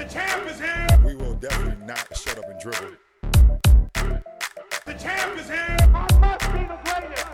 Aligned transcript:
The 0.00 0.06
champ 0.06 0.50
is 0.50 0.58
here. 0.58 0.86
We 1.04 1.14
will 1.14 1.34
definitely 1.34 1.84
not 1.84 2.16
shut 2.16 2.38
up 2.38 2.48
and 2.48 2.58
dribble. 2.58 2.96
The 4.86 4.94
champ 4.94 5.38
is 5.38 5.46
here. 5.46 5.76
I 5.94 6.06
must 6.18 6.52
be 6.54 6.60
the 6.64 6.78
greatest. 6.86 7.26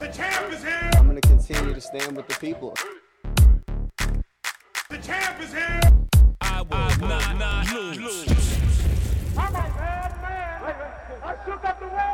The 0.00 0.08
champ 0.08 0.50
is 0.50 0.64
here. 0.64 0.90
I'm 0.96 1.04
going 1.04 1.20
to 1.20 1.28
continue 1.28 1.74
to 1.74 1.80
stand 1.82 2.16
with 2.16 2.26
the 2.26 2.36
people. 2.36 2.72
The 4.88 4.96
champ 5.02 5.42
is 5.42 5.52
here. 5.52 5.80
I 6.40 6.62
will 6.62 7.06
not, 7.06 7.36
not 7.36 7.70
lose. 7.74 8.26
I'm 9.36 9.48
a 9.48 9.52
bad 9.52 10.22
man. 10.22 10.62
I 10.62 10.68
shook 10.68 10.80
up 10.80 10.88
the 10.88 10.88
world. 10.88 11.04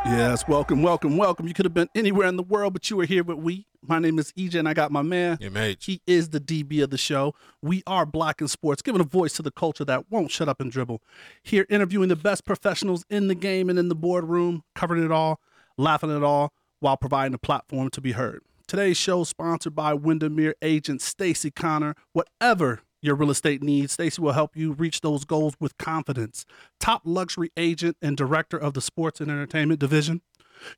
Yes, 0.06 0.46
welcome, 0.48 0.82
welcome, 0.82 1.16
welcome. 1.16 1.46
You 1.46 1.54
could 1.54 1.66
have 1.66 1.74
been 1.74 1.88
anywhere 1.94 2.26
in 2.26 2.36
the 2.36 2.42
world, 2.42 2.72
but 2.72 2.88
you 2.90 2.96
were 2.96 3.04
here 3.04 3.22
with 3.22 3.38
we. 3.38 3.66
My 3.82 3.98
name 3.98 4.18
is 4.18 4.32
EJ, 4.32 4.56
and 4.56 4.68
I 4.68 4.74
got 4.74 4.90
my 4.90 5.02
man. 5.02 5.36
MH. 5.38 5.84
He 5.84 6.00
is 6.06 6.30
the 6.30 6.40
DB 6.40 6.82
of 6.82 6.90
the 6.90 6.98
show. 6.98 7.34
We 7.62 7.82
are 7.86 8.06
Black 8.06 8.40
in 8.40 8.48
Sports, 8.48 8.82
giving 8.82 9.00
a 9.00 9.04
voice 9.04 9.34
to 9.34 9.42
the 9.42 9.50
culture 9.50 9.84
that 9.84 10.10
won't 10.10 10.30
shut 10.30 10.48
up 10.48 10.60
and 10.60 10.70
dribble. 10.70 11.02
Here, 11.42 11.66
interviewing 11.68 12.08
the 12.08 12.16
best 12.16 12.44
professionals 12.44 13.04
in 13.10 13.28
the 13.28 13.34
game 13.34 13.68
and 13.68 13.78
in 13.78 13.88
the 13.88 13.94
boardroom, 13.94 14.64
covering 14.74 15.04
it 15.04 15.12
all, 15.12 15.40
laughing 15.76 16.10
at 16.10 16.16
it 16.16 16.22
all, 16.22 16.52
while 16.80 16.96
providing 16.96 17.34
a 17.34 17.38
platform 17.38 17.90
to 17.90 18.00
be 18.00 18.12
heard. 18.12 18.42
Today's 18.66 18.96
show 18.96 19.22
is 19.22 19.28
sponsored 19.28 19.74
by 19.74 19.94
Windermere 19.94 20.54
agent 20.62 21.02
Stacy 21.02 21.50
Connor. 21.50 21.94
Whatever 22.12 22.82
your 23.02 23.14
real 23.14 23.30
estate 23.30 23.62
needs, 23.62 23.92
Stacy 23.92 24.20
will 24.20 24.32
help 24.32 24.56
you 24.56 24.72
reach 24.72 25.00
those 25.00 25.24
goals 25.24 25.54
with 25.58 25.78
confidence. 25.78 26.44
Top 26.78 27.02
luxury 27.04 27.50
agent 27.56 27.96
and 28.02 28.16
director 28.16 28.56
of 28.56 28.74
the 28.74 28.80
sports 28.80 29.20
and 29.20 29.30
entertainment 29.30 29.80
division. 29.80 30.22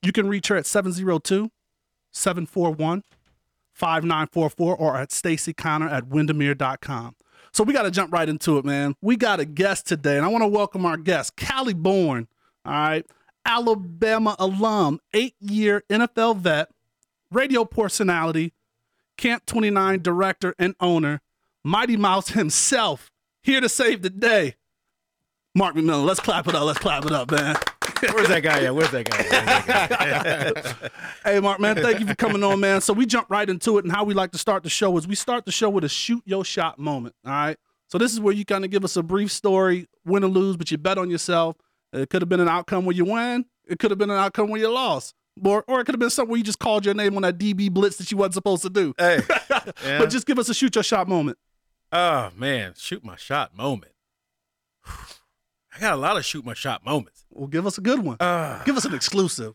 You 0.02 0.12
can 0.12 0.28
reach 0.28 0.48
her 0.48 0.56
at 0.56 0.66
702 0.66 1.50
741 2.12 3.02
5944 3.74 4.76
or 4.76 4.96
at 4.96 5.10
Stacy 5.10 5.52
Connor 5.52 5.88
at 5.88 6.08
Windermere.com. 6.08 7.16
So 7.52 7.64
we 7.64 7.72
got 7.72 7.82
to 7.82 7.90
jump 7.90 8.12
right 8.12 8.28
into 8.28 8.58
it, 8.58 8.64
man. 8.64 8.94
We 9.02 9.16
got 9.16 9.40
a 9.40 9.44
guest 9.44 9.86
today, 9.86 10.16
and 10.16 10.24
I 10.24 10.28
want 10.28 10.42
to 10.42 10.48
welcome 10.48 10.86
our 10.86 10.96
guest, 10.96 11.36
Callie 11.36 11.74
Bourne. 11.74 12.28
All 12.64 12.72
right. 12.72 13.06
Alabama 13.44 14.36
alum, 14.38 15.00
eight 15.12 15.34
year 15.40 15.82
NFL 15.90 16.38
vet, 16.38 16.68
radio 17.30 17.64
personality, 17.64 18.52
Camp 19.16 19.44
29 19.46 20.00
director 20.00 20.54
and 20.58 20.74
owner, 20.80 21.20
Mighty 21.64 21.96
Mouse 21.96 22.28
himself, 22.30 23.10
here 23.42 23.60
to 23.60 23.68
save 23.68 24.02
the 24.02 24.10
day. 24.10 24.56
Mark 25.54 25.74
McMillian, 25.74 26.04
let's 26.06 26.20
clap 26.20 26.48
it 26.48 26.54
up. 26.54 26.64
Let's 26.64 26.78
clap 26.78 27.04
it 27.04 27.12
up, 27.12 27.30
man. 27.30 27.56
Where's 28.12 28.28
that 28.28 28.40
guy 28.42 28.64
at? 28.64 28.74
Where's 28.74 28.90
that 28.90 29.04
guy? 29.08 29.16
Where's 29.18 29.30
that 29.66 30.64
guy? 30.64 30.90
Hey, 31.24 31.38
Mark, 31.38 31.60
man, 31.60 31.76
thank 31.76 32.00
you 32.00 32.06
for 32.06 32.16
coming 32.16 32.42
on, 32.42 32.58
man. 32.58 32.80
So 32.80 32.92
we 32.92 33.06
jump 33.06 33.30
right 33.30 33.48
into 33.48 33.78
it, 33.78 33.84
and 33.84 33.92
how 33.92 34.02
we 34.02 34.12
like 34.12 34.32
to 34.32 34.38
start 34.38 34.64
the 34.64 34.70
show 34.70 34.96
is 34.96 35.06
we 35.06 35.14
start 35.14 35.44
the 35.44 35.52
show 35.52 35.70
with 35.70 35.84
a 35.84 35.88
shoot 35.88 36.22
your 36.26 36.44
shot 36.44 36.80
moment. 36.80 37.14
All 37.24 37.30
right. 37.32 37.56
So 37.88 37.98
this 37.98 38.12
is 38.12 38.18
where 38.18 38.34
you 38.34 38.44
kind 38.44 38.64
of 38.64 38.70
give 38.72 38.82
us 38.84 38.96
a 38.96 39.02
brief 39.04 39.30
story, 39.30 39.86
win 40.04 40.24
or 40.24 40.28
lose, 40.28 40.56
but 40.56 40.70
you 40.72 40.78
bet 40.78 40.98
on 40.98 41.10
yourself. 41.10 41.56
It 41.92 42.08
could 42.10 42.22
have 42.22 42.28
been 42.28 42.40
an 42.40 42.48
outcome 42.48 42.86
where 42.86 42.96
you 42.96 43.04
win. 43.04 43.44
It 43.68 43.78
could 43.78 43.90
have 43.92 43.98
been 43.98 44.10
an 44.10 44.16
outcome 44.16 44.48
where 44.48 44.60
you 44.60 44.68
lost. 44.68 45.14
Or, 45.44 45.62
or 45.68 45.80
it 45.80 45.84
could 45.84 45.94
have 45.94 46.00
been 46.00 46.10
something 46.10 46.30
where 46.30 46.38
you 46.38 46.44
just 46.44 46.58
called 46.58 46.84
your 46.84 46.94
name 46.94 47.14
on 47.16 47.22
that 47.22 47.38
DB 47.38 47.70
blitz 47.70 47.98
that 47.98 48.10
you 48.10 48.16
wasn't 48.16 48.34
supposed 48.34 48.62
to 48.62 48.70
do. 48.70 48.94
hey. 48.98 49.20
Yeah. 49.84 49.98
But 49.98 50.10
just 50.10 50.26
give 50.26 50.40
us 50.40 50.48
a 50.48 50.54
shoot 50.54 50.74
your 50.74 50.82
shot 50.82 51.06
moment. 51.08 51.38
Oh 51.92 52.30
man, 52.36 52.74
shoot 52.76 53.04
my 53.04 53.16
shot 53.16 53.56
moment. 53.56 53.92
I 54.86 55.80
got 55.80 55.94
a 55.94 55.96
lot 55.96 56.16
of 56.16 56.24
shoot 56.24 56.44
my 56.44 56.54
shot 56.54 56.84
moments. 56.84 57.24
Well, 57.30 57.46
give 57.48 57.66
us 57.66 57.78
a 57.78 57.80
good 57.80 58.00
one. 58.00 58.18
Uh, 58.20 58.62
Give 58.64 58.76
us 58.76 58.84
an 58.84 58.94
exclusive. 58.94 59.54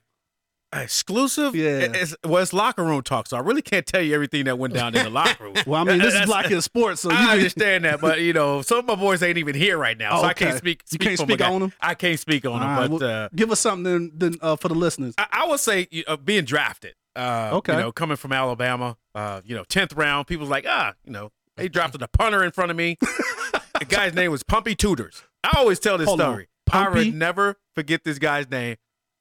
exclusive. 0.74 1.56
Yeah. 1.56 1.90
It's, 1.94 2.16
well, 2.24 2.42
it's 2.42 2.54
locker 2.54 2.84
room 2.84 3.04
talk, 3.04 3.28
so 3.28 3.38
I 3.38 3.42
really 3.42 3.62
can't 3.62 3.86
tell 3.86 4.02
you 4.02 4.16
everything 4.16 4.46
that 4.46 4.58
went 4.58 4.74
down 4.74 4.96
in 4.96 5.04
the 5.04 5.10
locker 5.12 5.44
room. 5.44 5.54
Well, 5.68 5.82
I 5.82 5.84
mean, 5.84 6.00
this 6.00 6.14
is 6.16 6.52
in 6.52 6.62
Sports, 6.62 7.02
so 7.02 7.12
you 7.12 7.18
I 7.18 7.34
understand 7.34 7.86
that, 7.86 8.02
but 8.02 8.22
you 8.22 8.34
know, 8.34 8.62
some 8.64 8.80
of 8.80 8.86
my 8.86 8.96
boys 8.96 9.22
ain't 9.22 9.38
even 9.38 9.54
here 9.56 9.78
right 9.78 9.98
now, 9.98 10.18
Oh, 10.18 10.22
so 10.22 10.28
I 10.28 10.34
can't 10.34 10.58
speak. 10.58 10.82
You 10.92 10.98
can't 10.98 11.20
speak 11.20 11.42
on 11.42 11.64
'em? 11.64 11.74
I 11.82 11.94
can't 11.94 12.20
speak 12.20 12.46
on 12.46 12.54
All 12.54 12.60
them, 12.60 12.68
right, 12.70 12.90
but 12.90 13.00
well, 13.02 13.10
uh, 13.26 13.30
give 13.36 13.52
us 13.52 13.60
something 13.60 13.84
then, 13.84 14.12
then 14.16 14.36
uh, 14.42 14.56
for 14.56 14.70
the 14.70 14.76
listeners. 14.76 15.14
I, 15.18 15.28
I 15.32 15.48
would 15.48 15.60
say 15.60 15.88
uh, 16.08 16.18
being 16.18 16.46
drafted. 16.46 16.96
Uh, 17.16 17.52
Okay. 17.54 17.74
You 17.74 17.80
know, 17.80 17.92
coming 17.92 18.18
from 18.18 18.32
Alabama, 18.34 18.98
uh, 19.16 19.42
you 19.46 19.56
know, 19.56 19.64
tenth 19.66 19.94
round, 19.94 20.28
people's 20.28 20.50
like, 20.50 20.66
ah, 20.68 20.94
you 21.06 21.12
know, 21.12 21.32
they 21.58 21.68
dropped 21.68 22.02
a 22.02 22.08
punter 22.08 22.44
in 22.44 22.52
front 22.52 22.72
of 22.72 22.78
me. 22.78 22.98
the 23.02 23.86
guy's 23.88 24.14
name 24.14 24.32
was 24.32 24.44
Pumpy 24.44 24.76
Tudors. 24.76 25.24
I 25.44 25.58
always 25.58 25.80
tell 25.80 25.98
this 25.98 26.08
Hold 26.08 26.20
story. 26.20 26.48
I 26.72 26.90
would 26.90 27.14
never 27.16 27.58
forget 27.76 28.04
this 28.04 28.20
guy's 28.20 28.50
name. 28.50 28.78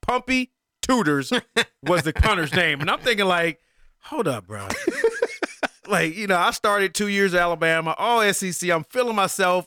Pumpy 0.07 0.51
Tudors 0.83 1.33
was 1.83 2.03
the 2.03 2.13
punter's 2.13 2.53
name, 2.53 2.81
and 2.81 2.91
I'm 2.91 3.01
thinking 3.01 3.27
like, 3.27 3.61
hold 4.03 4.29
up, 4.29 4.47
bro. 4.47 4.69
like, 5.89 6.17
you 6.17 6.27
know, 6.27 6.37
I 6.37 6.51
started 6.51 6.95
two 6.95 7.09
years 7.09 7.35
at 7.35 7.41
Alabama, 7.41 7.95
all 7.99 8.23
SEC. 8.33 8.71
I'm 8.71 8.85
feeling 8.85 9.17
myself, 9.17 9.67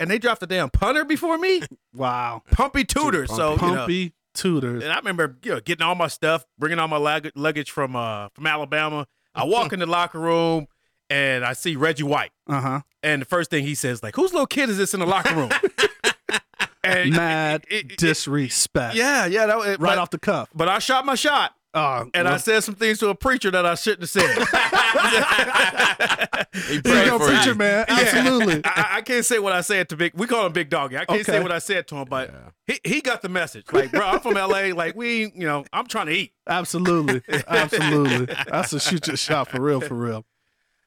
and 0.00 0.10
they 0.10 0.18
dropped 0.18 0.42
a 0.42 0.46
damn 0.46 0.70
punter 0.70 1.04
before 1.04 1.38
me. 1.38 1.62
Wow. 1.94 2.42
Pumpy 2.50 2.86
Tudors. 2.88 3.30
So 3.30 3.52
you 3.52 3.56
know, 3.56 3.86
Pumpy 3.86 4.12
Tudors. 4.34 4.82
and 4.82 4.92
I 4.92 4.96
remember 4.96 5.36
you 5.42 5.52
know, 5.52 5.60
getting 5.60 5.84
all 5.84 5.94
my 5.94 6.08
stuff, 6.08 6.46
bringing 6.58 6.78
all 6.78 6.88
my 6.88 6.96
luggage 7.34 7.70
from 7.70 7.94
uh, 7.94 8.28
from 8.30 8.46
Alabama. 8.46 9.06
I 9.34 9.44
walk 9.44 9.72
in 9.72 9.78
the 9.78 9.86
locker 9.86 10.18
room 10.18 10.66
and 11.12 11.44
I 11.44 11.52
see 11.52 11.76
Reggie 11.76 12.02
White, 12.04 12.30
Uh 12.48 12.60
huh. 12.60 12.80
and 13.02 13.20
the 13.22 13.26
first 13.26 13.50
thing 13.50 13.64
he 13.64 13.74
says 13.74 14.02
like, 14.02 14.16
"Whose 14.16 14.32
little 14.32 14.46
kid 14.46 14.70
is 14.70 14.78
this 14.78 14.94
in 14.94 15.00
the 15.00 15.06
locker 15.06 15.34
room?" 15.34 15.50
and 16.84 17.10
Mad 17.14 17.64
it- 17.68 17.92
it- 17.92 17.98
disrespect. 17.98 18.94
yeah, 18.96 19.26
yeah, 19.26 19.46
that, 19.46 19.58
it, 19.58 19.80
Right 19.80 19.90
but, 19.90 19.98
off 19.98 20.10
the 20.10 20.18
cuff. 20.18 20.48
But 20.54 20.68
I 20.68 20.78
shot 20.78 21.04
my 21.06 21.14
shot, 21.14 21.52
Uh, 21.74 22.06
and 22.14 22.26
I 22.26 22.36
said 22.38 22.64
some 22.64 22.74
things 22.74 22.98
to 23.00 23.08
a 23.10 23.14
preacher 23.14 23.50
that 23.50 23.64
I 23.66 23.74
shouldn't 23.76 24.02
have 24.02 24.10
said. 24.10 24.48
He 26.68 26.78
there 26.78 27.04
you 27.04 27.10
go, 27.12 27.18
for 27.18 27.26
preacher 27.28 27.50
you. 27.50 27.54
man. 27.56 27.84
Absolutely. 27.88 28.60
I, 28.64 28.96
I 28.98 29.00
can't 29.02 29.24
say 29.24 29.38
what 29.38 29.52
I 29.54 29.62
said 29.62 29.88
to 29.88 29.96
Big. 29.96 30.12
We 30.14 30.26
call 30.26 30.44
him 30.46 30.52
Big 30.52 30.68
Doggy. 30.68 30.98
I 30.98 31.04
can't 31.06 31.24
say 31.24 31.42
what 31.42 31.50
I 31.50 31.58
said 31.60 31.86
to 31.88 31.96
him, 31.96 32.06
but 32.10 32.30
he, 32.66 32.78
he 32.84 33.00
got 33.00 33.22
the 33.22 33.28
message. 33.30 33.64
Like, 33.72 33.90
bro, 33.90 34.02
I'm 34.06 34.20
from 34.20 34.34
LA. 34.34 34.72
Like, 34.74 34.94
we, 34.94 35.32
you 35.34 35.46
know, 35.46 35.64
I'm 35.72 35.86
trying 35.86 36.06
to 36.06 36.12
eat. 36.12 36.32
Absolutely. 36.46 37.22
Absolutely. 37.48 38.34
That's 38.48 38.72
a 38.74 38.80
shoot 38.80 39.06
your 39.06 39.16
shot 39.16 39.48
for 39.48 39.60
real, 39.62 39.80
for 39.80 39.94
real. 39.94 40.24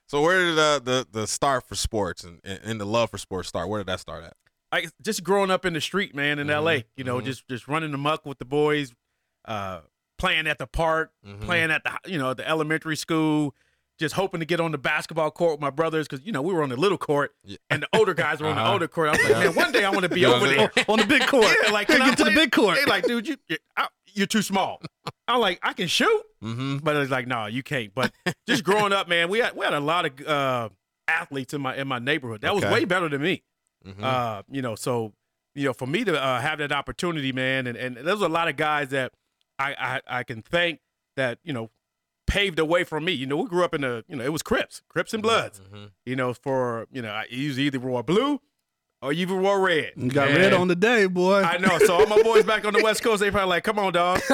So 0.08 0.22
where 0.22 0.44
did 0.44 0.60
uh, 0.60 0.80
the 0.80 1.08
the 1.12 1.28
start 1.28 1.68
for 1.68 1.76
sports 1.76 2.24
and, 2.24 2.40
and, 2.44 2.80
the 2.80 2.86
love 2.86 3.10
for 3.10 3.18
sports 3.18 3.50
start? 3.50 3.68
Where 3.70 3.80
did 3.80 3.88
that 3.88 4.00
start 4.00 4.24
at? 4.24 4.34
I 4.72 4.88
just 5.02 5.24
growing 5.24 5.50
up 5.52 5.66
in 5.66 5.74
the 5.74 5.82
street, 5.82 6.14
man, 6.16 6.38
in 6.40 6.48
LA. 6.48 6.80
You 6.96 7.04
know, 7.04 7.22
just 7.22 7.48
just 7.48 7.68
running 7.68 7.92
the 7.92 7.98
muck 7.98 8.26
with 8.26 8.38
the 8.40 8.46
boys, 8.46 8.94
uh, 9.46 9.82
playing 10.18 10.48
at 10.48 10.58
the 10.60 10.68
park, 10.68 11.12
playing 11.42 11.72
at 11.72 11.84
the 11.84 11.92
you 12.12 12.18
know 12.20 12.34
the 12.34 12.48
elementary 12.48 12.96
school, 12.98 13.56
just 13.98 14.14
hoping 14.16 14.42
to 14.42 14.46
get 14.46 14.60
on 14.60 14.72
the 14.72 14.78
basketball 14.78 15.32
court 15.32 15.54
with 15.54 15.62
my 15.62 15.70
brothers 15.72 16.08
because 16.08 16.24
you 16.26 16.32
know 16.32 16.42
we 16.42 16.54
were 16.54 16.62
on 16.62 16.70
the 16.70 16.76
little 16.78 16.98
court 17.00 17.34
and 17.72 17.84
the 17.84 17.88
older 17.98 18.14
guys 18.14 18.42
were 18.42 18.48
on 18.48 18.56
the 18.58 18.62
Uh-huh. 18.62 18.74
older 18.74 18.88
court. 18.88 19.10
I 19.10 19.12
was 19.14 19.24
like, 19.24 19.32
man, 19.46 19.56
one 19.56 19.72
day 19.72 19.86
I 19.86 19.90
want 19.90 20.04
to 20.04 20.10
be 20.10 20.26
over 20.26 20.48
there. 20.48 20.72
On 20.88 21.00
the 21.00 21.06
big 21.06 21.26
court. 21.28 21.46
Yeah, 21.66 21.72
like 21.72 21.88
Can 21.88 21.98
can 21.98 22.02
I 22.06 22.10
get 22.10 22.18
to 22.20 22.24
the 22.26 22.36
big 22.36 22.52
court. 22.52 22.78
They 22.78 22.86
like, 22.86 23.06
dude, 23.06 23.28
you 23.28 23.38
you- 23.48 23.58
I- 23.78 23.88
you're 24.16 24.28
too 24.28 24.42
small. 24.42 24.82
I'm 25.28 25.40
like, 25.40 25.60
I 25.62 25.74
can 25.74 25.88
shoot, 25.88 26.24
Mm-hmm. 26.44 26.78
but 26.78 26.96
it's 26.98 27.10
like, 27.12 27.28
no, 27.28 27.46
you 27.48 27.64
can't. 27.64 27.94
But 27.96 28.12
just 28.48 28.64
growing 28.64 28.94
up, 28.94 29.08
man, 29.08 29.30
we 29.30 29.40
had 29.40 29.56
we 29.56 29.66
had 29.66 29.74
a 29.74 29.80
lot 29.80 30.06
of 30.06 30.28
uh, 30.28 30.70
athletes 31.08 31.54
in 31.54 31.62
my 31.62 31.76
in 31.76 31.88
my 31.88 32.00
neighborhood. 32.00 32.42
That 32.42 32.54
was 32.56 32.64
way 32.64 32.86
better 32.86 33.10
than 33.10 33.22
me. 33.22 33.44
Mm-hmm. 33.86 34.04
Uh, 34.04 34.42
you 34.52 34.62
know, 34.62 34.76
so 34.76 35.14
you 35.56 35.66
know, 35.66 35.74
for 35.74 35.88
me 35.88 36.04
to 36.04 36.22
uh, 36.22 36.40
have 36.42 36.60
that 36.60 36.72
opportunity, 36.72 37.32
man, 37.32 37.68
and 37.68 37.78
and 37.78 37.96
there's 37.98 38.22
a 38.22 38.28
lot 38.30 38.48
of 38.48 38.56
guys 38.58 38.90
that 38.90 39.14
I, 39.58 39.76
I 40.08 40.20
I 40.20 40.24
can 40.24 40.42
thank 40.42 40.80
that 41.16 41.40
you 41.44 41.54
know 41.54 41.72
paved 42.28 42.58
the 42.58 42.66
way 42.66 42.84
for 42.84 43.00
me. 43.00 43.12
You 43.14 43.26
know, 43.26 43.38
we 43.38 43.48
grew 43.48 43.64
up 43.64 43.74
in 43.74 43.82
the 43.82 44.04
you 44.08 44.16
know 44.16 44.24
it 44.24 44.32
was 44.34 44.44
Crips, 44.44 44.82
Crips 44.90 45.14
and 45.14 45.24
Bloods. 45.24 45.60
Mm-hmm. 45.62 45.86
You 46.06 46.16
know, 46.16 46.34
for 46.34 46.88
you 46.92 47.02
know, 47.02 47.10
I 47.12 47.26
usually 47.30 47.66
either 47.68 47.80
wore 47.80 48.04
blue 48.04 48.42
or 49.06 49.14
you 49.14 49.22
even 49.22 49.42
wore 49.42 49.60
red. 49.60 49.94
You 49.96 50.10
got 50.10 50.30
And 50.30 50.38
red 50.38 50.54
on 50.54 50.68
the 50.68 50.76
day, 50.76 51.06
boy. 51.06 51.42
I 51.42 51.58
know. 51.58 51.78
So 51.80 51.94
all 51.94 52.08
my 52.08 52.22
boys 52.22 52.44
back 52.44 52.66
on 52.66 52.74
the 52.74 52.82
West 52.84 53.04
Coast, 53.04 53.22
they 53.22 53.30
probably 53.32 53.50
like, 53.50 53.64
"Come 53.64 53.80
on, 53.80 53.94
dog. 53.94 54.22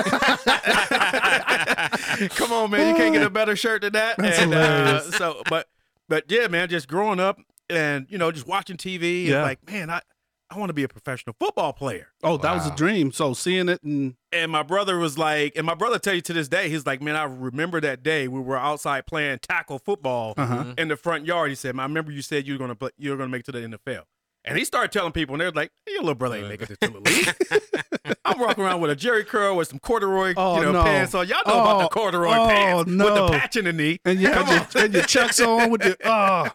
Come 2.32 2.52
on, 2.54 2.72
man. 2.72 2.90
You 2.90 2.96
can't 2.96 3.14
get 3.14 3.24
a 3.24 3.30
better 3.30 3.56
shirt 3.56 3.82
than 3.82 3.94
that." 3.94 4.18
That's 4.18 4.40
and, 4.40 4.54
uh, 4.54 5.02
so, 5.12 5.42
but, 5.50 5.68
but 6.08 6.26
yeah, 6.30 6.48
man. 6.48 6.70
Just 6.70 6.88
growing 6.88 7.20
up 7.20 7.40
and 7.70 8.08
you 8.10 8.18
know, 8.18 8.32
just 8.32 8.48
watching 8.48 8.78
TV 8.78 9.26
Yeah. 9.26 9.36
and 9.36 9.44
like, 9.44 9.70
man, 9.70 9.90
I, 9.90 10.02
I 10.50 10.58
want 10.58 10.70
to 10.70 10.74
be 10.74 10.84
a 10.84 10.88
professional 10.90 11.36
football 11.40 11.72
player. 11.72 12.10
oh, 12.24 12.38
that 12.38 12.54
was 12.54 12.68
a 12.68 12.76
dream. 12.76 13.12
So 13.12 13.34
seeing 13.34 13.70
it 13.70 13.82
and 13.84 14.16
And 14.34 14.52
my 14.52 14.64
brother 14.64 14.98
was 14.98 15.18
like, 15.18 15.56
and 15.56 15.66
my 15.66 15.76
brother 15.76 15.98
tell 15.98 16.14
you 16.14 16.22
to 16.22 16.34
this 16.34 16.50
day, 16.50 16.70
he's 16.70 16.86
like, 16.86 17.02
man, 17.02 17.16
I 17.16 17.24
remember 17.24 17.80
that 17.82 18.04
day 18.04 18.28
we 18.28 18.42
were 18.42 18.58
outside 18.58 19.06
playing 19.08 19.40
tackle 19.40 19.80
football 19.80 20.34
uh-huh. 20.36 20.74
in 20.78 20.90
the 20.90 20.98
front 20.98 21.26
yard. 21.26 21.50
He 21.50 21.56
said, 21.56 21.80
I 21.80 21.84
remember 21.84 22.12
you 22.12 22.22
said 22.22 22.46
you 22.46 22.54
were 22.54 22.60
gonna 22.60 22.76
play, 22.76 22.90
you 22.98 23.12
were 23.12 23.18
gonna 23.18 23.30
make 23.30 23.42
it 23.42 23.46
to 23.46 23.52
the 23.54 23.60
NFL. 23.60 24.04
And 24.44 24.58
he 24.58 24.66
started 24.66 24.92
telling 24.92 25.12
people, 25.12 25.36
and 25.36 25.42
they're 25.42 25.52
like, 25.52 25.72
hey, 25.86 25.92
"Your 25.94 26.02
little 26.02 26.16
brother 26.16 26.38
ain't 26.38 26.50
making 26.50 26.68
it 26.72 26.82
to 26.82 26.88
the 26.90 27.00
league." 28.06 28.16
I'm 28.26 28.40
walking 28.40 28.64
around 28.64 28.82
with 28.82 28.90
a 28.92 28.96
Jheri 28.96 29.26
curl 29.26 29.56
with 29.56 29.68
some 29.68 29.80
corduroy, 29.80 30.34
Oh, 30.38 30.58
you 30.58 30.64
know, 30.64 30.72
no. 30.72 30.84
pants 30.84 31.14
on. 31.14 31.28
Y'all 31.28 31.42
know 31.46 31.62
about 31.62 31.78
the 31.80 31.86
Oh, 31.86 31.90
corduroy 31.90 32.36
oh, 32.36 32.48
pants 32.48 32.86
with 32.86 32.96
no. 32.96 33.28
the 33.28 33.38
patch 33.38 33.56
in 33.58 33.66
the 33.66 33.74
knee. 33.74 34.00
and 34.06 34.20
you 34.20 34.30
Come 34.32 34.48
your, 34.48 34.84
and 34.86 34.94
your 34.94 35.04
chucks 35.04 35.40
on 35.40 35.70
with 35.70 35.82
the 35.82 35.96
oh 36.06 36.48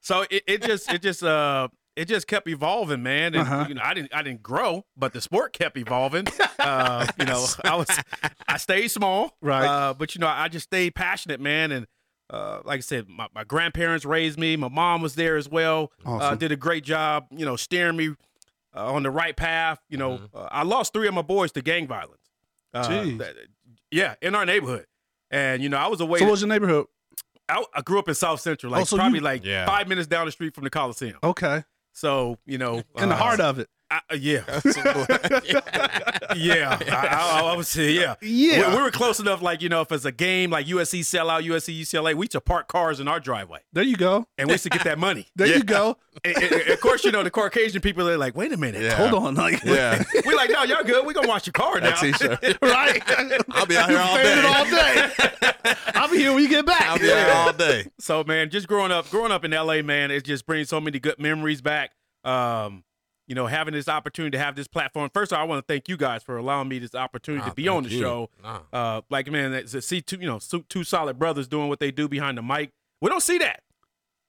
So 0.00 0.24
it, 0.30 0.42
it 0.46 0.62
just 0.62 0.90
it 0.92 1.02
just 1.02 1.22
uh 1.22 1.68
it 1.96 2.06
just 2.06 2.26
kept 2.28 2.46
evolving, 2.48 3.02
man. 3.02 3.34
And 3.34 3.42
Uh-huh. 3.42 3.66
you 3.68 3.74
know, 3.74 3.82
I 3.84 3.92
didn't 3.92 4.14
I 4.14 4.22
didn't 4.22 4.42
grow, 4.42 4.84
but 4.96 5.12
the 5.12 5.20
sport 5.20 5.52
kept 5.52 5.76
evolving. 5.76 6.26
Uh, 6.58 7.06
you 7.18 7.24
know, 7.26 7.44
I 7.64 7.74
was 7.74 7.88
I 8.46 8.56
stayed 8.56 8.88
small, 8.88 9.36
Right. 9.42 9.66
Uh, 9.66 9.94
but 9.94 10.14
you 10.14 10.20
know, 10.20 10.28
I 10.28 10.48
just 10.48 10.64
stayed 10.66 10.94
passionate, 10.94 11.40
man. 11.40 11.72
And 11.72 11.86
uh, 12.30 12.60
like 12.64 12.78
I 12.78 12.80
said, 12.80 13.08
my, 13.08 13.26
my 13.34 13.44
grandparents 13.44 14.04
raised 14.04 14.38
me. 14.38 14.56
My 14.56 14.68
mom 14.68 15.02
was 15.02 15.14
there 15.14 15.36
as 15.36 15.48
well. 15.48 15.92
Uh, 16.04 16.34
did 16.34 16.52
a 16.52 16.56
great 16.56 16.84
job, 16.84 17.26
you 17.30 17.44
know, 17.46 17.56
steering 17.56 17.96
me 17.96 18.10
uh, 18.76 18.92
on 18.92 19.02
the 19.02 19.10
right 19.10 19.36
path. 19.36 19.80
You 19.88 19.98
know, 19.98 20.18
Mm-hmm. 20.18 20.36
uh, 20.36 20.48
I 20.50 20.62
lost 20.62 20.92
three 20.92 21.08
of 21.08 21.14
my 21.14 21.22
boys 21.22 21.52
to 21.52 21.62
gang 21.62 21.86
violence. 21.86 22.20
Uh, 22.74 22.86
Jeez. 22.88 23.18
that- 23.18 23.34
yeah, 23.90 24.14
in 24.20 24.34
our 24.34 24.44
neighborhood. 24.44 24.86
And 25.30 25.62
you 25.62 25.68
know, 25.68 25.78
I 25.78 25.86
was 25.88 26.00
away. 26.00 26.18
So 26.18 26.26
what 26.26 26.32
was 26.32 26.40
your 26.42 26.48
neighborhood? 26.48 26.86
I, 27.48 27.64
I 27.74 27.80
grew 27.80 27.98
up 27.98 28.08
in 28.08 28.14
South 28.14 28.40
Central, 28.40 28.72
like 28.72 28.82
Oh, 28.82 28.84
so 28.84 28.96
probably 28.96 29.18
you- 29.20 29.24
like 29.24 29.44
Yeah. 29.44 29.64
five 29.66 29.88
minutes 29.88 30.06
down 30.06 30.26
the 30.26 30.32
street 30.32 30.54
from 30.54 30.64
the 30.64 30.70
Coliseum. 30.70 31.18
Okay. 31.22 31.64
So 31.94 32.38
you 32.46 32.58
know, 32.58 32.82
In 32.96 33.08
the 33.08 33.14
uh, 33.14 33.18
heart 33.18 33.40
of 33.40 33.58
it. 33.58 33.68
I, 33.90 34.00
uh, 34.10 34.16
yeah, 34.16 34.42
yeah. 36.36 36.78
I, 36.90 37.06
I, 37.06 37.40
I 37.52 37.56
would 37.56 37.66
say 37.66 37.92
yeah. 37.92 38.16
Yeah. 38.22 38.70
We, 38.70 38.76
we 38.76 38.82
were 38.82 38.90
close 38.90 39.18
enough, 39.20 39.40
like 39.40 39.62
you 39.62 39.68
know, 39.68 39.80
if 39.80 39.90
it's 39.92 40.04
a 40.04 40.12
game 40.12 40.50
like 40.50 40.66
USC 40.66 41.00
sellout, 41.00 41.42
USC 41.46 41.80
UCLA, 41.80 42.14
we 42.14 42.24
used 42.24 42.32
to 42.32 42.40
park 42.40 42.68
cars 42.68 43.00
in 43.00 43.08
our 43.08 43.18
driveway, 43.20 43.60
There 43.72 43.82
you 43.84 43.96
go. 43.96 44.26
and 44.36 44.48
we 44.48 44.54
used 44.54 44.64
to 44.64 44.70
get 44.70 44.84
that 44.84 44.98
money. 44.98 45.28
There 45.36 45.46
you 45.46 45.62
go. 45.62 45.96
And- 46.24 46.36
and- 46.36 46.52
and 46.52 46.68
of 46.70 46.80
course, 46.80 47.04
you 47.04 47.12
know 47.12 47.22
the 47.22 47.30
Caucasian 47.30 47.80
people 47.80 48.08
are 48.08 48.18
like, 48.18 48.36
"Wait 48.36 48.52
a 48.52 48.56
minute, 48.56 48.82
Yeah. 48.82 48.96
Hold 48.96 49.14
on. 49.24 49.34
Like, 49.36 49.62
Yeah. 49.64 50.02
we 50.26 50.34
like, 50.34 50.50
no, 50.50 50.64
y'all 50.64 50.82
good. 50.84 51.06
We're 51.06 51.12
gonna 51.12 51.28
wash 51.28 51.46
your 51.46 51.52
car 51.52 51.80
now." 51.80 51.90
That 52.00 52.58
right? 52.60 53.02
I'll 53.52 53.66
be 53.66 53.76
out 53.76 53.88
here 53.88 53.98
all 54.00 54.16
day. 54.16 54.42
all 54.42 54.64
day. 54.64 55.74
I'll 55.94 56.10
be 56.10 56.18
here 56.18 56.32
when 56.34 56.42
you 56.42 56.48
get 56.48 56.66
back. 56.66 56.82
I'll 56.88 56.98
be 56.98 57.10
out 57.10 57.18
here 57.24 57.34
all 57.34 57.52
day. 57.52 57.86
So 58.00 58.24
man, 58.24 58.50
just 58.50 58.66
growing 58.68 58.90
up, 58.92 59.08
growing 59.10 59.32
up 59.32 59.44
in 59.44 59.52
LA, 59.52 59.80
man, 59.82 60.10
it 60.10 60.24
just 60.24 60.44
brings 60.44 60.68
so 60.68 60.80
many 60.80 60.98
good 60.98 61.18
memories 61.18 61.60
back. 61.62 61.92
Um, 62.24 62.82
you 63.28 63.34
know, 63.36 63.46
having 63.46 63.74
this 63.74 63.88
opportunity 63.88 64.36
to 64.36 64.42
have 64.42 64.56
this 64.56 64.66
platform. 64.66 65.08
First 65.14 65.30
of 65.30 65.38
all, 65.38 65.44
I 65.44 65.46
want 65.46 65.64
to 65.64 65.72
thank 65.72 65.88
you 65.88 65.96
guys 65.96 66.22
for 66.24 66.36
allowing 66.38 66.66
me 66.68 66.80
this 66.80 66.94
opportunity 66.96 67.42
Nah, 67.44 67.50
to 67.50 67.54
be 67.54 67.68
on 67.68 67.84
the 67.84 67.90
you. 67.90 68.00
show. 68.00 68.30
Nah. 68.42 68.60
Uh, 68.72 69.00
like 69.10 69.30
man, 69.30 69.52
it's- 69.52 69.70
to 69.72 69.82
see 69.82 70.00
two, 70.00 70.16
you 70.20 70.26
know, 70.26 70.40
two, 70.40 70.64
two 70.68 70.82
solid 70.82 71.18
brothers 71.18 71.46
doing 71.46 71.68
what 71.68 71.78
they 71.78 71.90
do 71.92 72.08
behind 72.08 72.36
the 72.38 72.42
mic. 72.42 72.72
We 73.00 73.08
don't 73.10 73.22
see 73.22 73.38
that. 73.38 73.62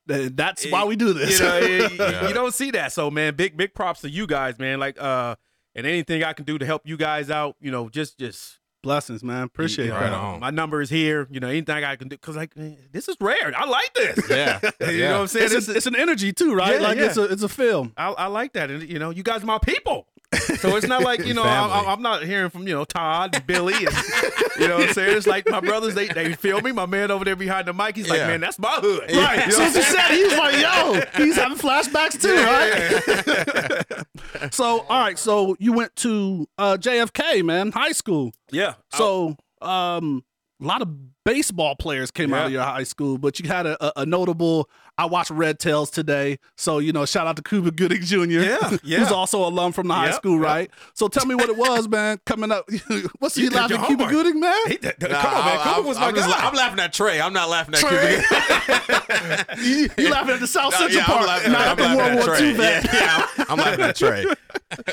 Th- 0.08 0.32
That's 0.36 0.70
why 0.70 0.84
we 0.84 0.96
do 0.96 1.14
this. 1.14 1.40
You 1.40 1.46
know, 1.46 1.60
you, 1.60 1.90
Yeah. 1.98 2.28
you 2.28 2.34
don't 2.34 2.54
see 2.54 2.72
that. 2.72 2.92
So 2.92 3.10
man, 3.10 3.36
big 3.36 3.56
big 3.58 3.74
props 3.74 4.02
to 4.02 4.10
you 4.10 4.28
guys, 4.28 4.60
man. 4.60 4.80
Like 4.80 5.02
uh, 5.02 5.36
and 5.76 5.88
anything 5.88 6.24
I 6.24 6.34
can 6.34 6.46
do 6.46 6.58
to 6.58 6.66
help 6.66 6.82
you 6.86 6.98
guys 6.98 7.30
out, 7.32 7.56
you 7.62 7.72
know, 7.72 7.90
just 7.90 8.18
just 8.20 8.60
Blessings, 8.82 9.24
man. 9.24 9.44
Appreciate 9.44 9.88
you 9.88 9.94
it. 9.94 10.10
know, 10.10 10.16
on. 10.16 10.40
My 10.40 10.52
number 10.52 10.82
is 10.82 10.90
here. 10.90 11.28
You 11.30 11.40
know, 11.42 11.50
anything 11.50 11.84
I 11.84 11.96
can 11.98 12.08
do 12.08 12.16
because 12.16 12.36
like 12.38 12.56
man, 12.56 12.78
this 12.94 13.10
is 13.10 13.18
rare. 13.20 13.52
I 13.56 13.66
like 13.66 13.94
this. 13.94 14.20
Yeah. 14.30 14.60
you 14.82 14.88
Yeah. 14.88 15.10
know 15.10 15.14
what 15.16 15.22
I'm 15.22 15.28
saying? 15.28 15.46
It's, 15.48 15.54
This 15.54 15.70
a, 15.70 15.76
it's 15.78 15.86
an 15.88 15.96
energy 15.98 16.32
too, 16.32 16.54
right? 16.54 16.80
Yeah, 16.80 16.88
like 16.88 16.98
yeah. 16.98 17.06
it's 17.08 17.18
a 17.18 17.24
it's 17.24 17.44
a 17.44 17.50
film. 17.50 17.92
I, 17.98 18.10
I 18.12 18.26
like 18.28 18.54
that, 18.54 18.72
and 18.72 18.88
you 18.88 19.00
know, 19.00 19.10
you 19.10 19.24
guys 19.24 19.44
are 19.44 19.48
my 19.48 19.58
people. 19.60 20.08
So 20.60 20.76
it's 20.76 20.86
not 20.88 21.02
like 21.04 21.26
you 21.26 21.34
know 21.34 21.42
I'm, 21.44 21.88
I'm 21.88 22.02
not 22.04 22.22
hearing 22.24 22.50
from 22.52 22.68
you 22.68 22.76
know 22.76 22.86
Todd, 22.86 23.34
and 23.36 23.48
Billy, 23.48 23.74
and 23.74 23.96
you 24.60 24.68
know 24.68 24.78
what 24.78 24.90
I'm 24.90 24.94
saying. 24.94 25.18
It's 25.18 25.26
like 25.26 25.50
my 25.50 25.60
brothers. 25.60 25.96
They 25.96 26.08
they 26.08 26.34
feel 26.34 26.62
me. 26.62 26.72
My 26.72 26.86
man 26.86 27.10
over 27.10 27.26
there 27.26 27.36
behind 27.36 27.68
the 27.68 27.74
mic. 27.74 27.96
He's 27.96 28.08
like, 28.10 28.20
Yeah. 28.20 28.28
man, 28.28 28.42
that's 28.42 28.60
my 28.60 28.78
hood. 28.82 29.10
Right. 29.12 29.40
You 29.40 29.46
know 29.48 29.52
So 29.52 29.60
what 29.60 29.68
as 29.70 29.76
you 29.76 29.82
saying? 29.82 29.96
said, 29.96 30.12
he's 30.16 30.38
like, 30.38 30.62
yo, 31.18 31.24
he's 31.24 31.36
having 31.36 31.58
flashbacks 31.58 32.22
too, 32.22 32.36
right? 32.36 34.06
so 34.54 34.86
all 34.90 35.00
right, 35.00 35.18
so 35.18 35.56
you 35.60 35.74
went 35.74 35.96
to 35.98 36.48
uh, 36.58 36.78
JFK, 36.80 37.44
man, 37.44 37.72
high 37.72 37.92
school. 37.94 38.32
Yeah. 38.52 38.74
So 38.94 39.36
um 39.62 40.24
a 40.62 40.66
lot 40.66 40.82
of 40.82 40.90
baseball 41.34 41.76
players 41.76 42.10
came 42.10 42.34
out 42.34 42.48
of 42.48 42.52
your 42.52 42.64
high 42.64 42.82
school, 42.84 43.20
but 43.20 43.40
you 43.40 43.48
had 43.48 43.68
a, 43.68 43.86
a, 43.86 44.02
a 44.02 44.06
notable. 44.06 44.68
I 44.98 45.06
watched 45.06 45.30
Red 45.30 45.60
Tails 45.60 45.92
today, 45.92 46.40
so 46.58 46.80
you 46.80 46.92
know, 46.92 47.06
shout 47.06 47.26
out 47.28 47.36
to 47.38 47.42
Cuba 47.44 47.72
Gooding 47.72 48.02
Jr. 48.02 48.24
Yeah, 48.26 48.58
who's 48.70 48.80
yeah. 48.84 49.04
also 49.12 49.46
alum 49.48 49.72
from 49.72 49.88
the 49.88 49.94
high 49.94 50.12
school, 50.12 50.38
yep. 50.38 50.44
right? 50.46 50.72
So 50.94 51.08
tell 51.08 51.26
me 51.26 51.36
what 51.36 51.48
it 51.50 51.56
was, 51.56 51.88
man. 51.96 52.20
Coming 52.26 52.52
up, 52.52 52.68
what's 53.20 53.36
he 53.36 53.44
You 53.44 53.50
did 53.52 53.56
laughing? 53.58 53.78
your 53.78 53.86
Cuba 53.88 54.04
homework. 54.08 54.24
Gooding, 54.26 54.40
man. 54.42 54.58
He- 54.68 54.78
th- 54.78 54.98
th- 54.98 55.12
Nah, 55.12 55.22
come 55.22 55.34
on, 55.36 55.46
man. 55.46 55.58
I- 55.60 55.64
Cooper 55.64 55.70
I'm- 55.76 55.86
was 55.86 56.00
my 56.00 56.08
I'm, 56.08 56.16
just 56.16 56.28
guy. 56.30 56.42
la- 56.44 56.50
I'm 56.50 56.56
laughing 56.56 56.80
at 56.80 56.94
Trey. 56.94 57.22
I'm 57.22 57.34
not 57.34 57.50
laughing 57.50 57.76
at 57.76 57.80
Trey. 57.82 58.22
Cuba. 58.28 59.46
you, 59.64 59.90
you 59.98 60.10
laughing 60.12 60.34
at 60.34 60.40
the 60.42 60.48
South 60.48 60.74
No, 60.74 60.80
Central 60.80 60.98
yeah, 60.98 61.06
I'm 61.08 61.14
part, 61.14 61.28
laughing, 61.28 61.52
not 61.52 61.62
I'm 61.62 61.68
at 61.70 61.78
the 61.78 61.84
laughing 61.84 61.98
World 61.98 62.10
at 62.10 62.28
War 62.28 62.36
Trey. 62.36 62.48
II 62.50 62.54
vet. 62.56 62.84
Yeah, 62.86 62.94
yeah, 62.94 63.28
I'm, 63.38 63.46
I'm 63.52 63.58
laughing 63.58 63.82
at 63.86 63.96
Trey. 63.96 64.26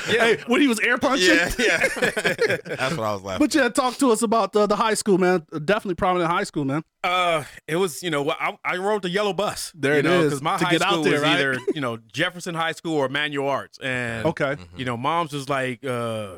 Hey, 0.05 0.37
when 0.47 0.61
he 0.61 0.67
was 0.67 0.79
air 0.79 0.97
punching. 0.97 1.27
Yeah, 1.27 1.51
yeah. 1.59 1.77
That's 1.97 2.95
what 2.95 3.05
I 3.05 3.13
was 3.13 3.21
laughing. 3.23 3.45
But 3.45 3.53
yeah, 3.55 3.69
talk 3.69 3.97
to 3.97 4.11
us 4.11 4.21
about 4.21 4.53
the, 4.53 4.65
the 4.67 4.75
high 4.77 4.93
school, 4.93 5.17
man. 5.17 5.45
Definitely 5.51 5.95
prominent 5.95 6.26
high 6.27 6.43
school, 6.43 6.65
man. 6.65 6.83
Uh, 7.03 7.43
it 7.67 7.75
was 7.77 8.03
you 8.03 8.09
know 8.09 8.29
I, 8.31 8.57
I 8.65 8.77
rode 8.77 9.01
the 9.03 9.09
yellow 9.09 9.33
bus. 9.33 9.71
There 9.75 9.93
you 9.93 9.99
it 9.99 10.03
know, 10.03 10.19
is, 10.21 10.25
Because 10.25 10.41
my 10.41 10.57
to 10.57 10.65
high 10.65 10.71
get 10.71 10.81
out 10.81 10.91
school 10.91 11.03
there, 11.03 11.13
was 11.13 11.21
right? 11.23 11.33
either 11.39 11.57
you 11.73 11.81
know 11.81 11.97
Jefferson 12.13 12.55
High 12.55 12.73
School 12.73 12.95
or 12.95 13.09
Manual 13.09 13.47
Arts, 13.49 13.77
and 13.79 14.25
Okay. 14.25 14.57
you 14.75 14.85
know, 14.85 14.97
mom's 14.97 15.33
was 15.33 15.49
like, 15.49 15.83
uh, 15.85 16.35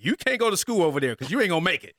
you 0.00 0.14
can't 0.16 0.38
go 0.38 0.48
to 0.50 0.56
school 0.56 0.82
over 0.82 1.00
there 1.00 1.14
because 1.16 1.30
you 1.30 1.40
ain't 1.40 1.50
gonna 1.50 1.60
make 1.60 1.84
it. 1.84 1.94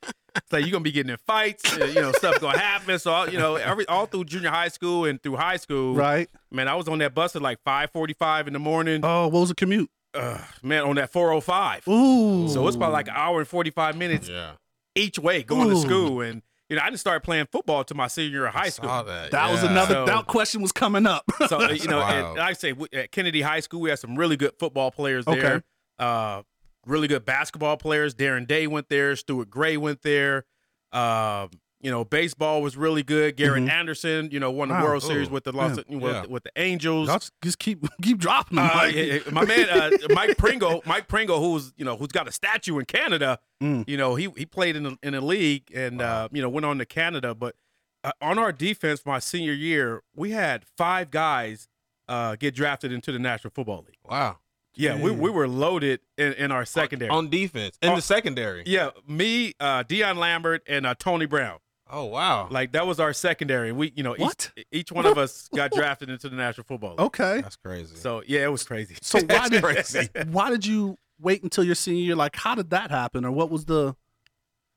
So 0.50 0.56
you're 0.58 0.70
gonna 0.70 0.84
be 0.84 0.92
getting 0.92 1.10
in 1.10 1.18
fights, 1.26 1.76
uh, 1.76 1.84
you 1.86 2.00
know, 2.00 2.12
stuff 2.12 2.40
gonna 2.40 2.56
happen. 2.58 2.98
So 2.98 3.24
you 3.24 3.36
know, 3.36 3.56
every 3.56 3.86
all 3.86 4.06
through 4.06 4.24
junior 4.24 4.50
high 4.50 4.68
school 4.68 5.04
and 5.04 5.20
through 5.22 5.36
high 5.36 5.56
school, 5.56 5.94
Right. 5.94 6.28
man, 6.52 6.68
I 6.68 6.74
was 6.76 6.86
on 6.88 6.98
that 7.00 7.14
bus 7.14 7.34
at 7.36 7.42
like 7.42 7.58
5:45 7.64 8.46
in 8.46 8.52
the 8.52 8.58
morning. 8.60 9.00
Oh, 9.04 9.24
what 9.28 9.40
was 9.40 9.48
the 9.50 9.54
commute? 9.54 9.90
Uh, 10.14 10.38
man, 10.62 10.84
on 10.84 10.96
that 10.96 11.10
405. 11.12 11.86
Ooh. 11.88 12.48
So 12.48 12.66
it's 12.66 12.76
about 12.76 12.92
like 12.92 13.06
an 13.08 13.14
hour 13.16 13.38
and 13.40 13.46
45 13.48 13.96
minutes 13.96 14.28
yeah. 14.28 14.52
each 14.96 15.18
way 15.18 15.42
going 15.42 15.68
to 15.70 15.76
school, 15.76 16.20
and 16.20 16.42
you 16.70 16.76
know, 16.76 16.82
I 16.82 16.86
didn't 16.86 17.00
start 17.00 17.22
playing 17.24 17.46
football 17.52 17.84
to 17.84 17.94
my 17.94 18.06
senior 18.06 18.30
year 18.30 18.46
of 18.46 18.54
high 18.54 18.68
school. 18.70 18.88
Saw 18.88 19.02
that. 19.02 19.32
That 19.32 19.50
was 19.50 19.62
another 19.62 19.94
So- 19.94 20.06
that 20.06 20.26
question 20.26 20.62
was 20.62 20.72
coming 20.72 21.04
up. 21.06 21.24
So 21.48 21.60
you 21.70 21.88
know, 21.88 22.00
and, 22.00 22.24
wild. 22.24 22.38
and 22.38 22.40
I 22.46 22.52
say 22.52 22.74
at 22.92 23.10
Kennedy 23.10 23.42
High 23.42 23.60
School, 23.60 23.80
we 23.80 23.90
had 23.90 23.98
some 23.98 24.14
really 24.16 24.36
good 24.36 24.52
football 24.58 24.90
players 24.90 25.24
there. 25.24 25.54
Okay. 25.56 25.60
Uh, 25.98 26.42
really 26.86 27.08
good 27.08 27.24
basketball 27.24 27.76
players. 27.76 28.14
Darren 28.14 28.46
Day 28.46 28.66
went 28.66 28.88
there. 28.88 29.16
Stuart 29.16 29.50
Gray 29.50 29.76
went 29.76 30.02
there. 30.02 30.44
Um, 30.92 31.50
you 31.80 31.90
know, 31.90 32.04
baseball 32.04 32.60
was 32.62 32.76
really 32.76 33.02
good. 33.02 33.36
Garrett 33.36 33.68
Anderson, 33.68 34.28
you 34.30 34.38
know, 34.40 34.50
won 34.50 34.68
the 34.68 34.74
Mm-hmm. 34.74 34.82
Wow. 34.84 34.88
World 34.90 35.02
Series 35.02 35.30
with 35.30 35.44
the 35.44 35.52
Los, 35.52 35.78
Yeah. 35.88 35.96
with, 35.96 36.02
Yeah. 36.14 36.26
with 36.28 36.42
the 36.44 36.52
Angels. 36.56 37.08
Y'all 37.08 37.18
just- 37.18 37.32
just 37.42 37.58
keep 37.58 37.84
keep 38.02 38.18
dropping 38.18 38.56
them. 38.56 38.70
Uh, 38.70 38.74
like- 38.74 38.94
yeah, 38.94 39.02
yeah, 39.02 39.20
my 39.32 39.44
man, 39.44 39.68
uh, 39.70 39.90
Mike 40.10 40.36
Pringle, 40.36 40.82
Mike 40.86 41.08
Pringle, 41.08 41.40
who's 41.40 41.72
you 41.76 41.84
know 41.84 41.96
who's 41.96 42.08
got 42.08 42.28
a 42.28 42.32
statue 42.32 42.78
in 42.78 42.84
Canada. 42.84 43.38
Mm. 43.62 43.88
You 43.88 43.96
know, 43.96 44.14
he 44.14 44.28
he 44.36 44.44
played 44.46 44.76
in 44.76 44.82
the, 44.84 44.98
in 45.02 45.12
the 45.14 45.20
league 45.20 45.70
and 45.74 46.00
uh, 46.02 46.28
you 46.32 46.42
know 46.42 46.48
went 46.48 46.66
on 46.66 46.78
to 46.78 46.84
Canada. 46.86 47.34
But 47.34 47.56
uh, 48.04 48.12
on 48.20 48.38
our 48.38 48.52
defense, 48.52 49.04
my 49.06 49.18
senior 49.18 49.52
year, 49.52 50.02
we 50.14 50.30
had 50.32 50.64
five 50.76 51.10
guys 51.10 51.68
uh, 52.08 52.36
get 52.36 52.54
drafted 52.54 52.92
into 52.92 53.12
the 53.12 53.18
National 53.18 53.50
Football 53.54 53.84
League. 53.86 53.98
Wow. 54.04 54.38
Yeah, 54.76 54.96
we, 54.98 55.10
we 55.10 55.28
were 55.30 55.48
loaded 55.48 56.00
in, 56.16 56.32
in 56.34 56.52
our 56.52 56.64
secondary. 56.64 57.10
On 57.10 57.28
defense. 57.28 57.76
In 57.82 57.90
On- 57.90 57.96
the 57.96 58.02
secondary. 58.02 58.62
yeah, 58.66 58.90
me, 59.06 59.52
uh, 59.60 59.82
Deion 59.82 60.16
Lambert, 60.16 60.62
and 60.66 60.86
uh, 60.86 60.94
Tony 60.96 61.26
Brown. 61.26 61.58
Oh, 61.92 62.04
wow. 62.04 62.48
Like 62.50 62.72
that 62.72 62.86
was 62.86 63.00
our 63.00 63.12
secondary. 63.12 63.72
We, 63.72 63.92
you 63.96 64.02
know, 64.02 64.14
What? 64.16 64.50
each 64.56 64.66
each 64.72 64.92
one 64.92 65.06
of 65.06 65.18
us 65.18 65.48
got 65.54 65.72
drafted 65.72 66.08
into 66.10 66.28
the 66.28 66.36
National 66.36 66.64
Football 66.64 66.90
League. 66.90 67.00
okay. 67.00 67.40
That's 67.40 67.56
crazy. 67.56 67.96
So 67.96 68.22
yeah, 68.26 68.44
it 68.44 68.52
was 68.52 68.62
crazy. 68.64 68.96
So 69.02 69.18
why 69.28 69.48
did 69.48 69.62
crazy. 69.62 70.08
why 70.30 70.50
did 70.50 70.64
you 70.66 70.96
wait 71.20 71.42
until 71.42 71.64
your 71.64 71.74
senior 71.74 72.02
year? 72.02 72.16
Like, 72.16 72.36
how 72.36 72.54
did 72.54 72.70
that 72.70 72.90
happen, 72.90 73.24
or 73.24 73.30
what 73.30 73.50
was 73.50 73.64
the 73.66 73.94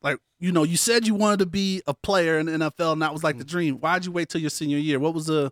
like? 0.02 0.18
You 0.40 0.52
know, 0.52 0.64
you 0.64 0.76
said 0.78 1.08
you 1.08 1.16
wanted 1.16 1.40
to 1.40 1.46
be 1.46 1.82
a 1.88 1.94
player 1.94 2.38
in 2.38 2.48
the 2.48 2.52
NFL, 2.54 2.94
and 2.94 3.02
that 3.02 3.14
was 3.14 3.24
like 3.24 3.36
Mm. 3.36 3.40
the 3.40 3.46
dream. 3.46 3.76
Why 3.80 3.94
did 4.00 4.06
you 4.06 4.12
wait 4.12 4.30
till 4.30 4.42
your 4.42 4.50
senior 4.50 4.78
year? 4.78 5.00
What 5.00 5.14
was 5.14 5.28
the? 5.28 5.52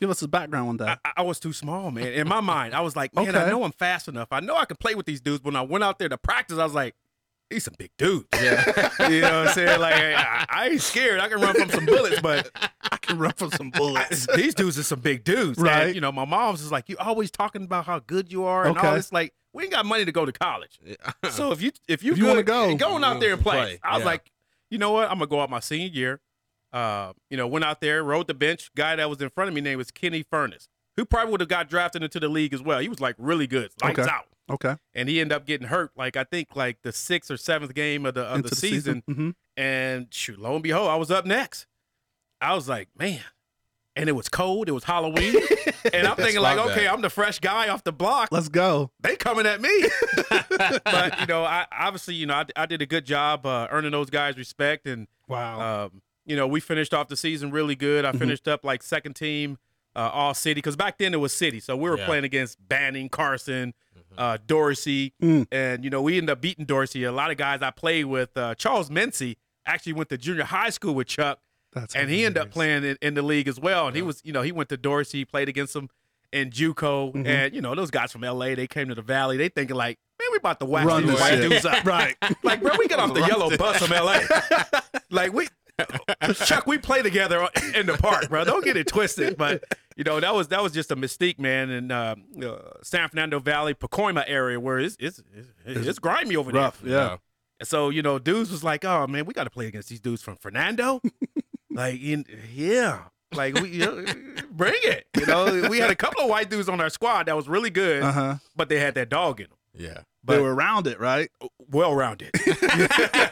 Give 0.00 0.10
us 0.10 0.20
a 0.22 0.26
background 0.26 0.68
on 0.68 0.76
that. 0.78 0.98
I, 1.04 1.12
I 1.18 1.22
was 1.22 1.38
too 1.38 1.52
small, 1.52 1.92
man. 1.92 2.08
In 2.08 2.26
my 2.26 2.40
mind, 2.40 2.74
I 2.74 2.80
was 2.80 2.96
like, 2.96 3.14
man, 3.14 3.36
I 3.36 3.48
know 3.50 3.62
I'm 3.62 3.70
fast 3.70 4.08
enough. 4.08 4.28
I 4.32 4.40
know 4.40 4.56
I 4.56 4.64
can 4.64 4.76
play 4.76 4.96
with 4.96 5.06
these 5.06 5.20
dudes. 5.20 5.38
But 5.40 5.52
when 5.52 5.56
I 5.56 5.62
went 5.62 5.84
out 5.84 6.00
there 6.00 6.08
to 6.08 6.18
practice, 6.18 6.58
I 6.58 6.64
was 6.64 6.74
like, 6.74 6.96
these 7.52 7.64
some 7.64 7.74
big 7.78 7.90
dudes. 7.98 8.26
yeah. 8.34 8.90
you 9.08 9.20
know 9.20 9.40
what 9.40 9.48
I'm 9.48 9.54
saying? 9.54 9.80
Like, 9.80 9.94
I, 9.94 10.46
I 10.48 10.68
ain't 10.68 10.80
scared. 10.82 11.20
I 11.20 11.28
can 11.28 11.40
run 11.40 11.54
from 11.54 11.68
some 11.70 11.86
bullets, 11.86 12.20
but 12.20 12.50
I 12.82 12.96
can 12.98 13.18
run 13.18 13.32
from 13.32 13.50
some 13.50 13.70
bullets. 13.70 14.26
these 14.34 14.54
dudes 14.54 14.78
are 14.78 14.82
some 14.82 15.00
big 15.00 15.24
dudes. 15.24 15.58
And, 15.58 15.66
Right. 15.66 15.94
you 15.94 16.00
know, 16.00 16.12
my 16.12 16.24
mom's 16.24 16.60
is 16.62 16.72
like, 16.72 16.88
you 16.88 16.96
always 16.98 17.30
talking 17.30 17.64
about 17.64 17.86
how 17.86 17.98
good 18.00 18.32
you 18.32 18.44
are 18.44 18.66
and 18.66 18.76
all 18.78 18.94
this. 18.94 19.12
Like, 19.12 19.32
we 19.52 19.64
ain't 19.64 19.72
got 19.72 19.84
money 19.86 20.04
to 20.04 20.12
go 20.12 20.24
to 20.26 20.32
college. 20.32 20.78
So 21.30 21.52
if 21.52 21.62
you 21.62 21.70
if 21.88 22.02
you, 22.02 22.12
If 22.12 22.18
you 22.18 22.26
wanna 22.26 22.42
go. 22.42 22.74
going 22.76 23.04
out 23.04 23.20
there 23.20 23.34
and 23.34 23.42
play. 23.42 23.56
Play, 23.60 23.80
I 23.82 23.94
was 23.94 24.00
yeah. 24.00 24.06
like, 24.06 24.30
you 24.70 24.78
know 24.78 24.90
what? 24.92 25.04
I'm 25.10 25.18
gonna 25.18 25.26
go 25.28 25.40
out 25.40 25.50
my 25.50 25.60
senior 25.60 25.88
year. 25.88 26.20
Uh, 26.72 27.12
you 27.30 27.36
know, 27.36 27.46
went 27.46 27.64
out 27.64 27.80
there, 27.82 28.02
rode 28.02 28.26
the 28.28 28.34
bench. 28.34 28.70
Guy 28.74 28.96
that 28.96 29.08
was 29.10 29.20
in 29.20 29.28
front 29.28 29.48
of 29.48 29.54
me 29.54 29.60
name 29.60 29.76
was 29.78 29.90
Kenny 29.90 30.22
Furnace, 30.22 30.68
who 30.96 31.04
probably 31.04 31.30
would 31.32 31.40
have 31.40 31.48
got 31.50 31.68
drafted 31.68 32.02
into 32.02 32.18
the 32.18 32.28
league 32.28 32.54
as 32.54 32.62
well. 32.62 32.78
He 32.80 32.88
was 32.88 32.98
like 33.00 33.14
really 33.18 33.46
good, 33.46 33.70
lights 33.82 33.98
Okay. 33.98 34.10
out, 34.10 34.24
Okay. 34.50 34.76
and 34.94 35.08
he 35.08 35.20
ended 35.20 35.34
up 35.36 35.46
getting 35.46 35.68
hurt. 35.68 35.92
Like 35.96 36.16
I 36.16 36.24
think 36.24 36.54
like 36.56 36.78
the 36.82 36.92
sixth 36.92 37.30
or 37.30 37.36
seventh 37.36 37.74
game 37.74 38.04
of 38.06 38.14
the 38.14 38.22
of 38.22 38.36
Into 38.38 38.50
the, 38.50 38.56
season. 38.56 39.02
Mhm. 39.08 39.34
And 39.56 40.06
shoot, 40.12 40.38
lo 40.38 40.54
and 40.54 40.62
behold, 40.62 40.88
I 40.88 40.96
was 40.96 41.10
up 41.10 41.24
next. 41.26 41.66
I 42.40 42.54
was 42.54 42.68
like, 42.68 42.88
man. 42.98 43.20
And 43.94 44.08
it 44.08 44.12
was 44.12 44.28
cold. 44.30 44.68
It 44.70 44.72
was 44.72 44.84
Halloween. 44.84 45.36
and 45.92 46.06
I'm 46.06 46.16
thinking, 46.16 46.40
like, 46.40 46.56
okay, 46.58 46.84
that. 46.84 46.92
I'm 46.94 47.02
the 47.02 47.10
fresh 47.10 47.38
guy 47.40 47.68
off 47.68 47.84
the 47.84 47.92
block 47.92 48.30
Let's 48.32 48.48
go. 48.48 48.90
they 49.00 49.16
coming 49.16 49.44
at 49.46 49.60
me. 49.60 49.84
but 50.30 51.20
you 51.20 51.26
know, 51.26 51.44
I 51.44 51.66
obviously, 51.70 52.14
you 52.14 52.24
know, 52.26 52.34
I, 52.34 52.44
I 52.56 52.66
did 52.66 52.80
a 52.82 52.86
good 52.86 53.04
job 53.04 53.44
uh, 53.46 53.68
earning 53.70 53.90
those 53.92 54.08
guys 54.10 54.36
respect, 54.38 54.86
and 54.86 55.06
Wow. 55.28 55.84
um, 55.86 56.02
you 56.24 56.36
know, 56.36 56.46
we 56.46 56.60
finished 56.60 56.94
off 56.94 57.08
the 57.08 57.16
season 57.16 57.50
really 57.50 57.74
good. 57.76 58.04
I 58.04 58.12
Mhm. 58.12 58.18
finished 58.20 58.48
up 58.48 58.64
like 58.64 58.82
second 58.82 59.14
team, 59.14 59.58
uh, 59.96 60.10
all 60.12 60.34
city, 60.34 60.54
because 60.54 60.76
back 60.76 60.98
then 60.98 61.12
it 61.14 61.18
was 61.20 61.32
city, 61.32 61.60
so 61.60 61.76
we 61.76 61.88
were 61.90 61.98
Yeah. 61.98 62.06
playing 62.06 62.24
against 62.24 62.56
Banning, 62.68 63.08
Carson, 63.08 63.74
uh, 64.18 64.38
Dorsey, 64.46 65.12
Mm. 65.22 65.46
and 65.52 65.84
you 65.84 65.90
know, 65.90 66.02
we 66.02 66.16
ended 66.18 66.30
up 66.30 66.40
beating 66.40 66.64
Dorsey. 66.64 67.04
A 67.04 67.12
lot 67.12 67.30
of 67.30 67.36
guys 67.36 67.62
I 67.62 67.70
played 67.70 68.04
with, 68.06 68.36
uh, 68.36 68.54
Charles 68.54 68.90
Mincy 68.90 69.36
actually 69.66 69.92
went 69.94 70.08
to 70.10 70.18
junior 70.18 70.44
high 70.44 70.70
school 70.70 70.94
with 70.94 71.06
Chuck. 71.08 71.38
That's 71.72 71.94
and 71.96 72.10
he 72.10 72.24
ended 72.26 72.42
up 72.42 72.50
playing 72.50 72.84
in, 72.84 72.98
in 73.00 73.14
the 73.14 73.22
league 73.22 73.48
as 73.48 73.58
well. 73.58 73.86
And 73.86 73.96
he 73.96 74.02
was, 74.02 74.20
you 74.24 74.32
know, 74.32 74.42
he 74.42 74.52
went 74.52 74.68
to 74.70 74.76
Dorsey, 74.76 75.18
he 75.18 75.24
played 75.24 75.48
against 75.48 75.74
him 75.74 75.88
in 76.32 76.50
JUCO, 76.50 77.12
Mhm. 77.14 77.26
and 77.26 77.54
you 77.54 77.60
know 77.60 77.74
those 77.74 77.90
guys 77.90 78.10
from 78.12 78.24
LA, 78.24 78.54
they 78.54 78.66
came 78.66 78.88
to 78.88 78.94
the 78.94 79.02
Valley, 79.02 79.36
they 79.36 79.48
thinking 79.48 79.76
like, 79.76 79.98
man, 80.18 80.28
we 80.32 80.38
about 80.38 80.58
to 80.60 80.66
wax 80.66 80.86
Run 80.86 81.06
these 81.06 81.18
white 81.20 81.36
dudes 81.36 81.64
up, 81.66 81.82
Right. 81.84 82.16
Like, 82.42 82.60
bro, 82.62 82.72
we 82.78 82.88
get 82.88 82.98
off 82.98 83.12
the 83.14 83.20
Run 83.20 83.28
yellow 83.28 83.48
this- 83.50 83.58
bus 83.58 83.78
from 83.78 83.92
LA, 83.92 84.20
like 85.10 85.32
we. 85.32 85.48
Chuck, 86.34 86.66
we 86.66 86.78
play 86.78 87.02
together 87.02 87.48
in 87.74 87.86
the 87.86 87.94
park, 87.94 88.28
bro. 88.28 88.44
Don't 88.44 88.64
get 88.64 88.76
it 88.76 88.86
twisted. 88.86 89.36
But 89.36 89.64
you 89.96 90.04
know 90.04 90.20
that 90.20 90.34
was 90.34 90.48
that 90.48 90.62
was 90.62 90.72
just 90.72 90.90
a 90.90 90.96
mystique, 90.96 91.38
man. 91.38 91.70
In 91.70 91.90
uh, 91.90 92.14
uh, 92.42 92.58
San 92.82 93.08
Fernando 93.08 93.38
Valley, 93.38 93.74
Pacoima 93.74 94.24
area, 94.26 94.58
where 94.60 94.78
it's 94.78 94.96
it's 94.98 95.22
it's, 95.64 95.86
it's 95.86 95.98
grimy 95.98 96.36
over 96.36 96.52
there. 96.52 96.62
Rough. 96.62 96.82
Yeah. 96.84 97.16
And 97.60 97.68
so, 97.68 97.90
you 97.90 98.02
know, 98.02 98.18
dudes 98.18 98.50
was 98.50 98.64
like, 98.64 98.84
"Oh 98.84 99.06
man, 99.06 99.24
we 99.24 99.34
got 99.34 99.44
to 99.44 99.50
play 99.50 99.66
against 99.66 99.88
these 99.88 100.00
dudes 100.00 100.22
from 100.22 100.36
Fernando." 100.36 101.00
like, 101.70 102.00
in, 102.00 102.24
yeah, 102.52 103.04
like 103.34 103.54
we 103.60 103.68
you 103.70 103.78
know, 103.86 104.04
bring 104.50 104.74
it. 104.82 105.06
You 105.16 105.26
know, 105.26 105.68
we 105.70 105.78
had 105.78 105.90
a 105.90 105.94
couple 105.96 106.22
of 106.22 106.28
white 106.28 106.50
dudes 106.50 106.68
on 106.68 106.80
our 106.80 106.90
squad 106.90 107.26
that 107.26 107.36
was 107.36 107.48
really 107.48 107.70
good, 107.70 108.02
Uh 108.02 108.12
huh. 108.12 108.34
but 108.56 108.68
they 108.68 108.80
had 108.80 108.94
that 108.96 109.08
dog 109.10 109.40
in 109.40 109.46
them, 109.48 109.58
Yeah. 109.74 109.94
They 110.24 110.36
But- 110.36 110.42
were 110.42 110.54
around 110.54 110.86
it, 110.88 110.98
right? 111.00 111.30
well 111.70 111.94
rounded. 111.94 112.30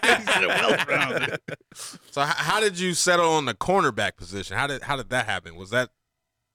well 0.04 0.76
rounded. 0.88 1.38
So 2.10 2.22
how 2.22 2.60
did 2.60 2.78
you 2.78 2.94
settle 2.94 3.30
on 3.32 3.44
the 3.44 3.54
cornerback 3.54 4.16
position? 4.16 4.56
How 4.56 4.66
did 4.66 4.82
how 4.82 4.96
did 4.96 5.10
that 5.10 5.26
happen? 5.26 5.56
Was 5.56 5.70
that 5.70 5.90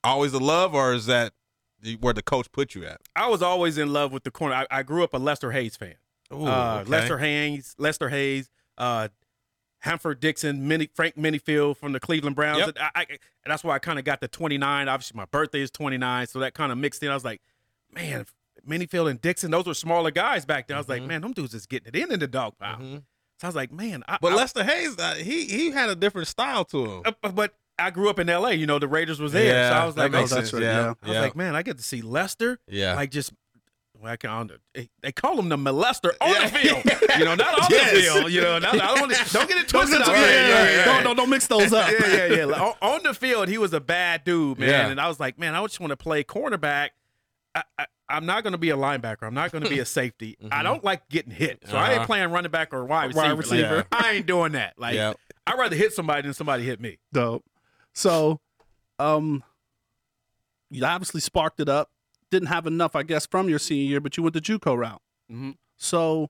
always 0.05 0.33
a 0.33 0.39
love, 0.39 0.73
or 0.73 0.93
is 0.93 1.05
that 1.07 1.33
where 1.99 2.13
the 2.13 2.23
coach 2.23 2.51
put 2.51 2.75
you 2.75 2.85
at? 2.85 3.01
I 3.15 3.27
was 3.27 3.41
always 3.41 3.77
in 3.77 3.91
love 3.93 4.11
with 4.11 4.23
the 4.23 4.31
corner. 4.31 4.55
I, 4.55 4.67
I 4.71 4.83
grew 4.83 5.03
up 5.03 5.13
a 5.13 5.17
Lester 5.17 5.51
Hayes 5.51 5.75
fan. 5.75 5.95
Ooh, 6.33 6.45
uh, 6.47 6.79
okay. 6.81 6.89
Lester 6.89 7.17
Hayes, 7.19 7.75
Lester 7.77 8.09
Hayes, 8.09 8.49
uh, 8.77 9.09
Hanford 9.79 10.19
Dixon, 10.19 10.67
Minnie, 10.67 10.89
Frank 10.93 11.15
Minifield 11.15 11.77
from 11.77 11.91
the 11.91 11.99
Cleveland 11.99 12.35
Browns. 12.35 12.59
Yep. 12.65 12.77
I, 12.79 12.89
I, 13.01 13.05
that's 13.45 13.63
why 13.63 13.75
I 13.75 13.79
kind 13.79 13.99
of 13.99 14.05
got 14.05 14.19
the 14.21 14.27
29. 14.27 14.87
Obviously, 14.87 15.15
my 15.17 15.25
birthday 15.25 15.61
is 15.61 15.69
29, 15.69 16.25
so 16.27 16.39
that 16.39 16.53
kind 16.55 16.71
of 16.71 16.77
mixed 16.79 17.03
in. 17.03 17.11
I 17.11 17.13
was 17.13 17.23
like, 17.25 17.41
man, 17.93 18.25
Minifield 18.67 19.09
and 19.11 19.21
Dixon, 19.21 19.51
those 19.51 19.67
were 19.67 19.75
smaller 19.75 20.09
guys 20.09 20.43
back 20.45 20.67
then. 20.67 20.75
I 20.75 20.79
was 20.79 20.89
like, 20.89 21.03
Mhm. 21.03 21.07
man, 21.07 21.21
them 21.21 21.33
dudes 21.33 21.53
is 21.53 21.67
getting 21.67 21.89
it 21.89 21.95
in 21.95 22.11
in 22.11 22.19
the 22.19 22.27
dog 22.27 22.57
pound. 22.57 22.81
Mhm. 22.83 23.03
So 23.39 23.45
I 23.45 23.47
was 23.47 23.55
like, 23.55 23.71
man, 23.71 24.03
I, 24.07 24.17
But 24.19 24.33
Lester 24.33 24.63
Hayes, 24.63 24.97
uh, 24.97 25.15
he 25.15 25.45
he 25.45 25.69
had 25.69 25.89
a 25.89 25.95
different 25.95 26.27
style 26.29 26.65
to 26.65 26.85
him. 26.85 27.03
uh, 27.21 27.29
but 27.31 27.53
I 27.77 27.89
grew 27.91 28.09
up 28.09 28.19
in 28.19 28.29
L.A. 28.29 28.53
You 28.53 28.65
know, 28.67 28.79
the 28.79 28.87
Raiders 28.87 29.19
was 29.19 29.33
there, 29.33 29.69
so 29.69 29.75
I 29.75 29.85
was 29.85 29.97
like, 29.97 30.13
okay. 30.13 30.25
that's 30.25 30.53
right, 30.53 30.61
Yeah, 30.63 30.81
yeah. 30.85 30.93
I 31.03 31.07
was 31.09 31.17
like, 31.17 31.35
man, 31.35 31.55
I 31.55 31.61
get 31.63 31.77
to 31.77 31.83
see 31.83 32.01
Lester. 32.01 32.59
yeah. 32.69 32.95
Like 32.95 33.11
just, 33.11 33.33
well, 33.99 34.13
I 34.13 34.15
can, 34.17 34.47
don't- 34.47 34.51
they- 35.01 35.11
call 35.11 35.37
him 35.39 35.49
the 35.49 35.57
molester 35.57 36.11
on 36.21 36.29
Yeah. 36.29 36.47
the 36.49 36.57
field. 36.57 36.83
You 37.19 37.23
know, 37.23 37.35
not 37.35 37.61
on 37.61 37.67
Yes. 37.69 37.91
the 37.93 37.99
field. 38.01 38.31
You 38.31 38.41
know, 38.41 38.59
not, 38.59 38.73
I 38.75 38.95
don't, 38.95 39.09
don't 39.31 39.47
get 39.47 39.57
it 39.57 39.67
Don't, 39.69 39.87
twisted. 39.87 40.01
yeah, 40.05 40.13
yeah, 40.13 40.47
yeah. 40.47 40.69
yeah. 40.77 40.85
Don't, 40.85 41.03
don't, 41.05 41.15
don't 41.15 41.29
mix 41.29 41.47
those 41.47 41.71
up. 41.71 41.89
yeah, 41.89 42.07
yeah, 42.07 42.25
yeah. 42.35 42.45
Like, 42.45 42.61
on, 42.61 42.73
on 42.81 43.03
the 43.03 43.13
field, 43.13 43.47
he 43.47 43.57
was 43.57 43.71
a 43.73 43.79
bad 43.79 44.25
dude, 44.25 44.59
man. 44.59 44.69
Yeah. 44.69 44.87
And 44.89 44.99
I 44.99 45.07
was 45.07 45.17
like, 45.19 45.39
man, 45.39 45.55
I 45.55 45.61
just 45.61 45.79
want 45.79 45.91
to 45.91 45.97
play 45.97 46.25
cornerback. 46.25 46.89
I, 47.55 47.63
I, 47.79 47.85
I'm 48.09 48.25
not 48.25 48.43
going 48.43 48.51
to 48.51 48.57
be 48.57 48.69
a 48.69 48.75
linebacker. 48.75 49.23
I'm 49.23 49.33
not 49.33 49.51
going 49.53 49.63
to 49.63 49.69
be 49.69 49.79
a 49.79 49.85
safety. 49.85 50.37
I 50.51 50.61
don't 50.61 50.83
like 50.83 51.07
getting 51.09 51.31
hit, 51.31 51.63
so 51.69 51.77
I 51.77 51.89
ain't 51.91 51.97
Uh-huh. 51.99 52.05
playing 52.05 52.31
running 52.31 52.51
back 52.51 52.73
or 52.73 52.83
wide 52.83 53.05
receiver. 53.15 53.27
Wide 53.27 53.37
receiver. 53.37 53.85
I 53.93 54.11
ain't 54.11 54.25
doing 54.25 54.51
that. 54.53 54.73
Like, 54.77 54.95
Yeah. 54.95 55.13
I'd 55.47 55.57
rather 55.57 55.75
hit 55.77 55.93
somebody 55.93 56.23
than 56.23 56.33
somebody 56.33 56.63
hit 56.63 56.81
me. 56.81 56.97
Dope. 57.13 57.45
So, 57.95 58.41
um, 58.99 59.43
you 60.69 60.83
obviously 60.85 61.21
sparked 61.21 61.59
it 61.59 61.69
up. 61.69 61.89
Didn't 62.31 62.47
have 62.49 62.67
enough, 62.67 62.95
I 62.95 63.03
guess, 63.03 63.25
from 63.25 63.47
your 63.49 63.59
senior 63.59 63.85
year, 63.85 64.01
but 64.01 64.17
you 64.17 64.23
went 64.23 64.33
the 64.33 64.41
JUCO 64.41 64.77
route. 64.77 65.01
Mhm. 65.31 65.55
So, 65.77 66.29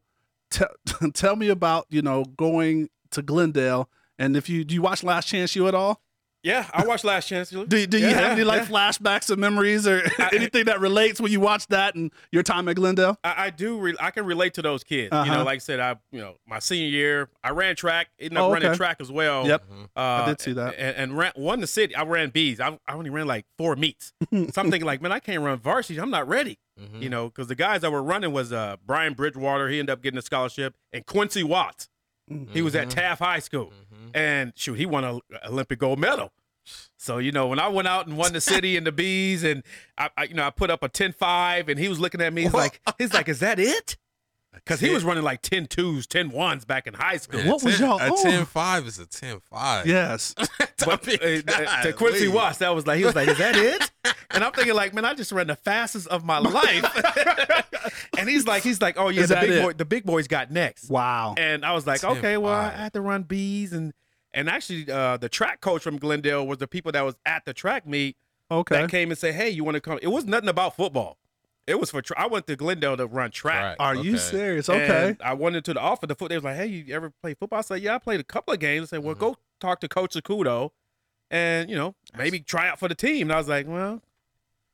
te- 0.51 0.65
tell 1.13 1.36
me 1.36 1.50
about 1.50 1.88
you 1.89 2.01
know 2.01 2.24
going 2.25 2.89
to 3.12 3.22
Glendale, 3.22 3.89
and 4.19 4.38
if 4.38 4.48
you 4.50 4.63
do 4.63 4.75
you 4.75 4.81
watch 4.81 5.03
Last 5.03 5.27
Chance 5.27 5.55
U 5.55 5.67
at 5.67 5.74
all? 5.75 6.01
Yeah, 6.45 6.69
I 6.71 6.85
watched 6.85 7.03
Last 7.03 7.27
Chance. 7.27 7.49
Do, 7.49 7.65
do 7.65 7.97
you 7.97 8.05
have 8.09 8.21
yeah, 8.21 8.29
any 8.29 8.43
like 8.43 8.61
yeah. 8.61 8.67
flashbacks 8.67 9.31
or 9.31 9.35
memories 9.35 9.87
or 9.87 10.03
anything 10.31 10.65
that 10.65 10.79
relates 10.79 11.19
when 11.19 11.31
you 11.31 11.39
watch 11.39 11.65
that 11.67 11.95
and 11.95 12.11
your 12.31 12.43
time 12.43 12.67
at 12.69 12.75
Glendale? 12.75 13.17
I, 13.23 13.45
I 13.45 13.49
do. 13.49 13.79
Re- 13.79 13.95
I 13.99 14.11
can 14.11 14.25
relate 14.27 14.53
to 14.53 14.61
those 14.61 14.83
kids. 14.83 15.09
You 15.11 15.17
Uh-huh. 15.17 15.37
know, 15.37 15.43
like 15.43 15.55
I 15.55 15.57
said, 15.57 15.79
I 15.79 15.95
you 16.11 16.19
know 16.21 16.35
my 16.47 16.59
senior 16.59 16.87
year, 16.87 17.29
I 17.43 17.49
ran 17.49 17.75
track. 17.75 18.09
Ended 18.19 18.37
up 18.37 18.43
Oh, 18.43 18.53
running 18.53 18.67
okay. 18.69 18.77
track 18.77 18.97
as 18.99 19.11
well. 19.11 19.47
Yep. 19.47 19.63
Uh, 19.95 19.99
I 19.99 20.25
did 20.27 20.39
see 20.39 20.53
that. 20.53 20.75
And, 20.77 20.95
and 20.95 21.17
ran, 21.17 21.31
won 21.35 21.61
the 21.61 21.67
city. 21.67 21.95
I 21.95 22.03
ran 22.03 22.29
bees. 22.29 22.59
I, 22.59 22.77
I 22.87 22.93
only 22.93 23.09
ran 23.09 23.25
like 23.25 23.45
four 23.57 23.75
meets. 23.75 24.13
so 24.31 24.37
I'm 24.37 24.51
thinking 24.69 24.85
like, 24.85 25.01
man, 25.01 25.11
I 25.11 25.19
can't 25.19 25.41
run 25.41 25.57
varsity. 25.57 25.99
I'm 25.99 26.11
not 26.11 26.27
ready. 26.27 26.59
Mhm. 26.79 27.01
You 27.01 27.09
know, 27.09 27.25
because 27.29 27.47
the 27.47 27.55
guys 27.55 27.81
that 27.81 27.91
were 27.91 28.03
running 28.03 28.33
was 28.33 28.53
uh, 28.53 28.75
Brian 28.85 29.13
Bridgewater. 29.13 29.67
He 29.69 29.79
ended 29.79 29.93
up 29.93 30.03
getting 30.03 30.17
a 30.19 30.21
scholarship, 30.21 30.75
and 30.93 31.05
Quincy 31.07 31.41
Watts. 31.41 31.89
He 32.27 32.62
was 32.62 32.75
at 32.75 32.88
mm-hmm. 32.88 32.98
Taft 32.98 33.22
High 33.22 33.39
School, 33.39 33.72
mm-hmm. 33.94 34.10
and 34.15 34.53
shoot, 34.55 34.74
he 34.74 34.86
won 34.86 35.03
an 35.03 35.20
Olympic 35.48 35.79
gold 35.79 36.00
medal. 36.00 36.32
So 36.98 37.20
you 37.20 37.32
know, 37.32 37.48
when 37.48 37.60
I 37.60 37.67
went 37.67 37.88
out 37.88 38.08
and 38.08 38.17
won 38.17 38.34
the 38.34 38.41
city 38.41 38.77
and 38.77 38.88
the 38.88 38.91
bees, 39.03 39.44
and 39.44 39.63
I, 39.98 40.10
I 40.17 40.24
you 40.24 40.34
know, 40.34 40.46
I 40.46 40.50
put 40.50 40.72
up 40.72 40.82
a 40.82 40.89
10-5, 40.89 41.70
and 41.70 41.79
he 41.79 41.88
was 41.88 42.00
looking 42.00 42.22
at 42.22 42.34
me. 42.34 42.44
He's 42.44 42.53
like, 42.53 42.82
he's 42.98 43.13
like, 43.13 43.29
is 43.29 43.39
that 43.39 43.60
it? 43.60 43.98
Because 44.65 44.79
he 44.79 44.89
was 44.89 45.03
running 45.03 45.24
like 45.24 45.41
10 45.43 45.67
2s, 45.67 46.07
10 46.07 46.31
1s 46.31 46.65
back 46.65 46.88
in 46.88 46.95
high 46.95 47.17
school. 47.17 47.39
Man, 47.39 47.50
What 47.50 47.63
was 47.63 47.77
10 47.77 47.88
y'all 47.88 48.00
A 48.00 48.10
on? 48.10 48.24
10 48.24 48.45
5 48.45 48.88
is 48.88 48.98
a 49.00 49.05
10 49.05 49.39
5. 49.41 49.86
Yes. 49.88 50.34
But, 50.86 51.07
uh, 51.07 51.41
uh, 51.48 51.81
to 51.84 51.93
Quincy 51.93 52.27
Watts, 52.27 52.57
that 52.57 52.75
was 52.75 52.86
like, 52.86 52.98
he 53.00 53.05
was 53.05 53.15
like, 53.15 53.29
is 53.29 53.38
that 53.38 53.55
it? 53.55 53.89
And 54.31 54.43
I'm 54.43 54.51
thinking 54.51 54.74
like, 54.75 54.93
man, 54.93 55.05
I 55.05 55.13
just 55.13 55.31
ran 55.31 55.48
the 55.48 55.55
fastest 55.55 56.07
of 56.10 56.25
my 56.25 56.38
life. 56.38 56.84
and 58.17 58.27
he's 58.29 58.45
like, 58.45 58.62
he's 58.63 58.81
like, 58.81 58.95
oh 59.00 59.07
yeah, 59.10 59.22
Is 59.24 59.29
the 59.29 59.36
big 59.38 59.50
it? 59.51 59.63
boy, 59.63 59.74
the 59.74 59.86
big 59.86 60.03
boys 60.03 60.27
got 60.27 60.51
next. 60.51 60.89
Wow. 60.89 61.36
And 61.38 61.65
I 61.65 61.74
was 61.74 61.88
like, 61.88 62.01
10 62.01 62.17
okay, 62.17 62.38
well, 62.38 62.53
I 62.53 62.69
five. 62.69 62.74
had 62.79 62.93
to 62.93 63.01
run 63.01 63.24
bees 63.24 63.72
and 63.74 63.93
and 64.34 64.50
actually 64.50 64.91
uh, 64.91 65.15
the 65.17 65.29
track 65.29 65.62
coach 65.62 65.81
from 65.81 65.98
Glendale 65.98 66.45
was 66.45 66.57
the 66.57 66.67
people 66.67 66.91
that 66.91 67.01
was 67.05 67.15
at 67.25 67.45
the 67.45 67.53
track 67.53 67.88
meet 67.88 68.17
Okay. 68.51 68.75
that 68.81 68.89
came 68.91 69.10
and 69.10 69.17
say, 69.17 69.31
hey, 69.31 69.50
you 69.50 69.63
want 69.63 69.75
to 69.75 69.81
come? 69.81 69.98
It 70.01 70.07
was 70.10 70.25
nothing 70.25 70.50
about 70.50 70.75
football. 70.75 71.17
It 71.67 71.79
was 71.79 71.89
for 71.91 72.01
tra- 72.01 72.19
I 72.19 72.27
went 72.27 72.45
to 72.48 72.55
Glendale 72.55 72.95
to 72.98 73.07
run 73.07 73.31
track. 73.31 73.63
Right. 73.63 73.75
Are 73.79 73.95
you 73.95 74.17
serious? 74.17 74.69
Okay. 74.69 75.07
And 75.10 75.17
I 75.24 75.34
went 75.34 75.55
into 75.55 75.74
the 75.74 75.79
office. 75.79 76.07
The 76.07 76.15
foot. 76.15 76.29
They 76.29 76.36
was 76.38 76.43
like, 76.43 76.55
"Hey, 76.57 76.67
you 76.67 76.93
ever 76.93 77.12
play 77.22 77.34
football?" 77.34 77.60
I 77.60 77.62
said, 77.63 77.81
"Yeah, 77.81 77.95
I 77.95 77.98
played 77.98 78.19
a 78.19 78.24
couple 78.24 78.53
of 78.53 78.60
games." 78.60 78.89
I 78.89 78.98
said, 78.98 79.03
"Well, 79.03 79.15
Mhm. 79.15 79.19
go 79.19 79.38
talk 79.60 79.79
to 79.81 79.88
Coach 79.88 80.13
Sakudo, 80.13 80.69
and 81.31 81.69
you 81.69 81.75
know, 81.75 81.95
maybe 82.15 82.39
try 82.39 82.69
out 82.69 82.77
for 82.79 82.88
the 82.88 82.93
team." 82.95 83.24
And 83.29 83.34
I 83.34 83.38
was 83.38 83.48
like, 83.48 83.67
"Well, 83.67 84.01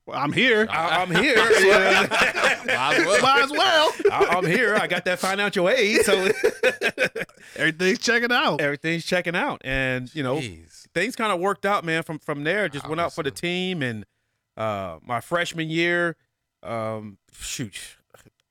Well, 0.06 0.18
I'm 0.18 0.34
here. 0.34 0.68
I, 0.70 1.02
I'm 1.02 1.12
here. 1.12 1.36
Yeah. 1.62 2.08
Might 2.66 2.98
as 3.00 3.06
well. 3.06 3.22
Might 3.22 3.44
as 3.44 3.52
well. 3.52 3.92
I, 4.12 4.26
I'm 4.38 4.46
here. 4.46 4.76
I 4.76 4.88
got 4.88 5.06
that 5.06 5.20
financial 5.20 5.70
aid, 5.70 6.02
so 6.06 6.14
Everything's 7.56 8.00
checking 8.00 8.32
out. 8.32 8.62
everything's 8.62 9.06
checking 9.06 9.36
out. 9.36 9.62
And 9.64 10.14
you 10.16 10.24
know, 10.24 10.38
Jeez. 10.38 10.88
things 10.94 11.16
kind 11.16 11.32
of 11.32 11.40
worked 11.40 11.66
out, 11.66 11.84
man. 11.86 12.04
From 12.04 12.20
from 12.20 12.44
there, 12.44 12.68
just 12.70 12.88
went 12.88 13.00
out 13.02 13.14
for 13.14 13.24
the 13.24 13.32
team, 13.32 13.82
and 13.82 14.06
uh, 14.58 14.98
my 15.04 15.22
freshman 15.22 15.70
year, 15.70 16.16
um, 16.64 17.18
shoot. 17.34 17.98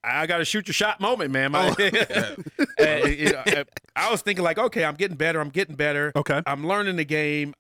I 0.03 0.27
got 0.27 0.39
to 0.39 0.45
shoot 0.47 0.67
your 0.67 0.73
shot 0.73 0.99
moment, 1.01 1.31
man. 1.31 1.53
My, 1.53 1.69
And, 2.79 3.09
you 3.19 3.33
know, 3.33 3.43
I- 3.47 3.65
I 3.97 4.11
was 4.11 4.23
thinking 4.23 4.43
like, 4.45 4.57
okay, 4.59 4.85
I'm 4.85 4.95
getting 4.95 5.17
better. 5.17 5.41
I'm 5.41 5.51
getting 5.51 5.75
better. 5.77 6.11
Okay. 6.17 6.41
I'm 6.47 6.67
learning 6.67 6.97
the 6.97 7.05
game. 7.05 7.55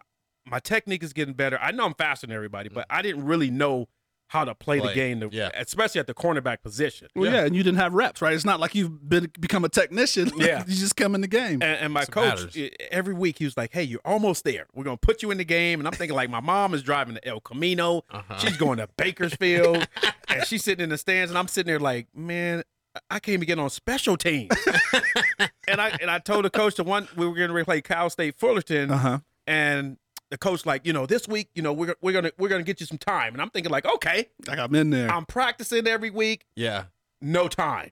My 0.46 0.58
technique 0.58 1.02
is 1.02 1.12
getting 1.12 1.34
better. 1.34 1.58
I 1.60 1.70
know 1.72 1.84
I'm 1.84 1.94
faster 1.94 2.26
than 2.26 2.34
everybody, 2.34 2.70
but 2.70 2.86
I 2.88 3.02
didn't 3.02 3.24
really 3.26 3.50
know 3.50 3.88
how 4.30 4.44
to 4.44 4.54
play, 4.54 4.78
the 4.78 4.92
game, 4.94 5.18
to, 5.18 5.28
yeah. 5.32 5.50
especially 5.54 5.98
at 5.98 6.06
the 6.06 6.14
cornerback 6.14 6.62
position. 6.62 7.08
Well, 7.16 7.32
yeah. 7.32 7.44
and 7.46 7.56
you 7.56 7.64
didn't 7.64 7.78
have 7.80 7.92
reps, 7.94 8.22
right? 8.22 8.32
It's 8.32 8.44
not 8.44 8.60
like 8.60 8.76
you've 8.76 9.08
been 9.08 9.28
become 9.40 9.64
a 9.64 9.68
technician. 9.68 10.30
Yeah. 10.40 10.62
you 10.68 10.76
just 10.76 10.94
come 10.94 11.16
in 11.16 11.20
the 11.20 11.26
game. 11.26 11.54
And, 11.62 11.64
and 11.80 11.92
my 11.92 12.02
That's 12.02 12.10
coach, 12.10 12.56
matters. 12.56 12.70
every 12.92 13.12
week, 13.12 13.38
he 13.38 13.44
was 13.44 13.56
like, 13.56 13.72
"Hey, 13.72 13.82
you're 13.82 14.00
almost 14.04 14.44
there. 14.44 14.66
We're 14.72 14.84
gonna 14.84 14.96
put 14.96 15.20
you 15.22 15.32
in 15.32 15.38
the 15.38 15.44
game." 15.44 15.80
And 15.80 15.86
I'm 15.88 15.92
thinking, 15.94 16.14
like, 16.16 16.30
my 16.30 16.38
mom 16.40 16.74
is 16.74 16.82
driving 16.84 17.16
to 17.16 17.26
El 17.28 17.40
Camino. 17.40 18.04
Uh-huh. 18.10 18.38
She's 18.38 18.56
going 18.56 18.78
to 18.78 18.88
Bakersfield, 18.96 19.88
and 20.28 20.46
she's 20.46 20.62
sitting 20.62 20.84
in 20.84 20.90
the 20.90 20.98
stands, 20.98 21.30
and 21.32 21.36
I'm 21.38 21.48
sitting 21.48 21.66
there 21.68 21.80
like, 21.80 22.06
man, 22.14 22.62
I 23.10 23.18
can't 23.18 23.34
even 23.34 23.46
get 23.46 23.58
on 23.58 23.68
special 23.70 24.16
teams. 24.16 24.50
and 25.68 25.80
I 25.80 25.96
and 26.00 26.08
I 26.10 26.20
told 26.20 26.44
the 26.44 26.50
coach 26.50 26.76
the 26.76 26.84
one 26.84 27.08
we 27.16 27.26
were 27.26 27.34
going 27.34 27.52
to 27.52 27.64
play 27.64 27.80
Cal 27.82 28.08
State 28.10 28.36
Fullerton, 28.38 28.90
Uh 28.92 28.96
huh. 28.96 29.18
and 29.46 29.96
the 30.30 30.38
coach 30.38 30.64
like, 30.64 30.86
you 30.86 30.92
know, 30.92 31.06
this 31.06 31.26
week, 31.28 31.48
you 31.54 31.62
know, 31.62 31.72
we're 31.72 31.94
we're 32.00 32.12
gonna 32.12 32.30
we're 32.38 32.48
gonna 32.48 32.62
get 32.62 32.80
you 32.80 32.86
some 32.86 32.98
time. 32.98 33.32
And 33.34 33.42
I'm 33.42 33.50
thinking 33.50 33.70
like, 33.72 33.84
okay, 33.86 34.28
Like 34.46 34.58
I'm 34.58 34.74
in 34.74 34.90
there. 34.90 35.10
I'm 35.10 35.26
practicing 35.26 35.86
every 35.86 36.10
week, 36.10 36.46
Yeah. 36.56 36.84
no 37.20 37.48
time. 37.48 37.90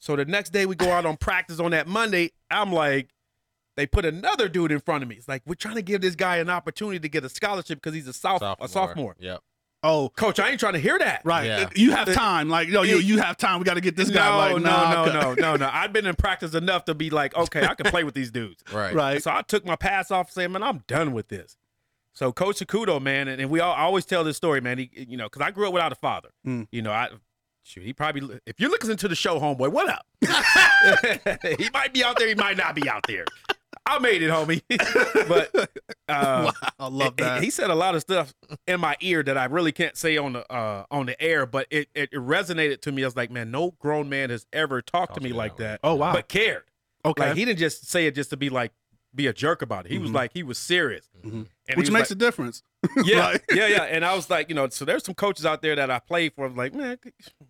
So 0.00 0.16
the 0.16 0.24
next 0.24 0.50
day 0.50 0.64
we 0.66 0.74
go 0.76 0.90
out 0.90 1.04
on 1.06 1.16
practice 1.16 1.58
on 1.60 1.72
that 1.72 1.86
Monday. 1.88 2.30
I'm 2.50 2.72
like, 2.72 3.10
they 3.76 3.86
put 3.86 4.04
another 4.04 4.48
dude 4.48 4.72
in 4.72 4.80
front 4.80 5.02
of 5.02 5.08
me. 5.08 5.16
It's 5.16 5.28
like 5.28 5.42
we're 5.46 5.54
trying 5.54 5.74
to 5.76 5.82
give 5.82 6.00
this 6.00 6.14
guy 6.14 6.36
an 6.38 6.48
opportunity 6.50 6.98
to 7.00 7.08
get 7.08 7.24
a 7.24 7.28
scholarship 7.28 7.78
because 7.82 7.94
he's 7.94 8.08
a 8.08 8.12
soph- 8.12 8.40
Sophomore. 8.40 8.64
a 8.64 8.68
sophomore. 8.68 9.16
Yep. 9.18 9.40
Oh, 9.82 10.10
Coach, 10.10 10.38
I 10.38 10.50
ain't 10.50 10.60
trying 10.60 10.74
to 10.74 10.78
hear 10.78 10.98
that. 10.98 11.22
right. 11.24 11.46
Yeah. 11.46 11.68
You 11.74 11.92
have 11.92 12.12
time. 12.12 12.48
Like, 12.48 12.68
yo, 12.68 12.82
you 12.82 12.96
you 12.96 13.18
have 13.18 13.36
time. 13.36 13.58
We 13.58 13.64
got 13.64 13.74
to 13.74 13.80
get 13.80 13.96
this 13.96 14.10
guy. 14.10 14.28
No, 14.30 14.54
like, 14.54 14.62
no, 14.62 14.70
nah, 14.70 14.92
no, 14.92 15.02
okay. 15.02 15.12
no, 15.20 15.34
no, 15.50 15.56
no. 15.56 15.70
I've 15.72 15.92
been 15.92 16.06
in 16.06 16.14
practice 16.14 16.54
enough 16.54 16.84
to 16.86 16.94
be 16.94 17.10
like, 17.10 17.36
okay, 17.36 17.64
I 17.64 17.74
can 17.74 17.90
play 17.90 18.04
with 18.04 18.14
these 18.14 18.30
dudes. 18.30 18.62
Right. 18.72 18.94
Right. 18.94 19.22
So 19.22 19.30
I 19.30 19.42
took 19.42 19.64
my 19.64 19.76
pass 19.76 20.10
off, 20.10 20.30
saying, 20.30 20.52
"Man, 20.52 20.62
I'm 20.62 20.84
done 20.86 21.12
with 21.12 21.28
this." 21.28 21.56
So 22.12 22.32
Coach 22.32 22.58
Sakudo, 22.58 23.00
man, 23.00 23.26
and, 23.26 23.40
and 23.40 23.50
we 23.50 23.60
all 23.60 23.72
I 23.72 23.80
always 23.82 24.04
tell 24.04 24.24
this 24.24 24.36
story, 24.36 24.60
man. 24.60 24.78
He, 24.78 24.90
you 24.92 25.16
know, 25.16 25.24
because 25.24 25.42
I 25.42 25.50
grew 25.50 25.66
up 25.66 25.72
without 25.72 25.90
a 25.90 25.96
father. 25.96 26.28
Mm. 26.46 26.68
You 26.70 26.82
know, 26.82 26.92
I 26.92 27.08
shoot, 27.62 27.82
he 27.84 27.92
probably 27.92 28.40
if 28.46 28.60
you're 28.60 28.70
listening 28.70 28.98
to 28.98 29.08
the 29.08 29.14
show, 29.14 29.40
homeboy, 29.40 29.72
what 29.72 29.88
up? 29.88 30.06
he 31.58 31.70
might 31.72 31.92
be 31.92 32.04
out 32.04 32.18
there, 32.18 32.28
he 32.28 32.34
might 32.34 32.56
not 32.56 32.74
be 32.74 32.88
out 32.88 33.04
there. 33.08 33.24
I 33.88 33.98
made 34.00 34.22
it, 34.22 34.30
homie. 34.30 34.62
but 35.28 35.70
uh, 36.08 36.52
I 36.78 36.88
love 36.88 37.16
that. 37.16 37.42
He, 37.42 37.50
said 37.50 37.70
a 37.70 37.74
lot 37.74 37.94
of 37.94 38.02
stuff 38.02 38.34
in 38.66 38.80
my 38.80 38.96
ear 39.00 39.22
that 39.22 39.38
I 39.38 39.46
really 39.46 39.72
can't 39.72 39.96
say 39.96 40.16
on 40.18 40.34
the 40.34 40.52
uh, 40.52 40.84
on 40.90 41.06
the 41.06 41.20
air, 41.20 41.46
but 41.46 41.66
it, 41.70 41.88
it, 41.94 42.10
it 42.12 42.18
resonated 42.18 42.82
to 42.82 42.92
me. 42.92 43.02
I 43.02 43.06
was 43.06 43.16
like, 43.16 43.30
man, 43.30 43.50
no 43.50 43.74
grown 43.78 44.08
man 44.08 44.30
has 44.30 44.46
ever 44.52 44.82
talked 44.82 45.14
to 45.14 45.20
me 45.20 45.32
like 45.32 45.56
that. 45.56 45.80
Oh, 45.82 45.94
wow. 45.94 46.12
But 46.12 46.28
cared. 46.28 46.64
okay. 47.04 47.28
Like 47.28 47.36
he 47.36 47.44
didn't 47.44 47.58
just 47.58 47.88
say 47.88 48.06
it 48.06 48.14
just 48.14 48.30
to 48.30 48.36
be 48.36 48.50
like 48.50 48.72
be 49.14 49.26
a 49.26 49.32
jerk 49.32 49.62
about 49.62 49.86
it. 49.86 49.92
He 49.92 49.98
was 49.98 50.10
like 50.10 50.32
he 50.32 50.42
was 50.42 50.58
serious, 50.58 51.08
Mm-hmm. 51.24 51.42
Which 51.78 51.90
makes 51.90 52.10
like, 52.10 52.10
a 52.10 52.14
difference. 52.14 52.62
yeah, 53.04 53.26
Like, 53.26 53.44
yeah, 53.52 53.66
yeah. 53.66 53.82
And 53.82 54.04
I 54.04 54.14
was 54.14 54.30
like, 54.30 54.48
you 54.48 54.54
know, 54.54 54.68
so 54.68 54.84
there's 54.84 55.04
some 55.04 55.14
coaches 55.14 55.44
out 55.44 55.60
there 55.60 55.76
that 55.76 55.90
I 55.90 55.98
played 55.98 56.32
for. 56.34 56.44
I 56.44 56.48
was 56.48 56.56
like, 56.56 56.74
man, 56.74 56.98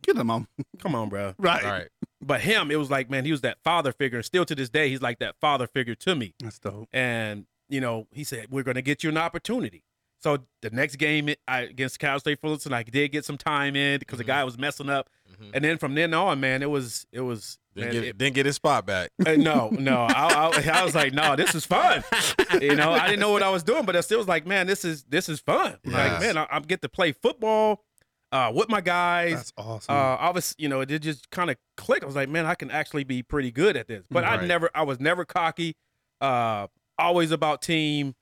Get 0.03 0.17
them 0.17 0.31
on. 0.31 0.49
come 0.79 0.95
on, 0.95 1.09
bro. 1.09 1.35
Right. 1.39 1.65
All 1.65 1.71
right. 1.71 1.89
But 2.21 2.41
him, 2.41 2.71
it 2.71 2.77
was 2.77 2.91
like, 2.91 3.09
man, 3.09 3.25
he 3.25 3.31
was 3.31 3.43
that 3.43 3.59
father 3.63 3.93
figure. 3.93 4.19
And 4.19 4.25
still 4.25 4.45
to 4.45 4.55
this 4.55 4.69
day, 4.69 4.89
he's 4.89 5.03
like 5.03 5.19
that 5.21 5.37
father 5.41 5.67
figure 5.67 5.95
to 5.97 6.15
me. 6.17 6.35
That's 6.41 6.59
dope. 6.59 6.89
And 6.93 7.47
you 7.69 7.81
know, 7.81 8.07
he 8.13 8.25
said 8.25 8.47
we're 8.51 8.63
going 8.63 8.75
to 8.77 8.83
get 8.83 9.03
you 9.05 9.11
an 9.11 9.19
opportunity. 9.19 9.85
So 10.21 10.39
the 10.63 10.71
next 10.71 10.97
game 10.97 11.33
I, 11.47 11.61
against 11.61 12.01
Cal 12.01 12.19
State 12.19 12.41
Fullerton, 12.41 12.73
I 12.73 12.83
did 12.83 13.13
get 13.13 13.25
some 13.25 13.39
time 13.39 13.77
in 13.77 14.01
because 14.01 14.19
the 14.19 14.25
Mm-hmm. 14.25 14.29
guy 14.31 14.45
was 14.45 14.59
messing 14.59 14.89
up. 14.91 15.09
And 15.55 15.63
then 15.63 15.79
from 15.79 15.95
then 15.95 16.13
on, 16.15 16.41
man, 16.41 16.63
it 16.65 16.71
was 16.71 17.07
it 17.13 17.21
was 17.21 17.59
Didn't 17.77 17.87
man, 17.87 17.93
get, 17.95 18.05
it- 18.09 18.19
didn't 18.19 18.35
get 18.35 18.47
his 18.47 18.57
spot 18.57 18.85
back. 18.85 19.11
uh, 19.25 19.35
no, 19.37 19.69
no. 19.69 20.07
I, 20.09 20.51
I, 20.53 20.81
I 20.81 20.85
was 20.85 20.97
like, 20.97 21.13
no, 21.13 21.37
this 21.37 21.55
is 21.55 21.65
fun. 21.65 22.03
You 22.61 22.75
know, 22.75 22.91
I 22.93 23.07
didn't 23.07 23.21
know 23.21 23.31
what 23.31 23.43
I 23.45 23.51
was 23.51 23.63
doing, 23.63 23.85
but 23.85 23.95
I 23.95 24.01
still 24.01 24.19
was 24.19 24.27
like, 24.27 24.45
man, 24.47 24.67
this 24.67 24.85
is 24.85 25.05
this 25.05 25.29
is 25.29 25.39
fun. 25.39 25.77
Like, 25.85 26.19
man, 26.21 26.37
I, 26.39 26.47
I 26.51 26.59
get 26.61 26.81
to 26.83 26.89
play 26.89 27.13
football 27.13 27.85
uh, 28.33 28.53
with 28.55 28.69
my 28.69 28.81
guys. 28.81 29.35
That's 29.35 29.53
awesome. 29.57 29.95
Uh, 29.95 30.15
I 30.17 30.31
was, 30.31 30.55
you 30.59 30.69
know, 30.69 30.81
it 30.81 30.89
just 31.01 31.31
kind 31.31 31.51
of 31.51 31.57
click. 31.77 32.03
I 32.03 32.07
was 32.07 32.17
like, 32.17 32.29
man, 32.29 32.47
I 32.47 32.55
can 32.55 32.71
actually 32.71 33.05
be 33.05 33.23
pretty 33.23 33.51
good 33.51 33.77
at 33.77 33.89
this. 33.89 34.07
But 34.11 34.25
I 34.25 34.45
never, 34.47 34.71
I 34.75 34.83
was 34.83 35.01
never 35.01 35.25
cocky. 35.25 35.77
Uh, 36.21 36.67
always 36.99 37.31
about 37.31 37.63
team. 37.63 38.15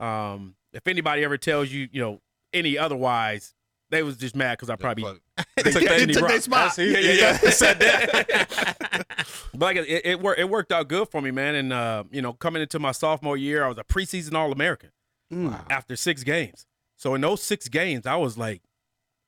Um, 0.00 0.56
if 0.72 0.86
anybody 0.88 1.24
ever 1.24 1.38
tells 1.38 1.70
you, 1.70 1.88
you 1.92 2.00
know, 2.00 2.20
any 2.52 2.76
otherwise, 2.76 3.54
they 3.90 4.02
was 4.02 4.16
just 4.16 4.34
mad 4.34 4.58
because 4.58 4.70
I 4.70 4.76
probably 4.76 5.04
Took 5.56 5.72
took 5.72 5.82
that- 5.84 6.10
took 6.12 6.28
their 6.28 6.40
spot. 6.40 6.76
Yeah, 6.78 6.98
yeah, 6.98 7.12
yeah. 7.12 7.36
said 7.50 7.78
that. 7.80 9.06
but 9.54 9.60
like 9.60 9.76
it, 9.76 10.04
it 10.06 10.20
worked. 10.20 10.40
It 10.40 10.48
worked 10.50 10.72
out 10.72 10.88
good 10.88 11.08
for 11.10 11.20
me, 11.20 11.30
man. 11.30 11.54
And 11.54 11.72
uh, 11.72 12.04
you 12.10 12.20
know, 12.22 12.32
coming 12.32 12.60
into 12.62 12.78
my 12.78 12.92
sophomore 12.92 13.36
year, 13.36 13.64
I 13.64 13.68
was 13.68 13.78
a 13.78 13.84
preseason 13.84 14.34
All 14.34 14.52
American 14.52 14.90
Mm. 15.32 15.58
after 15.70 15.96
six 15.96 16.22
games. 16.22 16.66
So 16.96 17.14
in 17.14 17.20
those 17.22 17.42
six 17.42 17.68
games, 17.68 18.04
I 18.06 18.16
was 18.16 18.36
like, 18.36 18.62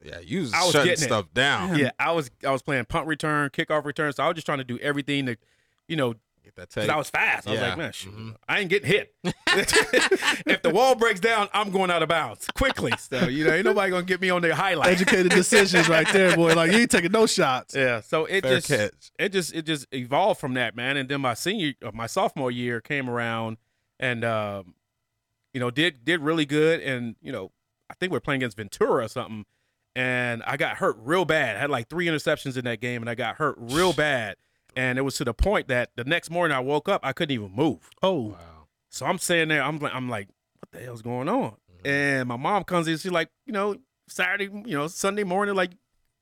Yeah, 0.05 0.21
you 0.21 0.41
was, 0.41 0.53
I 0.53 0.63
was 0.63 0.73
shutting 0.73 0.91
getting 0.91 1.05
it. 1.05 1.07
stuff 1.07 1.27
down. 1.35 1.79
yeah, 1.79 1.91
I 1.99 2.13
was 2.13 2.31
I 2.47 2.51
was 2.51 2.63
playing 2.63 2.85
punt 2.85 3.07
return, 3.07 3.51
kickoff 3.51 3.85
return. 3.85 4.13
So 4.13 4.23
I 4.23 4.29
was 4.29 4.35
just 4.37 4.47
trying 4.47 4.59
to 4.59 4.65
do 4.65 4.79
everything 4.79 5.27
to, 5.27 5.37
you 5.89 5.97
know, 5.97 6.15
Get 6.45 6.55
that 6.55 6.69
because. 6.71 6.89
I 6.89 6.97
was 6.97 7.11
fast. 7.11 7.49
I 7.49 7.51
was 7.51 7.61
like, 7.61 7.77
man, 7.77 7.91
shoot, 7.93 8.15
Mhm. 8.15 8.37
I 8.49 8.61
ain't 8.61 8.71
getting 8.71 8.89
hit. 8.89 9.13
if 9.25 10.63
the 10.63 10.71
wall 10.71 10.95
breaks 10.95 11.19
down, 11.19 11.49
I'm 11.53 11.71
going 11.73 11.91
out 11.91 12.05
of 12.05 12.09
bounds 12.09 12.47
quickly. 12.55 12.93
So 12.99 13.27
you 13.27 13.45
know, 13.45 13.53
ain't 13.53 13.65
nobody 13.65 13.91
gonna 13.91 14.05
get 14.05 14.21
me 14.21 14.31
on 14.31 14.43
their 14.43 14.55
highlight. 14.55 14.89
Educated 14.89 15.33
decisions 15.33 15.89
right 15.89 16.07
there, 16.13 16.37
boy. 16.37 16.55
Like 16.55 16.71
you 16.71 16.79
ain't 16.79 16.91
taking 16.91 17.11
no 17.11 17.27
shots. 17.27 17.75
Yeah. 17.75 18.01
So 18.01 18.27
it 18.27 18.43
Fair 18.43 18.57
just 18.57 18.69
catch. 18.69 19.11
it 19.19 19.31
just 19.33 19.55
it 19.55 19.63
just 19.63 19.87
evolved 19.93 20.39
from 20.41 20.55
that, 20.55 20.77
man. 20.77 20.97
And 20.97 21.09
then 21.09 21.21
my 21.21 21.35
senior, 21.35 21.73
uh, 21.85 21.91
my 21.93 22.07
sophomore 22.07 22.51
year 22.53 22.81
came 22.81 23.11
around, 23.11 23.57
and 23.99 24.25
um, 24.25 24.75
you 25.53 25.59
know, 25.59 25.73
did 25.73 26.05
did 26.05 26.21
really 26.21 26.47
good. 26.47 26.81
And 26.81 27.17
you 27.21 27.33
know, 27.33 27.51
I 27.91 27.95
think 27.95 28.13
we 28.13 28.19
are 28.19 28.21
playing 28.21 28.43
against 28.43 28.57
Ventura 28.57 29.05
or 29.05 29.09
something, 29.09 29.47
and 29.97 30.43
I 30.47 30.59
got 30.59 30.77
hurt 30.77 30.97
real 31.01 31.25
bad. 31.25 31.57
I 31.57 31.61
had 31.61 31.71
like 31.71 31.89
three 31.89 32.07
interceptions 32.07 32.57
in 32.59 32.67
that 32.67 32.81
game, 32.81 33.03
and 33.03 33.09
I 33.09 33.15
got 33.15 33.37
hurt 33.37 33.57
real 33.59 33.95
bad. 33.95 34.37
And 34.77 34.99
it 34.99 35.03
was 35.03 35.17
to 35.17 35.25
the 35.25 35.33
point 35.33 35.69
that 35.69 35.91
the 35.97 36.05
next 36.05 36.31
morning 36.31 36.55
I 36.55 36.61
woke 36.61 36.87
up, 36.87 37.01
I 37.03 37.15
couldn't 37.15 37.33
even 37.33 37.51
move. 37.51 37.89
Oh, 38.03 38.21
Wow. 38.21 38.39
So 38.91 39.05
I'm 39.05 39.19
sitting 39.19 39.49
there, 39.49 39.63
I'm 39.63 39.79
like, 39.79 39.95
I'm 39.95 40.09
like, 40.09 40.29
what 40.59 40.71
the 40.71 40.85
hell's 40.85 41.03
going 41.03 41.29
on? 41.29 41.53
Mm-hmm. 41.53 41.87
And 41.87 42.29
my 42.29 42.37
mom 42.37 42.65
comes 42.65 42.89
in, 42.89 42.97
she's 42.97 43.13
like, 43.13 43.31
you 43.47 43.53
know, 43.53 43.77
Saturday, 44.09 44.45
you 44.45 44.77
know, 44.77 44.87
Sunday 44.87 45.25
morning, 45.25 45.55
like 45.55 45.73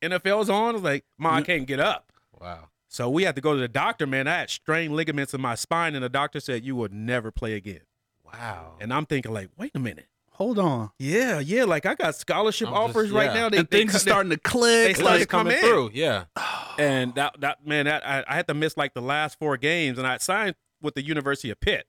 NFL's 0.01 0.49
on. 0.49 0.69
I 0.69 0.71
was 0.73 0.81
like, 0.81 1.05
Mom, 1.17 1.35
I 1.35 1.41
can't 1.41 1.67
get 1.67 1.79
up. 1.79 2.11
Wow. 2.39 2.69
So 2.87 3.09
we 3.09 3.23
had 3.23 3.35
to 3.35 3.41
go 3.41 3.53
to 3.53 3.59
the 3.59 3.67
doctor, 3.67 4.07
man. 4.07 4.27
I 4.27 4.39
had 4.39 4.49
strained 4.49 4.95
ligaments 4.95 5.33
in 5.33 5.41
my 5.41 5.55
spine, 5.55 5.95
and 5.95 6.03
the 6.03 6.09
doctor 6.09 6.39
said 6.39 6.63
you 6.63 6.75
would 6.75 6.93
never 6.93 7.31
play 7.31 7.53
again. 7.53 7.81
Wow. 8.23 8.75
And 8.79 8.93
I'm 8.93 9.05
thinking, 9.05 9.33
like, 9.33 9.49
wait 9.57 9.71
a 9.75 9.79
minute. 9.79 10.07
Hold 10.35 10.59
on. 10.59 10.91
Yeah, 10.99 11.39
yeah, 11.39 11.63
like 11.63 11.85
I 11.85 11.95
got 11.95 12.15
scholarship 12.15 12.67
I'm 12.69 12.73
just- 12.73 12.89
offers 12.89 13.11
right 13.11 13.27
yeah. 13.27 13.33
now. 13.33 13.49
They, 13.49 13.57
and 13.57 13.69
things 13.69 13.91
cut- 13.91 13.97
are 13.97 13.99
starting 13.99 14.29
to 14.31 14.37
click. 14.37 14.87
they 14.87 14.93
started 14.93 15.09
like, 15.11 15.21
to 15.21 15.27
come 15.27 15.47
coming 15.47 15.57
through. 15.59 15.91
Yeah. 15.93 16.25
and 16.77 17.13
that 17.15 17.35
that 17.41 17.65
man, 17.65 17.85
that 17.85 18.05
I, 18.07 18.23
I 18.27 18.35
had 18.35 18.47
to 18.47 18.53
miss 18.53 18.77
like 18.77 18.93
the 18.93 19.01
last 19.01 19.39
four 19.39 19.57
games, 19.57 19.97
and 19.97 20.05
I 20.07 20.17
signed 20.17 20.55
with 20.81 20.95
the 20.95 21.03
University 21.03 21.49
of 21.49 21.59
Pitt, 21.59 21.87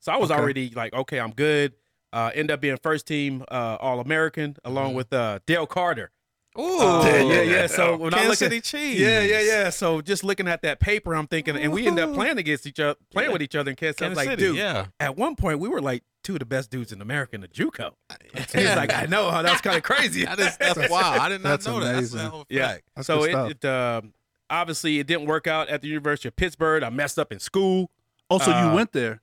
so 0.00 0.12
I 0.12 0.16
was 0.16 0.30
Okay. 0.30 0.40
already 0.40 0.70
like, 0.70 0.92
okay, 0.92 1.18
I'm 1.20 1.32
good. 1.32 1.72
Uh, 2.12 2.30
end 2.34 2.50
up 2.50 2.60
being 2.60 2.76
first 2.76 3.06
team 3.06 3.44
uh, 3.50 3.76
All 3.80 4.00
American 4.00 4.56
along 4.64 4.94
with 4.94 5.12
uh, 5.12 5.38
Dale 5.46 5.66
Carter. 5.66 6.10
Ooh. 6.58 6.78
yeah, 6.78 7.22
yeah, 7.22 7.42
yeah. 7.42 7.66
So 7.68 7.96
when 7.96 8.12
I 8.12 8.18
Kansas 8.22 8.40
look 8.40 8.50
at 8.50 8.52
City 8.52 8.60
Chiefs. 8.60 8.98
yeah, 9.00 9.20
yeah, 9.22 9.40
yeah. 9.40 9.70
So 9.70 10.00
just 10.00 10.24
looking 10.24 10.48
at 10.48 10.62
that 10.62 10.80
paper, 10.80 11.14
I'm 11.14 11.28
thinking, 11.28 11.56
and 11.56 11.72
we 11.72 11.86
end 11.86 12.00
up 12.00 12.12
playing 12.12 12.38
against 12.38 12.66
each 12.66 12.80
other, 12.80 12.98
playing 13.12 13.30
with 13.30 13.42
each 13.42 13.54
other 13.54 13.70
in 13.70 13.76
Kansas. 13.76 14.02
I 14.02 14.08
was 14.08 14.18
Kansas 14.18 14.26
like, 14.26 14.38
City. 14.40 14.42
dude, 14.50 14.56
Yeah. 14.56 14.86
at 14.98 15.16
one 15.16 15.36
point 15.36 15.60
we 15.60 15.68
were 15.68 15.80
like 15.80 16.02
two 16.22 16.34
of 16.34 16.38
the 16.40 16.44
best 16.44 16.70
dudes 16.70 16.92
in 16.92 17.00
America 17.00 17.34
in 17.34 17.40
the 17.40 17.48
JUCO. 17.48 17.92
He's 18.34 18.54
like, 18.76 18.92
I 18.92 19.06
know, 19.06 19.30
huh? 19.30 19.42
That's 19.42 19.60
kind 19.60 19.76
of 19.76 19.82
crazy. 19.82 20.24
That 20.26 20.38
is, 20.38 20.56
that's 20.56 20.90
wild. 20.90 21.18
I 21.20 21.28
did 21.28 21.42
not 21.42 21.48
That's 21.50 21.66
know 21.66 21.80
that. 21.80 21.86
That's 21.94 22.12
a 22.12 22.16
amazing. 22.16 22.18
hell 22.20 22.40
of 22.42 22.46
a 22.50 22.54
Yeah. 22.54 22.76
That's 22.94 23.06
so 23.06 23.24
it, 23.24 23.30
stuff. 23.30 23.50
it 23.50 23.64
um, 23.64 24.12
obviously 24.50 24.98
it 24.98 25.06
didn't 25.06 25.26
work 25.26 25.46
out 25.46 25.68
at 25.68 25.80
the 25.82 25.88
University 25.88 26.28
of 26.28 26.36
Pittsburgh. 26.36 26.82
I 26.82 26.90
messed 26.90 27.18
up 27.18 27.32
in 27.32 27.38
school. 27.40 27.90
Oh, 28.28 28.38
so 28.38 28.52
Uh, 28.52 28.68
you 28.68 28.74
went 28.74 28.92
there? 28.92 29.22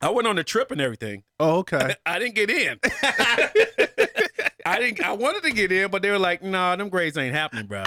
I 0.00 0.10
went 0.10 0.26
on 0.26 0.34
the 0.36 0.42
trip 0.44 0.70
and 0.72 0.80
everything. 0.80 1.22
Oh, 1.38 1.58
okay. 1.58 1.94
I 2.06 2.18
didn't 2.18 2.34
get 2.34 2.50
in. 2.50 2.78
I 4.64 4.78
didn't. 4.78 5.04
I 5.04 5.12
wanted 5.12 5.42
to 5.44 5.50
get 5.52 5.70
in, 5.72 5.90
but 5.90 6.02
they 6.02 6.10
were 6.10 6.18
like, 6.18 6.42
"Nah, 6.42 6.76
them 6.76 6.88
grades 6.88 7.16
ain't 7.16 7.34
happening, 7.34 7.66
bro." 7.66 7.84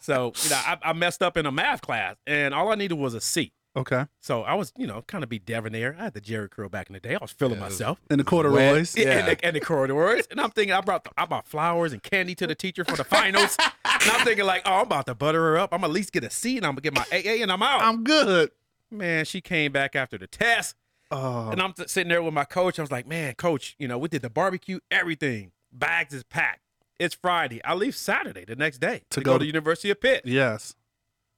So 0.00 0.32
you 0.42 0.50
know, 0.50 0.56
I, 0.56 0.78
I 0.82 0.92
messed 0.92 1.22
up 1.22 1.36
in 1.36 1.46
a 1.46 1.52
math 1.52 1.80
class, 1.82 2.16
and 2.26 2.54
all 2.54 2.70
I 2.70 2.74
needed 2.74 2.94
was 2.94 3.14
a 3.14 3.20
C. 3.20 3.52
Okay. 3.76 4.06
So 4.20 4.42
I 4.42 4.54
was, 4.54 4.72
you 4.76 4.86
know, 4.86 5.02
kind 5.02 5.22
of 5.22 5.30
be 5.30 5.38
debonair. 5.38 5.94
I 5.98 6.04
had 6.04 6.14
the 6.14 6.20
Jheri 6.20 6.50
curl 6.50 6.68
back 6.68 6.88
in 6.90 6.94
the 6.94 7.00
day. 7.00 7.14
I 7.14 7.18
was 7.20 7.30
feeling 7.30 7.54
Yeah, 7.54 7.60
myself. 7.60 8.00
In 8.10 8.18
the 8.18 8.24
corduroys. 8.24 8.96
Yeah. 8.96 9.04
Yeah. 9.04 9.18
And, 9.18 9.28
the, 9.28 9.44
and 9.44 9.56
the 9.56 9.60
corridors. 9.60 10.26
And 10.30 10.40
I'm 10.40 10.50
thinking, 10.50 10.72
I 10.72 10.80
brought 10.80 11.06
I 11.16 11.24
brought 11.26 11.46
flowers 11.46 11.92
and 11.92 12.02
candy 12.02 12.34
to 12.36 12.46
the 12.48 12.54
teacher 12.56 12.84
for 12.84 12.96
the 12.96 13.04
finals. 13.04 13.56
and 13.84 14.02
I'm 14.10 14.24
thinking, 14.26 14.44
like, 14.44 14.62
oh, 14.66 14.72
I'm 14.78 14.86
about 14.86 15.06
to 15.06 15.14
butter 15.14 15.40
her 15.40 15.58
up. 15.58 15.72
I'm 15.72 15.80
going 15.82 15.90
to 15.90 15.92
at 15.92 15.94
least 15.94 16.12
get 16.12 16.24
a 16.24 16.30
C 16.30 16.56
and 16.56 16.66
I'm 16.66 16.72
gonna 16.72 16.80
get 16.80 16.94
my 16.94 17.06
AA 17.12 17.42
and 17.42 17.52
I'm 17.52 17.62
out. 17.62 17.80
I'm 17.82 18.02
good. 18.02 18.50
Man, 18.90 19.24
she 19.24 19.40
came 19.40 19.70
back 19.70 19.94
after 19.94 20.18
the 20.18 20.26
test. 20.26 20.74
Oh, 21.12 21.50
And 21.50 21.62
I'm 21.62 21.72
t- 21.72 21.84
sitting 21.86 22.08
there 22.08 22.22
with 22.22 22.34
my 22.34 22.44
coach. 22.44 22.78
I 22.78 22.82
was 22.82 22.90
like, 22.90 23.06
man, 23.06 23.34
coach, 23.34 23.76
you 23.78 23.86
know, 23.86 23.98
we 23.98 24.08
did 24.08 24.22
the 24.22 24.30
barbecue, 24.30 24.80
everything. 24.90 25.52
Bags 25.72 26.12
is 26.12 26.24
packed. 26.24 26.60
It's 26.98 27.14
Friday. 27.14 27.62
I 27.64 27.74
leave 27.74 27.94
Saturday 27.96 28.44
the 28.44 28.56
next 28.56 28.78
day 28.78 29.02
to, 29.10 29.20
To 29.20 29.24
go, 29.24 29.32
go 29.32 29.32
to 29.34 29.38
to- 29.38 29.42
the 29.44 29.46
University 29.46 29.90
of 29.90 30.00
Pitt. 30.00 30.22
yes. 30.24 30.74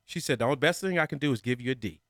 She 0.07 0.19
said, 0.21 0.41
the 0.41 0.45
only 0.45 0.57
best 0.57 0.81
thing 0.81 0.99
I 0.99 1.07
can 1.07 1.19
do 1.19 1.31
is 1.33 1.41
give 1.41 1.61
you 1.61 1.71
a 1.71 1.75
D. 1.75 2.01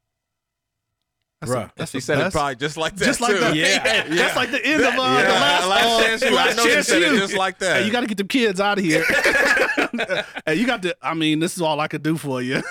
That's, 1.43 1.53
Bruh. 1.53 1.71
that's 1.77 1.91
She 1.91 1.99
the 1.99 2.03
said 2.03 2.19
it 2.21 2.33
probably 2.33 2.55
just 2.55 2.77
like 2.77 2.95
that. 2.97 3.05
just 3.05 3.21
like 3.21 3.33
too. 3.33 3.41
that. 3.41 3.57
Yeah. 3.57 4.05
That's 4.09 4.37
like 4.37 4.51
the 4.53 4.65
end 4.65 4.83
of 4.83 4.95
uh, 4.95 4.97
Yeah, 4.97 5.23
the 5.23 5.29
last, 5.33 5.69
last 5.69 5.85
uh, 5.85 6.03
chance 6.07 6.23
you. 6.23 6.29
I 6.29 6.33
last 6.33 6.57
know 6.57 6.63
she 6.63 6.71
chance 6.73 6.87
said 6.87 7.03
it 7.03 7.13
you. 7.13 7.19
just 7.19 7.35
like 7.35 7.59
that. 7.59 7.77
Hey, 7.81 7.87
you 7.87 7.91
got 7.93 8.01
to 8.03 8.07
get 8.07 8.17
them 8.19 8.29
kids 8.29 8.61
out 8.61 8.79
of 8.79 8.85
here. 8.85 9.05
hey, 10.47 10.55
you 10.55 10.67
got 10.67 10.83
to. 10.83 10.97
I 11.03 11.15
mean, 11.15 11.41
this 11.41 11.57
is 11.57 11.63
all 11.63 11.81
I 11.81 11.89
could 11.89 12.03
do 12.03 12.17
for 12.17 12.41
you. 12.41 12.63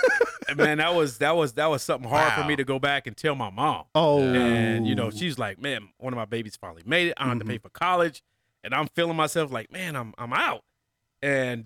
Man, 0.56 0.80
that 0.80 0.94
was 0.96 1.18
that 1.20 1.36
was 1.36 1.54
that 1.54 1.68
was 1.68 1.82
something 1.84 2.10
hard 2.10 2.34
for 2.34 2.44
me 2.48 2.56
to 2.56 2.64
go 2.64 2.80
back 2.80 3.08
and 3.08 3.16
tell 3.16 3.36
my 3.36 3.50
mom. 3.50 3.86
Oh, 3.96 4.22
And 4.22 4.88
you 4.88 4.96
know, 4.96 5.10
she's 5.12 5.38
like, 5.40 5.62
"Man, 5.62 5.90
one 5.98 6.14
of 6.14 6.18
my 6.18 6.26
babies 6.26 6.56
finally 6.60 6.84
made 6.86 7.08
it. 7.10 7.14
I 7.18 7.22
don't 7.24 7.32
have 7.32 7.40
to 7.40 7.46
pay 7.46 7.58
for 7.58 7.70
college." 7.70 8.22
And 8.64 8.74
I'm 8.74 8.88
feeling 8.96 9.16
myself 9.16 9.52
like, 9.52 9.72
"Man, 9.72 9.96
I'm 9.96 10.14
I'm 10.18 10.34
out." 10.34 10.64
And 11.22 11.66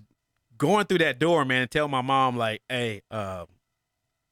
going 0.58 0.86
through 0.86 0.98
that 0.98 1.18
door, 1.18 1.44
man, 1.44 1.62
and 1.62 1.70
tell 1.70 1.88
my 1.88 2.00
mom 2.02 2.36
like, 2.36 2.62
"Hey, 2.68 3.02
um, 3.10 3.46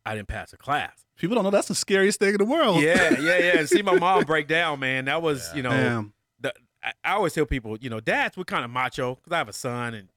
I 0.07 0.15
didn't 0.15 0.29
pass 0.29 0.53
a 0.53 0.57
class." 0.57 1.04
People 1.17 1.35
don't 1.35 1.45
know 1.45 1.51
that's 1.51 1.69
the 1.69 1.75
scariest 1.75 2.19
thing 2.19 2.31
in 2.31 2.39
the 2.39 2.45
world. 2.45 2.81
Yeah, 2.83 3.19
yeah, 3.21 3.39
yeah. 3.39 3.53
And 3.59 3.69
see 3.69 3.83
my 3.83 3.97
mom 3.99 4.25
break 4.25 4.49
down, 4.49 4.81
man. 4.81 5.05
That 5.07 5.23
was, 5.23 5.51
you 5.55 5.63
know, 5.63 5.71
Damn. 5.71 6.13
the, 6.41 6.53
I, 6.83 6.93
I 7.05 7.13
always 7.15 7.33
tell 7.33 7.47
people, 7.47 7.77
you 7.81 7.91
know, 7.91 8.01
dads 8.01 8.37
we're 8.37 8.45
kind 8.45 8.65
of 8.65 8.71
macho 8.71 9.15
because 9.17 9.33
I 9.33 9.39
have 9.39 9.49
a 9.49 9.53
son, 9.53 9.95
and 9.95 10.09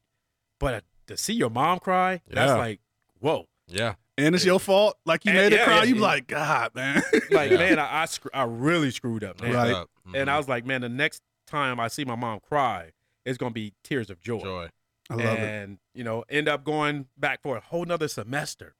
but 0.59 0.73
uh, 0.73 0.81
to 1.07 1.17
see 1.17 1.33
your 1.33 1.49
mom 1.49 1.79
cry, 1.79 2.21
that's 2.29 2.51
like, 2.51 2.79
whoa. 3.19 3.47
Yeah. 3.67 3.95
And 4.17 4.33
it's 4.33 4.45
your 4.45 4.59
fault. 4.59 4.97
Like 5.05 5.25
you 5.25 5.31
And- 5.31 5.37
made 5.39 5.53
it 5.53 5.57
yeah, 5.59 5.65
cry. 5.65 5.75
yeah, 5.79 5.83
you 5.83 5.93
be 5.95 5.99
yeah. 5.99 6.05
like, 6.07 6.27
God, 6.27 6.73
man. 6.73 7.03
Like, 7.29 7.51
Yeah. 7.51 7.57
man, 7.57 7.79
I 7.79 8.01
I, 8.03 8.05
screw, 8.05 8.31
I 8.33 8.43
really 8.43 8.89
screwed 8.91 9.23
up, 9.23 9.41
man. 9.41 9.53
Right. 9.53 9.73
Up. 9.73 9.89
And 10.05 10.27
Mhm. 10.27 10.29
I 10.29 10.37
was 10.37 10.47
like, 10.47 10.65
man, 10.65 10.81
the 10.81 10.89
next 10.89 11.21
time 11.45 11.79
I 11.79 11.87
see 11.89 12.03
my 12.05 12.15
mom 12.15 12.39
cry, 12.39 12.91
it's 13.25 13.37
gonna 13.37 13.51
be 13.51 13.73
tears 13.83 14.09
of 14.09 14.19
joy. 14.21 14.39
joy. 14.39 14.69
I 15.09 15.13
love 15.15 15.25
it. 15.25 15.39
and 15.39 15.77
you 15.93 16.03
know, 16.03 16.23
end 16.29 16.47
up 16.49 16.63
going 16.63 17.05
back 17.17 17.41
for 17.41 17.57
a 17.57 17.59
whole 17.59 17.85
nother 17.85 18.07
semester. 18.07 18.73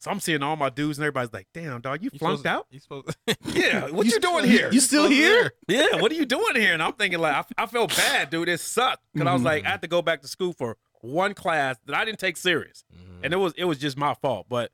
So 0.00 0.10
I'm 0.12 0.20
seeing 0.20 0.42
all 0.44 0.54
my 0.56 0.68
dudes, 0.70 0.98
and 0.98 1.04
everybody's 1.04 1.32
like, 1.32 1.48
"Damn, 1.52 1.80
dog, 1.80 2.02
you 2.02 2.10
You 2.12 2.18
flunked 2.18 2.42
supposed- 2.42 2.46
out? 2.46 2.66
You 2.70 2.78
supposed 2.80 3.16
Yeah, 3.46 3.90
what 3.90 4.06
you, 4.06 4.20
doing 4.20 4.44
here? 4.44 4.70
You 4.72 4.80
still 4.80 5.08
here? 5.08 5.52
yeah, 5.66 5.96
what 6.00 6.12
are 6.12 6.14
you 6.14 6.24
doing 6.26 6.54
here?" 6.54 6.72
And 6.72 6.82
I'm 6.82 6.92
thinking 6.92 7.18
like, 7.18 7.34
I, 7.34 7.64
I 7.64 7.66
felt 7.66 7.96
bad, 7.96 8.30
dude. 8.30 8.48
It 8.48 8.60
sucked 8.60 9.02
because 9.12 9.26
I 9.26 9.32
was 9.32 9.42
like, 9.42 9.64
I 9.64 9.70
had 9.70 9.82
to 9.82 9.88
go 9.88 10.00
back 10.00 10.22
to 10.22 10.28
school 10.28 10.52
for 10.52 10.76
one 11.00 11.34
class 11.34 11.76
that 11.86 11.96
I 11.96 12.04
didn't 12.04 12.18
take 12.20 12.36
serious, 12.36 12.84
Mhm. 12.96 13.24
and 13.24 13.32
it 13.32 13.36
was 13.38 13.52
it 13.56 13.64
was 13.64 13.78
just 13.78 13.96
my 13.96 14.14
fault. 14.14 14.46
But 14.48 14.70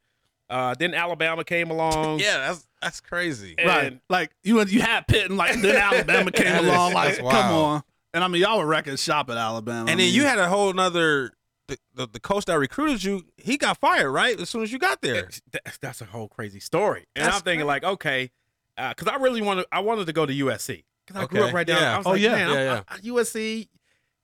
Uh, 0.51 0.75
then 0.79 0.93
Alabama 0.93 1.43
came 1.43 1.71
along. 1.71 2.19
Yeah, 2.21 2.37
that's 2.39 2.69
that's 2.83 3.01
crazy. 3.01 3.55
And- 3.57 3.67
right. 3.67 3.99
Like 4.11 4.31
you 4.43 4.63
you 4.67 4.83
had 4.83 5.07
Pitt 5.07 5.31
and 5.31 5.39
like 5.39 5.59
then 5.63 5.75
Alabama 5.91 6.31
came 6.33 6.45
That 6.53 6.65
is- 6.65 6.69
along. 6.71 6.93
Like 6.93 7.17
come 7.17 7.53
on. 7.55 7.83
And 8.13 8.23
I 8.23 8.29
mean 8.29 8.43
y'all 8.43 8.59
were 8.59 8.67
record 8.67 8.99
shop 9.01 9.31
at 9.31 9.39
Alabama. 9.39 9.89
I 9.89 9.93
And 9.93 9.99
then 10.01 10.13
you 10.13 10.25
had 10.25 10.39
a 10.39 10.49
whole 10.49 10.71
nother 10.75 11.33
the, 11.69 11.79
the, 11.95 12.07
the 12.09 12.21
coach 12.21 12.45
that 12.47 12.59
recruited 12.59 13.03
you, 13.05 13.25
he 13.37 13.57
got 13.57 13.79
fired, 13.79 14.11
right? 14.11 14.39
As 14.39 14.51
soon 14.51 14.63
as 14.63 14.73
you 14.73 14.79
got 14.79 15.01
there. 15.01 15.15
It's- 15.17 15.41
that- 15.53 15.79
that's 15.81 16.01
a 16.01 16.05
whole 16.07 16.29
crazy 16.29 16.61
story. 16.61 17.07
And 17.17 17.25
That's 17.27 17.37
I'm 17.37 17.43
thinking 17.43 17.67
like, 17.67 17.85
okay, 17.85 18.31
because 18.77 19.09
I 19.09 19.17
really 19.17 19.41
wanted, 19.43 19.67
I 19.73 19.81
wanted 19.81 20.07
to 20.07 20.13
go 20.13 20.27
to 20.27 20.33
USC 20.33 20.85
because 21.07 21.23
I 21.23 21.27
grew 21.27 21.45
up 21.45 21.55
right 21.55 21.67
down. 21.67 21.81
yeah. 21.81 21.95
I 21.95 21.99
was 21.99 22.07
Oh, 22.07 22.11
like, 22.11 22.21
yeah, 22.21 22.31
man, 22.35 22.51
yeah, 22.51 22.73
I'm- 22.75 22.85
I- 22.89 22.99
USC, 22.99 23.69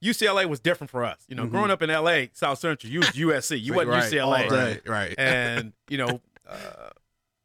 UCLA 0.05 0.47
was 0.49 0.61
different 0.61 0.91
for 0.91 1.05
us. 1.05 1.25
You 1.29 1.35
know, 1.37 1.47
growing 1.47 1.71
up 1.71 1.83
in 1.83 1.91
LA, 1.91 2.25
South 2.33 2.59
Central, 2.59 2.91
you 2.93 3.01
was 3.01 3.09
USC, 3.11 3.61
you 3.61 3.75
wasn't 3.75 3.91
right, 3.93 4.11
UCLA, 4.13 4.45
all 4.45 4.49
day. 4.51 4.81
Right, 4.87 4.89
right. 4.89 5.15
and 5.19 5.73
you 5.89 5.99
know, 5.99 6.21
uh, 6.49 6.91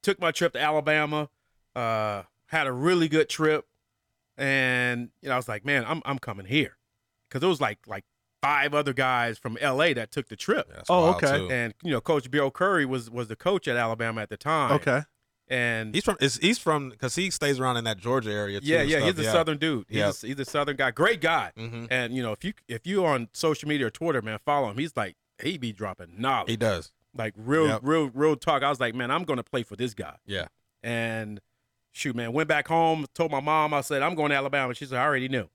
took 0.04 0.20
my 0.20 0.32
trip 0.32 0.54
to 0.54 0.60
Alabama. 0.62 1.30
Uh, 1.76 2.24
had 2.48 2.68
a 2.68 2.72
really 2.72 3.10
good 3.10 3.28
trip, 3.28 3.66
and 4.38 5.10
you 5.22 5.30
know, 5.30 5.34
I 5.36 5.38
was 5.38 5.48
like, 5.48 5.66
man, 5.66 5.84
I'm 5.88 6.02
I'm 6.06 6.20
coming 6.20 6.46
here 6.46 6.78
because 7.28 7.44
it 7.44 7.48
was 7.48 7.60
like 7.62 7.80
like 7.88 8.06
five 8.46 8.74
other 8.74 8.94
guys 8.94 9.38
from 9.38 9.58
LA 9.62 9.94
that 9.94 10.12
took 10.12 10.28
the 10.30 10.36
trip. 10.36 10.68
That's 10.74 10.90
Oh, 10.90 11.14
okay. 11.16 11.38
too. 11.38 11.50
And 11.52 11.74
you 11.84 11.92
know, 11.92 12.02
Coach 12.02 12.30
Bill 12.30 12.52
Curry 12.52 12.86
was 12.86 13.10
was 13.10 13.28
the 13.28 13.36
coach 13.36 13.68
at 13.68 13.76
Alabama 13.78 14.22
at 14.22 14.30
the 14.30 14.38
time. 14.38 14.72
Okay. 14.74 15.02
and 15.48 15.94
He's 15.94 16.04
from 16.04 16.18
is 16.20 16.38
he's 16.38 16.58
from 16.58 16.90
because 16.90 17.16
he 17.16 17.30
stays 17.30 17.60
around 17.60 17.78
in 17.78 17.84
that 17.84 17.98
Georgia 17.98 18.32
area 18.32 18.60
too. 18.62 18.68
yeah, 18.68 18.82
yeah, 18.82 18.98
stuff. 19.00 19.18
he's 19.18 19.28
a 19.28 19.32
southern 19.32 19.58
dude. 19.58 19.86
He's, 19.90 19.98
Yeah. 19.98 20.10
a, 20.10 20.28
he's 20.28 20.40
a 20.40 20.46
southern 20.46 20.76
guy, 20.76 20.92
great 20.92 21.22
guy. 21.22 21.52
Mhm. 21.58 21.88
And 21.92 22.16
you 22.16 22.24
know, 22.24 22.32
if 22.32 22.44
you 22.44 22.54
if 22.68 22.86
you 22.88 23.06
on 23.06 23.30
social 23.34 23.68
media 23.70 23.88
or 23.88 23.92
Twitter, 23.92 24.22
man, 24.22 24.40
follow 24.46 24.70
him. 24.70 24.78
He's 24.78 24.96
like 24.96 25.16
he 25.44 25.58
be 25.58 25.72
dropping 25.74 26.14
knowledge, 26.18 26.50
He 26.50 26.58
does. 26.58 26.92
like 27.14 27.34
real, 27.38 27.68
Yep. 27.68 27.80
real, 27.84 28.10
real 28.14 28.36
talk. 28.38 28.64
I 28.64 28.70
was 28.70 28.80
like, 28.80 28.96
man, 28.96 29.12
I'm 29.12 29.24
gonna 29.24 29.44
play 29.44 29.64
for 29.64 29.76
this 29.76 29.94
guy. 29.94 30.16
Yeah. 30.26 30.48
And 30.82 31.42
shoot, 31.92 32.16
man, 32.16 32.32
went 32.34 32.48
back 32.50 32.68
home, 32.68 33.06
told 33.14 33.32
my 33.32 33.40
mom, 33.40 33.74
I 33.74 33.82
said, 33.82 34.02
I'm 34.02 34.16
going 34.16 34.30
to 34.30 34.36
Alabama. 34.36 34.74
She 34.74 34.86
said, 34.86 34.98
I 35.00 35.04
already 35.06 35.28
knew. 35.30 35.48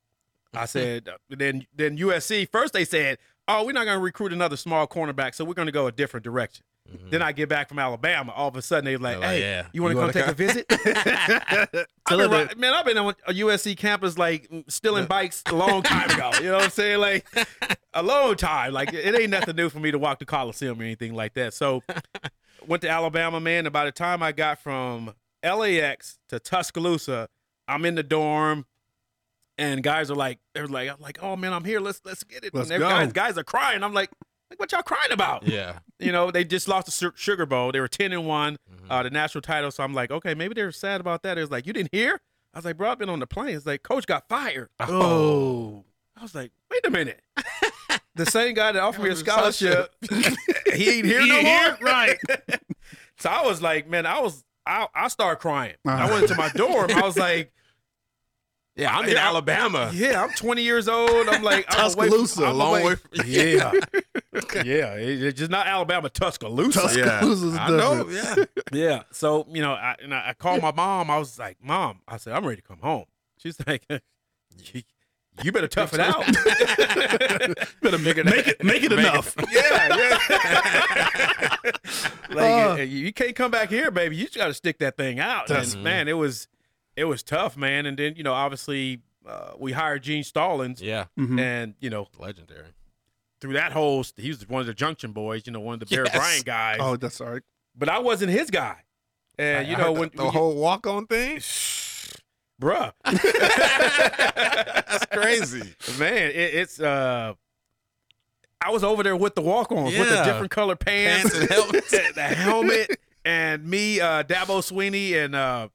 I 0.54 0.66
said, 0.66 1.08
uh, 1.08 1.16
then 1.28 1.66
then 1.74 1.96
USC. 1.98 2.50
First 2.50 2.72
they 2.72 2.84
said, 2.84 3.18
oh, 3.46 3.64
we're 3.64 3.72
not 3.72 3.84
gonna 3.84 4.00
recruit 4.00 4.32
another 4.32 4.56
small 4.56 4.86
cornerback, 4.86 5.34
so 5.34 5.44
we're 5.44 5.54
gonna 5.54 5.72
go 5.72 5.86
a 5.86 5.92
different 5.92 6.24
direction. 6.24 6.64
Then 7.10 7.22
I 7.22 7.30
get 7.30 7.48
back 7.48 7.68
from 7.68 7.78
Alabama. 7.78 8.32
All 8.32 8.48
of 8.48 8.56
a 8.56 8.62
sudden 8.62 8.84
they're 8.84 8.98
like, 8.98 9.12
They're 9.12 9.20
like, 9.20 9.30
hey, 9.30 9.40
yeah. 9.40 9.66
you 9.72 9.80
want 9.80 9.94
to 9.94 10.00
come 10.00 10.12
take 10.12 10.26
a 10.26 10.34
visit? 10.34 10.66
I've 12.06 12.18
been, 12.18 12.30
ri- 12.30 12.48
man, 12.56 12.74
I've 12.74 12.84
been 12.84 12.98
on 12.98 13.14
a 13.28 13.32
USC 13.32 13.76
campus 13.76 14.18
like 14.18 14.50
stealing 14.66 15.06
bikes 15.06 15.44
a 15.46 15.54
long 15.54 15.82
time 15.82 16.10
ago. 16.10 16.32
You 16.40 16.48
know 16.48 16.54
what 16.54 16.64
I'm 16.64 16.70
saying? 16.70 16.98
Like 16.98 17.26
a 17.94 18.02
long 18.02 18.34
time. 18.34 18.72
Like 18.72 18.92
it 18.92 19.14
ain't 19.14 19.30
nothing 19.30 19.54
new 19.54 19.68
for 19.68 19.78
me 19.78 19.92
to 19.92 20.00
walk 20.00 20.18
the 20.18 20.24
Coliseum 20.26 20.80
or 20.80 20.82
anything 20.82 21.14
like 21.14 21.34
that. 21.34 21.54
So 21.54 21.82
went 22.66 22.82
to 22.82 22.88
Alabama, 22.88 23.38
man. 23.38 23.66
And 23.66 23.72
by 23.72 23.84
the 23.84 23.92
time 23.92 24.20
I 24.20 24.32
got 24.32 24.58
from 24.58 25.14
LAX 25.44 26.18
to 26.28 26.40
Tuscaloosa, 26.40 27.28
I'm 27.68 27.84
in 27.84 27.94
the 27.94 28.02
dorm. 28.02 28.66
And 29.60 29.82
guys 29.82 30.10
are 30.10 30.14
like, 30.14 30.38
they're 30.54 30.66
like, 30.66 30.88
I'm 30.88 31.00
like, 31.00 31.22
oh 31.22 31.36
man, 31.36 31.52
I'm 31.52 31.64
here. 31.64 31.80
Let's 31.80 32.00
let's 32.04 32.24
get 32.24 32.44
it. 32.44 32.54
Let's 32.54 32.70
and 32.70 32.80
go. 32.80 32.88
Guys, 32.88 33.12
guys 33.12 33.36
are 33.38 33.44
crying. 33.44 33.84
I'm 33.84 33.92
like, 33.92 34.10
like, 34.50 34.58
what 34.58 34.72
y'all 34.72 34.82
crying 34.82 35.12
about? 35.12 35.46
Yeah. 35.46 35.80
You 35.98 36.12
know, 36.12 36.30
they 36.30 36.44
just 36.44 36.66
lost 36.66 36.86
the 36.86 37.12
Sugar 37.14 37.44
Bowl. 37.46 37.70
They 37.70 37.78
were 37.80 37.86
ten 37.88 38.12
and 38.12 38.26
one, 38.26 38.56
Mm-hmm. 38.72 38.90
uh, 38.90 39.02
the 39.02 39.10
national 39.10 39.42
title. 39.42 39.70
So 39.70 39.84
I'm 39.84 39.92
like, 39.94 40.10
okay, 40.10 40.34
maybe 40.34 40.54
they're 40.54 40.72
sad 40.72 41.00
about 41.00 41.22
that. 41.24 41.36
It 41.38 41.42
was 41.42 41.50
like, 41.50 41.66
you 41.66 41.72
didn't 41.74 41.90
hear? 41.92 42.20
I 42.54 42.58
was 42.58 42.64
like, 42.64 42.76
bro, 42.78 42.90
I've 42.90 42.98
been 42.98 43.10
on 43.10 43.20
the 43.20 43.26
plane. 43.26 43.54
It's 43.54 43.66
like, 43.66 43.82
coach 43.84 44.06
got 44.06 44.28
fired. 44.28 44.70
Oh. 44.80 45.84
I 46.16 46.22
was 46.22 46.34
like, 46.34 46.50
wait 46.70 46.84
a 46.86 46.90
minute. 46.90 47.20
the 48.16 48.26
same 48.26 48.54
guy 48.54 48.72
that 48.72 48.82
offered 48.82 49.02
me 49.04 49.10
a 49.10 49.16
scholarship, 49.16 49.94
he 50.74 50.90
ain't 50.90 51.06
here 51.06 51.20
He 51.22 51.28
no 51.28 51.34
ain't 51.36 51.44
more. 51.44 51.58
here? 51.60 51.78
Right. 51.80 52.18
so 53.18 53.30
I 53.30 53.42
was 53.46 53.62
like, 53.62 53.88
man, 53.88 54.04
I 54.06 54.20
was, 54.20 54.42
I, 54.66 54.86
I 54.94 55.08
started 55.08 55.40
crying. 55.40 55.74
I 55.86 55.92
Uh-huh. 56.04 56.14
went 56.14 56.28
to 56.28 56.34
my 56.34 56.48
dorm. 56.50 56.90
I 56.90 57.02
was 57.02 57.16
like, 57.16 57.52
Yeah, 58.80 58.96
I'm 58.96 59.04
in 59.04 59.12
Yeah. 59.12 59.28
Alabama. 59.28 59.90
yeah, 59.92 60.22
I'm 60.22 60.30
20 60.30 60.62
years 60.62 60.88
old. 60.88 61.28
I'm 61.28 61.42
like, 61.42 61.66
I'm 61.68 61.92
away 61.92 62.08
from- 62.08 62.20
Tuscaloosa. 62.20 62.44
I'm 62.46 62.50
A 62.50 62.54
long 62.54 62.70
away- 62.80 62.84
way 62.84 62.94
from 62.96 63.10
Yeah, 63.26 63.72
yeah, 64.64 64.94
it- 64.96 65.22
it's 65.22 65.38
just 65.38 65.50
not 65.50 65.66
Alabama, 65.66 66.08
Tuscaloosa. 66.08 66.80
Tuscaloosa's 66.80 67.56
I 67.56 67.68
know. 67.68 68.08
Yeah. 68.08 68.34
Yeah. 68.72 69.02
So, 69.12 69.46
you 69.50 69.60
know, 69.62 69.72
I, 69.72 69.96
and 70.02 70.14
I 70.14 70.28
I 70.30 70.32
called 70.34 70.62
my 70.62 70.72
mom. 70.72 71.10
I 71.10 71.18
was 71.18 71.38
like, 71.38 71.56
Mom, 71.62 72.00
I 72.06 72.16
said, 72.18 72.32
I'm 72.34 72.44
ready 72.46 72.62
to 72.62 72.66
come 72.66 72.78
home. 72.78 73.04
She's 73.38 73.56
like, 73.66 73.84
You, 74.72 74.82
you 75.42 75.52
better 75.52 75.68
tough 75.68 75.92
it 75.94 76.00
out. 76.00 76.24
Better 77.82 77.98
make 77.98 78.16
it 78.18 78.26
make 78.26 78.46
it 78.48 78.62
make 78.64 78.82
it 78.82 78.92
enough. 78.92 79.34
yeah, 79.50 79.96
yeah. 79.96 81.56
like, 82.30 82.38
Uh. 82.38 82.72
uh, 82.72 82.76
you 82.76 83.12
can't 83.12 83.34
come 83.34 83.50
back 83.50 83.68
here, 83.70 83.90
baby. 83.90 84.16
You 84.16 84.24
just 84.26 84.36
got 84.36 84.48
to 84.48 84.54
stick 84.54 84.78
that 84.78 84.96
thing 84.96 85.18
out. 85.18 85.50
And 85.50 85.82
man, 85.82 86.08
it 86.08 86.14
was, 86.14 86.48
it 86.96 87.04
was 87.04 87.22
tough, 87.22 87.56
man. 87.56 87.86
And 87.86 87.98
then, 87.98 88.14
you 88.16 88.22
know, 88.22 88.34
obviously, 88.34 89.00
uh, 89.26 89.52
we 89.58 89.72
hired 89.72 90.02
Gene 90.02 90.24
Stallings. 90.24 90.80
Yeah. 90.82 91.06
Mhm. 91.18 91.40
And, 91.40 91.74
you 91.80 91.90
know, 91.90 92.08
Legendary. 92.18 92.68
through 93.40 93.54
that 93.54 93.72
whole, 93.72 94.04
he 94.16 94.28
was 94.28 94.46
one 94.48 94.60
of 94.60 94.66
the 94.66 94.74
Junction 94.74 95.12
boys, 95.12 95.42
you 95.46 95.52
know, 95.52 95.60
one 95.60 95.74
of 95.74 95.80
the 95.80 95.86
Bear 95.86 96.04
Yes. 96.06 96.16
Bryant 96.16 96.44
guys. 96.44 96.76
Oh, 96.80 96.96
that's 96.96 97.20
all 97.20 97.28
right. 97.30 97.42
But 97.74 97.88
I 97.88 97.98
wasn't 97.98 98.30
his 98.32 98.50
guy. 98.50 98.76
And, 99.38 99.66
you 99.68 99.76
know, 99.76 99.84
heard 99.84 99.94
the, 99.96 100.00
when 100.00 100.10
the 100.14 100.22
when 100.24 100.32
whole 100.32 100.56
walk 100.56 100.86
on 100.86 101.06
thing, 101.06 101.38
bruh. 102.60 102.92
that's 103.04 105.06
crazy. 105.06 105.74
Man, 105.98 106.30
it, 106.30 106.36
it's 106.54 106.80
uh 106.80 107.34
I 108.62 108.70
was 108.70 108.84
over 108.84 109.02
there 109.02 109.16
with 109.16 109.34
the 109.34 109.40
walk-ons 109.40 109.98
with 109.98 110.10
the 110.10 110.22
different 110.22 110.50
color 110.50 110.76
pants, 110.76 111.30
Pants 111.30 111.38
and 111.40 111.48
helmets. 111.50 111.90
the, 111.90 112.10
the 112.14 112.22
helmet, 112.22 113.00
and 113.24 113.64
me, 113.66 114.00
uh 114.00 114.22
Dabo 114.24 114.60
Swinney, 114.60 115.14
and 115.14 115.34
uh 115.34 115.68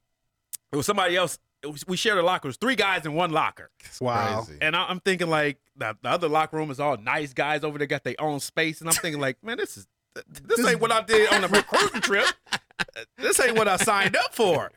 it 0.71 0.75
was 0.77 0.85
somebody 0.85 1.15
else. 1.15 1.39
Was, 1.63 1.85
we 1.87 1.97
shared 1.97 2.17
a 2.19 2.21
locker. 2.23 2.47
It 2.47 2.49
was 2.49 2.57
three 2.57 2.75
guys 2.75 3.05
in 3.05 3.13
one 3.15 3.31
locker, 3.31 3.71
Wow. 3.99 4.43
Crazy. 4.43 4.59
and 4.61 4.75
I, 4.75 4.85
I'm 4.85 4.99
thinking 4.99 5.29
like 5.29 5.57
the, 5.75 5.97
the 6.03 6.09
other 6.09 6.27
locker 6.27 6.57
room 6.57 6.69
is 6.69 6.79
all 6.79 6.95
nice 6.97 7.33
guys 7.33 7.63
over 7.63 7.77
there, 7.79 7.87
got 7.87 8.03
their 8.03 8.15
own 8.19 8.39
space, 8.39 8.81
and 8.81 8.89
I'm 8.89 8.95
thinking 8.95 9.19
like, 9.19 9.43
man, 9.43 9.57
this 9.57 9.75
is 9.77 9.87
this 10.43 10.65
ain't 10.65 10.79
what 10.79 10.91
I 10.91 11.01
did 11.01 11.33
on 11.33 11.41
the 11.41 11.47
recruiting 11.47 12.01
trip. 12.01 12.27
This 13.17 13.39
ain't 13.39 13.57
what 13.57 13.67
I 13.67 13.77
signed 13.77 14.15
up 14.15 14.33
for. 14.35 14.71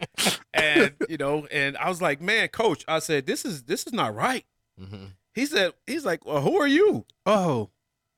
And 0.54 0.94
you 1.08 1.16
know, 1.18 1.46
and 1.50 1.76
I 1.76 1.88
was 1.88 2.00
like, 2.00 2.20
man, 2.22 2.48
coach, 2.48 2.84
I 2.88 3.00
said, 3.00 3.26
this 3.26 3.44
is 3.44 3.64
this 3.64 3.86
is 3.86 3.92
not 3.92 4.14
right. 4.14 4.44
Mhm. 4.80 5.10
He 5.34 5.46
said, 5.46 5.72
he's 5.86 6.04
like, 6.06 6.24
well, 6.24 6.40
who 6.40 6.56
are 6.60 6.66
you? 6.66 7.04
Oh. 7.26 7.70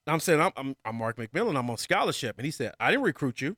I'm 0.07 0.21
saying, 0.21 0.41
I'm, 0.41 0.53
I'm, 0.57 0.77
I'm 0.85 0.97
Mark 0.97 1.17
McMillian. 1.19 1.59
I'm 1.59 1.69
on 1.71 1.77
scholarship. 1.77 2.37
And 2.39 2.45
he 2.47 2.51
said, 2.51 2.73
I 2.81 2.91
didn't 2.91 3.05
recruit 3.05 3.41
you. 3.41 3.57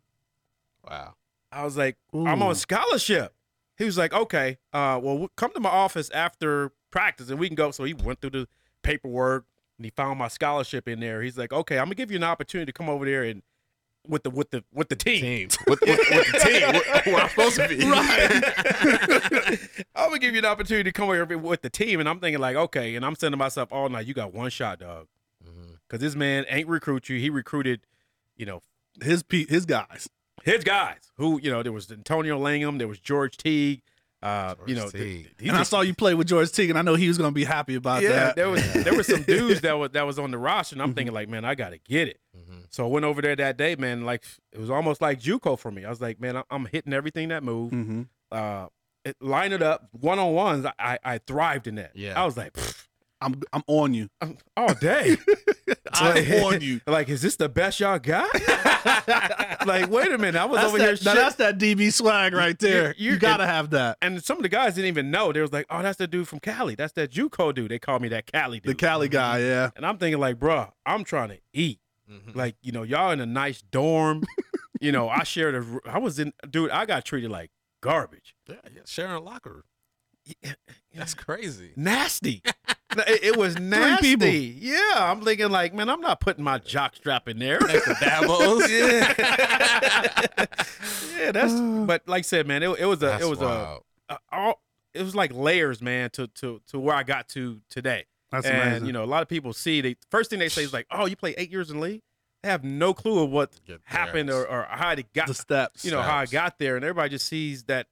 Wow. 0.89 1.15
I 1.53 1.65
was 1.65 1.77
like, 1.77 1.97
I'm 2.13 2.43
on 2.43 2.55
scholarship. 2.57 3.33
He 3.79 3.85
was 3.85 3.97
like, 3.99 4.13
okay, 4.13 4.59
uh, 4.73 5.01
well, 5.03 5.29
come 5.37 5.53
to 5.55 5.61
my 5.61 5.71
office 5.71 6.11
after 6.11 6.73
practice 6.91 7.31
and 7.31 7.39
we 7.39 7.49
can 7.49 7.55
go. 7.57 7.71
So 7.71 7.85
he 7.85 7.95
went 7.95 8.21
through 8.21 8.31
the 8.31 8.49
paperwork 8.83 9.47
and 9.79 9.85
he 9.85 9.91
found 9.91 10.19
my 10.19 10.29
scholarship 10.29 10.87
in 10.89 11.01
there. 11.01 11.23
He's 11.23 11.39
like, 11.39 11.53
okay, 11.53 11.79
I'm 11.79 11.87
gonna 11.87 11.95
give 11.95 12.11
you 12.11 12.17
an 12.19 12.25
opportunity 12.25 12.67
to 12.71 12.73
come 12.77 12.89
over 12.89 13.05
there 13.05 13.25
and 13.25 13.43
with 14.07 14.25
the 14.25 14.31
with 14.31 14.51
the 14.51 14.65
with 14.75 14.89
the 14.89 14.97
team. 14.97 15.21
Team. 15.21 15.49
With, 15.69 15.81
with, 15.81 15.99
with 16.11 16.33
the 16.33 16.39
team. 16.39 16.63
Where, 16.73 17.03
where 17.15 17.23
I'm 17.23 17.29
supposed 17.31 17.57
to 17.57 17.69
be. 17.69 17.89
Right. 17.89 19.59
I'm 19.95 20.09
gonna 20.09 20.19
give 20.19 20.33
you 20.35 20.41
an 20.41 20.45
opportunity 20.45 20.85
to 20.85 20.93
come 20.93 21.05
over 21.09 21.15
here 21.27 21.39
with 21.39 21.63
the 21.63 21.71
team, 21.71 22.01
and 22.01 22.09
I'm 22.09 22.19
thinking 22.21 22.41
like, 22.41 22.57
okay, 22.57 22.95
and 22.97 23.07
I'm 23.07 23.15
saying 23.15 23.31
to 23.31 23.37
myself, 23.37 23.69
oh 23.73 23.87
no, 23.89 23.99
you 24.01 24.13
got 24.15 24.35
one 24.35 24.51
shot, 24.51 24.81
dog, 24.81 25.07
because 25.89 26.01
this 26.01 26.15
man 26.17 26.45
ain't 26.49 26.69
recruit 26.69 27.09
you. 27.09 27.19
He 27.19 27.31
recruited, 27.31 27.87
you 28.37 28.45
know, 28.45 28.61
His 29.03 29.23
pe- 29.23 29.47
his 29.47 29.67
guys. 29.67 30.09
His 30.45 30.65
guys 30.65 30.99
who 31.17 31.41
you 31.43 31.51
know 31.51 31.63
there 31.63 31.73
was 31.73 31.91
Antonio 31.91 32.39
Langham, 32.39 32.79
there 32.79 32.89
was 32.89 32.99
George 32.99 33.37
Teague, 33.37 33.83
uh, 34.23 34.55
you 34.67 34.75
know, 34.75 34.83
George 34.83 34.93
th- 34.93 35.05
Teague. 35.05 35.31
he 35.41 35.49
and 35.49 35.57
I 35.57 35.61
just- 35.61 35.71
saw 35.71 35.81
you 35.81 35.95
play 35.95 36.15
with 36.15 36.29
George 36.29 36.53
Teague, 36.53 36.71
and 36.71 36.79
I 36.79 36.83
know 36.83 36.95
he 36.95 37.09
was 37.09 37.19
gonna 37.19 37.33
be 37.33 37.45
happy 37.45 37.75
about 37.75 38.03
yeah, 38.03 38.11
that. 38.11 38.37
there 38.37 38.49
was 38.49 38.63
there 38.73 38.95
were 38.95 39.03
some 39.03 39.23
dudes 39.35 39.61
that 39.63 39.73
was 39.75 39.91
that 39.93 40.07
was 40.07 40.19
on 40.19 40.31
the 40.31 40.39
roster, 40.39 40.75
and 40.75 40.83
I'm 40.83 40.95
thinking 40.95 41.15
like, 41.15 41.29
man, 41.29 41.45
I 41.45 41.55
gotta 41.55 41.79
get 41.79 42.09
it. 42.09 42.21
Mhm. 42.37 42.67
So 42.71 42.85
I 42.85 42.89
went 42.89 43.05
over 43.05 43.21
there 43.23 43.37
that 43.37 43.57
day, 43.57 43.75
man. 43.77 44.05
Like 44.05 44.25
it 44.53 44.59
was 44.59 44.71
almost 44.71 45.01
like 45.03 45.21
JUCO 45.21 45.59
for 45.59 45.71
me. 45.71 45.85
I 45.85 45.91
was 45.91 46.01
like, 46.01 46.21
man, 46.21 46.37
I- 46.37 46.45
I'm 46.51 46.67
hitting 46.67 46.93
everything 46.93 47.29
that 47.29 47.43
move. 47.43 47.71
hmm 47.73 48.03
Uh, 48.31 48.67
it, 49.05 49.17
line 49.21 49.53
it 49.53 49.63
up 49.63 49.89
one 49.91 50.19
on 50.21 50.33
ones. 50.33 50.65
I, 50.65 50.73
I 50.79 50.99
I 51.05 51.19
thrived 51.19 51.67
in 51.67 51.75
that. 51.75 51.91
Yeah. 51.97 52.21
I 52.21 52.25
was 52.25 52.37
like, 52.37 52.53
pfft, 52.53 52.82
I'm 53.23 53.41
I'm 53.53 53.63
on 53.67 53.95
you. 53.95 54.09
I'm- 54.21 54.37
all 54.57 54.75
day. 54.75 55.17
I'm 55.95 56.45
on 56.45 56.61
you. 56.61 56.81
Like, 56.87 57.09
is 57.09 57.23
this 57.23 57.37
the 57.37 57.49
best 57.49 57.81
y'all 57.81 57.99
got? 57.99 58.29
like, 59.67 59.91
wait 59.91 60.11
a 60.13 60.19
minute. 60.19 60.37
I 60.37 60.45
was 60.45 60.57
That's 60.57 60.69
over 60.69 60.79
that, 60.79 60.99
here. 60.99 61.15
now 61.15 61.15
that's 61.15 61.37
that 61.37 61.59
DB 61.59 61.93
swag 61.93 62.35
right 62.35 62.59
there. 62.59 62.95
you- 62.99 63.13
You, 63.13 63.19
gotta 63.19 63.47
have 63.47 63.71
that. 63.71 63.99
and 64.03 64.23
some 64.23 64.39
of 64.39 64.43
the 64.43 64.49
guys 64.49 64.75
didn't 64.75 64.89
even 64.89 65.11
know. 65.11 65.33
They 65.33 65.41
was 65.41 65.53
like, 65.53 65.67
"Oh, 65.71 65.83
that's 65.83 65.99
the 65.99 66.07
dude 66.07 66.29
from 66.29 66.41
Cali. 66.41 66.75
That's 66.75 66.93
that 66.95 67.11
JUCO 67.11 67.55
dude." 67.55 67.71
They 67.71 67.79
call 67.79 67.99
me 68.01 68.09
that 68.09 68.31
Cali 68.31 68.61
dude. 68.61 68.73
The. 68.73 68.75
Cali 68.75 69.09
guy, 69.09 69.39
yeah. 69.41 69.71
and 69.77 69.87
I'm 69.87 69.99
thinking 69.99 70.21
like, 70.21 70.39
bruh, 70.39 70.71
I'm 70.85 71.05
trying 71.05 71.29
to 71.31 71.39
eat. 71.53 71.79
Mhm. 72.11 72.35
Like, 72.35 72.57
you 72.63 72.73
know, 72.73 72.83
y'all 72.83 73.11
in 73.13 73.21
a 73.21 73.27
nice 73.27 73.63
dorm. 73.63 74.25
you 74.81 74.93
know, 74.93 75.09
I 75.09 75.23
shared 75.23 75.55
a. 75.55 75.65
I 75.87 75.99
was 75.99 76.19
in, 76.19 76.33
dude. 76.49 76.71
I 76.71 76.85
got 76.87 77.05
treated 77.05 77.31
like 77.31 77.51
garbage. 77.83 78.35
Yeah, 78.49 78.57
yeah. 78.75 78.81
Sharing 78.87 79.13
a 79.13 79.21
locker. 79.21 79.65
Eh, 80.29 80.33
eh, 80.45 80.53
that's 80.95 81.15
crazy. 81.15 81.73
nasty. 81.77 82.43
No, 82.95 83.03
it, 83.07 83.25
it 83.25 83.37
was 83.39 83.59
nasty. 83.59 84.19
people. 84.19 84.29
Yeah, 84.29 84.97
I'm 84.99 85.23
thinking 85.23 85.49
like, 85.49 85.73
man, 85.73 85.89
I'm 85.89 86.03
not 86.03 86.21
putting 86.21 86.45
my 86.45 86.59
jock 86.59 86.95
strap 86.95 87.27
in 87.27 87.39
there. 87.39 87.59
Dabo's. 87.59 88.71
yeah, 88.71 89.15
yeah, 91.19 91.33
that's. 91.33 91.55
But 91.87 92.07
like 92.07 92.19
I 92.19 92.23
said, 92.23 92.47
man, 92.47 92.63
it, 92.63 92.69
it 92.79 92.85
was 92.85 92.99
a, 92.99 93.07
That's 93.07 93.25
it 93.25 93.29
was 93.31 93.41
a, 93.41 93.45
wild. 93.47 93.85
a, 94.11 94.19
all, 94.31 94.63
it 94.93 95.03
was 95.03 95.15
like 95.15 95.33
layers, 95.33 95.81
man, 95.81 96.11
to 96.11 96.27
to 96.27 96.61
to 96.69 96.79
where 96.79 96.95
I 96.95 97.03
got 97.03 97.29
to 97.31 97.63
today. 97.71 98.05
That's 98.31 98.47
and 98.47 98.61
amazing. 98.61 98.87
you 98.87 98.93
know, 98.93 99.05
a 99.05 99.07
lot 99.07 99.23
of 99.23 99.29
people 99.29 99.55
see 99.55 99.81
the 99.81 99.97
first 100.11 100.29
thing 100.29 100.39
they 100.39 100.51
say 100.51 100.63
is 100.63 100.75
like, 100.75 100.87
"Oh, 100.91 101.07
you 101.07 101.17
play 101.17 101.35
eight 101.39 101.51
years 101.51 101.71
in 101.71 101.81
league." 101.81 102.03
They 102.43 102.51
have 102.51 102.63
no 102.63 102.93
clue 102.93 103.23
of 103.23 103.31
what 103.31 103.59
happened 103.85 104.29
or, 104.29 104.47
or 104.47 104.67
how 104.69 104.91
it 104.91 105.11
got. 105.15 105.29
the 105.29 105.35
steps. 105.35 105.83
you 105.85 105.93
know 105.93 106.03
how 106.03 106.17
I 106.19 106.27
got 106.27 106.59
there, 106.59 106.77
and 106.77 106.85
everybody 106.85 107.09
just 107.09 107.27
sees 107.27 107.65
that 107.65 107.87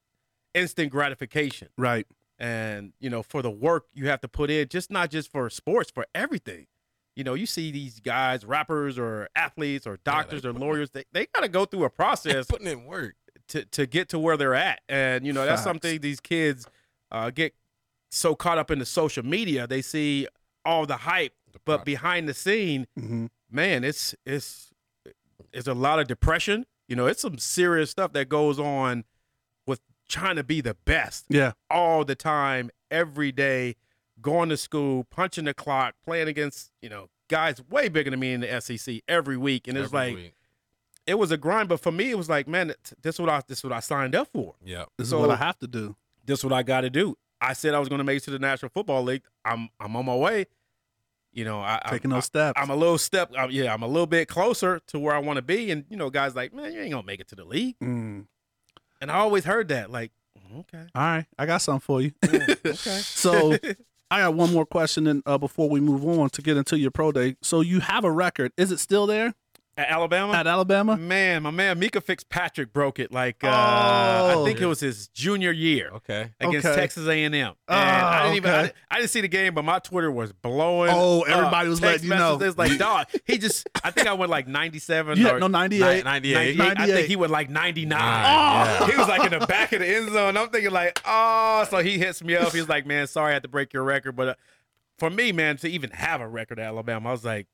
instant 0.55 0.90
gratification. 0.93 1.69
right. 1.79 2.07
And 2.40 2.92
you 2.98 3.09
know 3.11 3.22
for 3.22 3.42
the 3.42 3.50
work 3.50 3.85
you 3.92 4.09
have 4.09 4.20
to 4.22 4.29
put 4.29 4.50
in 4.50 4.66
just 4.68 4.90
not 4.90 5.11
just 5.11 5.31
for 5.31 5.48
sports 5.50 5.90
for 5.94 6.07
everything. 6.14 6.66
You 7.14 7.22
know 7.24 7.35
you 7.35 7.46
see 7.46 7.70
these 7.70 8.00
guys 8.00 8.44
rappers 8.44 8.98
or 8.98 9.29
athletes 9.37 9.87
or 9.87 9.98
doctors 10.05 10.44
or 10.46 10.53
lawyers 10.53 10.90
they, 10.90 11.05
they 11.12 11.26
got 11.26 11.42
to 11.42 11.48
go 11.48 11.66
through 11.66 11.85
a 11.85 11.90
process 11.90 12.46
putting 12.46 12.66
in 12.66 12.87
work. 12.87 13.14
to, 13.48 13.64
to 13.66 13.87
get 13.87 14.09
to 14.09 14.18
where 14.18 14.37
they're 14.37 14.55
at. 14.55 14.81
And 14.88 15.26
you 15.26 15.33
know 15.33 15.44
that's 15.44 15.61
Facts. 15.61 15.64
something 15.64 16.00
these 16.00 16.20
kids 16.20 16.66
uh, 17.12 17.31
get 17.31 17.55
so 18.11 18.35
caught 18.35 18.59
up 18.59 18.70
in 18.70 18.79
the 18.79 18.87
social 18.87 19.24
media. 19.24 19.66
They 19.66 19.83
see 19.83 20.26
all 20.64 20.87
the 20.87 20.96
hype 20.96 21.35
but 21.64 21.85
behind 21.85 22.29
the 22.29 22.35
scene 22.35 22.87
hmm 22.96 23.26
man 23.50 23.83
it's 23.83 24.14
it's 24.24 24.70
it's 25.53 25.66
a 25.66 25.74
lot 25.74 25.98
of 25.98 26.07
depression. 26.07 26.64
You 26.88 26.96
know 26.96 27.07
it's 27.07 27.20
some 27.22 27.38
serious 27.38 27.90
stuff 27.90 28.12
that 28.14 28.29
goes 28.29 28.59
on 28.59 29.05
trying 30.11 30.37
to 30.37 30.44
be 30.44 30.61
the 30.61 30.75
best 30.85 31.25
Yeah. 31.29 31.53
all 31.70 32.05
the 32.05 32.14
time, 32.14 32.70
every 32.90 33.33
day, 33.33 33.77
going 34.20 34.49
to 34.51 34.57
school, 34.57 35.05
punching 35.05 35.44
the 35.46 35.55
clock, 35.55 35.94
playing 36.05 36.29
against, 36.29 36.70
you 36.83 36.88
know, 36.90 37.09
guys 37.29 37.62
way 37.70 37.88
bigger 37.88 38.11
than 38.11 38.20
me 38.20 38.33
in 38.35 38.40
the 38.40 38.61
SEC 38.61 39.01
every 39.09 39.37
week. 39.37 39.66
And 39.68 39.79
it's 39.79 39.87
every 39.87 39.99
like 39.99 40.14
week. 40.16 40.35
it 41.07 41.14
was 41.14 41.31
a 41.31 41.37
grind, 41.38 41.68
but 41.68 41.81
for 41.81 41.92
me, 41.92 42.11
it 42.11 42.18
was 42.18 42.29
like, 42.29 42.46
man, 42.49 42.75
this 43.03 43.14
is 43.14 43.20
what 43.20 43.31
I 43.31 43.42
this 43.46 43.59
is 43.59 43.64
what 43.64 43.73
I 43.73 43.81
signed 43.81 44.14
up 44.14 44.29
for. 44.33 44.57
yeah. 44.64 44.85
This 44.99 45.11
So- 45.11 45.16
is 45.23 45.29
what 45.29 45.31
I 45.31 45.37
have 45.37 45.59
to 45.61 45.66
do. 45.66 45.96
This 46.27 46.40
is 46.40 46.44
what 46.44 46.53
I 46.53 46.62
got 46.62 46.83
to 46.83 46.90
do. 46.90 47.16
I 47.40 47.55
said 47.55 47.73
I 47.73 47.79
was 47.79 47.88
going 47.88 47.99
to 48.01 48.05
make 48.05 48.18
it 48.18 48.25
to 48.25 48.31
the 48.31 48.38
National 48.38 48.68
Football 48.68 49.03
League. 49.05 49.23
I'm 49.44 49.70
I'm 49.81 49.96
on 49.96 50.05
my 50.05 50.14
way. 50.16 50.46
You 51.33 51.44
know, 51.44 51.61
I, 51.61 51.81
I- 51.85 51.90
Taking 51.90 52.12
I, 52.12 52.16
those 52.16 52.25
steps. 52.27 52.61
I'm 52.61 52.70
a 52.70 52.77
little 52.77 52.99
step, 52.99 53.33
uh, 53.38 53.46
yeah, 53.49 53.73
I'm 53.73 53.83
a 53.83 53.87
little 53.87 54.07
bit 54.09 54.27
closer 54.29 54.81
to 54.88 54.99
where 54.99 55.14
I 55.14 55.18
want 55.20 55.37
to 55.37 55.42
be. 55.42 55.70
And 55.70 55.85
you 55.88 55.96
know, 55.96 56.11
guys 56.11 56.35
like, 56.35 56.53
man, 56.53 56.73
you 56.73 56.81
ain't 56.81 56.90
gonna 56.90 57.07
make 57.07 57.20
it 57.20 57.29
to 57.29 57.37
the 57.37 57.44
league. 57.44 57.77
Mm. 57.79 58.27
And 59.00 59.10
I 59.10 59.16
always 59.16 59.44
heard 59.44 59.68
that, 59.68 59.90
like, 59.90 60.12
okay, 60.58 60.84
All 60.94 61.02
right. 61.02 61.26
I 61.38 61.46
got 61.46 61.58
something 61.62 61.80
for 61.80 62.00
you. 62.02 62.12
yeah, 62.30 62.46
okay. 62.66 62.74
So 63.00 63.56
I 64.10 64.20
got 64.20 64.34
one 64.34 64.52
more 64.52 64.66
question 64.66 65.06
and 65.06 65.22
uh, 65.26 65.38
before 65.38 65.68
we 65.68 65.80
move 65.80 66.04
on 66.06 66.30
to 66.30 66.42
get 66.42 66.56
into 66.56 66.78
your 66.78 66.90
pro 66.90 67.12
day. 67.12 67.36
So 67.42 67.60
you 67.60 67.80
have 67.80 68.04
a 68.04 68.10
record. 68.10 68.52
Is 68.56 68.70
it 68.72 68.78
still 68.80 69.06
there 69.06 69.34
At 69.81 69.88
Alabama, 69.90 70.33
at 70.35 70.47
Alabama? 70.47 70.97
Man, 70.97 71.43
my 71.43 71.51
man 71.51 71.81
Minkah 71.81 72.03
Fitzpatrick 72.03 72.73
broke 72.73 72.99
it. 72.99 73.11
Like 73.12 73.43
uh, 73.43 73.49
I 73.49 74.33
Oh. 74.35 74.45
think 74.45 74.61
it 74.61 74.66
was 74.66 74.81
his 74.81 75.09
junior 75.09 75.53
year 75.53 75.90
Okay. 75.95 76.31
against 76.38 76.66
Okay. 76.66 76.77
Texas 76.77 77.07
A 77.09 77.25
and 77.25 77.35
M. 77.35 77.55
Oh, 77.69 77.75
I 77.75 78.23
didn't 78.25 78.37
even. 78.37 78.51
I, 78.51 78.62
didn't- 78.62 78.75
I 78.90 78.97
didn't 78.99 79.11
see 79.11 79.21
the 79.23 79.29
game, 79.29 79.55
but 79.55 79.64
my 79.64 79.79
Twitter 79.79 80.11
was 80.11 80.33
blowing. 80.33 80.90
Oh, 80.95 81.23
up. 81.23 81.29
everybody 81.29 81.69
was 81.69 81.81
Text 81.81 82.05
letting 82.05 82.11
you 82.11 82.16
know. 82.19 82.37
messages 82.38 82.59
Like, 82.59 82.77
dog, 82.79 83.07
he 83.25 83.38
just. 83.38 83.66
I 83.83 83.90
think 83.90 84.07
I 84.07 84.12
went 84.12 84.31
like 84.31 84.47
ninety-seven. 84.47 85.16
You 85.19 85.27
or 85.27 85.31
had 85.33 85.40
no 85.40 85.47
98. 85.47 86.05
98. 86.05 86.57
98. 86.59 86.79
I 86.79 86.87
think 86.87 87.09
he 87.09 87.16
went 87.16 87.33
like 87.33 87.49
ninety-nine. 87.49 87.99
Yeah. 88.01 88.87
He 88.90 88.97
was 88.97 89.09
like 89.09 89.33
in 89.33 89.38
the 89.38 89.47
back 89.47 89.73
of 89.73 89.81
the 89.81 89.87
end 89.88 90.11
zone. 90.12 90.37
I'm 90.37 90.49
thinking 90.51 90.71
like, 90.73 91.01
oh, 91.07 91.64
so 91.71 91.79
he 91.79 91.99
hits 91.99 92.23
me 92.23 92.37
up. 92.37 92.53
He's 92.53 92.69
like, 92.69 92.85
man, 92.87 93.07
sorry 93.07 93.31
I 93.31 93.35
had 93.35 93.43
to 93.45 93.49
break 93.49 93.73
your 93.73 93.83
record, 93.85 94.12
but 94.16 94.29
uh, 94.29 94.35
for 94.99 95.09
me, 95.11 95.33
man, 95.33 95.57
to 95.59 95.69
even 95.69 95.90
have 95.90 96.21
a 96.21 96.29
record 96.29 96.59
at 96.59 96.66
Alabama, 96.66 97.09
I 97.09 97.12
was 97.12 97.25
like, 97.25 97.47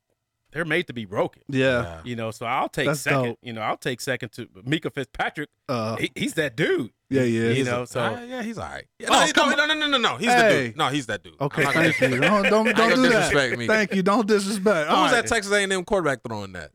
they're 0.57 0.65
made 0.65 0.87
to 0.87 0.93
be 0.93 1.05
broken. 1.05 1.43
Yeah. 1.47 2.01
You 2.03 2.15
know, 2.15 2.31
so 2.31 2.47
I'll 2.47 2.67
take 2.67 2.87
That's 2.87 3.01
second. 3.01 3.23
dope. 3.23 3.39
You 3.43 3.53
know, 3.53 3.61
I'll 3.61 3.77
take 3.77 4.01
second 4.01 4.31
to 4.31 4.47
Minkah 4.47 4.91
Fitzpatrick. 4.91 5.49
Uh, 5.69 5.97
He, 5.97 6.11
he's 6.15 6.33
that 6.33 6.55
dude. 6.55 6.89
yeah, 7.11 7.21
yeah. 7.21 7.49
You 7.51 7.63
know, 7.63 7.85
so 7.85 7.99
Ah, 7.99 8.23
yeah, 8.23 8.41
he's 8.41 8.57
all 8.57 8.67
right. 8.67 8.85
Yeah, 8.97 9.09
Oh, 9.11 9.23
no, 9.23 9.31
come 9.33 9.51
no, 9.51 9.65
no, 9.67 9.73
no, 9.75 9.87
no, 9.87 9.97
no. 9.99 10.17
He's 10.17 10.29
the 10.29 10.33
Hey. 10.33 10.67
dude. 10.69 10.77
No, 10.77 10.87
he's 10.89 11.05
that 11.05 11.21
dude. 11.23 11.35
Okay, 11.39 11.63
I'm 11.63 11.73
gonna- 11.75 11.93
thank 11.93 12.13
you. 12.15 12.19
Don't 12.21 12.43
don't, 12.49 12.65
don't 12.65 12.75
gonna 12.75 12.95
do 12.95 13.01
that. 13.03 13.09
disrespect 13.29 13.57
me. 13.59 13.67
Thank 13.67 13.93
you. 13.93 14.01
Don't 14.01 14.27
disrespect. 14.27 14.89
Who 14.89 14.95
All 14.95 15.03
was 15.03 15.11
right. 15.11 15.21
that 15.23 15.29
Texas 15.29 15.53
A&M 15.53 15.85
quarterback 15.85 16.23
throwing 16.27 16.53
that? 16.53 16.71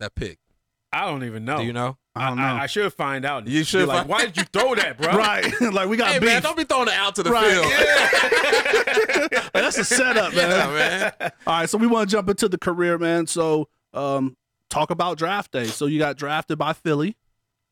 That 0.00 0.16
pick. 0.16 0.38
I 0.92 1.04
don't 1.06 1.22
even 1.22 1.44
know. 1.44 1.58
Do 1.58 1.64
you 1.64 1.72
know? 1.72 1.96
I 2.16 2.28
don't 2.28 2.38
know. 2.38 2.42
I, 2.44 2.66
should 2.66 2.92
find 2.94 3.24
out. 3.24 3.46
You 3.46 3.60
Be 3.60 3.64
should 3.64 3.86
like, 3.88 3.98
find- 3.98 4.08
why 4.08 4.24
did 4.24 4.36
you 4.36 4.44
throw 4.44 4.74
that, 4.74 4.96
bro? 4.98 5.08
right. 5.16 5.52
like 5.72 5.88
we 5.88 5.96
got 5.96 6.08
Hey 6.12 6.18
beef. 6.18 6.28
man, 6.28 6.42
don't 6.42 6.56
be 6.56 6.64
throwing 6.64 6.88
it 6.88 6.94
out 6.94 7.14
to 7.16 7.22
the 7.22 7.30
Right. 7.30 7.50
field. 7.50 7.66
Like, 9.32 9.52
that's 9.52 9.78
a 9.78 9.84
setup, 9.84 10.34
man. 10.34 10.50
yeah, 10.50 10.66
man. 11.20 11.32
All 11.46 11.60
right, 11.60 11.68
so 11.68 11.78
we 11.78 11.86
want 11.86 12.08
to 12.08 12.14
jump 12.16 12.28
into 12.28 12.48
the 12.48 12.58
career, 12.58 12.98
man. 12.98 13.26
So, 13.26 13.68
um, 13.94 14.36
talk 14.70 14.90
about 14.90 15.18
draft 15.18 15.52
day. 15.52 15.64
So 15.66 15.86
you 15.86 15.98
got 15.98 16.16
drafted 16.16 16.58
by 16.58 16.72
Philly, 16.72 17.16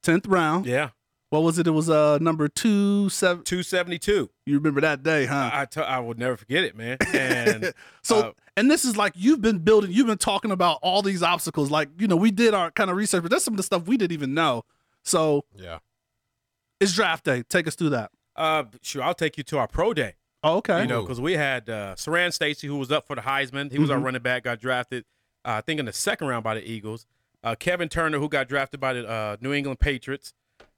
tenth 0.03 0.27
round. 0.27 0.67
Yeah, 0.67 0.91
What 1.31 1.43
was 1.43 1.59
it? 1.59 1.67
It 1.67 1.71
was 1.73 1.89
uh 1.91 2.19
number 2.21 2.49
two 2.49 3.09
seven. 3.09 3.45
two 3.45 3.63
seventy 3.63 3.99
two. 3.99 4.31
You 4.47 4.57
remember 4.57 4.81
that 4.81 5.03
day, 5.03 5.27
huh? 5.27 5.51
I 5.53 5.65
t- 5.67 5.81
I 5.81 5.99
would 6.01 6.19
never 6.19 6.37
forget 6.37 6.65
it, 6.65 6.77
man. 6.77 6.97
And 7.13 7.73
So, 8.03 8.19
uh, 8.21 8.33
and 8.57 8.71
this 8.71 8.85
is 8.85 8.97
like 8.97 9.13
you've 9.17 9.41
been 9.43 9.59
building, 9.59 9.91
you've 9.93 10.07
been 10.07 10.19
talking 10.19 10.51
about 10.51 10.79
all 10.83 11.03
these 11.03 11.23
obstacles. 11.23 11.71
Like, 11.71 11.89
you 11.99 12.07
know, 12.09 12.17
we 12.17 12.31
did 12.31 12.55
our 12.55 12.71
kind 12.71 12.91
of 12.91 12.97
research, 12.97 13.23
but 13.23 13.31
that's 13.31 13.45
some 13.45 13.55
of 13.55 13.57
the 13.59 13.63
stuff 13.63 13.87
we 13.87 13.97
didn't 13.97 14.13
even 14.13 14.35
know. 14.35 14.65
So, 15.03 15.45
Yeah. 15.57 15.79
it's 16.81 16.93
draft 16.95 17.25
day. 17.25 17.43
Take 17.43 17.67
us 17.67 17.75
through 17.75 17.91
that. 17.91 18.11
uh, 18.37 18.65
sure, 18.83 19.01
I'll 19.03 19.15
take 19.15 19.39
you 19.39 19.45
to 19.45 19.59
our 19.59 19.69
pro 19.69 19.95
day. 19.95 20.15
Oh, 20.43 20.57
okay. 20.57 20.83
You 20.83 20.89
know, 20.89 21.03
because 21.03 21.21
we 21.21 21.35
had 21.35 21.71
uh, 21.71 21.95
Siran 21.95 22.33
Stacy, 22.33 22.67
who 22.67 22.77
was 22.77 22.91
up 22.91 23.07
for 23.07 23.15
the 23.15 23.23
Heisman. 23.23 23.71
He 23.71 23.79
was 23.79 23.91
our 23.91 23.99
Mhm. 23.99 24.05
running 24.05 24.23
back, 24.23 24.43
got 24.45 24.59
drafted, 24.61 25.05
uh, 25.45 25.53
I 25.53 25.61
think, 25.61 25.79
in 25.79 25.87
the 25.87 25.93
second 25.93 26.27
round 26.27 26.43
by 26.43 26.55
the 26.55 26.69
Eagles. 26.69 27.07
Uh, 27.45 27.55
Kevin 27.55 27.89
Turner, 27.89 28.19
who 28.19 28.29
got 28.29 28.49
drafted 28.49 28.81
by 28.81 28.93
the 28.93 29.09
uh, 29.09 29.37
New 29.41 29.53
England 29.53 29.79
Patriots. 29.79 30.33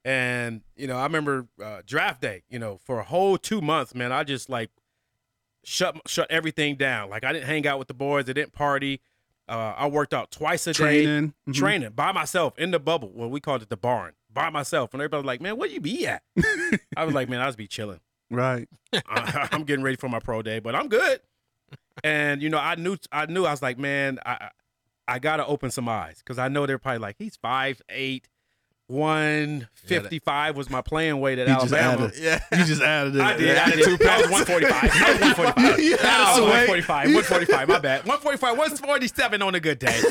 And, 0.05 0.61
you 0.75 0.85
know, 0.87 0.97
I 0.97 1.03
remember 1.03 1.47
uh, 1.61 1.81
draft 1.85 2.21
day, 2.21 2.43
you 2.49 2.59
know, 2.59 2.77
for 2.77 2.99
a 2.99 3.03
whole 3.03 3.37
two 3.37 3.59
months, 3.59 3.95
man, 3.95 4.11
I 4.11 4.23
just 4.23 4.49
like 4.49 4.69
shut 5.69 5.97
shut 6.07 6.31
everything 6.31 6.75
down. 6.77 7.09
Like, 7.09 7.23
I 7.25 7.33
didn't 7.33 7.45
hang 7.45 7.67
out 7.67 7.77
with 7.77 7.89
the 7.89 7.93
boys, 7.93 8.29
I 8.29 8.33
didn't 8.33 8.53
party. 8.53 9.01
Uh, 9.49 9.73
I 9.77 9.87
worked 9.87 10.13
out 10.13 10.31
twice 10.31 10.65
a 10.67 10.73
day 10.73 11.03
Training. 11.05 11.33
Mhm. 11.47 11.53
training 11.53 11.89
by 11.91 12.11
myself 12.11 12.57
in 12.57 12.71
the 12.71 12.79
bubble. 12.79 13.11
Well, 13.13 13.29
we 13.29 13.39
called 13.39 13.61
it 13.61 13.69
the 13.69 13.77
barn 13.77 14.13
by 14.33 14.49
myself. 14.49 14.93
And 14.93 15.01
everybody 15.01 15.21
was 15.21 15.25
like, 15.25 15.41
man, 15.41 15.55
where 15.57 15.69
you 15.69 15.79
be 15.79 16.05
at? 16.05 16.21
I 16.97 17.05
was 17.05 17.13
like, 17.15 17.29
man, 17.29 17.39
I 17.39 17.45
was 17.45 17.55
be 17.55 17.65
chilling. 17.67 18.01
Right. 18.29 18.67
I- 18.93 19.47
I'm 19.53 19.63
getting 19.63 19.83
ready 19.85 19.95
for 19.95 20.09
my 20.09 20.19
pro 20.19 20.41
day, 20.41 20.59
but 20.59 20.75
I'm 20.75 20.89
good. 20.89 21.21
And 22.03 22.41
you 22.41 22.49
know, 22.49 22.57
I 22.59 22.75
knew, 22.75 22.97
I 23.11 23.25
knew, 23.27 23.45
I 23.45 23.51
was 23.51 23.61
like, 23.61 23.77
man, 23.77 24.19
I, 24.25 24.31
I- 24.33 24.51
I 25.09 25.19
gotta 25.19 25.45
open 25.45 25.71
some 25.71 25.87
eyes 25.87 26.17
because 26.19 26.37
I 26.37 26.49
know 26.49 26.65
they're 26.65 26.77
probably 26.77 26.99
like, 26.99 27.15
he's 27.17 27.37
five 27.37 27.81
eight, 27.87 28.27
one 28.87 29.67
fifty 29.73 30.19
five 30.19 30.55
was 30.55 30.69
my 30.69 30.81
playing 30.81 31.19
weight 31.19 31.39
at 31.39 31.47
He 31.47 31.53
just 31.53 31.73
Alabama. 31.73 32.05
added. 32.07 32.19
Yeah. 32.19 32.39
You 32.57 32.65
just 32.65 32.81
added 32.81 33.15
it. 33.15 33.21
I 33.21 33.35
did. 33.37 33.47
Yeah, 33.55 33.63
I 33.65 33.71
did. 33.71 33.83
two 33.85 33.97
I 34.07 34.21
was 34.21 34.31
145. 34.31 34.73
I 34.73 35.11
was 35.11 35.21
145. 35.37 35.79
You 35.83 35.93
I 35.95 36.05
added 36.07 36.23
was 36.25 36.35
some 36.35 36.43
weight. 36.45 36.87
145. 36.87 37.05
145. 37.13 37.67
My 37.67 37.79
bad. 37.79 37.99
145. 38.05 38.57
147 38.57 39.41
on 39.41 39.55
a 39.55 39.59
good 39.59 39.79
day. 39.79 39.87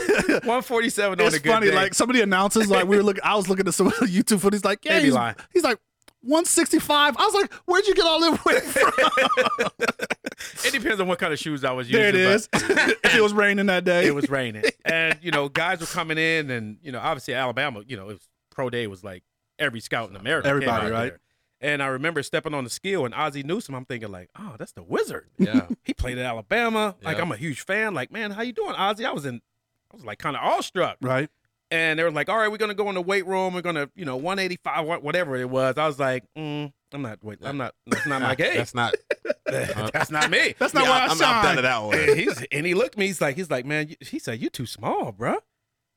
147 0.44 1.20
on 1.20 1.26
It's 1.26 1.36
a 1.36 1.40
good 1.40 1.52
funny, 1.52 1.66
day. 1.68 1.74
like 1.74 1.94
some 1.94 2.10
of 2.10 2.16
the 2.16 2.22
announcers, 2.22 2.68
like 2.70 2.86
we 2.86 2.96
were 2.96 3.02
looking. 3.02 3.22
I 3.24 3.34
was 3.34 3.48
looking 3.48 3.66
at 3.66 3.74
some 3.74 3.90
YouTube 3.90 4.40
footage. 4.40 4.62
Like, 4.64 4.84
yeah, 4.84 4.94
They 4.94 5.00
be 5.00 5.04
he's, 5.06 5.14
lying. 5.14 5.36
he's 5.54 5.64
like 5.64 5.78
165. 6.20 7.16
I 7.16 7.24
was 7.24 7.34
like, 7.34 7.52
where'd 7.64 7.86
you 7.86 7.94
get 7.94 8.04
all 8.06 8.20
that 8.20 8.44
weight 8.44 8.62
from? 8.62 9.86
it 10.64 10.72
depends 10.72 11.00
on 11.00 11.08
what 11.08 11.18
kind 11.18 11.32
of 11.32 11.38
shoes 11.38 11.64
I 11.64 11.72
was 11.72 11.88
using. 11.90 12.12
there 12.14 12.34
it 12.36 12.48
but- 12.52 12.60
if 13.04 13.14
it 13.14 13.22
was 13.22 13.32
raining 13.32 13.66
that 13.66 13.84
day, 13.84 14.06
it 14.06 14.14
was 14.14 14.28
raining, 14.28 14.64
and 14.84 15.18
you 15.22 15.30
know, 15.30 15.48
guys 15.48 15.80
were 15.80 15.86
coming 15.86 16.18
in, 16.18 16.50
and 16.50 16.76
you 16.82 16.92
know, 16.92 16.98
obviously 17.00 17.34
Alabama, 17.34 17.82
you 17.86 17.96
know, 17.96 18.10
it 18.10 18.14
was 18.14 18.28
pro 18.56 18.70
day 18.70 18.86
was 18.86 19.04
like 19.04 19.22
every 19.58 19.80
scout 19.80 20.08
in 20.10 20.16
America, 20.16 20.48
came 20.48 20.56
Everybody, 20.56 20.86
out 20.86 20.92
right? 20.92 21.08
there. 21.10 21.20
And 21.60 21.82
I 21.82 21.86
remember 21.88 22.22
stepping 22.22 22.54
on 22.54 22.64
the 22.64 22.70
skill 22.70 23.04
and 23.04 23.14
Ozzie 23.14 23.42
Newsome. 23.42 23.74
I'm 23.74 23.84
thinking 23.84 24.10
like, 24.10 24.30
oh, 24.38 24.56
that's 24.58 24.72
the 24.72 24.82
wizard. 24.82 25.28
Yeah. 25.38 25.66
He 25.84 25.94
played 25.94 26.18
at 26.18 26.24
Alabama. 26.26 26.96
Like 27.02 27.16
Yeah. 27.18 27.22
I'm 27.22 27.32
a 27.32 27.36
huge 27.36 27.60
fan. 27.60 27.94
Like, 27.94 28.10
man, 28.10 28.30
how 28.32 28.42
you 28.42 28.52
doing, 28.52 28.74
Ozzie? 28.74 29.04
I 29.04 29.12
was 29.12 29.24
in, 29.26 29.40
I 29.92 29.96
was 29.96 30.04
like 30.04 30.18
kind 30.18 30.36
of 30.36 30.42
awestruck. 30.42 30.96
right. 31.00 31.30
And 31.70 31.98
they 31.98 32.04
were 32.04 32.12
like, 32.12 32.28
all 32.28 32.38
right, 32.38 32.48
we're 32.50 32.58
gonna 32.58 32.74
go 32.74 32.88
in 32.90 32.94
the 32.94 33.02
weight 33.02 33.26
room. 33.26 33.52
We're 33.52 33.60
gonna, 33.60 33.90
you 33.96 34.04
know, 34.04 34.16
185, 34.16 35.02
whatever 35.02 35.34
it 35.36 35.50
was. 35.50 35.76
I 35.76 35.86
was 35.88 35.98
like, 35.98 36.22
mm, 36.36 36.72
I'm 36.92 37.02
not. 37.02 37.18
Wait, 37.24 37.38
I'm 37.42 37.56
not. 37.56 37.74
That's 37.88 38.06
not 38.06 38.22
my 38.22 38.34
game. 38.42 38.54
That's 38.56 38.74
not. 38.74 38.94
that's 39.44 40.10
not 40.12 40.30
me. 40.30 40.54
That's 40.58 40.74
not 40.74 40.84
yeah, 40.84 40.90
why 40.90 40.98
I 41.00 41.04
I'm, 41.06 41.10
I'm 41.12 41.44
done 41.44 41.58
it 41.58 41.62
that 41.62 41.82
way. 41.84 42.08
And 42.10 42.18
he's 42.20 42.42
and 42.52 42.66
he 42.66 42.74
looked 42.74 42.94
at 42.94 42.98
me. 42.98 43.06
He's 43.08 43.20
like, 43.20 43.34
he's 43.36 43.50
like, 43.50 43.66
man. 43.66 43.94
He 44.00 44.18
said, 44.20 44.40
"You 44.40 44.48
too 44.48 44.66
small, 44.66 45.10
bro." 45.12 45.38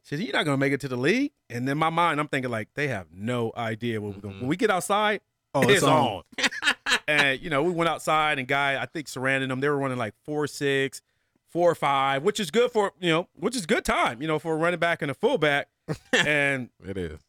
He 0.10 0.16
said, 0.18 0.26
"You're 0.26 0.34
not 0.34 0.46
gonna 0.46 0.58
make 0.58 0.74
it 0.74 0.82
to 0.82 0.88
the 0.88 0.98
league." 0.98 1.32
And 1.50 1.68
in 1.70 1.78
my 1.78 1.90
mind, 1.90 2.20
I'm 2.20 2.28
thinking 2.28 2.52
like, 2.52 2.70
they 2.74 2.88
have 2.88 3.08
no 3.14 3.52
idea 3.56 4.02
what 4.02 4.16
we're 4.16 4.22
going. 4.22 4.36
Mhm. 4.36 4.40
When 4.42 4.48
we 4.50 4.56
get 4.58 4.70
outside, 4.72 5.22
Oh, 5.54 5.68
it's, 5.68 5.82
on. 5.84 6.24
and 7.08 7.42
you 7.42 7.50
know, 7.50 7.64
we 7.64 7.72
went 7.72 7.90
outside 7.90 8.38
and 8.40 8.48
guy, 8.48 8.82
I 8.82 8.86
think 8.86 9.08
surrounding 9.08 9.50
them, 9.50 9.60
they 9.62 9.70
were 9.70 9.78
running 9.78 9.98
like 9.98 10.14
four 10.26 10.46
six, 10.48 11.02
four 11.48 11.74
five, 11.76 12.24
which 12.24 12.40
is 12.40 12.52
good 12.52 12.72
for 12.72 12.92
you 13.00 13.10
know, 13.12 13.28
which 13.34 13.56
is 13.56 13.66
good 13.66 13.84
time, 13.86 14.22
you 14.22 14.28
know, 14.28 14.38
for 14.40 14.54
a 14.54 14.58
running 14.58 14.80
back 14.80 15.02
and 15.02 15.10
a 15.10 15.14
fullback. 15.16 15.68
and 16.14 16.70
It 16.86 16.98
is. 16.98 17.20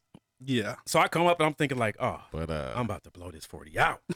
Yeah. 0.43 0.75
so 0.87 0.99
I 0.99 1.07
come 1.07 1.27
up 1.27 1.39
and 1.39 1.45
I'm 1.47 1.53
thinking 1.53 1.77
like, 1.77 1.95
oh, 1.99 2.19
But 2.31 2.49
uh 2.49 2.73
I'm 2.75 2.85
about 2.85 3.03
to 3.05 3.11
blow 3.11 3.31
this 3.31 3.45
40 3.45 3.77
out. 3.79 4.01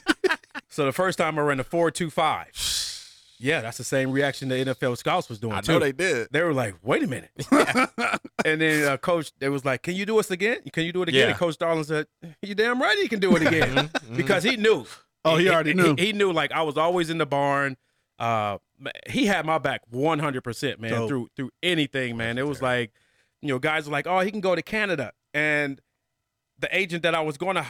So 0.68 0.86
the 0.86 0.92
first 0.92 1.18
time 1.18 1.38
I 1.40 1.42
ran 1.42 1.58
the 1.58 1.64
four 1.64 1.90
two 1.92 2.10
five. 2.10 2.48
Yeah, 3.38 3.62
that's 3.62 3.78
the 3.78 3.84
same 3.84 4.12
reaction 4.12 4.50
the 4.50 4.56
NFL 4.56 4.98
scouts 4.98 5.28
was 5.30 5.40
doing 5.40 5.54
I 5.54 5.62
too. 5.62 5.74
know 5.74 5.80
they 5.80 5.92
did. 5.92 6.30
They 6.32 6.42
were 6.44 6.54
like, 6.54 6.76
"Wait 6.84 7.04
a 7.04 7.08
minute," 7.08 7.32
and 8.46 8.62
then 8.62 8.88
uh, 8.88 8.98
coach, 8.98 9.32
they 9.40 9.50
was 9.50 9.66
like, 9.66 9.82
"Can 9.82 9.96
you 9.96 10.06
do 10.06 10.18
us 10.20 10.32
again? 10.32 10.60
Can 10.72 10.86
you 10.86 10.94
do 10.94 11.02
it 11.04 11.10
again?" 11.10 11.22
Yeah. 11.22 11.28
And 11.30 11.38
Coach 11.38 11.58
Darling 11.58 11.84
said, 11.84 12.08
"You 12.42 12.56
damn 12.56 12.82
right, 12.82 12.98
he 12.98 13.08
can 13.08 13.20
do 13.20 13.36
it 13.36 13.42
again," 13.48 13.90
because 14.16 14.44
he 14.44 14.56
knew. 14.58 14.86
Oh, 15.26 15.38
he 15.38 15.50
already 15.50 15.74
knew. 15.74 15.96
He, 15.98 16.14
knew 16.14 16.32
like 16.32 16.52
I 16.52 16.62
was 16.62 16.78
always 16.78 17.10
in 17.10 17.18
the 17.18 17.26
barn. 17.26 17.78
Uh, 18.20 18.60
he 19.08 19.26
had 19.26 19.46
my 19.46 19.58
back 19.58 19.82
one 19.90 20.20
hundred 20.20 20.42
percent, 20.44 20.80
man. 20.80 20.92
Dope. 20.92 21.10
Through 21.10 21.30
through 21.36 21.50
anything, 21.62 22.16
man. 22.16 22.38
It 22.38 22.48
was 22.48 22.62
like, 22.62 22.92
you 23.42 23.50
know, 23.50 23.60
guys 23.60 23.86
were 23.86 23.92
like, 23.92 24.08
"Oh, 24.08 24.20
he 24.22 24.32
can 24.32 24.42
go 24.42 24.56
to 24.56 24.62
Canada," 24.62 25.12
and 25.34 25.82
the 26.60 26.70
agent 26.76 27.04
that 27.04 27.14
I 27.14 27.22
was 27.22 27.38
going 27.38 27.56
to, 27.56 27.66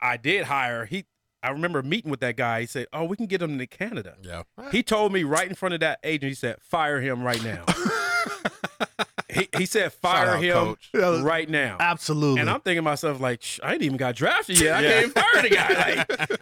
I 0.00 0.16
did 0.16 0.44
hire. 0.44 0.84
He, 0.84 1.06
I 1.42 1.50
remember 1.50 1.82
meeting 1.82 2.10
with 2.10 2.20
that 2.20 2.36
guy. 2.36 2.60
He 2.62 2.66
said, 2.66 2.86
"Oh, 2.92 3.04
we 3.04 3.16
can 3.16 3.26
get 3.26 3.40
him 3.40 3.58
to 3.58 3.66
Canada." 3.66 4.16
Yeah. 4.22 4.42
He 4.72 4.82
told 4.82 5.12
me 5.12 5.22
right 5.24 5.48
in 5.48 5.54
front 5.54 5.74
of 5.74 5.80
that 5.80 6.00
agent, 6.02 6.28
he 6.30 6.34
said, 6.34 6.56
fire 6.60 7.00
him 7.00 7.22
right 7.22 7.42
now. 7.44 7.64
he, 9.30 9.48
he 9.56 9.66
said, 9.66 9.92
fire 9.92 10.26
Shout 10.26 10.36
out, 10.36 10.42
him 10.42 10.52
Coach. 10.54 11.22
Right 11.22 11.48
now. 11.48 11.76
Absolutely. 11.80 12.40
And 12.40 12.50
I'm 12.50 12.60
thinking 12.60 12.78
to 12.78 12.82
myself, 12.82 13.20
like, 13.20 13.42
I 13.62 13.74
ain't 13.74 13.82
even 13.82 13.96
got 13.96 14.14
drafted 14.16 14.60
yet. 14.60 14.76
I 14.76 14.82
can't 14.82 14.98
even 15.06 15.10
fire 15.10 15.42
the 15.42 15.50
guy. 15.50 15.68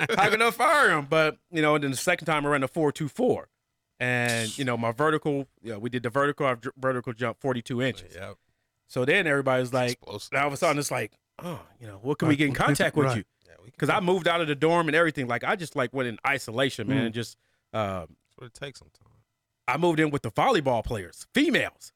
Like, 0.06 0.10
how 0.18 0.30
can 0.30 0.42
I 0.42 0.50
fire 0.50 0.90
him? 0.96 1.06
But, 1.08 1.38
you 1.50 1.62
know, 1.62 1.74
and 1.74 1.84
then 1.84 1.90
the 1.90 1.96
second 1.96 2.26
time 2.26 2.46
I 2.46 2.50
ran 2.50 2.60
the 2.62 2.68
424. 2.68 3.48
And, 3.98 4.58
you 4.58 4.64
know, 4.64 4.76
my 4.76 4.92
vertical, 4.92 5.46
you 5.62 5.72
know, 5.72 5.78
we 5.78 5.88
did 5.90 6.02
the 6.02 6.10
vertical, 6.10 6.46
I've 6.46 6.60
vertical 6.78 7.12
jump 7.12 7.38
42 7.40 7.82
inches. 7.82 8.14
Yeah. 8.14 8.32
So 8.88 9.04
then 9.04 9.26
everybody's 9.26 9.72
like, 9.72 9.92
Explosive. 9.92 10.38
all 10.38 10.46
of 10.46 10.52
a 10.52 10.56
sudden 10.56 10.78
it's 10.78 10.90
like, 10.90 11.12
oh, 11.42 11.60
you 11.80 11.86
know, 11.86 11.98
what 12.02 12.18
can 12.18 12.28
we 12.28 12.36
get 12.36 12.48
in 12.48 12.54
contact 12.54 12.94
with 12.96 13.06
Right. 13.06 13.16
you? 13.18 13.24
Yeah, 13.70 13.70
we 13.70 13.70
can- 13.70 13.72
Because 13.72 13.90
I 13.90 14.00
moved 14.00 14.28
out 14.28 14.40
of 14.40 14.48
the 14.48 14.54
dorm 14.54 14.88
and 14.88 14.94
everything. 14.96 15.26
Like, 15.28 15.44
I 15.44 15.56
just 15.56 15.76
like 15.76 15.92
went 15.92 16.08
in 16.08 16.18
isolation, 16.26 16.88
man, 16.88 16.98
Mm. 17.02 17.06
and 17.06 17.14
just, 17.14 17.36
uh, 17.72 18.00
That's 18.00 18.10
what 18.36 18.46
it 18.46 18.54
takes 18.54 18.78
sometimes. 18.78 19.02
I 19.68 19.76
moved 19.76 19.98
in 20.00 20.10
with 20.10 20.22
the 20.22 20.30
volleyball 20.30 20.84
players, 20.84 21.26
females. 21.34 21.92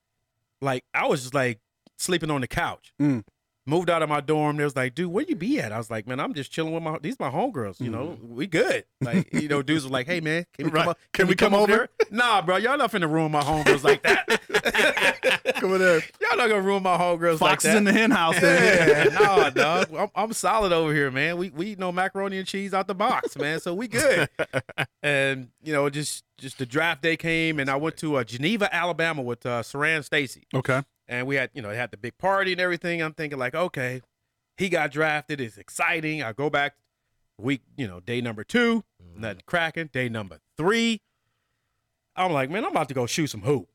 Like 0.60 0.84
I 0.92 1.06
was 1.06 1.22
just 1.22 1.34
like 1.34 1.58
sleeping 1.98 2.30
on 2.30 2.40
the 2.40 2.48
couch. 2.48 2.92
Mm. 3.00 3.24
Moved 3.70 3.88
out 3.88 4.02
of 4.02 4.08
my 4.08 4.20
dorm. 4.20 4.56
They 4.56 4.64
was 4.64 4.74
like, 4.74 4.96
dude, 4.96 5.12
where 5.12 5.24
you 5.24 5.36
be 5.36 5.60
at? 5.60 5.70
I 5.70 5.78
was 5.78 5.92
like, 5.92 6.04
man, 6.08 6.18
I'm 6.18 6.34
just 6.34 6.50
chilling 6.50 6.72
with 6.72 6.82
my 6.82 6.98
these 6.98 7.20
my 7.20 7.30
homegirls. 7.30 7.80
You 7.80 7.88
know, 7.90 8.18
we 8.20 8.48
good. 8.48 8.84
Like, 9.00 9.32
you 9.32 9.46
know, 9.46 9.62
dudes 9.62 9.84
was 9.84 9.92
like, 9.92 10.06
hey 10.06 10.20
man, 10.20 10.44
can 10.54 10.66
we. 10.66 10.72
Right. 10.72 10.80
come 10.80 10.88
up? 10.88 10.98
Can 11.12 11.26
we 11.28 11.36
come 11.36 11.54
over? 11.54 11.66
there? 11.70 11.88
Nah, 12.10 12.42
bro, 12.42 12.56
y'all 12.56 12.76
not 12.76 12.90
finna 12.90 13.08
ruin 13.08 13.30
my 13.30 13.42
homegirls 13.42 13.84
like 13.84 14.02
that. 14.02 14.40
Come 15.60 15.74
in 15.74 15.78
there. 15.78 16.00
y'all 16.20 16.36
not 16.38 16.48
gonna 16.48 16.62
ruin 16.62 16.82
my 16.82 16.96
homegirls 16.96 17.40
like 17.40 17.50
Foxes 17.50 17.72
that. 17.72 17.76
in 17.76 17.84
the 17.84 17.92
hen 17.92 18.10
house. 18.10 18.40
yeah, 18.40 19.04
nah, 19.12 19.50
dog. 19.50 19.94
I'm, 19.94 20.08
I'm 20.14 20.32
solid 20.32 20.72
over 20.72 20.92
here, 20.92 21.10
man. 21.10 21.36
We 21.36 21.50
we 21.50 21.66
eat 21.68 21.78
no 21.78 21.92
macaroni 21.92 22.38
and 22.38 22.46
cheese 22.46 22.72
out 22.74 22.86
the 22.86 22.94
box, 22.94 23.36
man. 23.36 23.60
So 23.60 23.74
we 23.74 23.86
good. 23.86 24.28
and 25.02 25.48
you 25.62 25.72
know, 25.72 25.88
just 25.90 26.24
just 26.38 26.58
the 26.58 26.66
draft 26.66 27.02
day 27.02 27.16
came, 27.16 27.60
and 27.60 27.70
I 27.70 27.76
went 27.76 27.98
to 27.98 28.16
uh, 28.16 28.24
Geneva, 28.24 28.74
Alabama, 28.74 29.22
with 29.22 29.44
uh, 29.44 29.62
Siran 29.62 30.02
Stacy, 30.02 30.46
Okay. 30.54 30.82
And 31.10 31.26
we 31.26 31.34
had 31.34 31.50
you 31.52 31.60
know 31.60 31.68
they 31.70 31.76
had 31.76 31.90
the 31.90 31.96
big 31.98 32.16
party 32.16 32.52
and 32.52 32.60
everything. 32.60 33.02
I'm 33.02 33.12
thinking 33.12 33.38
like, 33.38 33.54
okay, 33.54 34.00
he 34.56 34.68
got 34.70 34.92
drafted. 34.92 35.40
It's 35.40 35.58
exciting. 35.58 36.22
I 36.22 36.32
go 36.32 36.48
back 36.48 36.76
week, 37.36 37.62
you 37.76 37.86
know, 37.88 38.00
day 38.00 38.20
number 38.20 38.44
two, 38.44 38.84
nothing 39.16 39.42
cracking. 39.46 39.88
Day 39.92 40.08
number 40.08 40.38
three. 40.56 41.02
I'm 42.16 42.32
like, 42.32 42.50
man, 42.50 42.64
I'm 42.64 42.70
about 42.72 42.88
to 42.88 42.94
go 42.94 43.06
shoot 43.06 43.28
some 43.28 43.40
hoop. 43.42 43.68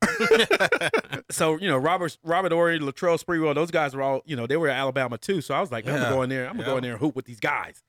so, 1.32 1.58
you 1.58 1.68
know, 1.68 1.78
Robert 1.78 2.18
Robert 2.24 2.52
Horry, 2.52 2.80
Latrell 2.80 3.22
Sprewell, 3.24 3.56
those 3.56 3.72
guys 3.72 3.96
were 3.96 4.02
all, 4.02 4.22
you 4.26 4.36
know, 4.36 4.46
they 4.48 4.58
were 4.58 4.68
at 4.70 4.78
Alabama 4.78 5.18
too. 5.18 5.42
So 5.42 5.54
I 5.56 5.62
was 5.62 5.72
like, 5.72 5.86
man, 5.86 5.96
I'm 5.96 6.00
Yeah. 6.02 6.06
gonna 6.06 6.16
go 6.16 6.22
in 6.24 6.30
there. 6.30 6.48
I'm 6.48 6.54
gonna 6.58 6.66
go 6.70 6.78
in 6.78 6.84
there 6.84 6.92
and 6.94 7.02
hoop 7.02 7.16
with 7.16 7.26
these 7.26 7.40
guys. 7.40 7.84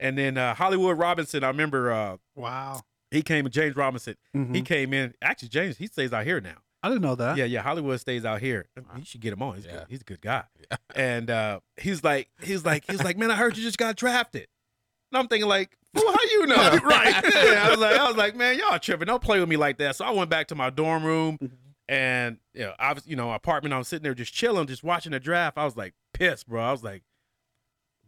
And 0.00 0.16
then 0.16 0.38
uh, 0.38 0.54
Hollywood 0.54 0.98
Robinson, 0.98 1.44
I 1.44 1.48
remember 1.48 1.92
uh, 1.92 2.16
Wow. 2.36 2.82
he 3.10 3.22
came. 3.22 3.48
James 3.50 3.76
Robinson, 3.76 4.14
Mhm. 4.34 4.54
he 4.54 4.62
came 4.62 4.94
in. 4.94 5.14
Actually, 5.20 5.48
James, 5.48 5.76
he 5.76 5.86
stays 5.88 6.12
out 6.12 6.24
here 6.24 6.40
now. 6.40 6.56
I 6.88 6.92
didn't 6.92 7.02
know 7.02 7.14
that. 7.16 7.36
Yeah, 7.36 7.44
yeah. 7.44 7.60
Hollywood 7.60 8.00
stays 8.00 8.24
out 8.24 8.40
here. 8.40 8.66
You 8.96 9.04
should 9.04 9.20
get 9.20 9.34
him 9.34 9.42
on. 9.42 9.56
He's 9.56 9.66
Yeah. 9.66 9.72
good. 9.72 9.86
He's 9.90 10.00
a 10.00 10.04
good 10.04 10.22
guy. 10.22 10.44
And 10.94 11.28
uh, 11.30 11.60
he's 11.76 12.02
like, 12.02 12.28
he's 12.42 12.64
like, 12.64 12.84
he's 12.90 13.04
like, 13.04 13.16
man, 13.18 13.30
I 13.30 13.36
heard 13.36 13.56
you 13.58 13.62
just 13.62 13.76
got 13.78 13.94
drafted. 13.96 14.48
And 15.12 15.18
I'm 15.18 15.28
thinking 15.28 15.48
like, 15.48 15.76
well, 15.94 16.10
how 16.12 16.22
you 16.30 16.46
know? 16.46 16.56
right. 16.84 17.24
Yeah, 17.34 17.66
I 17.66 17.70
was 17.70 17.78
like, 17.78 17.96
I 17.98 18.08
was 18.08 18.16
like, 18.16 18.34
man, 18.36 18.58
y'all 18.58 18.78
tripping. 18.78 19.06
Don't 19.06 19.22
play 19.22 19.38
with 19.38 19.48
me 19.48 19.56
like 19.58 19.76
that. 19.78 19.96
So 19.96 20.04
I 20.06 20.10
went 20.10 20.30
back 20.30 20.48
to 20.48 20.54
my 20.54 20.70
dorm 20.70 21.04
room 21.04 21.38
and 21.88 22.38
you 22.54 22.62
know, 22.62 22.72
I 22.78 22.94
was, 22.94 23.06
you 23.06 23.16
know, 23.16 23.32
apartment. 23.32 23.74
I 23.74 23.78
was 23.78 23.86
sitting 23.88 24.02
there 24.02 24.14
just 24.14 24.32
chilling, 24.32 24.66
just 24.66 24.82
watching 24.82 25.12
the 25.12 25.20
draft. 25.20 25.56
I 25.58 25.64
was 25.66 25.76
like 25.76 25.92
pissed, 26.14 26.48
bro. 26.48 26.62
I 26.62 26.72
was 26.72 26.82
like 26.82 27.02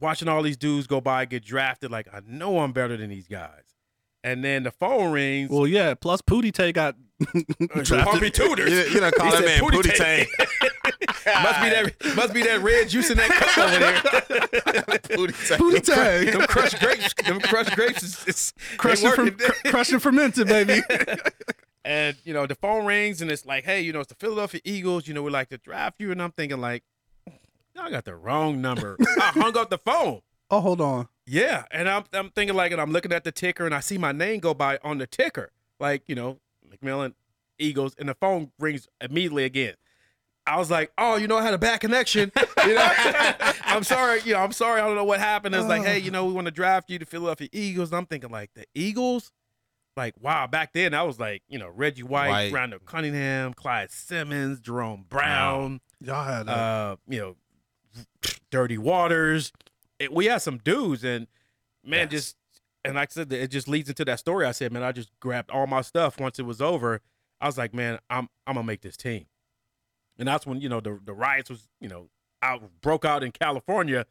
watching 0.00 0.26
all 0.28 0.42
these 0.42 0.56
dudes 0.56 0.86
go 0.86 1.00
by, 1.00 1.24
get 1.26 1.44
drafted. 1.44 1.90
Like, 1.90 2.08
I 2.12 2.20
know 2.26 2.60
I'm 2.60 2.72
better 2.72 2.96
than 2.96 3.10
these 3.10 3.28
guys. 3.28 3.64
And 4.22 4.44
then 4.44 4.64
the 4.64 4.70
phone 4.70 5.12
rings. 5.12 5.50
Well, 5.50 5.66
yeah. 5.66 5.94
Plus, 5.94 6.20
Pootie 6.22 6.52
Tay 6.52 6.72
got 6.72 6.94
drafted. 7.82 7.98
Pumpy 8.00 8.30
Tudors. 8.32 8.70
You, 8.70 8.94
you 8.94 9.00
know, 9.00 9.10
call 9.10 9.26
He 9.26 9.32
that 9.32 9.38
said 9.38 9.44
man 9.46 9.60
Pootie 9.60 9.82
Pootie 9.82 9.96
Tang. 9.96 10.26
Tang. 10.26 11.42
must 11.42 11.60
be 11.62 11.68
that 11.70 12.16
must 12.16 12.34
be 12.34 12.42
that 12.42 12.60
red 12.62 12.88
juice 12.88 13.10
in 13.10 13.16
that 13.18 13.30
cup 13.30 13.58
over 13.58 13.78
there. 13.78 13.94
Pootie 15.16 15.48
Tang. 15.48 15.58
Pootie 15.58 15.84
Tay. 15.84 16.30
them 16.30 16.42
crushed 16.46 16.78
grapes, 16.80 17.14
them 17.24 17.40
crushed 17.40 17.74
grapes 17.74 18.02
is, 18.02 18.24
is 18.26 18.52
they 18.72 18.76
Crushed 18.76 19.04
and, 19.04 19.18
working. 19.18 19.38
fer- 19.38 19.52
cr- 19.52 19.68
crushed 19.70 19.92
and 19.92 20.02
fermented, 20.02 20.46
baby. 20.48 20.80
and 21.84 22.16
you 22.24 22.32
know 22.34 22.46
the 22.46 22.54
phone 22.54 22.84
rings 22.86 23.20
and 23.22 23.30
it's 23.30 23.44
like, 23.46 23.64
hey, 23.64 23.80
you 23.80 23.92
know 23.92 24.00
it's 24.00 24.08
the 24.08 24.14
Philadelphia 24.16 24.60
Eagles. 24.64 25.06
You 25.08 25.14
know 25.14 25.22
we 25.22 25.30
like 25.30 25.48
to 25.50 25.58
draft 25.58 25.96
you, 25.98 26.10
and 26.12 26.22
I'm 26.22 26.32
thinking 26.32 26.60
like, 26.60 26.82
y'all 27.74 27.90
got 27.90 28.04
the 28.04 28.14
wrong 28.14 28.60
number. 28.60 28.96
I 29.00 29.32
hung 29.34 29.56
up 29.56 29.70
the 29.70 29.78
phone. 29.78 30.20
oh, 30.50 30.60
hold 30.60 30.80
on. 30.80 31.08
Yeah, 31.30 31.62
and 31.70 31.88
I'm 31.88 32.02
I'm 32.12 32.30
thinking 32.30 32.56
like, 32.56 32.72
and 32.72 32.80
I'm 32.80 32.90
looking 32.90 33.12
at 33.12 33.22
the 33.22 33.30
ticker, 33.30 33.64
and 33.64 33.72
I 33.72 33.78
see 33.78 33.98
my 33.98 34.10
name 34.10 34.40
go 34.40 34.52
by 34.52 34.80
on 34.82 34.98
the 34.98 35.06
ticker, 35.06 35.52
like 35.78 36.02
you 36.08 36.16
know 36.16 36.40
McMillian 36.68 37.14
Eagles, 37.56 37.94
and 38.00 38.08
the 38.08 38.16
phone 38.16 38.50
rings 38.58 38.88
immediately 39.00 39.44
again. 39.44 39.74
I 40.44 40.58
was 40.58 40.72
like, 40.72 40.90
oh, 40.98 41.14
you 41.14 41.28
know, 41.28 41.36
I 41.36 41.44
had 41.44 41.54
a 41.54 41.58
bad 41.58 41.80
connection. 41.80 42.32
You 42.66 42.74
know, 42.74 42.92
I'm 43.64 43.84
sorry. 43.84 44.20
You 44.24 44.34
know, 44.34 44.40
I'm 44.40 44.52
sorry. 44.52 44.82
I 44.82 44.86
don't 44.86 44.96
know 44.96 45.04
what 45.04 45.18
happened. 45.18 45.54
It's 45.54 45.66
like, 45.66 45.82
hey, 45.82 45.98
you 45.98 46.10
know, 46.10 46.26
we 46.26 46.32
want 46.34 46.44
to 46.46 46.50
draft 46.50 46.90
you 46.90 46.98
to 46.98 47.06
Philadelphia 47.06 47.48
Eagles. 47.52 47.88
And 47.88 47.96
I'm 47.96 48.06
thinking 48.06 48.30
like 48.30 48.50
the 48.54 48.66
Eagles. 48.74 49.32
Like 49.96 50.14
wow, 50.20 50.46
back 50.46 50.72
then 50.72 50.94
I 50.94 51.04
was 51.04 51.18
like, 51.18 51.42
you 51.48 51.58
know, 51.58 51.68
Reggie 51.68 52.02
White, 52.02 52.28
White. 52.28 52.52
Randall 52.52 52.80
Cunningham, 52.80 53.54
Clyde 53.54 53.90
Simmons, 53.90 54.60
Jerome 54.60 55.06
Brown 55.08 55.80
Y'all 56.00 56.24
had 56.24 56.48
uh, 56.48 56.52
uh, 56.52 56.96
you 57.08 57.20
know, 57.20 57.36
Dirty 58.50 58.78
Waters. 58.78 59.52
It, 60.00 60.12
we 60.12 60.26
had 60.26 60.38
some 60.42 60.58
dudes, 60.58 61.04
and 61.04 61.28
man, 61.84 62.08
Yes. 62.10 62.10
just 62.10 62.36
and 62.84 62.94
like 62.96 63.10
I 63.12 63.12
said, 63.12 63.32
it 63.32 63.48
just 63.52 63.68
leads 63.68 63.88
into 63.88 64.04
that 64.06 64.18
story. 64.18 64.46
I 64.46 64.52
said, 64.52 64.72
man, 64.72 64.82
I 64.82 64.90
just 64.92 65.10
grabbed 65.20 65.50
all 65.50 65.66
my 65.66 65.82
stuff 65.82 66.18
once 66.18 66.38
it 66.38 66.46
was 66.46 66.60
over. 66.60 67.00
I 67.40 67.46
was 67.46 67.56
like, 67.58 67.72
man, 67.74 67.98
I'm 68.10 68.28
I'm 68.46 68.54
gonna 68.54 68.66
make 68.66 68.80
this 68.80 68.96
team, 68.96 69.26
and 70.18 70.26
that's 70.26 70.46
when 70.46 70.60
you 70.60 70.68
know 70.68 70.80
the 70.80 70.98
the 71.04 71.12
riots 71.12 71.50
was 71.50 71.68
you 71.80 71.88
know 71.88 72.08
out 72.42 72.62
broke 72.80 73.04
out 73.04 73.22
in 73.22 73.30
California, 73.32 74.06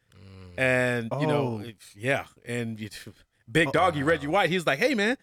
and 0.57 1.09
you 1.19 1.27
know 1.27 1.59
Oh. 1.61 1.67
it- 1.67 1.77
yeah, 1.95 2.25
and 2.45 2.79
you, 2.79 2.89
Big 3.51 3.71
Doggy 3.71 4.03
Reggie 4.03 4.27
White, 4.27 4.49
he's 4.49 4.65
like, 4.65 4.79
hey 4.79 4.93
man. 4.95 5.17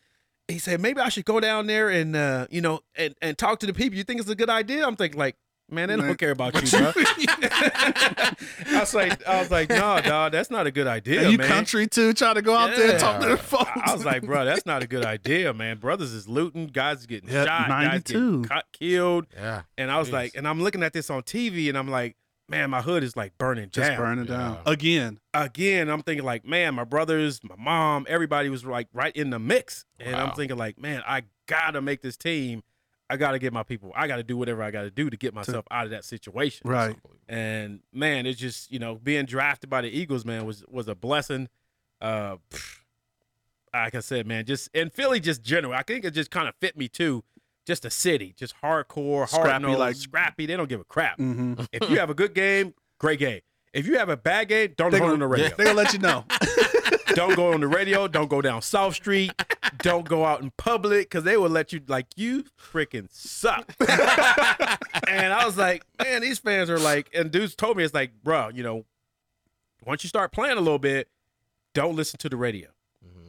He 0.48 0.60
said 0.60 0.80
maybe 0.80 1.00
I 1.00 1.08
should 1.08 1.24
go 1.24 1.40
down 1.40 1.66
there 1.66 1.88
and 1.88 2.14
uh, 2.14 2.46
you 2.50 2.60
know 2.60 2.78
and, 2.94 3.16
and 3.20 3.36
talk 3.36 3.58
to 3.60 3.66
the 3.66 3.72
people. 3.72 3.98
You 3.98 4.04
think 4.04 4.20
it's 4.20 4.30
a 4.30 4.36
good 4.36 4.48
idea? 4.48 4.86
I'm 4.86 4.94
thinking 4.94 5.18
like, 5.18 5.34
man, 5.70 5.88
they 5.88 5.96
Man. 5.96 6.06
don't 6.06 6.18
care 6.18 6.30
about 6.30 6.54
you, 6.54 6.78
bro. 6.78 6.92
I 6.96 8.34
was 8.80 8.94
like, 8.94 9.26
I 9.26 9.40
was 9.40 9.50
like, 9.50 9.68
no, 9.68 10.00
dog, 10.00 10.32
that's 10.32 10.50
not 10.50 10.66
a 10.66 10.70
good 10.70 10.86
idea, 10.86 11.22
and 11.22 11.32
you 11.32 11.38
man. 11.38 11.48
country 11.48 11.86
too, 11.86 12.12
trying 12.12 12.34
to 12.36 12.42
go 12.42 12.54
out 12.54 12.74
there 12.76 12.90
and 12.92 13.00
talk 13.00 13.20
to 13.22 13.28
the 13.28 13.36
folks. 13.36 13.70
I 13.84 13.92
was 13.92 14.04
like, 14.04 14.22
bro, 14.24 14.44
that's 14.44 14.66
not 14.66 14.82
a 14.82 14.86
good 14.86 15.04
idea, 15.16 15.52
man. 15.54 15.78
Brothers 15.78 16.12
is 16.12 16.28
looting, 16.28 16.66
guys 16.68 17.00
is 17.00 17.06
getting 17.06 17.28
Yeah, 17.30 17.44
shot, 17.44 17.68
guys 17.68 17.86
92. 17.88 18.12
getting 18.14 18.44
cut, 18.44 18.64
killed, 18.72 19.26
Yeah. 19.34 19.62
and 19.78 19.90
I 19.90 19.98
was 19.98 20.08
Jeez. 20.08 20.12
like, 20.12 20.32
and 20.36 20.46
I'm 20.48 20.62
looking 20.62 20.82
at 20.82 20.92
this 20.92 21.10
on 21.10 21.22
TV, 21.22 21.68
and 21.68 21.76
I'm 21.78 21.88
like, 21.88 22.16
man, 22.48 22.70
my 22.70 22.80
hood 22.82 23.02
is 23.02 23.16
like 23.16 23.36
burning 23.38 23.70
just 23.70 23.88
down. 23.90 23.98
burn 23.98 24.18
it 24.20 24.26
down 24.26 24.58
Yeah. 24.66 24.72
again. 24.72 25.18
Again, 25.34 25.88
I'm 25.90 26.02
thinking 26.02 26.24
like, 26.24 26.44
man, 26.46 26.74
my 26.74 26.84
brothers, 26.84 27.40
my 27.42 27.56
mom, 27.58 28.06
everybody 28.08 28.48
was 28.48 28.64
like 28.64 28.88
right 28.92 29.14
in 29.16 29.30
the 29.30 29.38
mix, 29.38 29.84
and 29.98 30.14
I'm 30.16 30.32
thinking 30.32 30.56
like, 30.56 30.78
man, 30.78 31.02
I 31.06 31.24
gotta 31.46 31.80
make 31.80 32.02
this 32.02 32.16
team. 32.16 32.62
I 33.08 33.16
gotta 33.16 33.38
get 33.38 33.52
my 33.52 33.62
people. 33.62 33.92
I 33.94 34.08
gotta 34.08 34.22
do 34.22 34.36
whatever 34.36 34.62
I 34.62 34.70
gotta 34.70 34.90
do 34.90 35.08
to 35.10 35.16
get 35.16 35.32
myself 35.34 35.64
out 35.70 35.84
of 35.84 35.90
that 35.90 36.04
situation. 36.04 36.68
Right. 36.68 36.96
And 37.28 37.80
man, 37.92 38.26
it's 38.26 38.38
just 38.38 38.70
you 38.72 38.78
know 38.78 38.96
being 38.96 39.26
drafted 39.26 39.70
by 39.70 39.80
the 39.82 39.88
Eagles, 39.88 40.24
man, 40.24 40.44
was 40.44 40.64
was 40.68 40.88
a 40.88 40.94
blessing. 40.94 41.48
Uh, 42.00 42.36
like 43.72 43.94
I 43.94 44.00
said, 44.00 44.26
man, 44.26 44.44
just 44.44 44.68
and 44.74 44.92
Philly, 44.92 45.20
just 45.20 45.42
general. 45.42 45.72
I 45.74 45.82
think 45.82 46.04
it 46.04 46.12
just 46.12 46.30
kind 46.30 46.48
of 46.48 46.54
fit 46.60 46.76
me 46.76 46.88
too. 46.88 47.22
Just 47.66 47.84
a 47.84 47.90
city, 47.90 48.32
just 48.36 48.54
hardcore, 48.62 49.28
hard 49.28 49.62
nosed, 49.62 49.78
like- 49.78 49.96
scrappy. 49.96 50.46
They 50.46 50.56
don't 50.56 50.68
give 50.68 50.80
a 50.80 50.84
crap. 50.84 51.18
Mm-hmm. 51.18 51.64
If 51.72 51.90
you 51.90 51.98
have 51.98 52.10
a 52.10 52.14
good 52.14 52.32
game, 52.32 52.74
great 52.98 53.18
game. 53.18 53.40
If 53.72 53.86
you 53.86 53.98
have 53.98 54.08
a 54.08 54.16
bad 54.16 54.48
game, 54.48 54.72
don't 54.76 54.90
They 54.90 54.98
gonna, 55.00 55.12
on 55.14 55.18
the 55.18 55.26
radio. 55.26 55.50
they 55.56 55.64
gonna 55.64 55.76
let 55.76 55.92
you 55.92 55.98
know. 55.98 56.24
don't 57.14 57.34
go 57.36 57.52
on 57.52 57.60
the 57.60 57.68
radio. 57.68 58.08
Don't 58.08 58.28
go 58.28 58.40
down 58.42 58.62
South 58.62 58.94
Street. 58.94 59.32
Don't 59.78 60.08
go 60.08 60.24
out 60.24 60.40
in 60.42 60.50
public 60.56 61.10
because 61.10 61.24
they 61.24 61.36
will 61.36 61.50
let 61.50 61.72
you 61.72 61.80
like 61.86 62.06
you 62.16 62.44
freaking 62.60 63.08
suck. 63.10 63.74
and 65.08 65.32
I 65.32 65.44
was 65.44 65.56
like, 65.56 65.84
man, 66.02 66.22
these 66.22 66.38
fans 66.38 66.70
are 66.70 66.78
like, 66.78 67.10
and 67.14 67.30
dudes 67.30 67.54
told 67.54 67.76
me 67.76 67.84
it's 67.84 67.94
like, 67.94 68.12
bro, 68.22 68.48
you 68.48 68.62
know, 68.62 68.84
once 69.84 70.02
you 70.04 70.08
start 70.08 70.32
playing 70.32 70.56
a 70.58 70.60
little 70.60 70.78
bit, 70.78 71.08
don't 71.74 71.96
listen 71.96 72.18
to 72.18 72.28
the 72.28 72.36
radio. 72.36 72.68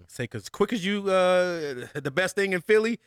Say, 0.10 0.24
because 0.24 0.50
quick 0.50 0.72
as 0.74 0.86
you, 0.86 1.10
uh, 1.10 1.86
the 1.94 2.12
best 2.12 2.36
thing 2.36 2.54
in 2.54 2.62
Philly, 2.62 3.00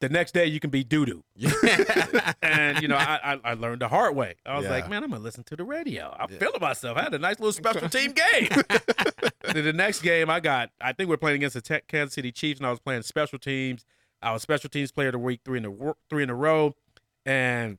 the 0.00 0.08
next 0.08 0.32
day 0.32 0.46
you 0.46 0.60
can 0.60 0.70
be 0.70 0.84
doo 0.84 1.06
doo. 1.06 1.24
you 2.90 2.96
know, 2.96 2.96
I, 2.96 3.34
I 3.34 3.40
I 3.50 3.54
learned 3.54 3.80
the 3.82 3.88
hard 3.88 4.14
way. 4.16 4.34
I 4.44 4.56
was 4.56 4.64
Yeah. 4.64 4.70
like, 4.72 4.88
man, 4.90 5.02
I'm 5.04 5.10
gonna 5.10 5.22
listen 5.22 5.44
to 5.44 5.56
the 5.56 5.64
radio. 5.64 6.14
I'm 6.18 6.28
feeling 6.28 6.60
myself. 6.60 6.96
I 6.96 7.02
had 7.02 7.14
a 7.14 7.18
nice 7.18 7.38
little 7.38 7.52
special 7.52 7.88
team 7.88 8.12
game. 8.12 8.48
then 9.52 9.64
the 9.64 9.72
next 9.72 10.02
game, 10.02 10.30
I 10.30 10.40
got. 10.40 10.70
I 10.80 10.92
think 10.92 11.08
we're 11.10 11.16
playing 11.16 11.36
against 11.36 11.54
the 11.54 11.60
Tech 11.60 11.86
Kansas 11.88 12.14
City 12.14 12.32
Chiefs, 12.32 12.60
and 12.60 12.66
I 12.66 12.70
was 12.70 12.80
playing 12.80 13.02
special 13.02 13.38
teams. 13.38 13.84
I 14.22 14.32
was 14.32 14.42
special 14.42 14.70
teams 14.70 14.92
player 14.92 15.08
of 15.08 15.12
the 15.12 15.18
week 15.18 15.40
three 15.44 15.58
in 15.58 15.64
a 15.64 15.70
wor- 15.70 15.96
three 16.10 16.22
in 16.22 16.30
a 16.30 16.34
row, 16.34 16.74
and 17.24 17.78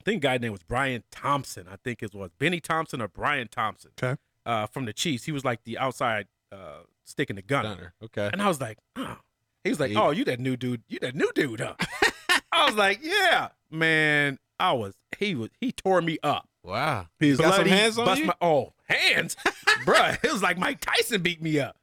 I 0.00 0.04
think 0.04 0.22
the 0.22 0.28
guy 0.28 0.38
name 0.38 0.52
was 0.52 0.62
Brian 0.62 1.04
Thompson. 1.10 1.66
I 1.70 1.76
think 1.76 2.02
it 2.02 2.14
was 2.14 2.30
Benny 2.38 2.60
Thompson 2.60 3.00
or 3.00 3.08
Brian 3.08 3.48
Thompson. 3.48 3.90
Okay. 4.02 4.18
Uh, 4.46 4.66
from 4.66 4.86
the 4.86 4.92
Chiefs, 4.92 5.24
he 5.24 5.32
was 5.32 5.44
like 5.44 5.64
the 5.64 5.76
outside 5.78 6.26
uh, 6.50 6.80
sticking 7.04 7.36
the 7.36 7.42
gunner. 7.42 7.74
Gunner. 7.74 7.94
Okay. 8.04 8.30
And 8.32 8.40
I 8.42 8.48
was 8.48 8.60
like, 8.60 8.78
oh. 8.96 9.18
He 9.64 9.70
was 9.70 9.80
like, 9.80 9.94
oh, 9.96 10.10
you 10.12 10.24
that 10.24 10.40
new 10.40 10.56
dude. 10.56 10.82
You 10.88 10.98
that 11.00 11.14
new 11.14 11.30
dude, 11.34 11.60
huh? 11.60 11.74
I 12.52 12.64
was 12.66 12.74
like, 12.76 13.00
yeah. 13.02 13.48
Man, 13.70 14.38
I 14.58 14.72
was, 14.72 14.94
he 15.18 15.34
was, 15.34 15.50
he 15.60 15.72
tore 15.72 16.00
me 16.00 16.18
up. 16.22 16.48
Wow. 16.62 17.06
He's 17.18 17.38
got 17.38 17.54
some 17.54 17.66
hands 17.66 17.98
on 17.98 18.16
you? 18.16 18.26
My, 18.26 18.34
oh, 18.40 18.72
hands? 18.88 19.36
Bruh, 19.84 20.22
it 20.22 20.32
was 20.32 20.42
like 20.42 20.58
Mike 20.58 20.80
Tyson 20.80 21.22
beat 21.22 21.42
me 21.42 21.60
up. 21.60 21.76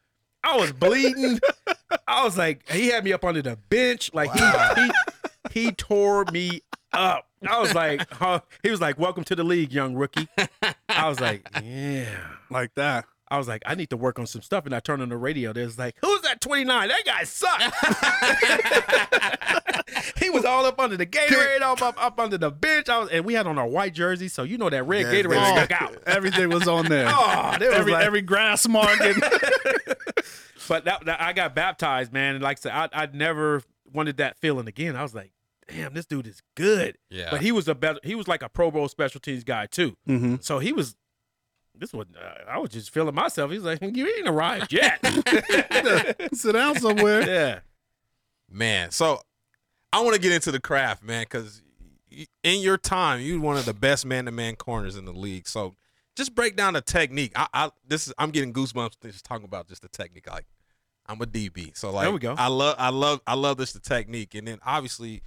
I 0.44 0.58
was 0.58 0.72
bleeding. 0.72 1.40
I 2.08 2.24
was 2.24 2.38
like, 2.38 2.70
he 2.70 2.88
had 2.88 3.04
me 3.04 3.14
up 3.14 3.24
under 3.24 3.42
the 3.42 3.58
bench. 3.70 4.12
Like, 4.14 4.32
he, 4.32 4.82
he, 4.82 4.92
he 5.66 5.72
tore 5.72 6.26
me 6.32 6.62
up. 6.94 7.28
I 7.48 7.60
was 7.60 7.74
like, 7.74 8.10
huh. 8.12 8.42
he 8.64 8.70
was 8.70 8.82
like, 8.82 8.98
welcome 9.00 9.24
to 9.26 9.36
the 9.36 9.44
league, 9.44 9.72
young 9.72 9.96
rookie. 9.96 10.28
I 10.90 11.08
was 11.10 11.20
like, 11.20 11.48
yeah. 11.64 12.18
like 12.50 12.74
that. 12.76 13.06
I 13.30 13.38
was 13.40 13.48
like, 13.48 13.64
I 13.66 13.74
need 13.76 13.90
to 13.90 13.98
work 13.98 14.20
on 14.20 14.28
some 14.28 14.42
stuff. 14.44 14.66
And 14.66 14.76
I 14.76 14.80
turned 14.80 15.02
on 15.02 15.10
the 15.10 15.18
radio. 15.18 15.52
There's 15.52 15.78
like, 15.80 15.96
who's 16.02 16.22
that 16.22 16.42
29? 16.42 16.90
That 16.90 17.04
guy 17.06 17.24
sucked. 17.24 17.64
he 20.24 20.30
was 20.30 20.46
all 20.46 20.66
up 20.66 20.80
under 20.80 20.96
the 20.98 21.06
Gatorade, 21.06 21.62
up, 21.62 21.82
up, 21.82 21.96
up 22.04 22.20
under 22.20 22.38
the 22.38 22.52
bench. 22.52 22.88
I 22.90 23.00
was, 23.00 23.10
and 23.10 23.26
we 23.26 23.34
had 23.34 23.48
on 23.48 23.58
our 23.58 23.68
white 23.68 23.94
jerseys. 23.94 24.34
So 24.34 24.44
you 24.44 24.58
know 24.58 24.70
that 24.70 24.84
red 24.84 25.08
Yeah, 25.08 25.24
Gatorade 25.24 25.66
stuck 25.66 25.82
out. 25.82 25.98
Everything 26.08 26.50
was 26.50 26.68
on 26.68 26.86
there. 26.86 27.06
Oh, 27.18 27.56
there 27.60 27.70
was 27.70 27.80
every 27.80 27.92
like- 27.94 28.06
every 28.06 28.22
grass 28.22 28.68
mark. 28.68 29.00
And, 29.02 29.24
But 30.68 30.86
that, 30.86 31.06
that- 31.06 31.22
I 31.22 31.34
got 31.34 31.54
baptized, 31.56 32.12
man. 32.14 32.36
And 32.36 32.44
like 32.44 32.58
I 32.58 32.62
said, 32.62 32.72
I, 32.72 32.90
I 33.04 33.06
never 33.14 33.62
wanted 33.92 34.18
that 34.18 34.38
feeling 34.38 34.68
again. 34.68 34.96
I 34.96 35.04
was 35.04 35.14
like, 35.16 35.32
damn, 35.68 35.94
this 35.94 36.06
dude 36.06 36.28
is 36.28 36.42
good. 36.56 36.98
Yeah. 37.10 37.30
But 37.32 37.42
he 37.42 37.52
was 37.52 37.68
a 37.68 37.76
better, 37.76 38.00
he 38.04 38.16
was 38.16 38.28
like 38.28 38.42
a 38.44 38.50
Pro 38.50 38.70
Bowl 38.72 38.88
special 38.88 39.20
teams 39.20 39.44
guy 39.44 39.66
too. 39.68 39.96
Mhm. 40.08 40.44
So 40.44 40.60
he 40.60 40.74
was, 40.74 40.96
this 41.80 41.94
was, 41.94 42.08
uh, 42.20 42.50
I 42.50 42.58
was 42.60 42.70
just 42.70 42.92
feeling 42.92 43.16
myself. 43.16 43.52
He's 43.52 43.64
like, 43.64 43.82
you 43.82 44.08
ain't 44.18 44.28
arrived 44.28 44.72
yet. 44.74 45.00
Sit 46.34 46.54
down 46.54 46.80
somewhere. 46.80 47.22
yeah. 47.28 47.60
Man, 48.50 48.92
so 48.92 49.22
I 49.92 50.02
want 50.02 50.16
to 50.16 50.22
get 50.22 50.32
into 50.32 50.52
the 50.52 50.60
craft, 50.60 51.04
man, 51.04 51.24
because 51.24 51.62
in 52.44 52.62
your 52.62 52.78
time, 52.78 53.20
you 53.22 53.42
one 53.42 53.58
of 53.58 53.66
the 53.66 53.74
best 53.74 54.06
man-to-man 54.06 54.56
corners 54.56 54.96
in 54.96 55.06
the 55.06 55.12
league. 55.14 55.48
So 55.48 55.74
just 56.16 56.34
break 56.36 56.56
down 56.56 56.74
the 56.74 56.82
technique. 56.82 57.34
I, 57.36 57.48
I 57.54 57.72
this 57.88 58.08
is 58.08 58.14
I'm 58.18 58.32
getting 58.32 58.54
goosebumps 58.54 59.02
just 59.02 59.26
talking 59.26 59.46
about 59.46 59.68
just 59.68 59.82
the 59.82 59.90
technique. 59.90 60.30
Like 60.32 60.46
I'm 61.08 61.20
a 61.22 61.26
DB, 61.26 61.76
so 61.76 61.92
like 61.92 62.06
There 62.06 62.14
we 62.14 62.20
go. 62.20 62.36
I 62.38 62.48
love 62.48 62.76
I 62.78 62.90
love 62.90 63.20
I 63.28 63.34
love 63.34 63.58
this 63.58 63.74
the 63.74 63.80
technique, 63.82 64.34
and 64.36 64.48
then 64.48 64.60
obviously 64.66 65.22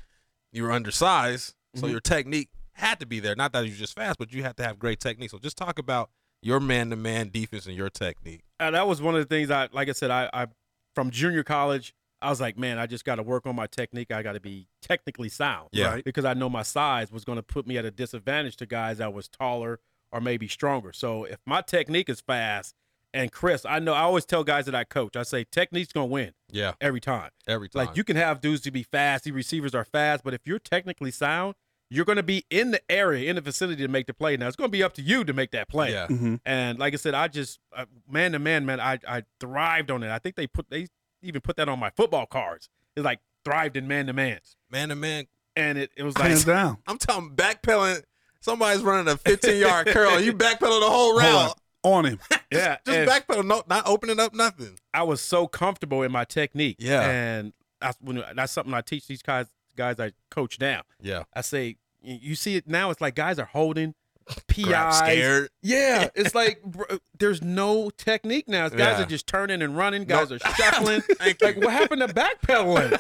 you 0.52 0.62
were 0.62 0.72
undersized, 0.72 1.54
so 1.74 1.86
Mhm. 1.86 1.90
your 1.90 2.00
technique 2.00 2.48
had 2.72 3.00
to 3.00 3.06
be 3.06 3.20
there. 3.20 3.34
Not 3.36 3.52
that 3.52 3.66
you're 3.66 3.76
just 3.76 3.94
fast, 3.94 4.18
but 4.18 4.32
you 4.32 4.42
had 4.44 4.56
to 4.58 4.62
have 4.64 4.78
great 4.78 5.00
technique. 5.00 5.30
So 5.30 5.38
just 5.38 5.58
talk 5.58 5.78
about 5.78 6.08
your 6.42 6.60
man-to-man 6.60 7.30
defense 7.30 7.66
and 7.66 7.74
your 7.74 7.90
technique. 7.90 8.42
And 8.60 8.74
that 8.74 8.86
was 8.86 9.02
one 9.02 9.14
of 9.14 9.20
the 9.20 9.26
things 9.26 9.50
I, 9.50 9.68
like 9.72 9.88
I 9.88 9.92
said, 9.92 10.10
I, 10.10 10.30
I 10.32 10.46
from 10.94 11.10
junior 11.10 11.42
college, 11.42 11.94
I 12.20 12.30
was 12.30 12.40
like, 12.40 12.58
man, 12.58 12.78
I 12.78 12.86
just 12.86 13.04
got 13.04 13.16
to 13.16 13.22
work 13.22 13.46
on 13.46 13.54
my 13.54 13.66
technique. 13.68 14.10
I 14.10 14.22
got 14.22 14.32
to 14.32 14.40
be 14.40 14.66
technically 14.82 15.28
sound. 15.28 15.68
Yeah. 15.72 15.92
Right? 15.92 16.04
Because 16.04 16.24
I 16.24 16.34
know 16.34 16.48
my 16.48 16.64
size 16.64 17.12
was 17.12 17.24
going 17.24 17.36
to 17.36 17.42
put 17.42 17.66
me 17.66 17.78
at 17.78 17.84
a 17.84 17.90
disadvantage 17.90 18.56
to 18.56 18.66
guys 18.66 18.98
that 18.98 19.12
was 19.12 19.28
taller 19.28 19.78
or 20.10 20.20
maybe 20.20 20.48
stronger. 20.48 20.92
So 20.92 21.24
if 21.24 21.38
my 21.46 21.60
technique 21.60 22.08
is 22.08 22.20
fast 22.20 22.74
and 23.14 23.30
Chris, 23.30 23.64
I 23.64 23.78
know 23.78 23.92
I 23.94 24.00
always 24.00 24.24
tell 24.24 24.42
guys 24.42 24.66
that 24.66 24.74
I 24.74 24.84
coach, 24.84 25.16
I 25.16 25.22
say 25.22 25.44
technique's 25.44 25.92
going 25.92 26.08
to 26.08 26.12
win 26.12 26.32
Yeah, 26.50 26.72
every 26.80 27.00
time. 27.00 27.30
every 27.46 27.68
time. 27.68 27.86
Like 27.86 27.96
you 27.96 28.02
can 28.04 28.16
have 28.16 28.40
dudes 28.40 28.62
to 28.62 28.70
be 28.70 28.82
fast, 28.82 29.24
these 29.24 29.32
receivers 29.32 29.74
are 29.74 29.84
fast, 29.84 30.24
but 30.24 30.34
if 30.34 30.40
you're 30.44 30.58
technically 30.58 31.10
sound, 31.10 31.54
you're 31.90 32.04
going 32.04 32.16
to 32.16 32.22
be 32.22 32.44
in 32.50 32.70
the 32.70 32.80
area, 32.90 33.30
in 33.30 33.36
the 33.36 33.40
vicinity 33.42 33.82
to 33.82 33.88
make 33.88 34.06
the 34.06 34.14
play. 34.14 34.36
Now 34.36 34.46
it's 34.46 34.56
going 34.56 34.68
to 34.68 34.72
be 34.76 34.82
up 34.82 34.92
to 34.94 35.02
you 35.02 35.24
to 35.24 35.32
make 35.32 35.50
that 35.52 35.68
play. 35.68 35.92
yeah, 35.92 36.06
Mhm. 36.08 36.40
And 36.44 36.78
like 36.78 36.92
I 36.92 36.96
said, 36.96 37.14
I 37.14 37.28
just 37.28 37.60
uh, 37.74 37.86
man 38.10 38.32
to 38.32 38.38
man, 38.38 38.66
man, 38.66 38.80
I 38.80 38.98
I 39.08 39.22
thrived 39.40 39.90
on 39.90 40.02
it. 40.02 40.10
I 40.10 40.18
think 40.18 40.36
they 40.36 40.46
put 40.46 40.68
they 40.70 40.88
even 41.22 41.40
put 41.40 41.56
that 41.56 41.68
on 41.68 41.78
my 41.78 41.90
football 41.90 42.26
cards. 42.26 42.68
It's 42.96 43.04
like 43.04 43.20
thrived 43.44 43.76
in 43.76 43.88
man 43.88 44.06
to 44.06 44.12
man, 44.12 44.40
man-to-man 44.70 45.26
and 45.56 45.78
it, 45.78 45.90
it 45.96 46.02
was 46.02 46.16
like 46.18 46.28
Hands 46.28 46.44
down. 46.44 46.78
I'm 46.86 46.98
talking 46.98 47.30
backpedaling. 47.34 48.02
Somebody's 48.40 48.82
running 48.82 49.12
a 49.12 49.16
15 49.16 49.56
yard 49.60 49.86
curl. 49.88 50.20
You 50.20 50.32
backpedal 50.32 50.80
the 50.80 50.88
whole 50.88 51.18
Hold 51.18 51.22
route. 51.22 51.50
on. 51.50 51.52
On 51.84 52.04
him. 52.04 52.18
yeah, 52.52 52.76
Just 52.84 52.98
and 52.98 53.08
backpedal, 53.08 53.44
no, 53.46 53.62
not 53.68 53.86
opening 53.86 54.18
up 54.20 54.34
nothing. 54.34 54.78
I 54.92 55.04
was 55.04 55.20
so 55.20 55.46
comfortable 55.46 56.02
in 56.02 56.12
my 56.12 56.24
technique. 56.24 56.76
Yeah. 56.80 57.08
and 57.08 57.52
that's 57.80 57.96
when 58.00 58.22
that's 58.34 58.52
something 58.52 58.74
I 58.74 58.80
teach 58.80 59.06
these 59.06 59.22
guys 59.22 59.46
guys 59.78 59.98
I 59.98 60.12
coach 60.30 60.60
now. 60.60 60.82
Yeah. 61.00 61.22
I 61.32 61.40
say 61.40 61.76
you 62.02 62.18
you 62.20 62.34
see 62.34 62.56
it 62.56 62.66
now. 62.68 62.90
It's 62.90 63.00
like 63.00 63.14
guys 63.14 63.38
are 63.38 63.46
holding 63.46 63.94
Crap, 64.26 64.90
PIs. 64.90 64.98
scared. 64.98 65.48
Yeah, 65.62 66.10
it's 66.14 66.34
like 66.34 66.62
bro, 66.64 66.84
there's 67.18 67.40
no 67.40 67.88
technique 67.96 68.46
now. 68.46 68.68
Guys 68.68 68.78
Yeah. 68.98 69.02
are 69.02 69.06
just 69.06 69.26
turning 69.26 69.62
and 69.62 69.74
running. 69.74 70.04
Guys 70.04 70.28
No- 70.28 70.36
are 70.36 70.38
shuffling. 70.54 71.02
Like 71.20 71.40
you. 71.40 71.62
what 71.62 71.72
happened 71.72 72.02
to 72.06 72.08
backpedaling? 72.08 72.90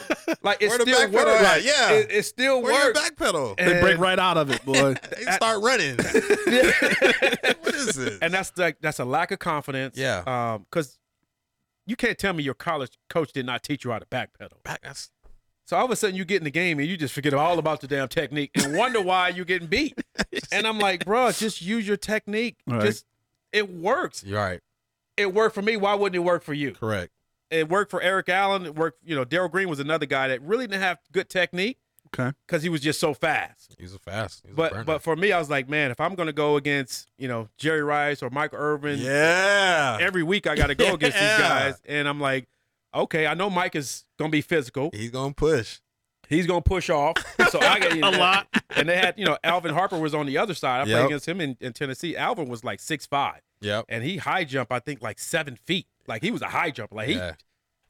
Like 0.42 0.62
it 0.62 0.68
Where 0.70 0.80
still 0.80 0.98
backpedal 1.08 1.12
works. 1.26 1.44
at? 1.44 1.64
Yeah. 1.64 1.90
it, 1.92 2.10
it 2.10 2.22
still 2.22 2.62
Where 2.62 2.86
works. 2.94 2.98
backpedal? 2.98 3.58
They 3.58 3.78
break 3.80 3.98
right 3.98 4.18
out 4.18 4.38
of 4.38 4.50
it, 4.50 4.64
boy. 4.64 4.94
They 5.16 5.30
start 5.32 5.62
running. 5.62 5.96
what 5.96 7.74
is 7.74 7.94
this? 7.94 8.18
and 8.22 8.32
that's 8.32 8.56
like 8.56 8.78
that's 8.80 8.98
a 8.98 9.04
lack 9.04 9.30
of 9.30 9.38
confidence. 9.38 9.98
Yeah. 9.98 10.22
Um, 10.26 10.66
because 10.70 10.98
you 11.86 11.96
can't 11.96 12.18
tell 12.18 12.32
me 12.32 12.42
your 12.42 12.54
college 12.54 12.92
coach 13.10 13.32
did 13.32 13.46
not 13.46 13.62
teach 13.62 13.84
you 13.84 13.90
how 13.90 13.98
to 13.98 14.06
backpedal. 14.06 14.62
Back, 14.62 14.80
that's, 14.82 15.10
So 15.68 15.76
all 15.76 15.84
of 15.84 15.90
a 15.90 15.96
sudden 15.96 16.16
you 16.16 16.24
get 16.24 16.38
in 16.38 16.44
the 16.44 16.50
game 16.50 16.78
and 16.78 16.88
you 16.88 16.96
just 16.96 17.12
forget 17.12 17.34
all 17.34 17.58
about 17.58 17.82
the 17.82 17.86
damn 17.86 18.08
technique 18.08 18.52
and 18.54 18.74
wonder 18.74 19.02
why 19.02 19.28
you're 19.28 19.44
getting 19.44 19.68
beat. 19.68 19.98
And 20.50 20.66
I'm 20.66 20.78
like, 20.78 21.04
bro, 21.04 21.30
just 21.30 21.60
use 21.60 21.86
your 21.86 21.98
technique. 21.98 22.56
Right. 22.66 22.80
Just 22.80 23.04
it 23.52 23.68
works. 23.70 24.24
you're 24.24 24.38
right. 24.40 24.60
It 25.18 25.34
worked 25.34 25.54
for 25.54 25.60
me. 25.60 25.76
Why 25.76 25.94
wouldn't 25.94 26.16
it 26.16 26.24
work 26.24 26.42
for 26.42 26.54
you? 26.54 26.72
Correct. 26.72 27.12
It 27.50 27.68
worked 27.68 27.90
for 27.90 28.00
Eric 28.00 28.30
Allen. 28.30 28.64
It 28.64 28.74
worked. 28.74 29.00
You 29.04 29.14
know, 29.14 29.24
Darrell 29.26 29.50
Green 29.50 29.68
was 29.68 29.78
another 29.78 30.06
guy 30.06 30.28
that 30.28 30.40
really 30.40 30.66
didn't 30.66 30.80
have 30.80 30.98
good 31.12 31.28
technique 31.28 31.78
Okay. 32.14 32.34
because 32.46 32.62
he 32.62 32.70
was 32.70 32.80
just 32.80 32.98
so 32.98 33.12
fast. 33.12 33.76
He's 33.78 33.92
a 33.94 33.98
fast. 33.98 34.42
He's 34.46 34.54
But 34.56 34.72
burner. 34.72 34.84
but 34.84 35.02
for 35.02 35.16
me, 35.16 35.32
I 35.32 35.38
was 35.38 35.50
like, 35.50 35.68
man, 35.68 35.90
if 35.90 36.00
I'm 36.00 36.14
gonna 36.14 36.32
go 36.32 36.56
against 36.56 37.08
you 37.18 37.28
know 37.28 37.48
Jerry 37.58 37.82
Rice 37.82 38.22
or 38.22 38.30
Michael 38.30 38.58
Irvin, 38.58 38.98
yeah. 39.00 39.98
every 40.00 40.22
week 40.22 40.46
I 40.46 40.54
got 40.56 40.68
to 40.68 40.74
go 40.74 40.94
against 40.94 41.16
Yeah. 41.20 41.36
these 41.36 41.46
guys, 41.46 41.82
and 41.86 42.08
I'm 42.08 42.20
like, 42.20 42.48
okay, 42.94 43.26
I 43.26 43.34
know 43.34 43.50
Mike 43.50 43.74
is 43.76 44.04
gonna 44.18 44.30
be 44.30 44.40
physical. 44.40 44.90
He's 44.92 45.10
gonna 45.10 45.34
push. 45.34 45.80
He's 46.28 46.46
gonna 46.46 46.60
push 46.60 46.90
off. 46.90 47.16
So 47.50 47.58
I 47.60 47.78
got 47.80 47.92
A 48.14 48.18
lot. 48.18 48.48
And 48.76 48.88
they 48.88 48.96
had, 48.98 49.14
you 49.18 49.24
know, 49.24 49.38
Alvin 49.42 49.72
Harper 49.72 49.98
was 49.98 50.14
on 50.14 50.26
the 50.26 50.36
other 50.38 50.54
side. 50.54 50.82
I 50.82 50.84
played 50.84 51.06
against 51.06 51.26
him 51.26 51.40
in, 51.40 51.56
in 51.60 51.72
Tennessee. 51.72 52.16
Alvin 52.16 52.48
was 52.48 52.62
like 52.64 52.80
six 52.80 53.06
five, 53.06 53.40
Yep. 53.62 53.86
and 53.88 54.04
he 54.04 54.18
high 54.18 54.44
jump, 54.44 54.70
I 54.70 54.78
think, 54.78 55.00
like 55.02 55.18
seven 55.18 55.56
feet. 55.56 55.86
Like 56.06 56.22
he 56.22 56.30
was 56.30 56.42
a 56.42 56.48
high 56.48 56.70
jumper. 56.70 56.94
Like 56.96 57.08
he 57.08 57.14
Yeah. 57.14 57.32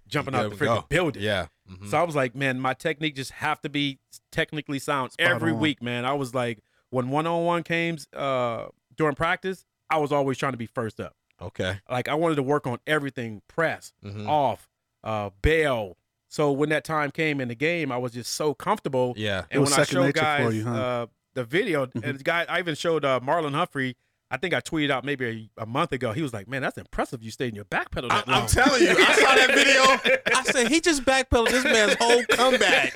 jumping 0.07 0.33
There 0.35 0.45
out 0.45 0.51
the 0.51 0.57
freaking 0.57 0.83
go. 0.83 0.87
building. 0.89 1.23
Yeah. 1.23 1.47
Mhm. 1.69 1.91
So 1.91 1.99
I 1.99 2.03
was 2.05 2.15
like, 2.15 2.35
man, 2.37 2.61
my 2.61 2.75
technique 2.75 3.17
just 3.17 3.33
have 3.33 3.61
to 3.63 3.69
be 3.69 3.99
technically 4.31 4.79
sound 4.79 5.13
every 5.19 5.51
on. 5.53 5.59
week, 5.59 5.83
man. 5.83 6.05
I 6.05 6.13
was 6.13 6.33
like, 6.35 6.61
when 6.91 7.11
one 7.11 7.27
on 7.27 7.45
one 7.45 7.63
came 7.65 7.99
uh, 8.17 8.67
during 8.97 9.15
practice, 9.17 9.65
I 9.91 9.99
was 9.99 10.13
always 10.13 10.39
trying 10.39 10.53
to 10.53 10.59
be 10.59 10.67
first 10.67 11.01
up. 11.01 11.15
okay. 11.43 11.81
Like 11.91 12.09
I 12.09 12.15
wanted 12.15 12.37
to 12.37 12.43
work 12.43 12.67
on 12.69 12.79
everything, 12.87 13.43
press, 13.49 13.93
Mhm. 14.05 14.29
off, 14.29 14.69
uh, 15.05 15.31
bail. 15.43 15.97
So 16.29 16.53
when 16.53 16.69
that 16.69 16.85
time 16.85 17.11
came 17.11 17.41
in 17.41 17.49
the 17.49 17.55
game, 17.55 17.91
I 17.91 17.97
was 17.97 18.13
just 18.13 18.35
so 18.35 18.53
comfortable. 18.55 19.15
Yeah. 19.17 19.45
And 19.51 19.61
was 19.61 19.71
when 19.71 19.81
I 19.81 19.83
second 19.85 19.95
showed 19.95 20.05
nature 20.07 20.19
for 20.19 20.25
guys 20.25 20.55
you, 20.55 20.65
huh? 20.65 20.71
Mm-hmm. 20.71 20.79
uh, 20.79 21.07
the 21.35 21.45
video, 21.45 21.89
and 22.03 22.19
the 22.19 22.25
guy, 22.25 22.45
I 22.49 22.59
even 22.59 22.75
showed 22.75 23.05
uh, 23.05 23.21
Marlon 23.21 23.55
Humphrey. 23.55 23.97
I 24.31 24.37
think 24.37 24.53
I 24.53 24.61
tweeted 24.61 24.91
out 24.91 25.05
maybe 25.05 25.51
a, 25.57 25.63
a 25.63 25.67
month 25.67 25.93
ago. 25.93 26.13
He 26.13 26.21
was 26.21 26.35
like, 26.35 26.49
"Man, 26.49 26.61
that's 26.61 26.77
impressive. 26.77 27.23
You 27.23 27.31
stayed 27.31 27.49
in 27.49 27.55
your 27.55 27.65
backpedal." 27.65 28.11
I, 28.11 28.17
long." 28.17 28.43
I'm 28.43 28.47
telling 28.47 28.83
you, 28.83 28.91
I 28.91 29.15
saw 29.15 29.35
that 29.35 29.55
video. 29.55 30.17
I 30.37 30.43
said 30.43 30.69
he 30.69 30.81
just 30.81 31.05
backpedaled 31.05 31.49
this 31.49 31.65
man's 31.65 31.95
whole 31.95 32.23
comeback. 32.25 32.93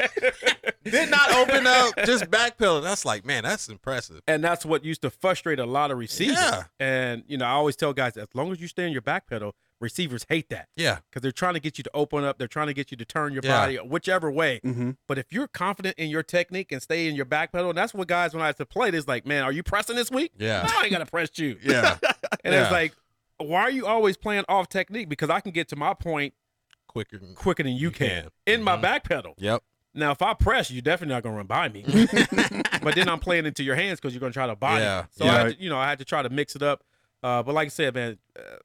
Did 0.84 1.10
not 1.10 1.32
open 1.32 1.66
up, 1.66 1.94
just 2.04 2.24
backpedal. 2.24 2.82
That's 2.82 3.04
like, 3.06 3.24
man, 3.24 3.44
that's 3.44 3.68
impressive. 3.68 4.20
and 4.26 4.44
that's 4.44 4.66
what 4.66 4.84
used 4.84 5.02
to 5.02 5.10
frustrate 5.10 5.58
a 5.58 5.64
lot 5.64 5.90
of 5.90 5.96
receivers. 5.96 6.36
Yeah. 6.36 6.64
And 6.78 7.24
you 7.28 7.38
know, 7.38 7.46
I 7.46 7.52
always 7.52 7.76
tell 7.76 7.94
guys, 7.94 8.16
as 8.18 8.28
long 8.34 8.52
as 8.52 8.60
you 8.60 8.68
stay 8.68 8.86
in 8.86 8.92
your 8.92 9.02
back 9.02 9.26
pedal, 9.26 9.54
receivers 9.82 10.24
hate 10.28 10.48
that 10.48 10.68
Yeah. 10.76 11.00
because 11.10 11.20
they're 11.20 11.32
trying 11.32 11.54
to 11.54 11.60
get 11.60 11.76
you 11.76 11.84
to 11.84 11.90
open 11.92 12.24
up. 12.24 12.38
They're 12.38 12.48
trying 12.48 12.68
to 12.68 12.72
get 12.74 12.90
you 12.90 12.96
to 12.96 13.04
turn 13.04 13.32
your 13.34 13.42
Yeah. 13.44 13.60
body 13.60 13.76
whichever 13.76 14.30
way. 14.30 14.60
Mm-hmm. 14.64 14.92
But 15.06 15.18
if 15.18 15.32
you're 15.32 15.48
confident 15.48 15.98
in 15.98 16.08
your 16.08 16.22
technique 16.22 16.72
and 16.72 16.80
stay 16.80 17.08
in 17.08 17.14
your 17.16 17.24
back 17.26 17.52
pedal, 17.52 17.68
and 17.70 17.76
that's 17.76 17.92
what 17.92 18.08
guys 18.08 18.32
when 18.32 18.42
I 18.42 18.46
used 18.48 18.58
to 18.58 18.66
play, 18.66 18.88
it's 18.90 19.08
like, 19.08 19.26
man, 19.26 19.42
are 19.42 19.52
you 19.52 19.62
pressing 19.62 19.96
this 19.96 20.10
week? 20.10 20.32
Yeah. 20.38 20.62
No, 20.62 20.78
I 20.78 20.82
ain't 20.84 20.92
gotta 20.92 21.06
press 21.06 21.30
you. 21.36 21.58
Yeah. 21.62 21.98
And 22.44 22.54
Yeah. 22.54 22.62
it's 22.62 22.72
like, 22.72 22.94
why 23.38 23.60
are 23.62 23.70
you 23.70 23.86
always 23.86 24.16
playing 24.16 24.44
off 24.48 24.68
technique? 24.68 25.08
Because 25.08 25.30
I 25.30 25.40
can 25.40 25.52
get 25.52 25.68
to 25.68 25.76
my 25.76 25.94
point 25.94 26.34
quicker. 26.88 27.18
Than, 27.18 27.34
quicker 27.34 27.62
than 27.62 27.72
you, 27.72 27.78
You 27.88 27.90
can, 27.90 28.22
can. 28.22 28.30
in 28.46 28.62
my 28.62 28.76
Mhm. 28.76 28.82
back 28.82 29.04
pedal. 29.04 29.34
Yep. 29.38 29.62
Now, 29.94 30.10
if 30.12 30.22
I 30.22 30.32
press, 30.34 30.70
you're 30.70 30.80
definitely 30.82 31.14
not 31.14 31.22
gonna 31.22 31.36
run 31.36 31.46
by 31.46 31.68
me. 31.68 31.84
but 32.82 32.94
then 32.94 33.08
I'm 33.08 33.18
playing 33.20 33.46
into 33.46 33.62
your 33.62 33.74
hands 33.76 34.00
because 34.00 34.14
you're 34.14 34.20
gonna 34.20 34.32
try 34.32 34.46
to 34.46 34.56
body. 34.56 34.82
Yeah. 34.82 35.04
So 35.10 35.24
Yeah. 35.24 35.32
I, 35.34 35.38
had 35.38 35.56
to, 35.56 35.62
you 35.62 35.70
know, 35.70 35.78
I 35.78 35.88
had 35.88 35.98
to 35.98 36.04
try 36.04 36.22
to 36.22 36.30
mix 36.30 36.56
it 36.56 36.62
up. 36.62 36.82
Uh, 37.22 37.42
but 37.42 37.54
like 37.54 37.66
I 37.66 37.68
said, 37.68 37.94
man, 37.94 38.18
uh, 38.36 38.56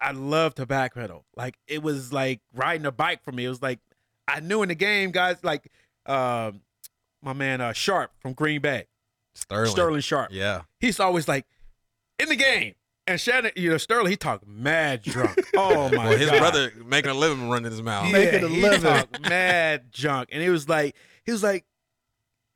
I 0.00 0.12
love 0.12 0.54
to 0.56 0.66
backpedal. 0.66 1.22
Like 1.36 1.56
it 1.66 1.82
was 1.82 2.12
like 2.12 2.40
riding 2.54 2.86
a 2.86 2.92
bike 2.92 3.22
for 3.22 3.32
me. 3.32 3.44
It 3.44 3.48
was 3.48 3.62
like 3.62 3.80
I 4.28 4.40
knew 4.40 4.62
in 4.62 4.68
the 4.68 4.74
game, 4.74 5.10
guys. 5.10 5.36
Like 5.42 5.70
um, 6.06 6.60
my 7.22 7.32
man 7.32 7.60
uh, 7.60 7.72
Sharpe 7.72 8.12
from 8.20 8.32
Green 8.34 8.60
Bay, 8.60 8.86
Sterling. 9.34 9.70
Sterling 9.70 10.00
Sharpe. 10.00 10.30
Yeah. 10.32 10.62
He's 10.80 11.00
always 11.00 11.26
like 11.28 11.46
in 12.18 12.28
the 12.28 12.36
game. 12.36 12.74
And 13.08 13.20
Shannon, 13.20 13.52
you 13.54 13.70
know, 13.70 13.76
Sterling, 13.78 14.10
he 14.10 14.16
talked 14.16 14.46
mad 14.48 15.02
drunk. 15.02 15.38
Oh 15.56 15.88
my 15.90 16.08
Well, 16.08 16.18
his 16.18 16.28
god, 16.28 16.38
brother 16.40 16.72
making 16.84 17.10
a 17.12 17.14
living 17.14 17.48
running 17.48 17.70
his 17.70 17.80
mouth. 17.80 18.10
Making 18.12 18.42
a 18.44 18.48
he 18.48 18.60
living. 18.62 18.80
talked 18.82 19.20
mad 19.28 19.92
junk, 19.92 20.28
and 20.32 20.42
he 20.42 20.50
was 20.50 20.68
like, 20.68 20.96
he 21.24 21.30
was 21.32 21.42
like, 21.42 21.64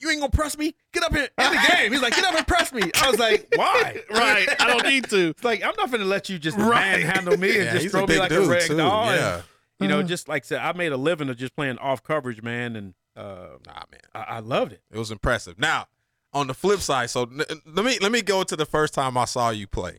"You 0.01 0.11
ain't 0.11 0.21
gonna 0.21 0.31
press 0.31 0.57
me? 0.59 0.75
Get 0.93 1.03
up 1.05 1.13
here 1.15 1.29
in 1.39 1.51
the 1.53 1.67
game." 1.77 1.93
He's 1.93 2.03
like, 2.03 2.15
"Get 2.15 2.25
up 2.25 2.35
and 2.35 2.47
press 2.47 2.73
me." 2.73 2.83
I 2.95 3.11
was 3.11 3.19
like, 3.19 3.47
"Why? 3.55 4.01
right. 4.11 4.49
I 4.61 4.67
don't 4.69 4.87
need 4.87 5.05
to. 5.11 5.29
It's 5.31 5.45
like 5.45 5.63
I'm 5.63 5.75
not 5.77 5.91
gonna 5.91 6.05
let 6.05 6.29
you 6.29 6.39
just 6.39 6.57
Right. 6.57 6.99
manhandle 7.01 7.37
me 7.37 7.49
and 7.57 7.65
Yeah, 7.67 7.79
just 7.79 7.91
throw 7.91 8.07
me 8.07 8.19
like 8.19 8.31
dude 8.31 8.47
a 8.47 8.51
rag 8.51 8.63
too. 8.63 8.77
doll. 8.77 9.09
and, 9.11 9.17
Yeah. 9.21 9.43
you 9.81 9.89
know, 9.89 9.99
Uh-huh. 10.01 10.09
just 10.09 10.29
like 10.29 10.45
I 10.45 10.47
said, 10.47 10.59
I 10.61 10.73
made 10.73 10.93
a 10.93 10.97
living 10.97 11.29
of 11.29 11.37
just 11.37 11.55
playing 11.57 11.79
off 11.79 12.03
coverage, 12.03 12.43
man, 12.43 12.77
and 12.77 12.95
uh, 13.17 13.57
Nah, 13.67 13.83
man. 13.91 14.01
I, 14.15 14.21
I 14.23 14.39
loved 14.41 14.73
it. 14.73 14.83
It 14.91 14.99
was 14.99 15.11
impressive. 15.11 15.59
Now, 15.59 15.87
on 16.33 16.47
the 16.47 16.55
flip 16.55 16.81
side, 16.81 17.11
so 17.11 17.23
n- 17.25 17.43
let 17.67 17.85
me 17.85 17.99
let 18.01 18.13
me 18.13 18.23
go 18.23 18.43
to 18.45 18.55
the 18.57 18.67
first 18.67 18.95
time 18.95 19.17
I 19.19 19.25
saw 19.25 19.51
you 19.51 19.67
play. 19.67 19.99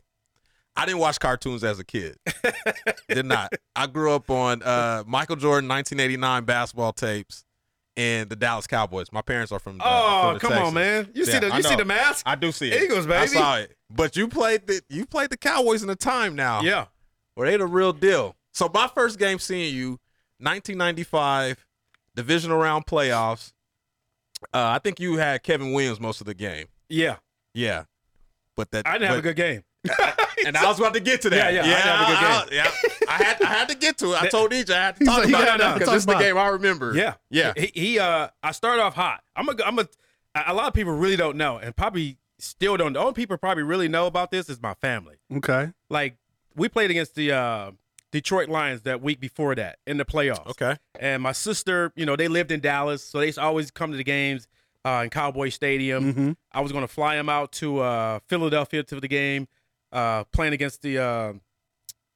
I 0.77 0.85
didn't 0.85 0.99
watch 0.99 1.19
cartoons 1.19 1.65
as 1.65 1.79
a 1.79 1.83
kid. 1.83 2.15
Did 3.09 3.25
not. 3.25 3.51
I 3.75 3.87
grew 3.87 4.13
up 4.13 4.29
on 4.29 4.63
uh, 4.63 5.03
Michael 5.05 5.35
Jordan 5.35 5.67
1989 5.67 6.45
basketball 6.45 6.93
tapes 6.93 7.43
and 7.97 8.29
the 8.29 8.35
Dallas 8.35 8.67
Cowboys. 8.67 9.11
My 9.11 9.21
parents 9.21 9.51
are 9.51 9.59
from. 9.59 9.79
Uh, 9.81 9.83
Oh, 9.85 10.29
from 10.31 10.39
come 10.39 10.49
Texas. 10.51 10.67
on, 10.67 10.73
man! 10.73 11.09
You 11.13 11.25
see 11.25 11.39
the 11.39 11.55
you 11.55 11.63
see 11.63 11.75
the 11.75 11.85
mask? 11.85 12.23
I 12.25 12.35
do 12.35 12.51
see 12.51 12.71
it. 12.71 12.83
Eagles, 12.83 13.05
baby. 13.05 13.17
I 13.17 13.25
saw 13.27 13.57
it. 13.57 13.75
But 13.89 14.15
you 14.15 14.27
played 14.27 14.67
the 14.67 14.81
you 14.89 15.05
played 15.05 15.29
the 15.29 15.37
Cowboys 15.37 15.83
in 15.83 15.89
a 15.89 15.95
time 15.95 16.35
now. 16.35 16.61
Yeah. 16.61 16.85
where 17.35 17.49
they 17.49 17.57
the 17.57 17.65
real 17.65 17.93
deal. 17.93 18.35
So 18.53 18.69
my 18.73 18.87
first 18.87 19.17
game 19.19 19.39
seeing 19.39 19.73
you, 19.75 19.99
1995, 20.39 21.65
divisional 22.15 22.57
round 22.57 22.85
playoffs. 22.85 23.53
Uh, 24.53 24.73
I 24.75 24.79
think 24.79 24.99
you 24.99 25.17
had 25.17 25.43
Kevin 25.43 25.71
Williams 25.71 25.99
most 25.99 26.19
of 26.21 26.25
the 26.27 26.33
game. 26.33 26.65
Yeah, 26.89 27.17
Yeah, 27.53 27.83
but 28.57 28.71
that 28.71 28.87
I 28.87 28.93
didn't 28.93 29.09
have 29.09 29.19
a 29.19 29.21
good 29.21 29.35
game. 29.35 29.63
and 30.45 30.57
I 30.57 30.67
was 30.67 30.79
about 30.79 30.93
to 30.93 30.99
get 30.99 31.21
to 31.23 31.29
that. 31.31 31.53
Yeah, 31.53 31.65
yeah, 31.65 31.75
I 31.85 32.03
a 32.03 32.49
good 32.49 32.53
I, 32.53 32.63
yeah. 32.63 33.07
I 33.07 33.23
had 33.23 33.41
I 33.41 33.45
had 33.47 33.69
to 33.69 33.75
get 33.75 33.97
to 33.99 34.13
it. 34.13 34.21
I 34.21 34.27
told 34.27 34.51
EJ 34.51 34.69
I 34.71 34.85
had 34.85 34.95
to 34.97 35.05
talk 35.05 35.19
like, 35.19 35.29
about 35.29 35.43
yeah, 35.45 35.55
it 35.55 35.57
no, 35.57 35.73
because 35.73 35.87
talk 35.87 35.93
this 35.93 36.03
is 36.03 36.05
the 36.05 36.17
game 36.17 36.37
I 36.37 36.47
remember. 36.49 36.93
Yeah, 36.95 37.15
yeah. 37.29 37.53
He, 37.55 37.71
he 37.73 37.99
uh, 37.99 38.29
I 38.43 38.51
started 38.51 38.81
off 38.81 38.95
hot. 38.95 39.23
I'm 39.35 39.49
a, 39.49 39.55
I'm 39.65 39.79
a, 39.79 39.87
a 40.35 40.53
lot 40.53 40.67
of 40.67 40.73
people 40.73 40.93
really 40.93 41.17
don't 41.17 41.37
know, 41.37 41.57
and 41.57 41.75
probably 41.75 42.17
still 42.39 42.77
don't. 42.77 42.93
The 42.93 42.99
only 42.99 43.13
people 43.13 43.37
probably 43.37 43.63
really 43.63 43.87
know 43.87 44.07
about 44.07 44.31
this 44.31 44.49
is 44.49 44.61
my 44.61 44.73
family. 44.75 45.15
Okay. 45.33 45.71
Like 45.89 46.17
we 46.55 46.69
played 46.69 46.91
against 46.91 47.15
the 47.15 47.31
uh, 47.31 47.71
Detroit 48.11 48.49
Lions 48.49 48.81
that 48.81 49.01
week 49.01 49.19
before 49.19 49.55
that 49.55 49.79
in 49.87 49.97
the 49.97 50.05
playoffs. 50.05 50.47
Okay. 50.47 50.75
And 50.99 51.23
my 51.23 51.31
sister, 51.31 51.91
you 51.95 52.05
know, 52.05 52.15
they 52.15 52.27
lived 52.27 52.51
in 52.51 52.59
Dallas, 52.59 53.03
so 53.03 53.19
they 53.19 53.31
always 53.33 53.71
come 53.71 53.91
to 53.91 53.97
the 53.97 54.03
games 54.03 54.47
uh, 54.85 55.01
in 55.03 55.09
Cowboy 55.09 55.49
Stadium. 55.49 56.13
Mm-hmm. 56.13 56.31
I 56.51 56.61
was 56.61 56.71
going 56.71 56.83
to 56.83 56.93
fly 56.93 57.15
them 57.15 57.29
out 57.29 57.51
to 57.53 57.79
uh, 57.79 58.19
Philadelphia 58.27 58.83
to 58.83 58.99
the 58.99 59.07
game, 59.07 59.47
uh, 59.91 60.23
playing 60.25 60.53
against 60.53 60.81
the 60.81 60.97
uh, 60.99 61.33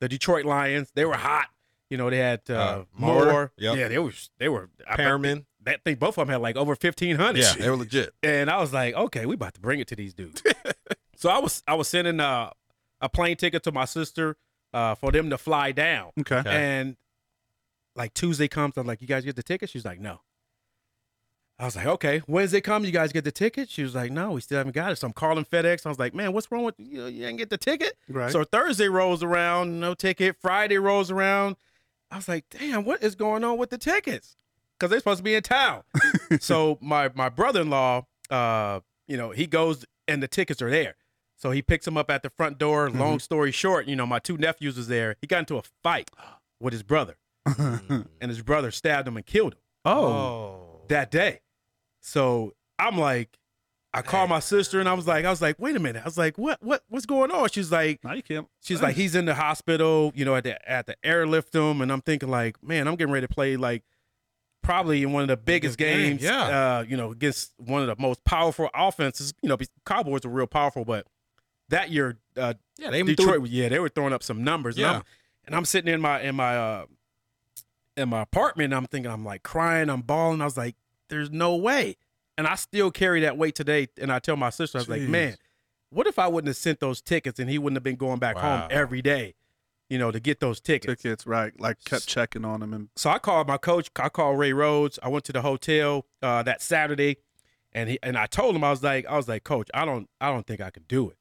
the 0.01 0.09
Detroit 0.09 0.45
Lions. 0.45 0.91
They 0.95 1.05
were 1.05 1.15
hot. 1.17 1.47
You 1.89 1.97
know, 1.97 2.09
they 2.09 2.17
had 2.17 2.41
uh, 2.49 2.53
Uh, 2.53 2.83
Moore. 2.97 3.25
Moore, 3.25 3.51
yep. 3.57 3.77
Yeah, 3.77 3.87
they 3.87 3.99
were. 3.99 4.13
They 4.39 4.49
were. 4.49 4.69
I 4.89 4.95
bet 4.95 5.05
Perriman. 5.07 5.45
That 5.63 5.83
thing, 5.83 5.95
both 5.95 6.17
of 6.17 6.27
them 6.27 6.29
had 6.29 6.41
like 6.41 6.55
over 6.55 6.75
fifteen 6.75 7.15
hundred. 7.15 7.41
Yeah, 7.43 7.53
they 7.53 7.69
were 7.69 7.77
legit. 7.77 8.13
And 8.23 8.49
I 8.49 8.59
was 8.59 8.73
like, 8.73 8.93
okay, 8.95 9.25
we 9.25 9.35
about 9.35 9.53
to 9.55 9.59
bring 9.61 9.79
it 9.79 9.87
to 9.89 9.95
these 9.95 10.13
dudes. 10.13 10.41
so 11.15 11.29
I 11.29 11.39
was 11.39 11.63
I 11.67 11.73
was 11.75 11.87
sending 11.87 12.19
uh, 12.19 12.49
a 13.01 13.09
plane 13.09 13.35
ticket 13.37 13.63
to 13.63 13.71
my 13.71 13.85
sister 13.85 14.37
uh, 14.73 14.95
for 14.95 15.11
them 15.11 15.29
to 15.29 15.37
fly 15.37 15.71
down. 15.71 16.11
Okay. 16.19 16.37
Okay. 16.37 16.49
And 16.49 16.97
like 17.95 18.13
Tuesday 18.13 18.47
comes, 18.47 18.77
I'm 18.77 18.85
like, 18.85 19.01
you 19.01 19.07
guys 19.07 19.23
get 19.23 19.35
the 19.35 19.43
ticket? 19.43 19.69
She's 19.69 19.85
like, 19.85 19.99
no. 19.99 20.19
I 21.57 21.65
was 21.65 21.75
like, 21.75 21.85
okay. 21.85 22.21
Wednesday 22.27 22.59
come, 22.59 22.83
you 22.83 22.91
guys 22.91 23.13
get 23.13 23.23
the 23.23 23.31
ticket? 23.31 23.69
She 23.69 23.81
was 23.81 23.95
like, 23.95 24.11
no, 24.11 24.31
we 24.31 24.41
still 24.41 24.57
haven't 24.57 24.75
got 24.75 24.91
it. 24.91 24.97
So 24.97 25.07
I'm 25.07 25.13
calling 25.13 25.45
FedEx. 25.45 25.85
I 25.85 25.89
was 25.89 25.99
like, 25.99 26.13
man, 26.13 26.33
what's 26.33 26.51
wrong 26.51 26.63
with 26.63 26.75
you? 26.77 27.05
You 27.05 27.25
didn't 27.25 27.37
get 27.37 27.49
the 27.49 27.57
ticket? 27.57 27.93
Right. 28.09 28.31
So 28.31 28.43
Thursday 28.43 28.89
rolls 28.89 29.23
around, 29.23 29.79
no 29.79 29.93
ticket. 29.93 30.35
Friday 30.41 30.77
rolls 30.77 31.11
around. 31.11 31.55
I 32.11 32.17
was 32.17 32.27
like, 32.27 32.45
damn, 32.49 32.83
what 32.83 33.01
is 33.01 33.15
going 33.15 33.43
on 33.43 33.57
with 33.57 33.69
the 33.69 33.77
tickets? 33.77 34.35
Because 34.77 34.89
they're 34.89 34.99
supposed 34.99 35.19
to 35.19 35.23
be 35.23 35.35
in 35.35 35.43
town. 35.43 35.83
so 36.41 36.77
my 36.81 37.09
my 37.15 37.29
brother 37.29 37.61
in 37.61 37.69
law, 37.69 38.05
uh, 38.29 38.81
you 39.07 39.15
know, 39.15 39.31
he 39.31 39.47
goes 39.47 39.85
and 40.07 40.21
the 40.21 40.27
tickets 40.27 40.61
are 40.61 40.69
there. 40.69 40.95
So 41.37 41.51
he 41.51 41.61
picks 41.61 41.85
them 41.85 41.97
up 41.97 42.09
at 42.09 42.23
the 42.23 42.29
front 42.29 42.57
door. 42.57 42.89
Long 42.89 43.19
story 43.19 43.51
short, 43.51 43.87
you 43.87 43.95
know, 43.95 44.05
my 44.05 44.19
two 44.19 44.37
nephews 44.37 44.77
was 44.77 44.87
there. 44.87 45.15
He 45.21 45.27
got 45.27 45.39
into 45.39 45.57
a 45.57 45.63
fight 45.83 46.09
with 46.59 46.73
his 46.73 46.83
brother, 46.83 47.15
and 47.45 48.07
his 48.21 48.41
brother 48.41 48.71
stabbed 48.71 49.07
him 49.07 49.17
and 49.17 49.25
killed 49.25 49.53
him 49.53 49.59
oh. 49.85 50.81
that 50.87 51.11
day. 51.11 51.41
So 52.05 52.53
I'm 52.77 52.99
like, 52.99 53.35
I 53.91 54.03
called 54.03 54.29
my 54.29 54.39
sister 54.39 54.79
and 54.79 54.87
I 54.87 54.93
was 54.93 55.07
like, 55.07 55.25
I 55.25 55.29
was 55.31 55.41
like, 55.41 55.57
wait 55.57 55.75
a 55.75 55.79
minute. 55.79 56.01
I 56.03 56.05
was 56.05 56.17
like, 56.19 56.37
what 56.37 56.61
what 56.61 56.83
what's 56.87 57.05
going 57.07 57.31
on? 57.31 57.49
She's 57.49 57.71
like, 57.71 58.03
Now 58.03 58.13
you 58.13 58.21
can't. 58.21 58.47
She's 58.61 58.79
like, 58.81 58.95
he's 58.95 59.15
in 59.15 59.25
the 59.25 59.33
hospital, 59.33 60.11
you 60.15 60.23
know, 60.23 60.35
at 60.35 60.43
the 60.43 60.69
at 60.71 60.85
the 60.85 60.95
airlift 61.03 61.55
him, 61.55 61.81
and 61.81 61.91
I'm 61.91 62.01
thinking 62.01 62.29
like, 62.29 62.61
man, 62.61 62.87
I'm 62.87 62.95
getting 62.95 63.11
ready 63.11 63.25
to 63.25 63.33
play 63.33 63.57
like 63.57 63.83
probably 64.61 65.01
in 65.01 65.13
one 65.13 65.23
of 65.23 65.29
the 65.29 65.37
biggest 65.37 65.77
Biggest 65.77 65.97
game, 65.97 66.09
games, 66.17 66.23
yeah. 66.23 66.77
uh, 66.79 66.85
you 66.87 66.95
know, 66.97 67.11
against 67.11 67.53
one 67.57 67.81
of 67.81 67.87
the 67.87 67.95
most 67.99 68.23
powerful 68.23 68.69
offenses. 68.75 69.33
You 69.41 69.49
know, 69.49 69.57
Cowboys 69.85 70.25
are 70.25 70.29
real 70.29 70.47
powerful, 70.47 70.85
but 70.85 71.07
that 71.69 71.89
year, 71.89 72.17
uh, 72.37 72.53
Yeah, 72.77 72.91
they 72.91 73.01
Detroit, 73.01 73.35
threw- 73.35 73.45
yeah, 73.45 73.69
they 73.69 73.79
were 73.79 73.89
throwing 73.89 74.13
up 74.13 74.21
some 74.23 74.43
numbers. 74.43 74.77
Yeah. 74.77 74.87
and 74.87 74.95
I'm, 74.97 75.03
and 75.45 75.55
I'm 75.55 75.65
sitting 75.65 75.91
in 75.93 76.01
my 76.01 76.21
in 76.21 76.35
my 76.35 76.55
uh 76.57 76.85
in 77.97 78.09
my 78.09 78.21
apartment, 78.21 78.73
I'm 78.73 78.85
thinking, 78.85 79.11
I'm 79.11 79.23
like 79.23 79.41
crying, 79.41 79.89
I'm 79.89 80.01
bawling. 80.01 80.41
I 80.41 80.45
was 80.45 80.57
like, 80.57 80.75
there's 81.09 81.31
no 81.31 81.55
way, 81.55 81.97
and 82.37 82.47
I 82.47 82.55
still 82.55 82.91
carry 82.91 83.21
that 83.21 83.37
weight 83.37 83.55
today. 83.55 83.87
And 83.99 84.11
I 84.11 84.19
tell 84.19 84.35
my 84.35 84.49
sister, 84.49 84.77
I 84.77 84.81
was 84.81 84.89
like, 84.89 85.01
man, 85.01 85.35
what 85.89 86.07
if 86.07 86.19
I 86.19 86.27
wouldn't 86.27 86.47
have 86.49 86.57
sent 86.57 86.79
those 86.79 87.01
tickets 87.01 87.39
and 87.39 87.49
he 87.49 87.57
wouldn't 87.57 87.77
have 87.77 87.83
been 87.83 87.95
going 87.95 88.19
back 88.19 88.35
Wow. 88.35 88.59
home 88.61 88.67
every 88.71 89.01
day, 89.01 89.35
you 89.89 89.97
know, 89.97 90.11
to 90.11 90.19
get 90.19 90.39
those 90.39 90.59
tickets. 90.59 91.01
Tickets, 91.03 91.25
right? 91.27 91.57
Like 91.59 91.83
kept 91.85 92.07
checking 92.07 92.43
on 92.43 92.59
them 92.59 92.73
and 92.73 92.89
So 92.95 93.09
I 93.09 93.19
called 93.19 93.47
my 93.47 93.57
coach. 93.57 93.89
I 93.95 94.09
called 94.09 94.37
Ray 94.39 94.51
Rhodes. 94.53 94.99
I 95.03 95.07
went 95.09 95.23
to 95.25 95.33
the 95.33 95.41
hotel 95.41 96.05
uh, 96.21 96.43
that 96.43 96.61
Saturday, 96.61 97.17
and 97.71 97.89
he 97.89 97.99
and 98.03 98.17
I 98.17 98.25
told 98.25 98.55
him 98.55 98.63
I 98.63 98.71
was 98.71 98.83
like, 98.83 99.05
I 99.05 99.15
was 99.15 99.27
like, 99.27 99.43
Coach, 99.43 99.69
I 99.73 99.85
don't, 99.85 100.09
I 100.19 100.29
don't 100.31 100.45
think 100.45 100.59
I 100.61 100.69
can 100.71 100.83
do 100.87 101.09
it. 101.09 101.17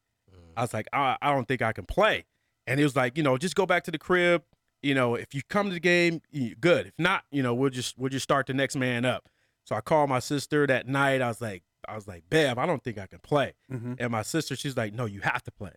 I 0.57 0.63
was 0.63 0.73
like, 0.73 0.87
I, 0.93 1.17
I 1.21 1.33
don't 1.33 1.47
think 1.49 1.63
I 1.63 1.73
can 1.73 1.85
play. 1.85 2.25
And 2.67 2.79
he 2.79 2.85
was 2.85 2.95
like, 2.97 3.17
you 3.17 3.23
know, 3.25 3.37
just 3.37 3.57
go 3.57 3.67
back 3.67 3.83
to 3.85 3.91
the 3.91 3.99
crib. 3.99 4.43
You 4.83 4.95
know, 4.95 5.15
if 5.17 5.35
you 5.35 5.43
come 5.49 5.67
to 5.69 5.75
the 5.75 5.81
game, 5.81 6.21
you- 6.31 6.55
good. 6.55 6.87
If 6.87 6.95
not, 6.99 7.25
you 7.33 7.43
know, 7.43 7.55
we'll 7.55 7.71
just 7.71 7.99
we'll 7.99 8.09
just 8.11 8.23
start 8.23 8.47
the 8.47 8.55
next 8.55 8.77
man 8.77 9.05
up. 9.05 9.29
So 9.65 9.75
I 9.77 9.81
called 9.81 10.11
my 10.11 10.19
sister 10.21 10.67
that 10.67 10.87
night. 10.87 11.23
I 11.23 11.29
was 11.29 11.41
like, 11.41 11.63
I 11.89 11.95
was 11.95 12.07
like, 12.09 12.25
Bev, 12.31 12.59
I 12.59 12.67
don't 12.67 12.83
think 12.83 12.99
I 12.99 13.07
can 13.07 13.19
play. 13.21 13.55
Mhm. 13.71 13.97
And 13.99 14.11
my 14.11 14.23
sister, 14.23 14.57
she's 14.57 14.77
like, 14.77 14.93
no, 14.95 15.05
you 15.07 15.21
have 15.21 15.43
to 15.45 15.51
play. 15.51 15.73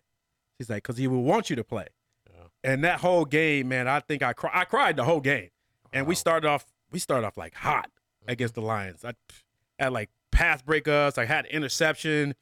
She's 0.58 0.68
like, 0.70 0.82
because 0.82 0.96
he 0.96 1.06
will 1.06 1.22
want 1.22 1.50
you 1.50 1.56
to 1.56 1.64
play. 1.64 1.86
And 2.64 2.82
that 2.82 3.00
whole 3.00 3.24
game, 3.24 3.68
man, 3.68 3.86
I 3.86 4.00
think 4.00 4.22
I 4.22 4.32
cry, 4.32 4.50
I 4.52 4.64
cried 4.64 4.96
the 4.96 5.04
whole 5.04 5.20
game. 5.20 5.50
And 5.92 6.06
we 6.06 6.14
started 6.14 6.48
off, 6.48 6.66
we 6.90 6.98
started 6.98 7.26
off 7.26 7.36
like 7.36 7.54
hot 7.54 7.90
against 8.26 8.54
the 8.54 8.60
Lions. 8.62 9.04
I 9.04 9.12
had 9.78 9.92
like 9.92 10.10
pass 10.32 10.60
breakups, 10.62 11.18
I 11.18 11.24
had 11.24 11.46
interception, 11.46 12.34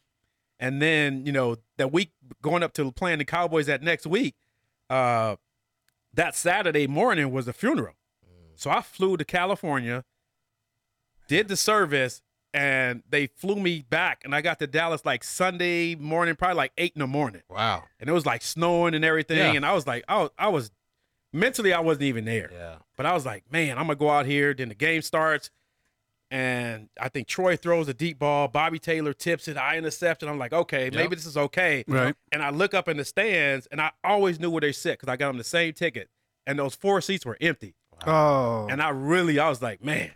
and 0.59 0.81
then 0.81 1.27
you 1.27 1.33
know 1.33 1.57
that 1.77 1.93
week 1.93 2.13
going 2.41 2.63
up 2.63 2.73
to 2.75 2.91
playing 2.93 3.19
the 3.19 3.25
Cowboys 3.27 3.67
that 3.67 3.83
next 3.83 4.07
week, 4.07 4.35
uh, 4.89 5.37
that 6.15 6.35
Saturday 6.35 6.87
morning 6.87 7.31
was 7.31 7.47
a 7.47 7.53
funeral. 7.53 7.95
So 8.55 8.71
I 8.71 8.81
flew 8.81 9.19
to 9.19 9.25
California, 9.25 10.03
did 11.29 11.49
the 11.49 11.57
service, 11.57 12.23
and 12.55 13.03
they 13.09 13.27
flew 13.27 13.57
me 13.57 13.85
back, 13.89 14.23
and 14.25 14.35
I 14.35 14.41
got 14.41 14.59
to 14.61 14.67
Dallas 14.67 15.05
like 15.05 15.23
Sunday 15.25 15.95
morning, 15.95 16.35
probably 16.37 16.57
like 16.57 16.73
eight 16.79 16.93
in 16.95 17.01
the 17.01 17.07
morning 17.07 17.43
Wow. 17.51 17.85
and 18.01 18.09
it 18.09 18.13
was 18.13 18.25
like 18.25 18.43
snowing 18.43 18.95
and 18.95 19.05
everything. 19.05 19.37
Yeah. 19.39 19.53
And 19.53 19.67
I 19.67 19.73
was 19.75 19.87
like, 19.87 20.05
I 20.09 20.19
was, 20.23 20.31
I 20.39 20.49
was 20.49 20.71
mentally, 21.33 21.73
I 21.75 21.81
wasn't 21.81 22.05
even 22.05 22.25
there. 22.25 22.51
Yeah. 22.53 22.77
But 22.97 23.05
I 23.07 23.13
was 23.13 23.27
like, 23.27 23.45
man, 23.53 23.77
I'm 23.77 23.85
gonna 23.87 23.97
go 23.97 24.09
out 24.11 24.25
here. 24.27 24.55
Then 24.55 24.69
the 24.71 24.75
game 24.75 25.03
starts, 25.03 25.51
and 26.31 26.89
I 27.01 27.09
think 27.09 27.29
Troy 27.29 27.57
throws 27.57 27.89
a 27.89 27.95
deep 27.95 28.19
ball. 28.19 28.49
Bobby 28.49 28.79
Taylor 28.79 29.13
tips 29.13 29.49
it. 29.49 29.57
I 29.57 29.77
intercept 29.77 30.23
it. 30.23 30.29
I'm 30.29 30.39
like, 30.39 30.53
okay, 30.53 30.91
maybe 30.93 31.15
this 31.15 31.27
is 31.27 31.37
okay. 31.37 31.85
Right. 31.87 32.15
And 32.33 32.43
I 32.43 32.51
look 32.51 32.75
up 32.75 32.89
in 32.89 32.97
the 32.97 33.05
stands, 33.05 33.67
and 33.67 33.81
I 33.81 33.93
always 34.03 34.41
knew 34.41 34.51
where 34.51 34.61
they 34.63 34.73
sit 34.73 34.95
because 34.99 35.09
I 35.09 35.17
got 35.17 35.29
them 35.29 35.39
the 35.39 35.45
same 35.45 35.73
ticket, 35.75 36.09
and 36.47 36.59
those 36.59 36.75
four 36.75 37.01
seats 37.01 37.27
were 37.27 37.37
empty. 37.41 37.75
oh, 38.07 38.67
And 38.71 38.83
I 38.83 38.89
really, 38.91 39.39
I 39.39 39.49
was 39.49 39.61
like, 39.63 39.85
man. 39.85 40.11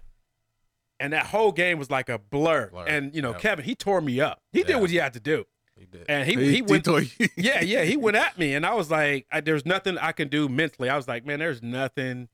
And 1.01 1.13
that 1.15 1.27
whole 1.27 1.51
game 1.51 1.79
was 1.79 1.91
like 1.91 2.09
a 2.09 2.19
blur. 2.19 2.69
Blur. 2.71 2.85
And 2.87 3.15
you 3.15 3.23
know, 3.23 3.31
Yep. 3.33 3.41
Kevin, 3.41 3.65
he 3.65 3.75
tore 3.75 4.01
me 4.01 4.21
up. 4.21 4.43
He 4.53 4.61
Yeah. 4.61 4.67
did 4.67 4.77
what 4.77 4.91
he 4.91 4.97
had 4.97 5.15
to 5.15 5.21
do, 5.21 5.47
He 5.77 5.87
did. 5.87 6.05
and 6.09 6.29
he 6.29 6.35
he, 6.37 6.55
he, 6.57 6.63
went 6.63 6.85
tore 6.85 7.03
yeah, 7.37 7.63
yeah, 7.63 7.83
he 7.85 7.97
went 7.97 8.17
at 8.17 8.39
me, 8.39 8.55
and 8.55 8.65
I 8.67 8.75
was 8.75 8.91
like, 8.91 9.27
I, 9.33 9.41
"There's 9.41 9.65
nothing 9.67 9.97
I 9.99 10.13
can 10.13 10.29
do 10.29 10.49
mentally." 10.49 10.89
I 10.91 10.97
was 10.97 11.09
like, 11.09 11.25
"Man, 11.25 11.39
there's 11.39 11.63
nothing 11.63 12.29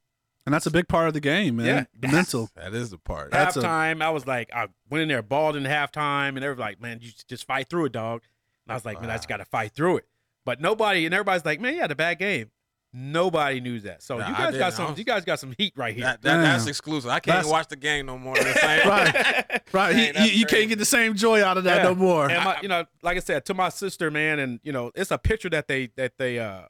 And 0.44 0.52
that's 0.54 0.66
a 0.66 0.70
big 0.70 0.88
part 0.88 1.08
of 1.08 1.14
the 1.14 1.20
game, 1.20 1.56
man. 1.56 1.66
Yeah. 1.66 1.84
The 2.00 2.08
mental. 2.08 2.50
That 2.56 2.74
is 2.74 2.90
the 2.90 2.98
part. 2.98 3.30
That's 3.30 3.56
a- 3.56 3.62
halftime, 3.62 4.02
I 4.02 4.10
was 4.10 4.26
like, 4.26 4.50
I 4.52 4.66
went 4.90 5.02
in 5.02 5.08
there, 5.08 5.22
balled 5.22 5.56
in 5.56 5.62
halftime, 5.64 6.30
and 6.30 6.38
they 6.38 6.48
were 6.48 6.54
like, 6.56 6.80
man, 6.80 6.98
you 7.00 7.10
just 7.28 7.46
fight 7.46 7.68
through 7.68 7.86
it, 7.86 7.92
dog. 7.92 8.22
And 8.66 8.72
I 8.72 8.74
was 8.74 8.84
like, 8.84 9.00
man, 9.00 9.10
I 9.10 9.14
just 9.16 9.28
got 9.28 9.36
to 9.38 9.44
fight 9.44 9.72
through 9.72 9.98
it. 9.98 10.06
But 10.44 10.60
nobody, 10.60 11.04
and 11.06 11.14
everybody's 11.14 11.44
like, 11.44 11.60
man, 11.60 11.74
you 11.74 11.80
had 11.80 11.90
a 11.92 11.96
bad 11.96 12.18
game. 12.18 12.50
Nobody 12.98 13.60
knew 13.60 13.78
that. 13.80 14.02
So 14.02 14.16
Nah, 14.16 14.28
you 14.28 14.34
guys 14.34 14.56
got 14.56 14.72
some. 14.72 14.88
was- 14.90 14.98
You 14.98 15.04
guys 15.04 15.22
got 15.24 15.38
some 15.38 15.54
heat 15.58 15.74
right 15.76 15.94
here. 15.94 16.04
That, 16.06 16.22
that, 16.22 16.40
that's 16.42 16.66
exclusive. 16.66 17.10
I 17.10 17.20
can't 17.20 17.36
That's- 17.36 17.46
watch 17.50 17.68
the 17.68 17.76
game 17.76 18.06
no 18.06 18.16
more. 18.16 18.34
Same. 18.36 18.88
Right. 18.88 19.60
Right. 19.72 19.92
Dang, 19.92 20.14
You- 20.24 20.30
you, 20.32 20.38
you 20.40 20.46
can't 20.46 20.68
get 20.68 20.78
the 20.78 20.84
same 20.86 21.14
joy 21.14 21.44
out 21.44 21.58
of 21.58 21.64
that 21.64 21.78
Yeah. 21.78 21.82
no 21.82 21.94
more. 21.94 22.30
and 22.30 22.42
my, 22.42 22.58
you 22.62 22.68
know, 22.68 22.84
like 23.02 23.16
I 23.16 23.20
said, 23.20 23.44
to 23.46 23.54
my 23.54 23.68
sister, 23.68 24.10
man, 24.10 24.38
and 24.38 24.60
you 24.62 24.72
know, 24.72 24.92
it's 24.94 25.10
a 25.10 25.18
picture 25.18 25.50
that 25.50 25.68
they 25.68 25.90
that 25.96 26.12
they 26.18 26.38
uh 26.38 26.62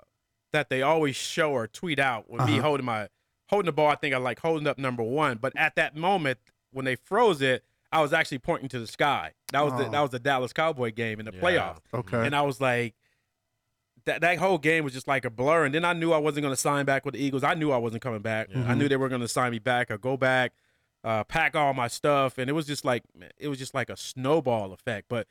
that 0.53 0.68
they 0.70 0.83
always 0.83 1.14
show 1.14 1.53
or 1.53 1.68
tweet 1.68 1.99
out 2.01 2.29
with 2.29 2.45
me 2.47 2.55
Uh-huh. 2.55 2.62
holding 2.62 2.87
my 2.87 3.09
holding 3.49 3.66
the 3.66 3.72
ball. 3.72 3.89
I 3.89 3.95
think 3.95 4.14
I 4.14 4.18
like 4.18 4.41
holding 4.41 4.66
up 4.66 4.79
number 4.79 5.03
one, 5.05 5.39
but 5.41 5.53
at 5.57 5.77
that 5.77 5.95
moment 5.95 6.39
when 6.72 6.85
they 6.85 6.97
froze 6.97 7.41
it, 7.43 7.62
I 7.93 8.01
was 8.01 8.12
actually 8.12 8.39
pointing 8.39 8.68
to 8.70 8.81
the 8.81 8.87
sky. 8.89 9.33
That 9.53 9.61
was 9.64 9.74
the, 9.74 9.87
Oh. 9.87 9.91
that 9.91 10.01
was 10.01 10.11
the 10.11 10.18
Dallas 10.18 10.53
Cowboy 10.53 10.91
game 10.93 11.20
in 11.20 11.27
the 11.27 11.33
Yeah. 11.35 11.41
playoffs, 11.41 11.81
Okay. 11.95 12.27
and 12.27 12.35
I 12.35 12.43
was 12.43 12.61
like. 12.61 12.95
That, 14.07 14.20
that 14.22 14.38
whole 14.38 14.59
game 14.59 14.82
was 14.84 14.92
just 14.92 15.07
like 15.09 15.24
a 15.24 15.30
blur, 15.30 15.64
and 15.64 15.74
then 15.74 15.84
I 15.84 15.92
knew 15.92 16.12
I 16.12 16.18
wasn't 16.18 16.42
going 16.42 16.54
to 16.54 16.61
sign 16.61 16.84
back 16.86 17.04
with 17.04 17.14
the 17.14 17.20
Eagles. 17.20 17.42
I 17.44 17.54
knew 17.54 17.70
I 17.72 17.76
wasn't 17.76 18.02
coming 18.02 18.22
back. 18.22 18.48
I 18.54 18.74
knew 18.74 18.88
they 18.88 18.96
were 18.96 19.09
going 19.09 19.20
to 19.20 19.28
sign 19.28 19.50
me 19.50 19.59
back 19.59 19.90
or 19.90 19.98
go 19.98 20.16
back, 20.16 20.52
uh, 21.04 21.24
pack 21.24 21.54
all 21.57 21.74
my 21.74 21.88
stuff, 21.88 22.38
and 22.38 22.48
it 22.48 22.52
was 22.54 22.66
just 22.66 22.84
like 22.84 23.02
it 23.38 23.48
was 23.48 23.59
just 23.59 23.74
like 23.74 23.90
a 23.90 23.96
snowball 23.96 24.72
effect. 24.72 25.07
But 25.09 25.26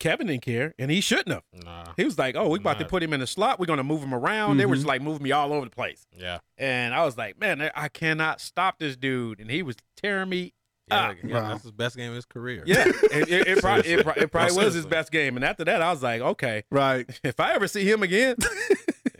Kevin 0.00 0.26
didn't 0.26 0.42
care, 0.42 0.74
and 0.78 0.90
he 0.90 1.00
shouldn't 1.00 1.28
have. 1.28 1.42
Nah. 1.64 1.92
He 1.96 2.04
was 2.04 2.18
like, 2.18 2.34
"Oh, 2.36 2.48
we 2.48 2.58
about 2.58 2.78
to 2.80 2.84
put 2.84 3.02
him 3.02 3.12
in 3.12 3.20
the 3.20 3.26
slot. 3.26 3.60
We're 3.60 3.66
gonna 3.66 3.84
move 3.84 4.02
him 4.02 4.14
around." 4.14 4.56
They 4.56 4.66
were 4.66 4.72
Mhm. 4.74 4.78
just 4.78 4.86
like 4.88 5.02
moving 5.02 5.22
me 5.22 5.30
all 5.32 5.52
over 5.52 5.64
the 5.64 5.70
place, 5.70 6.06
Yeah. 6.16 6.38
and 6.58 6.94
I 6.94 7.04
was 7.04 7.16
like, 7.16 7.38
"Man, 7.38 7.70
I 7.76 7.88
cannot 7.88 8.40
stop 8.40 8.78
this 8.78 8.96
dude." 8.96 9.40
And 9.40 9.50
he 9.50 9.62
was 9.62 9.76
tearing 9.96 10.30
me. 10.30 10.52
Yeah, 10.88 11.08
up. 11.08 11.16
yeah 11.24 11.34
Wow. 11.42 11.48
that's 11.48 11.62
his 11.62 11.72
best 11.72 11.96
game 11.96 12.10
of 12.10 12.16
his 12.16 12.26
career. 12.26 12.62
Yeah, 12.66 12.84
it, 12.86 13.28
it, 13.30 13.48
it 13.48 13.58
probably, 13.62 13.90
it, 13.90 14.00
it 14.00 14.30
probably 14.30 14.54
No, 14.56 14.64
was 14.64 14.74
his 14.74 14.84
best 14.86 15.10
game. 15.10 15.36
And 15.36 15.44
after 15.44 15.64
that, 15.64 15.80
I 15.80 15.90
was 15.90 16.02
like, 16.02 16.20
"Okay, 16.20 16.64
right. 16.70 17.06
if 17.24 17.40
I 17.40 17.54
ever 17.54 17.66
see 17.68 17.90
him 17.90 18.02
again, 18.02 18.36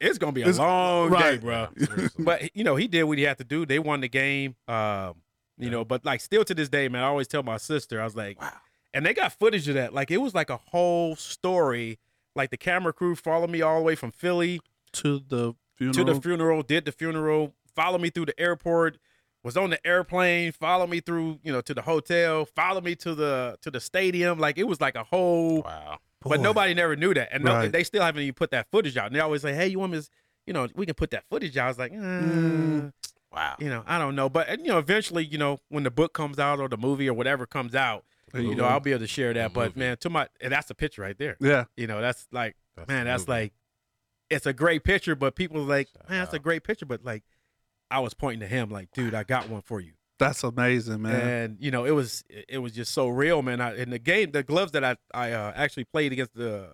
it's 0.00 0.18
gonna 0.18 0.32
be 0.32 0.42
a 0.42 0.48
It's- 0.48 0.58
long 0.58 1.10
day, 1.10 1.16
right. 1.16 1.40
bro." 1.40 1.68
Seriously. 1.76 2.24
But 2.24 2.56
you 2.56 2.64
know, 2.64 2.76
he 2.76 2.86
did 2.88 3.04
what 3.04 3.18
he 3.18 3.24
had 3.24 3.38
to 3.38 3.44
do. 3.44 3.66
They 3.66 3.78
won 3.78 4.00
the 4.00 4.08
game. 4.08 4.56
Um, 4.68 5.14
you 5.58 5.70
know, 5.70 5.84
but 5.84 6.04
like 6.04 6.20
still 6.20 6.44
to 6.44 6.54
this 6.54 6.68
day, 6.68 6.88
man, 6.88 7.02
I 7.02 7.06
always 7.06 7.28
tell 7.28 7.42
my 7.42 7.56
sister, 7.58 8.00
I 8.00 8.04
was 8.04 8.16
like, 8.16 8.40
Wow. 8.40 8.50
And 8.92 9.04
they 9.04 9.12
got 9.14 9.32
footage 9.32 9.66
of 9.68 9.74
that. 9.74 9.92
Like 9.94 10.10
it 10.10 10.18
was 10.18 10.34
like 10.34 10.50
a 10.50 10.56
whole 10.56 11.16
story. 11.16 11.98
Like 12.36 12.50
the 12.50 12.56
camera 12.56 12.92
crew 12.92 13.14
followed 13.16 13.50
me 13.50 13.62
all 13.62 13.78
the 13.78 13.84
way 13.84 13.94
from 13.94 14.10
Philly 14.12 14.60
To 14.94 15.20
the 15.20 15.54
funeral. 15.76 16.04
to 16.06 16.12
the 16.14 16.20
funeral, 16.20 16.62
did 16.62 16.84
the 16.84 16.92
funeral, 16.92 17.54
followed 17.74 18.00
me 18.00 18.10
through 18.10 18.26
the 18.26 18.40
airport, 18.40 18.98
was 19.44 19.56
on 19.56 19.70
the 19.70 19.86
airplane, 19.86 20.50
followed 20.52 20.88
me 20.90 20.98
through, 21.00 21.38
you 21.44 21.52
know, 21.52 21.60
to 21.60 21.74
the 21.74 21.82
hotel, 21.82 22.44
followed 22.46 22.82
me 22.82 22.96
to 22.96 23.14
the 23.14 23.56
to 23.62 23.70
the 23.70 23.78
stadium. 23.80 24.38
Like 24.40 24.58
it 24.58 24.64
was 24.64 24.80
like 24.80 24.96
a 24.96 25.04
whole 25.04 25.62
Wow. 25.62 25.98
but 26.22 26.38
Boy. 26.38 26.42
nobody 26.42 26.74
never 26.74 26.96
knew 26.96 27.14
that. 27.14 27.28
And 27.30 27.44
no, 27.44 27.68
they 27.68 27.84
still 27.84 28.02
haven't 28.02 28.22
even 28.22 28.34
put 28.34 28.50
that 28.50 28.66
footage 28.72 28.96
out. 28.96 29.06
And 29.06 29.14
they 29.14 29.20
always 29.20 29.42
say, 29.42 29.54
Hey, 29.54 29.68
you 29.68 29.78
want 29.78 29.92
me 29.92 30.00
to, 30.00 30.08
you 30.46 30.52
know, 30.54 30.66
we 30.74 30.86
can 30.86 30.94
put 30.94 31.10
that 31.12 31.24
footage 31.30 31.56
out. 31.56 31.66
I 31.66 31.68
was 31.68 31.78
like, 31.78 31.92
uh, 31.92 32.90
Wow. 33.32 33.56
you 33.58 33.68
know, 33.68 33.82
I 33.86 33.98
don't 33.98 34.14
know. 34.14 34.28
But 34.28 34.48
and, 34.48 34.62
you 34.62 34.68
know, 34.72 34.78
eventually, 34.78 35.24
you 35.24 35.38
know, 35.38 35.58
when 35.68 35.82
the 35.82 35.90
book 35.90 36.12
comes 36.14 36.38
out 36.38 36.60
or 36.60 36.68
the 36.68 36.76
movie 36.76 37.08
or 37.08 37.14
whatever 37.14 37.46
comes 37.46 37.74
out, 37.74 38.04
There 38.32 38.40
you 38.40 38.50
you 38.50 38.54
know. 38.54 38.64
I'll 38.64 38.80
be 38.80 38.92
able 38.92 39.00
to 39.00 39.06
share 39.06 39.32
that. 39.34 39.46
A 39.46 39.50
But 39.50 39.68
movie. 39.76 39.80
man, 39.80 39.96
to 39.98 40.10
my 40.10 40.28
and 40.40 40.52
that's 40.52 40.70
a 40.70 40.74
picture 40.74 41.02
right 41.02 41.18
there. 41.18 41.36
Yeah. 41.40 41.64
You 41.76 41.86
know, 41.86 42.00
that's 42.00 42.26
like 42.32 42.56
That's 42.76 42.88
man, 42.88 43.04
that's 43.06 43.22
movie. 43.26 43.40
like 43.40 43.52
it's 44.30 44.46
a 44.46 44.52
great 44.52 44.84
picture, 44.84 45.14
but 45.14 45.34
people 45.36 45.58
are 45.58 45.64
like, 45.66 45.88
Shout 45.88 46.08
man, 46.08 46.20
that's 46.20 46.32
a 46.34 46.38
great 46.38 46.62
picture, 46.64 46.86
but 46.86 47.04
like 47.04 47.24
I 47.90 48.00
was 48.00 48.14
pointing 48.14 48.40
to 48.40 48.46
him 48.46 48.70
like, 48.70 48.90
dude, 48.92 49.14
I 49.14 49.22
got 49.22 49.48
one 49.48 49.62
for 49.62 49.80
you. 49.80 49.92
That's 50.18 50.44
amazing, 50.44 51.02
man. 51.02 51.28
And 51.28 51.56
you 51.60 51.70
know, 51.70 51.84
it 51.84 51.90
was 51.90 52.24
it 52.28 52.58
was 52.58 52.72
just 52.72 52.92
so 52.92 53.08
real, 53.08 53.42
man. 53.42 53.60
I, 53.60 53.76
in 53.76 53.90
the 53.90 53.98
game, 53.98 54.30
the 54.30 54.42
gloves 54.42 54.72
that 54.72 54.84
I 54.84 54.96
I 55.12 55.32
uh, 55.32 55.52
actually 55.56 55.84
played 55.84 56.12
against 56.12 56.34
the 56.34 56.68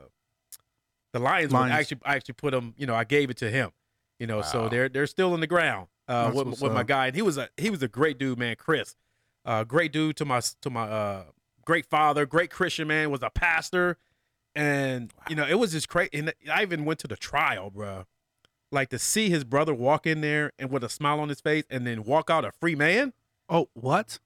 the 1.13 1.19
Lions, 1.19 1.53
with, 1.53 1.55
Lions. 1.55 1.73
I 1.73 1.81
actually 1.81 2.01
I 2.05 2.17
actually 2.17 2.35
put 2.35 2.53
them. 2.53 2.75
You 2.77 2.87
know, 2.87 2.95
I 2.95 3.05
gave 3.05 3.31
it 3.31 3.39
to 3.39 3.51
him. 3.51 3.71
You 4.19 4.27
know, 4.27 4.43
so 4.43 4.69
they're 4.69 4.91
they're 4.91 5.07
still 5.07 5.35
in 5.35 5.41
the 5.41 5.47
ground 5.47 5.89
uh, 6.07 6.31
with, 6.35 6.61
with 6.61 6.73
my 6.73 6.83
guy, 6.83 7.07
and 7.07 7.17
he 7.17 7.23
was 7.23 7.39
a 7.39 7.49
he 7.57 7.71
was 7.71 7.83
a 7.83 7.89
great 7.89 8.19
dude, 8.19 8.39
man. 8.39 8.57
Chris, 8.57 8.95
uh, 9.47 9.65
great 9.65 9.93
dude 9.93 10.17
to 10.19 10.27
my 10.27 10.43
to 10.61 10.69
my 10.69 10.83
uh, 10.83 11.23
great 11.65 11.87
father, 11.87 12.27
great 12.27 12.51
Christian 12.51 12.89
man, 12.89 13.11
was 13.11 13.23
a 13.23 13.31
pastor, 13.31 13.97
and 14.55 15.11
you 15.29 15.37
know, 15.37 15.47
it 15.47 15.55
was 15.55 15.73
just 15.73 15.89
crazy. 15.89 16.11
And 16.13 16.35
I 16.53 16.61
even 16.63 16.85
went 16.85 17.01
to 17.01 17.09
the 17.09 17.17
trial, 17.17 17.71
bro. 17.71 18.05
Like 18.73 18.89
to 18.91 18.99
see 18.99 19.29
his 19.31 19.43
brother 19.45 19.75
walk 19.75 20.07
in 20.07 20.21
there 20.21 20.53
and 20.59 20.71
with 20.71 20.85
a 20.85 20.89
smile 20.89 21.19
on 21.21 21.29
his 21.29 21.41
face, 21.41 21.65
and 21.71 21.87
then 21.87 22.05
walk 22.05 22.31
out 22.31 22.45
a 22.45 22.53
free 22.53 22.75
man. 22.77 23.13
oh, 23.49 23.69
what? 23.75 24.19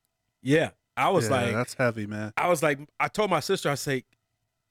Yeah, 0.43 0.71
I 0.97 1.09
was 1.11 1.25
Yeah, 1.27 1.31
like, 1.41 1.55
that's 1.55 1.75
heavy, 1.75 2.07
man. 2.07 2.33
I 2.37 2.49
was 2.49 2.63
like, 2.63 2.79
I 3.01 3.09
told 3.09 3.31
my 3.31 3.41
sister, 3.41 3.71
I 3.71 3.75
say, 3.77 4.05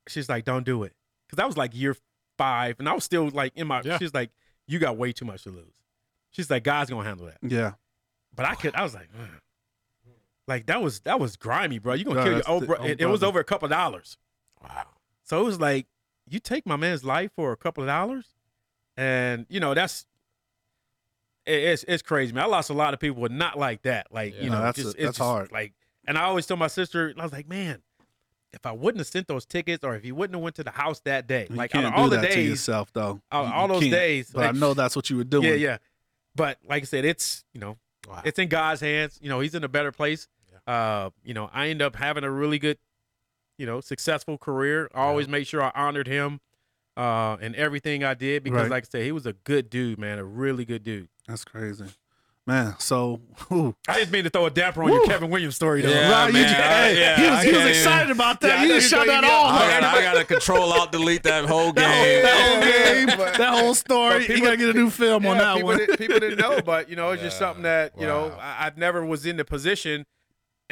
she's 0.08 0.30
like, 0.30 0.46
don't 0.46 0.64
do 0.64 0.84
it, 0.84 0.94
because 1.26 1.38
that 1.38 1.48
was 1.48 1.58
like 1.58 1.76
year 1.76 1.96
five, 2.38 2.76
and 2.80 2.88
I 2.88 2.94
was 2.94 3.04
still 3.04 3.30
like 3.30 3.54
in 3.56 3.66
my. 3.68 3.82
Yeah. 3.84 3.98
She's 3.98 4.14
like, 4.14 4.30
you 4.68 4.78
got 4.78 4.96
way 4.98 5.12
too 5.12 5.26
much 5.26 5.44
to 5.44 5.50
lose. 5.50 5.74
She's 6.30 6.50
like, 6.52 6.64
God's 6.64 6.90
gonna 6.92 7.04
handle 7.08 7.26
that. 7.26 7.38
Yeah. 7.42 7.74
But 8.36 8.46
I 8.46 8.54
could, 8.56 8.76
I 8.76 8.84
was 8.84 8.94
like, 8.94 9.10
"Ugh." 9.20 9.28
like 10.48 10.66
that 10.68 10.82
was 10.82 11.00
that 11.02 11.20
was 11.20 11.36
grimy, 11.36 11.80
bro. 11.80 11.94
You 11.94 12.06
gonna 12.06 12.18
No, 12.20 12.24
kill 12.24 12.34
your 12.34 12.50
old 12.50 12.64
the 12.64 12.68
bro? 12.68 12.78
old 12.78 12.90
It, 12.90 13.02
it 13.02 13.06
was 13.06 13.24
over 13.24 13.40
a 13.40 13.44
couple 13.44 13.66
of 13.66 13.72
dollars, 13.72 14.18
Wow. 14.62 14.86
so 15.24 15.42
it 15.42 15.46
was 15.46 15.60
like, 15.60 15.88
you 16.28 16.40
take 16.40 16.66
my 16.66 16.76
man's 16.76 17.04
life 17.04 17.32
for 17.36 17.52
a 17.52 17.58
couple 17.58 17.84
of 17.84 17.88
dollars, 17.88 18.26
and 18.98 19.46
you 19.50 19.60
know 19.60 19.74
that's. 19.74 20.06
It's 21.46 21.84
it's 21.90 22.02
crazy, 22.02 22.32
man. 22.32 22.46
I 22.46 22.48
lost 22.48 22.70
a 22.70 22.74
lot 22.74 22.94
of 22.94 23.02
people, 23.02 23.22
but 23.22 23.32
not 23.32 23.60
like 23.60 23.82
that. 23.82 24.08
Like 24.12 24.34
Yeah. 24.36 24.44
you 24.44 24.50
No, 24.50 24.58
know, 24.60 24.64
that's 24.64 24.78
just 24.78 24.88
a- 24.96 24.98
it's 24.98 25.06
that's 25.06 25.18
just 25.18 25.28
hard. 25.28 25.52
Like, 25.52 25.74
and 26.08 26.18
I 26.18 26.24
always 26.24 26.46
tell 26.46 26.56
my 26.56 26.68
sister, 26.68 27.14
I 27.18 27.22
was 27.24 27.34
like, 27.34 27.50
man, 27.50 27.82
if 28.54 28.66
I 28.66 28.72
wouldn't 28.72 29.00
have 29.00 29.08
sent 29.08 29.28
those 29.28 29.46
tickets, 29.46 29.84
or 29.84 29.96
if 29.96 30.04
he 30.04 30.14
wouldn't 30.14 30.36
have 30.36 30.42
went 30.44 30.56
to 30.56 30.64
the 30.64 30.72
house 30.72 31.02
that 31.02 31.28
day, 31.28 31.48
You 31.50 31.56
like 31.58 31.76
all 31.76 32.08
the 32.08 32.22
days, 32.22 32.48
yourself, 32.50 32.94
though. 32.94 33.20
all, 33.30 33.46
You- 33.46 33.52
all 33.54 33.68
you 33.68 33.74
those 33.74 33.90
days, 33.92 34.32
But 34.34 34.46
I 34.46 34.52
know 34.52 34.74
that's 34.74 34.96
what 34.96 35.10
you 35.10 35.18
were 35.18 35.26
doing. 35.26 35.44
yeah, 35.50 35.54
yeah. 35.56 35.78
But 36.34 36.60
like 36.66 36.84
I 36.84 36.86
said, 36.86 37.04
it's 37.04 37.44
you 37.54 37.60
know, 37.60 37.78
Wow. 38.08 38.22
it's 38.24 38.40
in 38.40 38.48
God's 38.48 38.80
hands. 38.80 39.20
You 39.22 39.28
know, 39.28 39.42
He's 39.42 39.54
in 39.54 39.66
a 39.66 39.70
better 39.70 39.92
place. 39.92 40.30
Uh, 40.66 41.10
you 41.26 41.34
know, 41.34 41.50
I 41.52 41.68
end 41.68 41.82
up 41.82 41.98
having 41.98 42.24
a 42.24 42.32
really 42.32 42.58
good, 42.58 42.78
you 43.58 43.66
know, 43.66 43.82
successful 43.82 44.38
career. 44.38 44.90
I 44.96 45.02
always 45.02 45.28
made 45.28 45.46
sure 45.46 45.62
I 45.62 45.72
honored 45.76 46.08
him, 46.08 46.40
uh, 46.98 47.38
in 47.42 47.56
everything 47.56 48.04
I 48.04 48.14
did 48.14 48.44
because, 48.44 48.64
Right. 48.64 48.72
like 48.72 48.84
I 48.86 48.88
said, 48.90 49.04
he 49.04 49.12
was 49.12 49.26
a 49.26 49.34
good 49.34 49.70
dude, 49.70 49.98
man, 50.00 50.20
a 50.20 50.24
really 50.24 50.66
good 50.66 50.84
dude. 50.84 51.08
That's 51.28 51.44
crazy. 51.44 51.86
Man, 52.46 52.76
so 52.78 53.22
whew. 53.48 53.74
I 53.88 54.00
just 54.02 54.12
mean 54.12 54.26
to 54.26 54.30
throw 54.30 54.46
a 54.46 54.50
damper 54.50 54.84
on 54.84 54.92
your 54.92 55.06
Kevin 55.06 55.30
Williams 55.30 55.56
story, 55.56 55.82
though. 55.82 55.88
Yeah, 55.90 56.12
Right, 56.12 56.28
you 56.28 56.34
man. 56.34 56.44
just- 56.44 56.60
I- 56.60 56.64
hey, 56.64 57.00
yeah, 57.00 57.16
he 57.16 57.30
was, 57.30 57.44
he 57.44 57.52
was 57.54 57.66
excited 57.78 58.02
even- 58.10 58.18
about 58.18 58.42
that. 58.42 58.48
Yeah, 58.50 58.62
you 58.64 58.68
know 58.68 58.76
just 58.80 58.90
shut 58.90 59.08
that 59.08 59.24
you 59.24 59.30
off. 59.30 59.62
I 59.62 59.70
gotta, 59.80 59.88
I 59.98 60.02
gotta 60.02 60.26
control 60.26 60.74
out 60.74 60.92
delete 60.92 61.24
that 61.24 61.46
whole 61.46 61.72
game. 61.72 62.22
That 62.24 62.52
whole 62.52 62.62
game, 63.08 63.18
But- 63.18 63.38
that 63.38 63.60
whole 63.60 63.74
story. 63.74 64.28
but 64.28 64.36
you 64.38 64.44
gotta 64.44 64.58
get 64.58 64.70
a 64.72 64.74
new 64.74 64.90
film 64.90 65.26
on 65.26 65.38
that 65.38 65.54
people 65.56 65.70
one. 65.70 65.78
Didn't, 65.78 65.98
people 65.98 66.20
didn't 66.20 66.38
know, 66.40 66.60
but 66.62 66.90
you 66.90 66.98
know, 66.98 67.12
it's 67.12 67.24
just 67.24 67.38
something 67.40 67.64
that 67.64 67.94
you 67.98 68.06
know 68.06 68.28
Wow. 68.28 68.38
I, 68.42 68.66
I've 68.68 68.78
never 68.78 69.06
was 69.06 69.26
in 69.26 69.38
the 69.38 69.46
position, 69.46 70.06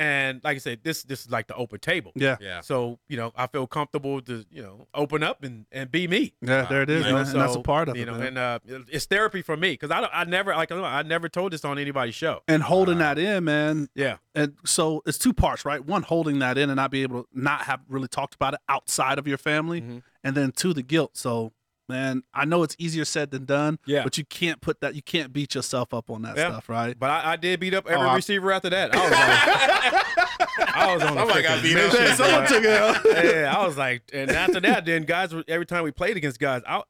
and 0.01 0.41
like 0.43 0.55
I 0.55 0.59
said, 0.59 0.79
this 0.83 1.03
this 1.03 1.21
is 1.25 1.29
like 1.31 1.47
the 1.47 1.55
open 1.55 1.79
table. 1.79 2.11
Yeah, 2.15 2.37
Yeah. 2.41 2.61
So 2.61 2.99
you 3.07 3.17
know, 3.17 3.31
I 3.35 3.45
feel 3.47 3.67
comfortable 3.67 4.21
to 4.21 4.45
you 4.49 4.63
know 4.63 4.87
open 4.93 5.21
up 5.23 5.43
and 5.43 5.65
and 5.71 5.91
be 5.91 6.07
me. 6.07 6.33
yeah, 6.41 6.63
there 6.63 6.81
it 6.81 6.89
is, 6.89 7.05
You 7.05 7.11
know, 7.11 7.17
man. 7.19 7.27
and 7.31 7.41
that's 7.41 7.55
a 7.55 7.61
part 7.61 7.87
of 7.89 7.95
it. 7.95 7.99
you 7.99 8.03
it, 8.03 8.07
know, 8.07 8.17
man. 8.17 8.27
and 8.27 8.37
uh, 8.37 8.59
it's 8.89 9.05
therapy 9.05 9.41
for 9.41 9.55
me 9.55 9.71
because 9.73 9.91
I 9.91 10.01
don't, 10.01 10.11
I 10.13 10.23
never 10.23 10.51
like 10.55 10.71
I 10.71 11.01
never 11.03 11.29
told 11.29 11.53
this 11.53 11.63
on 11.63 11.77
anybody's 11.77 12.15
show. 12.15 12.41
and 12.47 12.63
holding 12.63 12.97
that 12.97 13.17
in, 13.19 13.43
man. 13.43 13.89
Yeah, 13.95 14.17
And 14.33 14.53
so 14.65 15.03
it's 15.05 15.17
two 15.17 15.33
parts, 15.33 15.65
right? 15.65 15.83
One, 15.85 16.03
holding 16.03 16.39
that 16.39 16.57
in 16.57 16.69
and 16.69 16.77
not 16.77 16.89
be 16.91 17.03
able 17.03 17.23
to 17.23 17.29
not 17.33 17.61
have 17.63 17.81
really 17.87 18.07
talked 18.07 18.33
about 18.35 18.53
it 18.55 18.59
outside 18.69 19.19
of 19.19 19.27
your 19.27 19.37
family, 19.37 19.81
Mhm. 19.81 20.01
and 20.23 20.35
then 20.35 20.51
two, 20.51 20.73
the 20.73 20.81
guilt. 20.83 21.11
So, 21.17 21.53
man, 21.91 22.23
I 22.33 22.45
know 22.45 22.63
it's 22.63 22.75
easier 22.79 23.05
said 23.05 23.29
than 23.31 23.45
done. 23.45 23.77
Yeah. 23.85 24.03
but 24.03 24.17
you 24.17 24.25
can't 24.25 24.59
put 24.61 24.81
that. 24.81 24.95
You 24.95 25.01
can't 25.01 25.31
beat 25.31 25.53
yourself 25.55 25.93
up 25.93 26.09
on 26.09 26.21
that 26.23 26.35
Yeah. 26.37 26.49
stuff, 26.51 26.69
right? 26.69 26.97
but 26.97 27.09
I, 27.09 27.33
I 27.33 27.35
did 27.35 27.59
beat 27.59 27.73
up 27.73 27.87
every 27.87 28.05
Oh, 28.07 28.09
I- 28.11 28.15
receiver 28.15 28.51
after 28.51 28.69
that. 28.69 28.95
I 28.95 28.97
was 29.03 29.11
like, 29.11 30.75
I 30.75 30.93
was 30.93 31.03
on 31.03 31.17
a 31.17 31.19
Somebody 31.19 31.41
got 31.43 31.59
freaking 31.59 31.63
beat 31.63 31.77
up. 31.77 31.91
mission, 31.93 32.05
Yeah, 32.05 32.15
someone 32.15 32.47
took 32.47 32.63
it 32.63 32.81
out. 32.81 33.25
yeah, 33.25 33.55
I 33.57 33.65
was 33.65 33.77
like, 33.77 34.03
and 34.13 34.31
after 34.31 34.59
that, 34.61 34.85
then 34.85 35.03
guys, 35.03 35.33
were- 35.33 35.43
every 35.47 35.65
time 35.65 35.83
we 35.83 35.91
played 35.91 36.17
against 36.17 36.39
guys, 36.39 36.61
I, 36.67 36.81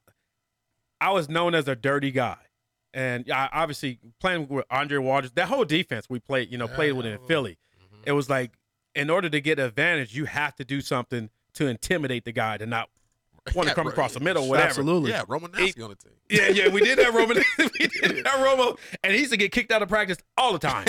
I 0.99 1.11
was 1.11 1.27
known 1.29 1.55
as 1.55 1.67
a 1.67 1.75
dirty 1.75 2.11
guy, 2.11 2.37
and 2.93 3.29
I 3.31 3.49
obviously 3.51 3.99
playing 4.19 4.47
with 4.49 4.65
Andre 4.69 4.97
Waters, 4.99 5.31
that 5.31 5.47
whole 5.47 5.65
defense 5.65 6.07
we 6.09 6.19
played, 6.19 6.51
you 6.51 6.57
know, 6.57 6.67
played 6.67 6.93
with 6.93 7.05
in 7.05 7.17
Philly. 7.27 7.57
Mm-hmm. 7.83 8.03
It 8.05 8.11
was 8.11 8.29
like, 8.29 8.51
in 8.93 9.09
order 9.09 9.29
to 9.29 9.39
get 9.41 9.57
advantage, 9.57 10.15
you 10.15 10.25
have 10.25 10.55
to 10.57 10.65
do 10.65 10.81
something 10.81 11.29
to 11.53 11.67
intimidate 11.67 12.25
the 12.25 12.31
guy 12.31 12.57
to 12.57 12.65
not 12.65 12.89
want 13.55 13.67
to 13.69 13.75
come 13.75 13.87
right. 13.87 13.91
across 13.91 14.13
the 14.13 14.19
middle, 14.19 14.47
whatever. 14.47 14.67
Absolutely. 14.67 15.11
Yeah, 15.11 15.23
Romanowski 15.23 15.83
on 15.83 15.89
the 15.89 15.95
team. 15.95 16.13
Yeah, 16.29 16.47
yeah, 16.49 16.67
we 16.69 16.81
did 16.81 16.99
that, 16.99 17.13
Roman. 17.13 17.37
we 17.57 17.87
did 17.87 18.23
that, 18.23 18.35
Romo, 18.35 18.77
and 19.03 19.13
he 19.13 19.19
used 19.19 19.31
to 19.31 19.37
get 19.37 19.51
kicked 19.51 19.71
out 19.71 19.81
of 19.81 19.89
practice 19.89 20.17
all 20.37 20.53
the 20.53 20.59
time. 20.59 20.85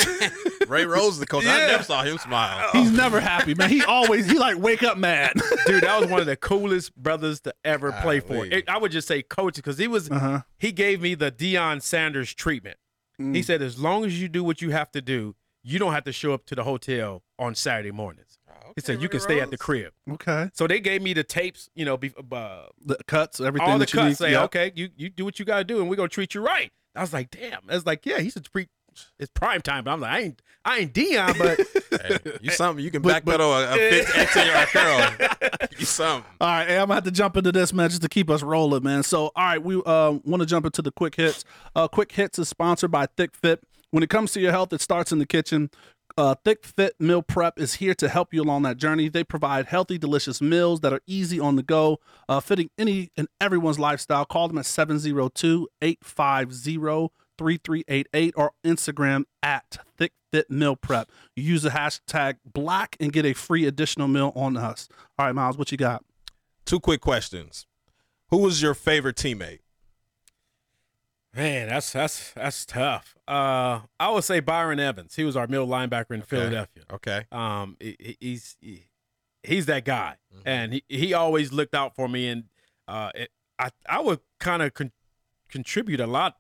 Ray 0.69 0.85
Rhodes, 0.85 1.19
the 1.19 1.27
coach. 1.27 1.47
I 1.47 1.67
never 1.67 1.83
saw 1.83 2.03
him 2.03 2.19
smile. 2.19 2.69
He's 2.73 2.93
never 2.93 3.21
happy, 3.21 3.55
man. 3.55 3.71
He 3.71 3.83
always 3.83 4.31
he 4.31 4.39
like 4.39 4.59
wake 4.59 4.83
up 4.83 4.99
mad. 4.99 5.33
dude, 5.67 5.83
that 5.83 6.01
was 6.01 6.11
one 6.11 6.21
of 6.21 6.27
the 6.27 6.37
coolest 6.37 6.95
brothers 6.95 7.41
to 7.41 7.55
ever 7.65 7.93
play 8.03 8.21
for. 8.21 8.45
It, 8.47 8.69
I 8.69 8.79
would 8.79 8.93
just 8.93 9.09
say 9.09 9.23
coach 9.23 9.57
because 9.57 9.79
he 9.79 9.89
was 9.89 10.11
Uh-huh. 10.11 10.43
he 10.59 10.73
gave 10.73 11.01
me 11.01 11.15
the 11.15 11.33
Deion 11.33 11.83
Sanders 11.83 12.35
treatment. 12.35 12.77
Mm. 13.21 13.35
He 13.35 13.43
said, 13.43 13.63
as 13.63 13.79
long 13.79 14.05
as 14.05 14.21
you 14.21 14.29
do 14.29 14.45
what 14.45 14.63
you 14.63 14.71
have 14.71 14.91
to 14.93 15.01
do, 15.01 15.35
you 15.63 15.79
don't 15.79 15.93
have 15.93 16.05
to 16.05 16.13
show 16.13 16.33
up 16.33 16.45
to 16.47 16.55
the 16.55 16.65
hotel 16.65 17.23
on 17.39 17.55
Saturday 17.55 17.91
mornings. 17.93 18.39
He 18.75 18.81
said 18.83 19.03
you 19.03 19.09
can 19.09 19.21
stay 19.21 19.41
at 19.41 19.51
the 19.51 19.59
crib. 19.59 19.93
Okay. 20.11 20.51
So 20.55 20.67
they 20.67 20.81
gave 20.81 21.03
me 21.03 21.13
the 21.15 21.25
tapes, 21.25 21.69
you 21.75 21.85
know, 21.85 21.97
be, 21.97 22.13
uh, 22.33 22.63
The 22.85 22.97
cuts, 23.07 23.41
everything 23.41 23.69
all 23.69 23.79
the 23.79 23.85
that 23.87 23.93
you 23.93 23.99
cuts. 24.01 24.09
need. 24.09 24.17
Say, 24.27 24.31
Yep. 24.33 24.45
okay, 24.45 24.73
you 24.75 24.89
you 24.97 25.09
do 25.11 25.25
what 25.25 25.39
you 25.39 25.45
got 25.45 25.59
to 25.59 25.65
do, 25.65 25.81
and 25.81 25.89
we're 25.91 25.97
gonna 25.97 26.09
treat 26.09 26.35
you 26.35 26.41
right. 26.45 26.71
I 26.95 27.01
was 27.01 27.13
like, 27.13 27.31
damn. 27.31 27.61
I 27.69 27.75
was 27.75 27.87
like, 27.87 28.05
yeah, 28.07 28.19
he's 28.21 28.37
a 28.37 28.41
pre. 28.43 28.69
It's 29.19 29.31
prime 29.35 29.63
time, 29.63 29.85
but 29.85 29.93
I'm 29.93 30.01
like, 30.01 30.11
I 30.13 30.19
ain't, 30.21 30.43
I 30.67 30.79
ain't 30.81 30.93
Deion, 30.93 31.39
but 31.39 31.59
Hey, 32.03 32.39
you 32.43 32.51
something 32.51 32.85
you 32.85 32.91
can 32.91 33.01
But- 33.01 33.25
but- 33.25 33.41
backpedal 33.41 33.71
a, 33.71 33.75
a 33.75 33.91
15 34.05 34.23
18 34.43 34.47
yard 34.47 34.69
curl. 34.69 35.69
You 35.79 35.87
something. 35.87 36.31
All 36.43 36.47
right, 36.49 36.69
hey, 36.69 36.77
I'm 36.77 36.83
gonna 36.85 36.95
have 36.97 37.05
to 37.05 37.11
jump 37.11 37.39
into 37.39 37.53
this, 37.53 37.73
man, 37.73 37.89
just 37.89 38.03
to 38.03 38.09
keep 38.11 38.29
us 38.29 38.43
rolling, 38.43 38.83
man. 38.83 39.03
So, 39.03 39.31
all 39.35 39.45
right, 39.45 39.63
we 39.63 39.77
uh, 39.87 40.19
want 40.25 40.41
to 40.41 40.47
jump 40.47 40.67
into 40.67 40.83
the 40.83 40.93
quick 40.93 41.15
hits. 41.15 41.45
Uh, 41.75 41.89
quick 41.89 42.13
hits 42.13 42.39
is 42.39 42.51
sponsored 42.51 42.91
by 42.91 43.07
Thick 43.17 43.35
Fit. 43.35 43.63
When 43.93 44.03
it 44.03 44.11
comes 44.11 44.33
to 44.33 44.41
your 44.41 44.51
health, 44.53 44.73
it 44.75 44.83
starts 44.83 45.11
in 45.11 45.19
the 45.19 45.27
kitchen. 45.27 45.71
Uh, 46.23 46.37
Thick 46.45 46.65
Fit 46.65 46.95
Meal 47.01 47.21
Prep 47.21 47.59
is 47.59 47.75
here 47.75 47.97
to 47.97 48.09
help 48.09 48.33
you 48.33 48.45
along 48.45 48.63
that 48.63 48.77
journey. 48.77 49.09
They 49.09 49.25
provide 49.25 49.67
healthy, 49.67 49.99
delicious 49.99 50.41
meals 50.41 50.79
that 50.83 50.93
are 50.93 51.01
easy 51.05 51.41
on 51.41 51.57
the 51.57 51.65
go, 51.65 51.99
uh, 52.29 52.39
fitting 52.39 52.71
any 52.79 53.11
and 53.17 53.27
everyone's 53.41 53.81
lifestyle. 53.81 54.25
Call 54.25 54.47
them 54.47 54.57
at 54.57 54.67
702 54.67 55.69
850 55.83 57.13
3388 57.37 58.35
or 58.37 58.53
Instagram 58.65 59.25
at 59.43 59.79
Thick 59.99 60.13
Fit 60.31 60.49
Meal 60.49 60.77
Prep. 60.77 61.11
Use 61.35 61.63
the 61.63 61.71
hashtag 61.71 62.37
black 62.45 62.97
and 63.01 63.13
get 63.13 63.27
a 63.27 63.33
free 63.33 63.67
additional 63.67 64.07
meal 64.07 64.33
on 64.37 64.57
us. 64.57 64.89
All 65.19 65.27
right, 65.27 65.35
Miles, 65.35 65.59
what 65.59 65.73
you 65.73 65.77
got? 65.77 66.05
Two 66.65 66.79
quick 66.79 67.01
questions. 67.01 67.67
Who 68.29 68.37
was 68.37 68.63
your 68.63 68.75
favorite 68.75 69.17
teammate? 69.17 69.59
Man, 71.35 71.69
that's 71.69 71.93
that's 71.93 72.33
that's 72.33 72.67
tough. 72.67 73.17
Uh, 73.27 73.81
I 73.99 74.11
would 74.11 74.25
say 74.25 74.41
Byron 74.41 74.81
Evans. 74.81 75.15
He 75.17 75.25
was 75.25 75.37
our 75.37 75.47
middle 75.47 75.67
linebacker 75.69 76.13
in 76.13 76.23
Philadelphia. 76.23 76.83
Okay. 76.93 77.25
Um, 77.33 77.77
he- 77.81 77.97
he- 77.99 78.17
he's 78.21 78.57
he- 78.61 78.87
he's 79.43 79.67
that 79.67 79.85
guy, 79.85 80.17
Mhm. 80.35 80.43
and 80.45 80.73
he, 80.75 80.85
he 80.89 81.15
always 81.15 81.53
looked 81.53 81.75
out 81.75 81.95
for 81.97 82.09
me. 82.09 82.29
And 82.29 82.45
uh, 82.89 83.11
it, 83.15 83.31
I 83.59 83.71
I 83.89 84.01
would 84.01 84.21
kind 84.41 84.63
of 84.63 84.75
con- 84.75 84.93
contribute 85.49 86.01
a 86.01 86.07
lot 86.07 86.37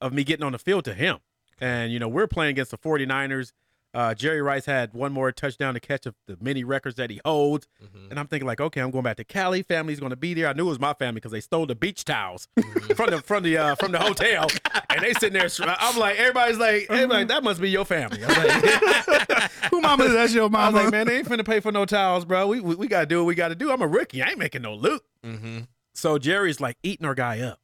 of 0.00 0.12
me 0.12 0.24
getting 0.24 0.44
on 0.44 0.52
the 0.52 0.58
field 0.58 0.84
to 0.86 0.94
him. 0.94 1.18
And 1.60 1.92
you 1.92 1.98
know, 1.98 2.08
we're 2.08 2.26
playing 2.26 2.50
against 2.50 2.70
the 2.70 2.78
49ers. 2.78 3.52
Uh, 3.92 4.14
Jerry 4.14 4.40
Rice 4.40 4.66
had 4.66 4.94
one 4.94 5.12
more 5.12 5.32
touchdown 5.32 5.74
to 5.74 5.80
catch 5.80 6.06
of 6.06 6.14
the 6.28 6.36
many 6.40 6.62
records 6.62 6.94
that 6.96 7.10
he 7.10 7.20
holds. 7.24 7.66
Mhm. 7.82 8.10
And 8.10 8.20
I'm 8.20 8.28
thinking 8.28 8.46
like, 8.46 8.60
okay, 8.60 8.80
I'm 8.80 8.92
going 8.92 9.02
back 9.02 9.16
to 9.16 9.24
Cali. 9.24 9.62
Family's 9.62 9.98
going 9.98 10.10
to 10.10 10.16
be 10.16 10.32
there. 10.32 10.46
I 10.46 10.52
knew 10.52 10.66
it 10.66 10.68
was 10.68 10.78
my 10.78 10.94
family 10.94 11.16
because 11.16 11.32
they 11.32 11.40
stole 11.40 11.66
the 11.66 11.74
beach 11.74 12.04
towels 12.04 12.46
from 12.94 13.10
the 13.10 13.20
from 13.24 13.42
the 13.42 13.58
uh, 13.58 13.74
from 13.74 13.90
the 13.90 13.98
hotel, 13.98 14.46
and 14.90 15.02
they 15.02 15.12
sitting 15.14 15.32
there. 15.32 15.48
I'm 15.66 15.98
like, 15.98 16.16
everybody's 16.18 16.58
like, 16.58 16.86
everybody, 16.88 17.24
that 17.24 17.42
must 17.42 17.60
be 17.60 17.68
your 17.68 17.84
family. 17.84 18.20
Like, 18.20 19.50
Who 19.70 19.80
mama 19.80 20.04
is 20.04 20.12
that 20.12 20.30
your 20.30 20.48
I 20.54 20.68
was 20.68 20.74
like, 20.84 20.92
man, 20.92 21.06
they 21.06 21.18
ain't 21.18 21.28
finna 21.28 21.44
pay 21.44 21.58
for 21.60 21.72
no 21.72 21.84
towels, 21.84 22.24
bro. 22.24 22.46
We 22.46 22.60
we, 22.60 22.76
we 22.76 22.86
got 22.86 23.00
to 23.00 23.06
do 23.06 23.18
what 23.18 23.26
we 23.26 23.34
got 23.34 23.48
to 23.48 23.54
do. 23.56 23.72
I'm 23.72 23.82
a 23.82 23.88
rookie. 23.88 24.22
I 24.22 24.30
ain't 24.30 24.38
making 24.38 24.62
no 24.62 24.74
loot. 24.74 25.02
Mm-hmm. 25.24 25.60
So 25.94 26.16
Jerry's 26.18 26.60
like 26.60 26.76
eating 26.84 27.06
our 27.06 27.14
guy 27.16 27.40
up, 27.40 27.58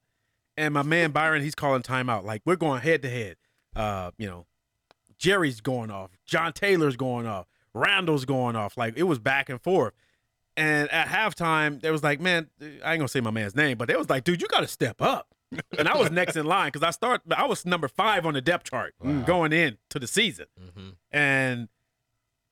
and 0.57 0.75
my 0.75 0.83
man 0.83 1.13
Byron, 1.13 1.43
he's 1.43 1.55
calling 1.55 1.83
timeout. 1.83 2.25
Like 2.25 2.43
we're 2.45 2.57
going 2.57 2.81
head 2.83 3.03
to 3.03 3.11
head. 3.11 3.37
Uh, 3.77 4.11
you 4.19 4.27
know, 4.27 4.47
Jerry's 5.19 5.61
going 5.61 5.91
off. 5.91 6.11
John 6.27 6.53
Taylor's 6.53 6.97
going 6.97 7.27
off. 7.27 7.47
Randall's 7.75 8.25
going 8.25 8.57
off. 8.57 8.77
Like 8.77 8.97
it 8.97 9.05
was 9.05 9.19
back 9.19 9.49
and 9.49 9.61
forth. 9.61 9.95
And 10.57 10.91
at 10.91 11.09
halftime, 11.09 11.83
there 11.83 11.93
was 11.93 12.03
like, 12.03 12.21
man, 12.21 12.49
I 12.61 12.65
ain't 12.65 12.83
gonna 13.01 13.09
say 13.09 13.21
my 13.21 13.31
man's 13.31 13.55
name, 13.55 13.77
but 13.77 13.89
they 13.89 13.97
was 13.97 14.09
like, 14.09 14.25
dude, 14.25 14.41
you 14.41 14.49
got 14.49 14.61
to 14.61 14.69
step 14.69 15.03
up. 15.03 15.29
and 15.79 15.89
I 15.89 15.97
was 15.97 16.11
next 16.11 16.37
in 16.37 16.47
line 16.47 16.69
because 16.69 16.83
I 16.83 16.91
start. 16.91 17.23
I 17.35 17.47
was 17.47 17.65
number 17.65 17.89
five 17.89 18.27
on 18.27 18.35
the 18.35 18.41
depth 18.41 18.71
chart 18.71 18.95
going 19.27 19.53
in 19.53 19.79
to 19.91 19.99
the 19.99 20.07
season. 20.07 20.47
Mm-hmm. 20.61 20.89
And 21.11 21.69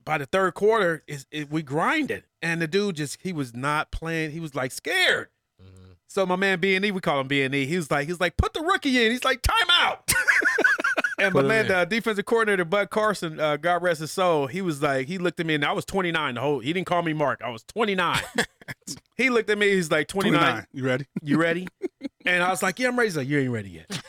by 0.05 0.19
the 0.19 0.27
third 0.27 0.55
quarter, 0.55 1.03
is 1.07 1.27
it, 1.31 1.51
we 1.51 1.63
grinded, 1.63 2.25
and 2.41 2.63
the 2.63 2.69
dude 2.69 2.97
just 2.97 3.19
he 3.23 3.33
was 3.33 3.55
not 3.55 3.91
playing. 3.91 4.31
He 4.31 4.41
was 4.41 4.55
like 4.55 4.71
scared. 4.71 5.29
Mm-hmm. 5.61 5.93
So 6.07 6.25
my 6.25 6.37
man 6.37 6.61
B 6.61 6.77
and 6.77 6.85
E, 6.85 6.93
we 6.93 7.01
call 7.01 7.21
him 7.21 7.27
B 7.27 7.43
and 7.43 7.55
E. 7.55 7.67
He 7.67 7.77
was 7.77 7.91
like, 7.91 8.07
he 8.07 8.13
was 8.13 8.21
like, 8.21 8.37
put 8.37 8.53
the 8.53 8.61
rookie 8.61 9.05
in. 9.05 9.11
He's 9.11 9.25
like, 9.25 9.43
timeout. 9.43 9.99
and 11.25 11.35
my 11.35 11.41
Put 11.41 11.49
man, 11.49 11.69
the 11.69 11.85
defensive 11.85 12.25
coordinator 12.25 12.65
Bud 12.65 12.91
Carson, 12.91 13.41
uh, 13.41 13.57
God 13.57 13.83
rest 13.83 14.01
his 14.01 14.11
soul, 14.11 14.47
he 14.47 14.63
was 14.63 14.83
like, 14.83 15.07
he 15.07 15.19
looked 15.19 15.41
at 15.41 15.47
me 15.47 15.55
and 15.55 15.65
I 15.65 15.73
was 15.73 15.85
29. 15.85 16.35
The 16.35 16.41
whole 16.41 16.61
he 16.61 16.73
didn't 16.73 16.87
call 16.87 17.03
me 17.03 17.13
Mark. 17.13 17.41
I 17.45 17.51
was 17.51 17.65
29. 17.65 18.21
he 19.17 19.31
looked 19.31 19.51
at 19.51 19.59
me. 19.59 19.71
He's 19.71 19.91
like 19.91 20.09
29. 20.09 20.41
29. 20.41 20.67
You 20.73 20.85
ready? 20.85 21.07
You 21.23 21.39
ready? 21.39 21.69
and 22.27 22.43
I 22.43 22.51
was 22.51 22.63
like, 22.63 22.79
yeah, 22.79 22.89
I'm 22.89 22.99
ready. 22.99 23.09
He's 23.09 23.17
like, 23.17 23.29
you 23.29 23.39
ain't 23.41 23.51
ready 23.51 23.71
yet. 23.71 24.03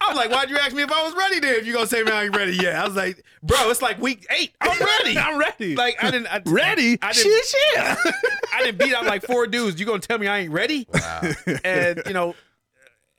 I'm 0.00 0.14
like, 0.14 0.30
why'd 0.30 0.50
you 0.50 0.56
ask 0.56 0.74
me 0.74 0.82
if 0.82 0.92
I 0.92 1.02
was 1.02 1.14
ready 1.14 1.40
then? 1.40 1.56
If 1.56 1.66
you 1.66 1.72
gonna 1.72 1.86
say 1.86 2.02
me 2.02 2.12
I 2.12 2.24
ain't 2.24 2.36
ready 2.36 2.52
yet? 2.52 2.76
I 2.76 2.86
was 2.86 2.94
like, 2.94 3.24
bro, 3.42 3.70
it's 3.70 3.82
like 3.82 4.00
week 4.00 4.24
eight. 4.30 4.54
I'm 4.60 4.78
ready. 4.78 5.18
I'm 5.18 5.38
ready. 5.38 5.74
Like 5.74 5.96
I 6.02 6.10
didn't 6.10 6.28
I, 6.28 6.40
ready? 6.46 6.98
I 7.02 7.12
didn't, 7.12 7.32
Shit, 7.32 7.44
shit. 7.44 8.14
I 8.54 8.62
didn't 8.62 8.78
beat 8.78 8.94
out 8.94 9.04
like 9.04 9.22
four 9.22 9.46
dudes. 9.46 9.80
You 9.80 9.86
gonna 9.86 9.98
tell 9.98 10.18
me 10.18 10.28
I 10.28 10.38
ain't 10.38 10.52
ready? 10.52 10.86
Wow. 10.92 11.22
And 11.64 12.02
you 12.06 12.12
know, 12.12 12.34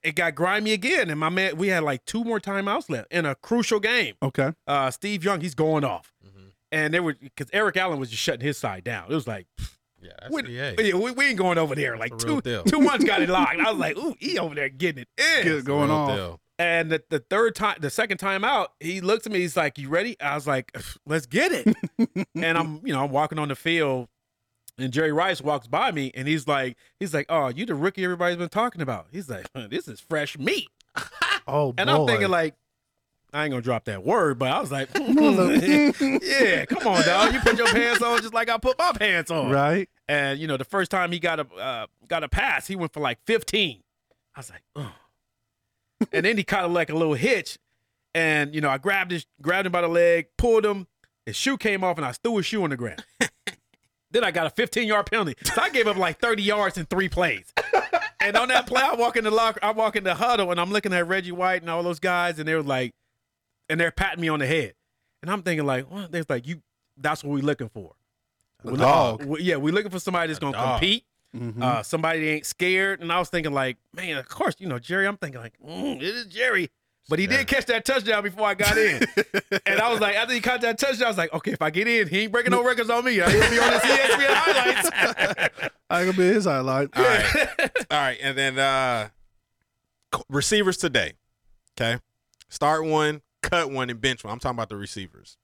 it 0.03 0.15
got 0.15 0.35
grimy 0.35 0.73
again. 0.73 1.09
And 1.09 1.19
my 1.19 1.29
man, 1.29 1.57
we 1.57 1.67
had 1.69 1.83
like 1.83 2.05
two 2.05 2.23
more 2.23 2.39
timeouts 2.39 2.89
left 2.89 3.11
in 3.11 3.25
a 3.25 3.35
crucial 3.35 3.79
game. 3.79 4.15
Okay. 4.21 4.53
Uh, 4.67 4.91
Steve 4.91 5.23
Young, 5.23 5.41
he's 5.41 5.55
going 5.55 5.83
off, 5.83 6.13
Mhm. 6.25 6.51
and 6.71 6.93
they 6.93 6.99
were 6.99 7.15
because 7.19 7.49
Eric 7.53 7.77
Allen 7.77 7.99
was 7.99 8.09
just 8.09 8.21
shutting 8.21 8.45
his 8.45 8.57
side 8.57 8.83
down. 8.83 9.11
It 9.11 9.15
was 9.15 9.27
like 9.27 9.47
Yeah, 10.01 10.11
that's 10.21 10.33
we, 10.33 10.59
EA. 10.59 10.93
we, 10.93 11.11
we 11.11 11.25
ain't 11.25 11.37
going 11.37 11.57
over 11.57 11.75
there. 11.75 11.97
Like 11.97 12.13
It's 12.13 12.23
a 12.23 12.27
real 12.27 12.41
two 12.41 12.49
deal. 12.49 12.63
two 12.63 12.79
months 12.81 13.03
got 13.05 13.21
it 13.21 13.29
locked. 13.29 13.59
I 13.59 13.69
was 13.71 13.79
like, 13.79 13.97
ooh, 13.97 14.15
he 14.19 14.37
over 14.39 14.53
there 14.55 14.69
getting 14.69 15.03
it 15.03 15.09
in. 15.17 15.43
Get 15.43 15.51
it 15.57 15.65
going 15.65 15.89
on. 15.89 16.15
deal. 16.15 16.41
And 16.59 16.91
the, 16.91 17.03
the 17.11 17.19
third 17.19 17.53
time, 17.53 17.77
the 17.81 17.91
second 17.91 18.17
time 18.17 18.43
out, 18.43 18.71
he 18.79 18.99
looks 18.99 19.27
at 19.27 19.31
me. 19.31 19.39
He's 19.41 19.55
like, 19.55 19.77
"You 19.77 19.89
ready?" 19.89 20.19
I 20.19 20.33
was 20.33 20.47
like, 20.47 20.75
"Let's 21.05 21.27
get 21.27 21.51
it." 21.51 21.75
and 22.35 22.57
I'm, 22.57 22.81
you 22.83 22.93
know, 22.93 23.03
I'm 23.03 23.11
walking 23.11 23.37
on 23.37 23.49
the 23.49 23.55
field, 23.55 24.07
and 24.77 24.93
Jerry 24.93 25.11
Rice 25.11 25.41
walks 25.41 25.67
by 25.67 25.91
me, 25.91 26.11
and 26.13 26.27
he's 26.27 26.47
like, 26.47 26.77
he's 26.99 27.13
like, 27.13 27.25
"Oh, 27.29 27.47
you 27.47 27.65
the 27.65 27.75
rookie 27.75 28.03
everybody's 28.03 28.37
been 28.37 28.49
talking 28.49 28.81
about." 28.81 29.07
He's 29.11 29.29
like, 29.29 29.47
"This 29.69 29.87
is 29.87 29.99
fresh 29.99 30.37
meat," 30.37 30.69
Oh, 31.47 31.71
boy. 31.71 31.75
and 31.77 31.87
boy. 31.87 32.01
I'm 32.01 32.07
thinking 32.07 32.29
like. 32.29 32.55
I 33.33 33.43
ain't 33.43 33.51
gonna 33.51 33.61
drop 33.61 33.83
that 33.85 34.05
word, 34.05 34.39
but 34.39 34.49
I 34.49 34.61
was 34.61 34.71
like, 34.71 34.87
"Yeah, 34.95 36.65
come 36.65 36.87
on, 36.87 37.03
dog. 37.03 37.33
You 37.33 37.41
put 37.41 37.57
your 37.57 37.67
pants 37.67 38.01
on 38.01 38.21
just 38.21 38.33
like 38.33 38.49
I 38.49 38.57
put 38.57 38.77
my 38.79 38.93
pants 38.93 39.29
on." 39.29 39.51
right? 39.51 39.89
And 40.07 40.39
you 40.39 40.47
know, 40.47 40.55
the 40.55 40.63
first 40.63 40.89
time 40.89 41.11
he 41.11 41.19
got 41.19 41.41
a 41.41 41.47
uh, 41.55 41.87
got 42.07 42.23
a 42.23 42.29
pass, 42.29 42.67
he 42.67 42.77
went 42.77 42.93
for 42.93 43.01
like 43.01 43.19
15. 43.25 43.83
I 44.33 44.39
was 44.39 44.49
like, 44.49 44.63
oh. 44.77 44.93
and 46.13 46.25
then 46.25 46.37
he 46.37 46.45
kind 46.45 46.65
of 46.65 46.71
like 46.71 46.89
a 46.89 46.95
little 46.95 47.15
hitch, 47.15 47.59
and 48.15 48.55
you 48.55 48.61
know, 48.61 48.69
I 48.69 48.77
grabbed 48.77 49.11
his 49.11 49.25
grabbed 49.41 49.65
him 49.65 49.73
by 49.73 49.81
the 49.81 49.89
leg, 49.89 50.27
pulled 50.37 50.65
him. 50.65 50.87
His 51.25 51.35
shoe 51.35 51.57
came 51.57 51.83
off, 51.83 51.97
and 51.97 52.05
I 52.05 52.13
threw 52.13 52.37
his 52.37 52.45
shoe 52.45 52.63
on 52.63 52.69
the 52.69 52.77
ground. 52.77 53.03
Then 54.17 54.23
I 54.23 54.31
got 54.31 54.47
a 54.47 54.49
15 54.49 54.87
yard 54.87 55.05
penalty, 55.05 55.35
so 55.43 55.61
I 55.61 55.69
gave 55.69 55.87
up 55.87 55.95
like 55.97 56.19
30 56.19 56.43
yards 56.43 56.77
in 56.77 56.85
three 56.85 57.07
plays. 57.09 57.53
and 58.21 58.35
on 58.35 58.47
that 58.49 58.67
play, 58.67 58.81
I 58.83 58.95
walk 58.95 59.15
in 59.17 59.23
the 59.23 59.31
locker, 59.31 59.59
I 59.63 59.71
walk 59.71 59.95
in 59.95 60.03
the 60.03 60.15
huddle, 60.15 60.51
and 60.51 60.59
I'm 60.59 60.71
looking 60.71 60.93
at 60.93 61.07
Reggie 61.07 61.31
White 61.31 61.61
and 61.61 61.69
all 61.69 61.83
those 61.83 61.99
guys, 61.99 62.39
and 62.39 62.47
they 62.47 62.55
were 62.55 62.63
like, 62.63 62.93
and 63.69 63.79
they're 63.79 63.91
patting 63.91 64.21
me 64.21 64.29
on 64.29 64.39
the 64.39 64.47
head, 64.47 64.73
and 65.21 65.31
I'm 65.31 65.41
thinking 65.43 65.65
like, 65.65 65.89
well, 65.91 66.07
they're 66.09 66.25
like, 66.27 66.47
you, 66.47 66.61
that's 66.97 67.23
what 67.23 67.31
we're 67.33 67.43
looking 67.43 67.69
for. 67.69 67.93
We're 68.63 68.77
dog. 68.77 69.23
looking- 69.25 69.45
yeah, 69.45 69.57
we're 69.57 69.73
looking 69.73 69.91
for 69.91 69.99
somebody 69.99 70.27
that's 70.27 70.39
gonna 70.39 70.57
compete. 70.57 71.03
Mhm. 71.35 71.61
Uh, 71.61 71.83
somebody 71.83 72.21
that 72.21 72.27
ain't 72.31 72.45
scared. 72.45 73.01
And 73.01 73.11
I 73.11 73.19
was 73.19 73.29
thinking 73.29 73.51
like, 73.53 73.77
man, 73.93 74.17
of 74.17 74.27
course, 74.29 74.55
you 74.59 74.67
know, 74.67 74.79
Jerry. 74.79 75.05
I'm 75.05 75.17
thinking 75.17 75.41
like, 75.41 75.53
mm, 75.63 75.97
it 75.97 76.01
is 76.01 76.25
Jerry. 76.25 76.69
But 77.09 77.19
he 77.19 77.25
Yeah. 77.25 77.37
did 77.37 77.47
catch 77.47 77.65
that 77.67 77.85
touchdown 77.85 78.21
before 78.23 78.45
I 78.47 78.53
got 78.53 78.77
in. 78.77 79.01
and 79.65 79.79
I 79.79 79.89
was 79.91 80.01
like, 80.01 80.15
after 80.15 80.33
he 80.33 80.41
caught 80.41 80.61
that 80.61 80.77
touchdown, 80.77 81.05
I 81.05 81.09
was 81.09 81.17
like, 81.17 81.33
okay, 81.33 81.51
if 81.51 81.61
I 81.61 81.69
get 81.69 81.87
in, 81.87 82.07
he 82.09 82.19
ain't 82.21 82.31
breaking 82.33 82.51
no 82.51 82.63
records 82.63 82.89
on 82.89 83.05
me. 83.05 83.13
He'll 83.13 83.25
be 83.27 83.31
on 83.59 83.71
the 83.71 83.79
ESPN 83.79 84.27
highlights. 84.29 85.71
I 85.89 86.01
ain't 86.01 86.11
gonna 86.11 86.17
be 86.17 86.33
his 86.33 86.45
highlight. 86.45 86.89
All 86.95 87.03
right. 87.03 87.47
All 87.91 87.97
right. 87.97 88.17
And 88.21 88.37
then 88.37 88.59
uh 88.59 89.09
receivers 90.29 90.77
today. 90.77 91.13
Okay. 91.79 91.99
Start 92.49 92.85
one, 92.85 93.21
cut 93.41 93.71
one, 93.71 93.89
and 93.89 93.99
bench 94.01 94.23
one. 94.23 94.33
I'm 94.33 94.39
talking 94.39 94.57
about 94.57 94.69
the 94.69 94.75
receivers. 94.77 95.37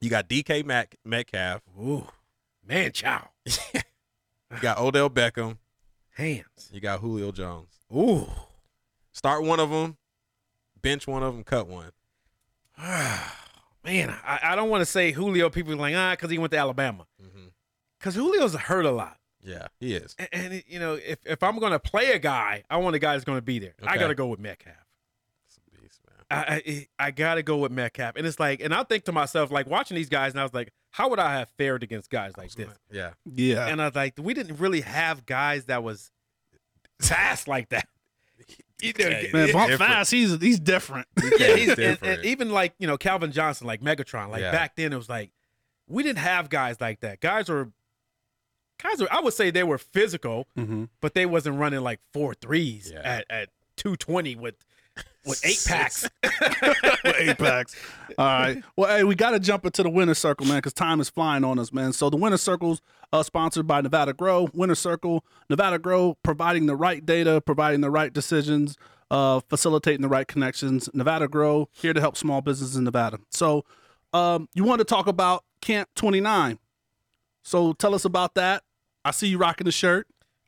You 0.00 0.10
got 0.10 0.28
DK 0.28 0.64
Mac- 0.64 0.96
Metcalf. 1.04 1.60
Ooh, 1.78 2.06
man, 2.66 2.92
chow. 2.92 3.28
You 3.46 4.58
got 4.60 4.78
Odell 4.78 5.10
Beckham. 5.10 5.58
Hands. 6.14 6.70
You 6.72 6.80
got 6.80 7.00
Julio 7.00 7.30
Jones. 7.32 7.68
Ooh. 7.94 8.26
Start 9.12 9.42
one 9.44 9.60
of 9.60 9.70
them, 9.70 9.96
bench 10.82 11.06
one 11.06 11.22
of 11.22 11.34
them, 11.34 11.44
cut 11.44 11.66
one. 11.66 11.92
man, 12.78 14.14
I, 14.24 14.40
I 14.42 14.56
don't 14.56 14.70
want 14.70 14.82
to 14.82 14.86
say 14.86 15.12
Julio. 15.12 15.50
People 15.50 15.72
are 15.72 15.76
like, 15.76 15.94
ah, 15.94 16.12
because 16.12 16.30
he 16.30 16.38
went 16.38 16.52
to 16.52 16.58
Alabama. 16.58 17.06
Mm-hmm. 17.22 17.48
Because 17.98 18.14
Julio's 18.14 18.54
hurt 18.54 18.86
a 18.86 18.90
lot. 18.90 19.18
Yeah, 19.42 19.68
he 19.78 19.94
is. 19.94 20.14
And, 20.18 20.28
and 20.32 20.64
you 20.66 20.78
know, 20.78 20.94
if, 20.94 21.18
if 21.24 21.42
I'm 21.42 21.58
going 21.58 21.72
to 21.72 21.78
play 21.78 22.12
a 22.12 22.18
guy, 22.18 22.64
I 22.68 22.76
want 22.76 22.96
a 22.96 22.98
guy 22.98 23.12
that's 23.12 23.24
going 23.24 23.38
to 23.38 23.42
be 23.42 23.58
there. 23.58 23.74
I 23.82 23.96
got 23.96 24.08
to 24.08 24.14
go 24.14 24.26
with 24.26 24.40
Metcalf. 24.40 24.74
That's 25.44 25.58
a 25.58 25.80
beast, 25.80 26.00
man. 26.06 26.16
I, 26.30 26.62
I 27.00 27.06
I 27.06 27.10
gotta 27.10 27.42
go 27.42 27.56
with 27.56 27.72
Metcalf, 27.72 28.14
and 28.16 28.26
it's 28.26 28.38
like, 28.38 28.60
and 28.60 28.72
I 28.72 28.84
think 28.84 29.04
to 29.04 29.12
myself, 29.12 29.50
like 29.50 29.66
watching 29.66 29.96
these 29.96 30.08
guys, 30.08 30.32
and 30.32 30.40
I 30.40 30.44
was 30.44 30.54
like, 30.54 30.72
how 30.90 31.08
would 31.08 31.18
I 31.18 31.34
have 31.38 31.48
fared 31.56 31.82
against 31.82 32.10
guys 32.10 32.36
like 32.36 32.52
this? 32.52 32.68
Yeah. 32.90 33.10
Yeah. 33.24 33.66
And 33.66 33.80
I 33.80 33.86
was 33.86 33.94
like, 33.94 34.14
we 34.18 34.34
didn't 34.34 34.58
really 34.58 34.80
have 34.82 35.24
guys 35.24 35.66
that 35.66 35.82
was 35.82 36.10
fast 37.00 37.48
like 37.48 37.68
that. 37.70 37.88
You 38.82 38.92
know, 38.98 39.10
Man, 39.32 39.52
Bump 39.52 39.70
different. 39.70 39.92
Fast, 39.92 40.10
he's 40.10 40.40
he's 40.40 40.60
different. 40.60 41.06
yeah, 41.38 41.54
he's, 41.56 41.68
and, 41.68 41.76
different. 41.76 42.02
and 42.18 42.24
even 42.24 42.50
like 42.50 42.74
you 42.78 42.86
know 42.86 42.96
Calvin 42.96 43.32
Johnson, 43.32 43.66
like 43.66 43.80
Megatron, 43.80 44.30
like 44.30 44.40
Yeah. 44.40 44.52
back 44.52 44.76
then 44.76 44.92
it 44.92 44.96
was 44.96 45.08
like 45.08 45.30
we 45.88 46.02
didn't 46.02 46.18
have 46.18 46.48
guys 46.48 46.80
like 46.80 47.00
that. 47.00 47.20
Guys 47.20 47.48
were, 47.48 47.70
guys 48.82 49.00
were. 49.00 49.12
I 49.12 49.20
would 49.20 49.34
say 49.34 49.50
they 49.50 49.64
were 49.64 49.78
physical, 49.78 50.46
mm-hmm. 50.56 50.84
but 51.00 51.14
they 51.14 51.26
wasn't 51.26 51.58
running 51.58 51.80
like 51.80 52.00
four 52.12 52.34
threes 52.34 52.90
Yeah. 52.94 53.00
at 53.02 53.26
at 53.30 53.48
two 53.76 53.96
twenty 53.96 54.36
with 54.36 54.54
with 55.26 55.44
eight 55.44 55.62
packs. 55.66 56.08
with 56.22 57.16
eight 57.18 57.38
packs. 57.38 57.76
All 58.18 58.26
right. 58.26 58.62
Well, 58.76 58.96
hey, 58.96 59.04
we 59.04 59.14
got 59.14 59.30
to 59.30 59.40
jump 59.40 59.64
into 59.66 59.82
the 59.82 59.90
winner 59.90 60.14
circle, 60.14 60.46
man, 60.46 60.58
because 60.58 60.72
time 60.72 61.00
is 61.00 61.10
flying 61.10 61.44
on 61.44 61.58
us, 61.58 61.72
man. 61.72 61.92
So 61.92 62.10
the 62.10 62.16
winner 62.16 62.36
circle's 62.36 62.80
uh, 63.12 63.22
sponsored 63.22 63.66
by 63.66 63.80
Nevada 63.80 64.12
Grow. 64.12 64.48
Winner 64.54 64.74
Circle, 64.74 65.24
Nevada 65.48 65.78
Grow, 65.78 66.16
providing 66.22 66.66
the 66.66 66.76
right 66.76 67.04
data, 67.04 67.40
providing 67.40 67.80
the 67.80 67.90
right 67.90 68.12
decisions, 68.12 68.76
uh, 69.10 69.40
facilitating 69.48 70.02
the 70.02 70.08
right 70.08 70.26
connections. 70.26 70.88
Nevada 70.94 71.28
Grow 71.28 71.68
here 71.72 71.92
to 71.92 72.00
help 72.00 72.16
small 72.16 72.40
businesses 72.40 72.76
in 72.76 72.84
Nevada. 72.84 73.18
So, 73.30 73.64
um, 74.12 74.48
you 74.54 74.64
want 74.64 74.80
to 74.80 74.84
talk 74.84 75.06
about 75.06 75.44
Camp 75.60 75.88
29? 75.94 76.58
So 77.42 77.72
tell 77.74 77.94
us 77.94 78.04
about 78.04 78.34
that. 78.34 78.62
I 79.04 79.12
see 79.12 79.28
you 79.28 79.38
rocking 79.38 79.64
the 79.64 79.72
shirt. 79.72 80.06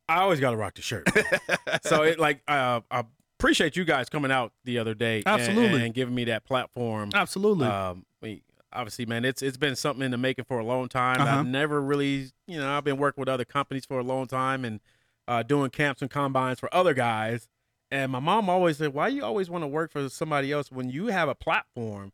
I 0.08 0.20
always 0.20 0.40
got 0.40 0.50
to 0.50 0.56
rock 0.56 0.74
the 0.74 0.82
shirt. 0.82 1.08
so 1.84 2.02
it 2.02 2.18
like 2.18 2.42
uh, 2.46 2.80
I 2.90 3.04
appreciate 3.42 3.76
you 3.76 3.84
guys 3.84 4.08
coming 4.08 4.30
out 4.30 4.52
the 4.64 4.78
other 4.78 4.94
day, 4.94 5.22
and- 5.26 5.40
Absolutely. 5.40 5.84
and, 5.84 5.94
giving 5.94 6.14
me 6.14 6.24
that 6.24 6.44
platform. 6.44 7.10
Absolutely. 7.12 7.66
Um, 7.66 8.06
we, 8.20 8.42
obviously, 8.72 9.04
man, 9.04 9.24
it's 9.24 9.42
it's 9.42 9.56
been 9.56 9.74
something 9.74 10.04
in 10.04 10.12
the 10.12 10.18
making 10.18 10.44
for 10.44 10.58
a 10.58 10.64
long 10.64 10.88
time. 10.88 11.20
Uh-huh. 11.20 11.40
I've 11.40 11.46
never 11.46 11.80
really, 11.80 12.30
you 12.46 12.58
know, 12.58 12.70
I've 12.70 12.84
been 12.84 12.98
working 12.98 13.20
with 13.20 13.28
other 13.28 13.44
companies 13.44 13.84
for 13.84 13.98
a 13.98 14.04
long 14.04 14.26
time 14.26 14.64
and 14.64 14.80
uh, 15.26 15.42
doing 15.42 15.70
camps 15.70 16.02
and 16.02 16.10
combines 16.10 16.60
for 16.60 16.72
other 16.74 16.94
guys. 16.94 17.48
And 17.90 18.10
my 18.12 18.20
mom 18.20 18.48
always 18.48 18.78
said, 18.78 18.94
"Why 18.94 19.08
you 19.08 19.24
always 19.24 19.50
want 19.50 19.64
to 19.64 19.68
work 19.68 19.90
for 19.90 20.08
somebody 20.08 20.52
else 20.52 20.70
when 20.70 20.88
you 20.88 21.06
have 21.06 21.28
a 21.28 21.34
platform 21.34 22.12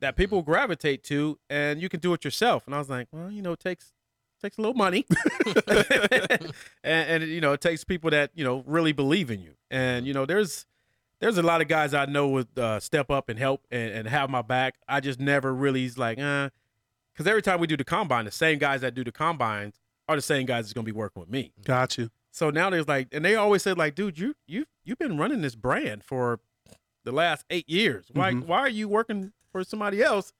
that 0.00 0.16
people 0.16 0.42
gravitate 0.42 1.04
to 1.04 1.38
and 1.50 1.80
you 1.80 1.88
can 1.88 2.00
do 2.00 2.12
it 2.14 2.24
yourself?" 2.24 2.66
And 2.66 2.74
I 2.74 2.78
was 2.78 2.88
like, 2.88 3.08
"Well, 3.12 3.30
you 3.30 3.42
know, 3.42 3.52
it 3.52 3.60
takes 3.60 3.92
takes 4.42 4.56
a 4.56 4.62
little 4.62 4.74
money, 4.74 5.04
and, 5.68 6.52
and 6.82 7.24
you 7.24 7.42
know, 7.42 7.52
it 7.52 7.60
takes 7.60 7.84
people 7.84 8.10
that 8.10 8.30
you 8.34 8.42
know 8.42 8.64
really 8.66 8.92
believe 8.92 9.30
in 9.30 9.40
you. 9.40 9.54
And 9.70 10.06
you 10.06 10.12
know, 10.14 10.26
there's 10.26 10.66
there's 11.20 11.38
a 11.38 11.42
lot 11.42 11.60
of 11.60 11.68
guys 11.68 11.92
I 11.94 12.06
know 12.06 12.28
would 12.28 12.48
uh, 12.58 12.80
step 12.80 13.10
up 13.10 13.28
and 13.28 13.38
help 13.38 13.66
and, 13.70 13.92
and 13.92 14.08
have 14.08 14.30
my 14.30 14.42
back. 14.42 14.76
I 14.88 15.00
just 15.00 15.20
never 15.20 15.52
really 15.54 15.84
is 15.84 15.98
like, 15.98 16.18
uh, 16.18 16.48
because 17.12 17.26
every 17.26 17.42
time 17.42 17.60
we 17.60 17.66
do 17.66 17.76
the 17.76 17.84
combine, 17.84 18.24
the 18.24 18.30
same 18.30 18.58
guys 18.58 18.80
that 18.80 18.94
do 18.94 19.04
the 19.04 19.12
combines 19.12 19.74
are 20.08 20.16
the 20.16 20.22
same 20.22 20.46
guys 20.46 20.64
that's 20.64 20.72
gonna 20.72 20.84
be 20.84 20.92
working 20.92 21.20
with 21.20 21.28
me. 21.30 21.52
got 21.64 21.98
you. 21.98 22.10
So 22.32 22.50
now 22.50 22.70
there's 22.70 22.88
like, 22.88 23.08
and 23.12 23.24
they 23.24 23.34
always 23.34 23.62
said 23.62 23.76
like, 23.78 23.94
dude, 23.94 24.18
you 24.18 24.34
you 24.46 24.64
you've 24.84 24.98
been 24.98 25.18
running 25.18 25.42
this 25.42 25.54
brand 25.54 26.04
for 26.04 26.40
the 27.04 27.12
last 27.12 27.44
eight 27.50 27.68
years. 27.68 28.06
Why 28.12 28.32
Mhm. 28.32 28.46
why 28.46 28.58
are 28.60 28.68
you 28.68 28.88
working 28.88 29.32
for 29.52 29.62
somebody 29.64 30.02
else 30.02 30.32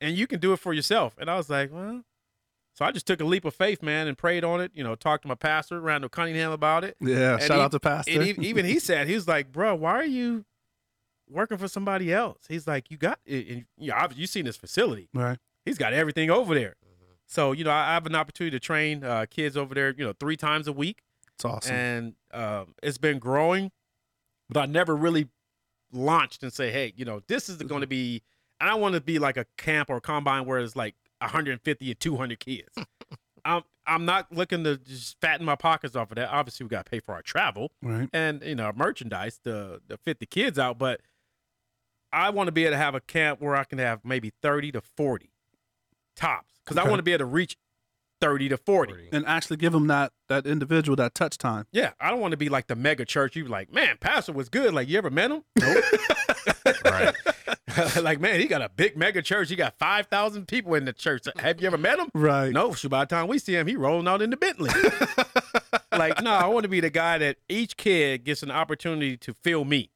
and 0.00 0.16
you 0.16 0.26
can 0.26 0.40
do 0.40 0.52
it 0.52 0.58
for 0.58 0.72
yourself? 0.72 1.14
And 1.18 1.28
I 1.30 1.36
was 1.36 1.50
like, 1.50 1.70
well. 1.72 2.02
So 2.74 2.84
I 2.86 2.90
just 2.92 3.06
took 3.06 3.20
a 3.20 3.24
leap 3.24 3.44
of 3.44 3.54
faith, 3.54 3.82
man, 3.82 4.08
and 4.08 4.16
prayed 4.16 4.44
on 4.44 4.60
it. 4.60 4.72
You 4.74 4.82
know, 4.82 4.94
talked 4.94 5.22
to 5.22 5.28
my 5.28 5.34
pastor, 5.34 5.80
Randall 5.80 6.08
Cunningham, 6.08 6.52
about 6.52 6.84
it. 6.84 6.96
Yeah. 7.00 7.34
And 7.34 7.42
shout 7.42 7.56
he- 7.58 7.62
out 7.62 7.70
to 7.72 7.80
Pastor. 7.80 8.12
And 8.12 8.22
he, 8.22 8.30
even 8.48 8.64
he 8.64 8.78
said, 8.78 9.06
he 9.08 9.14
was 9.14 9.28
like, 9.28 9.52
bro, 9.52 9.74
why 9.74 9.92
are 9.92 10.04
you 10.04 10.44
working 11.28 11.58
for 11.58 11.68
somebody 11.68 12.12
else? 12.12 12.44
He's 12.48 12.66
like, 12.66 12.90
you 12.90 12.96
got, 12.96 13.18
and, 13.26 13.64
you 13.76 13.90
know, 13.90 13.94
I've- 13.96 14.14
you 14.14 14.26
seen 14.26 14.44
this 14.46 14.56
facility. 14.56 15.08
right. 15.14 15.38
He's 15.64 15.78
got 15.78 15.92
everything 15.92 16.28
over 16.30 16.54
there. 16.54 16.74
So, 17.28 17.52
you 17.52 17.62
know, 17.64 17.70
I 17.70 17.90
I 17.90 17.94
have 17.94 18.04
an 18.06 18.14
opportunity 18.16 18.56
to 18.56 18.60
train 18.60 19.04
uh, 19.04 19.26
kids 19.30 19.56
over 19.56 19.74
there, 19.74 19.94
you 19.96 20.04
know, 20.04 20.12
three 20.18 20.36
times 20.36 20.66
a 20.66 20.72
week. 20.72 21.02
It's 21.36 21.44
awesome. 21.44 21.74
And 21.74 22.14
um, 22.34 22.74
it's 22.82 22.98
been 22.98 23.18
growing, 23.18 23.70
but 24.50 24.60
I 24.60 24.66
never 24.66 24.94
really 24.96 25.28
launched 25.92 26.42
and 26.42 26.52
say, 26.52 26.70
hey, 26.72 26.92
you 26.96 27.04
know, 27.04 27.20
this 27.28 27.48
is 27.48 27.56
going 27.58 27.80
to 27.82 27.86
be, 27.86 28.22
I 28.60 28.66
don't 28.68 28.80
want 28.80 28.94
to 28.96 29.00
be 29.00 29.18
like 29.18 29.36
a 29.36 29.46
camp 29.56 29.88
or 29.88 30.00
combine 30.00 30.46
where 30.46 30.58
it's 30.58 30.76
like 30.76 30.94
150 31.22 31.90
or 31.90 31.94
200 31.94 32.40
kids. 32.40 32.68
I'm, 33.44 33.62
I'm 33.86 34.04
not 34.04 34.32
looking 34.32 34.62
to 34.64 34.76
just 34.76 35.20
fatten 35.20 35.44
my 35.44 35.56
pockets 35.56 35.96
off 35.96 36.10
of 36.12 36.16
that. 36.16 36.30
Obviously, 36.30 36.64
we 36.64 36.70
got 36.70 36.86
to 36.86 36.90
pay 36.90 37.00
for 37.00 37.14
our 37.14 37.22
travel 37.22 37.72
right. 37.82 38.08
and 38.12 38.42
you 38.42 38.54
know 38.54 38.70
merchandise 38.74 39.38
to, 39.44 39.80
to 39.88 39.96
fit 39.96 40.20
the 40.20 40.26
kids 40.26 40.58
out 40.58 40.78
but 40.78 41.00
i 42.12 42.30
want 42.30 42.46
to 42.48 42.52
be 42.52 42.64
able 42.64 42.72
to 42.72 42.78
have 42.78 42.94
a 42.94 43.00
camp 43.00 43.40
where 43.40 43.56
i 43.56 43.64
can 43.64 43.78
have 43.78 44.04
maybe 44.04 44.32
30 44.42 44.72
to 44.72 44.80
40 44.80 45.30
tops 46.14 46.54
because 46.64 46.76
i 46.76 46.84
want 46.88 46.98
to 46.98 47.02
be 47.02 47.12
able 47.12 47.20
to 47.20 47.24
reach 47.26 47.56
30 48.20 48.50
to 48.50 48.56
40 48.56 49.08
And 49.12 49.26
actually 49.26 49.56
give 49.56 49.72
them 49.72 49.88
that 49.88 50.12
that 50.28 50.46
individual 50.46 50.94
that 50.96 51.14
touch 51.14 51.38
time. 51.38 51.66
yeah 51.72 51.92
i 52.00 52.10
don't 52.10 52.20
want 52.20 52.32
to 52.32 52.36
be 52.36 52.48
like 52.48 52.68
the 52.68 52.76
mega 52.76 53.04
church 53.04 53.34
you 53.34 53.46
like 53.46 53.72
man 53.72 53.96
pastor 54.00 54.32
was 54.32 54.48
good 54.48 54.72
like 54.72 54.88
you 54.88 54.98
ever 54.98 55.10
met 55.10 55.30
him 55.30 55.42
nope 55.58 55.84
Right. 56.84 57.14
like 58.02 58.20
man 58.20 58.38
he 58.40 58.46
got 58.46 58.60
a 58.62 58.68
big 58.68 58.96
mega 58.96 59.22
church 59.22 59.48
he 59.48 59.56
got 59.56 59.78
5000 59.78 60.46
people 60.46 60.74
in 60.74 60.84
the 60.84 60.92
church 60.92 61.24
have 61.38 61.60
you 61.60 61.66
ever 61.66 61.78
met 61.78 61.98
him 61.98 62.08
Right. 62.14 62.50
No, 62.52 62.72
so 62.74 62.88
by 62.88 63.00
the 63.04 63.14
time 63.14 63.28
we 63.28 63.38
see 63.38 63.54
him, 63.54 63.66
he 63.66 63.76
rolling 63.76 64.06
out 64.08 64.20
in 64.22 64.30
the 64.30 64.36
Bentley. 64.36 64.70
like, 65.92 66.20
no, 66.22 66.30
I 66.32 66.46
want 66.46 66.64
to 66.64 66.68
be 66.68 66.80
the 66.80 66.90
guy 66.90 67.18
that 67.18 67.36
each 67.48 67.76
kid 67.76 68.24
gets 68.24 68.42
an 68.42 68.50
opportunity 68.50 69.16
to 69.18 69.34
feel 69.34 69.64
me, 69.64 69.90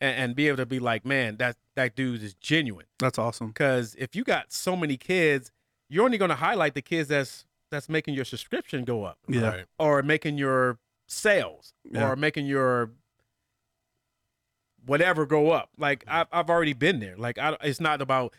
and, 0.00 0.16
and 0.16 0.36
be 0.36 0.48
able 0.48 0.56
to 0.58 0.66
be 0.66 0.78
like, 0.78 1.04
man, 1.04 1.36
that 1.38 1.56
that 1.76 1.94
dude 1.96 2.22
is 2.22 2.34
genuine. 2.34 2.86
That's 2.98 3.18
awesome. 3.18 3.48
Because 3.48 3.94
if 3.96 4.14
you 4.16 4.24
got 4.24 4.52
so 4.52 4.76
many 4.76 4.96
kids, 4.96 5.50
you're 5.88 6.04
only 6.04 6.18
going 6.18 6.30
to 6.30 6.34
highlight 6.36 6.74
the 6.74 6.82
kids 6.82 7.08
that's 7.08 7.44
that's 7.70 7.88
making 7.88 8.14
your 8.14 8.24
subscription 8.24 8.84
go 8.84 9.04
up, 9.04 9.18
Yeah. 9.28 9.48
Right. 9.48 9.64
or 9.78 10.02
making 10.02 10.38
your 10.38 10.78
sales, 11.06 11.72
Yeah. 11.90 12.08
or 12.10 12.16
making 12.16 12.46
your 12.46 12.90
whatever 14.86 15.26
go 15.26 15.50
up. 15.50 15.70
Like 15.78 16.00
mm-hmm. 16.04 16.14
I've 16.16 16.26
I've 16.32 16.50
already 16.50 16.72
been 16.72 17.00
there. 17.00 17.16
Like 17.16 17.38
I, 17.38 17.56
it's 17.62 17.80
not 17.80 18.00
about 18.02 18.34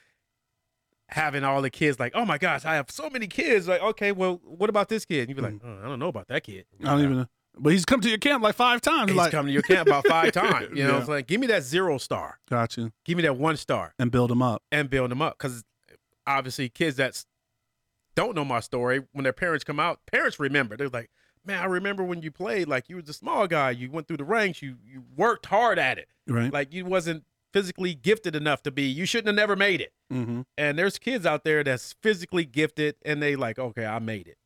having 1.10 1.44
all 1.44 1.62
the 1.62 1.70
kids 1.70 2.00
like, 2.00 2.14
oh 2.16 2.26
my 2.26 2.38
gosh, 2.38 2.66
I 2.66 2.76
have 2.76 2.90
so 2.90 3.10
many 3.10 3.28
kids. 3.28 3.68
Like, 3.68 3.82
okay, 3.82 4.12
well, 4.12 4.42
what 4.44 4.70
about 4.70 4.90
this 4.90 5.06
kid? 5.06 5.20
And 5.22 5.30
you'd 5.30 5.36
be 5.36 5.42
like, 5.42 5.62
oh, 5.64 5.80
I 5.84 5.88
don't 5.88 6.00
know 6.00 6.08
about 6.08 6.28
that 6.30 6.44
kid. 6.44 6.66
I 6.82 6.86
don't 6.86 7.04
even 7.04 7.18
know. 7.18 7.26
But 7.56 7.72
he's 7.74 7.86
come 7.86 8.02
to 8.02 8.10
your 8.10 8.18
camp 8.18 8.42
like 8.42 8.56
five 8.56 8.82
times. 8.82 9.12
He's 9.12 9.18
like, 9.18 9.32
come 9.32 9.46
to 9.46 9.52
your 9.52 9.62
camp 9.62 9.88
about 9.88 10.08
five 10.08 10.32
times. 10.34 10.70
You 10.76 10.86
know, 10.86 10.94
Yeah. 10.94 11.00
it's 11.00 11.08
like, 11.08 11.28
give 11.28 11.40
me 11.40 11.46
that 11.48 11.62
zero 11.62 12.00
star. 12.00 12.40
got 12.50 12.76
you. 12.78 12.92
Give 13.06 13.16
me 13.16 13.22
that 13.24 13.38
one 13.38 13.58
star 13.58 13.94
And 14.00 14.10
build 14.10 14.32
them 14.32 14.42
up. 14.42 14.64
and 14.72 14.90
build 14.90 15.12
them 15.12 15.22
up. 15.22 15.38
Because 15.38 15.64
obviously, 16.26 16.70
kids 16.70 16.96
that 16.98 17.24
don't 18.16 18.36
know 18.36 18.46
my 18.46 18.60
story, 18.60 19.02
when 19.12 19.24
their 19.24 19.34
parents 19.34 19.64
come 19.64 19.80
out, 19.80 20.00
parents 20.12 20.40
remember. 20.40 20.76
They're 20.78 20.90
like, 20.90 21.12
man, 21.46 21.62
I 21.62 21.66
remember 21.66 22.04
when 22.04 22.22
you 22.22 22.32
played. 22.32 22.68
Like, 22.68 22.90
you 22.90 22.96
was 22.98 23.10
a 23.10 23.14
small 23.14 23.48
guy. 23.48 23.72
You 23.72 23.90
went 23.92 24.08
through 24.08 24.18
the 24.18 24.24
ranks. 24.24 24.62
You 24.62 24.78
you 24.86 25.04
worked 25.16 25.46
hard 25.48 25.78
at 25.80 25.98
it. 25.98 26.08
Right. 26.28 26.52
Like, 26.52 26.74
you 26.74 26.86
wasn't 26.86 27.24
physically 27.52 27.94
gifted 27.94 28.36
enough 28.36 28.64
to 28.64 28.72
be. 28.72 28.84
You 28.84 29.06
shouldn't 29.06 29.28
have 29.28 29.36
never 29.36 29.56
made 29.56 29.80
it. 29.82 29.94
mm-hmm. 30.12 30.42
And 30.58 30.78
there's 30.78 30.98
kids 30.98 31.26
out 31.26 31.44
there 31.44 31.64
that's 31.64 31.94
physically 32.02 32.46
gifted, 32.46 32.96
and 33.06 33.22
they 33.22 33.36
like, 33.36 33.60
okay, 33.60 33.86
I 33.86 34.00
made 34.00 34.28
it. 34.28 34.38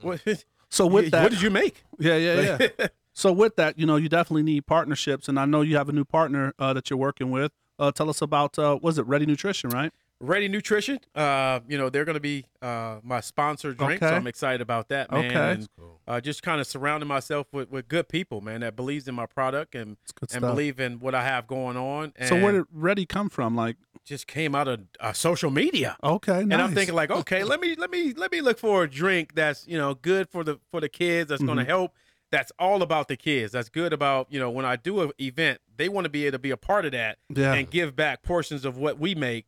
what, 0.02 0.20
So 0.68 0.86
with 0.86 1.10
that, 1.10 1.22
what 1.24 1.32
did 1.32 1.42
you 1.42 1.50
make? 1.50 1.82
yeah, 1.98 2.16
yeah, 2.16 2.58
yeah. 2.78 2.86
so 3.12 3.32
with 3.32 3.56
that, 3.56 3.78
you 3.78 3.86
know, 3.86 3.96
you 3.96 4.08
definitely 4.08 4.44
need 4.44 4.66
partnerships, 4.66 5.28
and 5.28 5.38
I 5.38 5.46
know 5.46 5.62
you 5.62 5.76
have 5.76 5.88
a 5.88 5.92
new 5.92 6.04
partner 6.04 6.54
uh, 6.58 6.72
that 6.74 6.90
you're 6.90 6.98
working 6.98 7.30
with. 7.30 7.52
Uh, 7.78 7.90
tell 7.92 8.08
us 8.10 8.20
about 8.22 8.58
uh, 8.58 8.78
was 8.82 8.98
it 8.98 9.06
Ready 9.06 9.26
Nutrition, 9.26 9.70
right? 9.70 9.92
Ready 10.20 10.48
Nutrition. 10.48 10.98
Uh, 11.14 11.60
you 11.68 11.78
know, 11.78 11.90
they're 11.90 12.04
going 12.04 12.14
to 12.14 12.20
be 12.20 12.44
uh, 12.60 12.98
my 13.02 13.20
sponsor 13.20 13.72
drink, 13.72 14.00
so 14.00 14.08
I'm 14.08 14.26
excited 14.26 14.60
about 14.60 14.88
that, 14.88 15.10
man. 15.12 15.26
Okay. 15.26 15.52
And, 15.52 15.68
uh, 16.08 16.20
just 16.20 16.42
kind 16.42 16.60
of 16.60 16.66
surrounding 16.66 17.06
myself 17.08 17.46
with, 17.52 17.70
with 17.70 17.86
good 17.86 18.08
people, 18.08 18.40
man, 18.40 18.60
that 18.62 18.74
believes 18.74 19.06
in 19.06 19.14
my 19.14 19.26
product 19.26 19.74
and 19.74 19.96
and 20.20 20.30
stuff. 20.30 20.40
believe 20.40 20.80
in 20.80 20.98
what 21.00 21.14
I 21.14 21.22
have 21.22 21.46
going 21.46 21.76
on. 21.76 22.12
And 22.16 22.28
so 22.28 22.34
where 22.40 22.52
did 22.52 22.64
Ready 22.72 23.06
come 23.06 23.28
from? 23.28 23.54
Like, 23.54 23.76
just 24.04 24.26
came 24.26 24.54
out 24.54 24.66
of 24.68 24.80
uh, 25.00 25.12
social 25.12 25.50
media. 25.50 25.96
okay, 26.02 26.40
And 26.40 26.54
I'm 26.54 26.74
thinking 26.74 26.94
like, 26.94 27.10
okay, 27.10 27.44
let 27.44 27.60
me 27.60 27.76
let 27.76 27.90
me 27.90 28.12
let 28.14 28.32
me 28.32 28.40
look 28.40 28.58
for 28.58 28.84
a 28.84 28.90
drink 28.90 29.34
that's 29.34 29.68
you 29.68 29.76
know 29.78 29.94
good 29.94 30.28
for 30.30 30.42
the 30.42 30.58
for 30.70 30.80
the 30.80 30.88
kids. 30.88 31.28
That's 31.28 31.42
going 31.42 31.58
to 31.58 31.62
Mm-hmm. 31.62 31.68
help. 31.70 31.92
That's 32.30 32.50
all 32.58 32.82
about 32.82 33.08
the 33.08 33.16
kids. 33.16 33.52
That's 33.52 33.68
good 33.68 33.92
about 33.92 34.26
you 34.30 34.40
know 34.40 34.50
when 34.50 34.64
I 34.64 34.76
do 34.76 35.00
an 35.02 35.12
event, 35.20 35.60
they 35.76 35.88
want 35.88 36.06
to 36.06 36.08
be 36.10 36.24
able 36.24 36.32
to 36.32 36.38
be 36.38 36.50
a 36.50 36.56
part 36.56 36.86
of 36.86 36.92
that 36.92 37.18
Yeah. 37.28 37.52
and 37.54 37.70
give 37.70 37.94
back 37.94 38.22
portions 38.22 38.64
of 38.64 38.76
what 38.78 38.98
we 38.98 39.14
make 39.14 39.44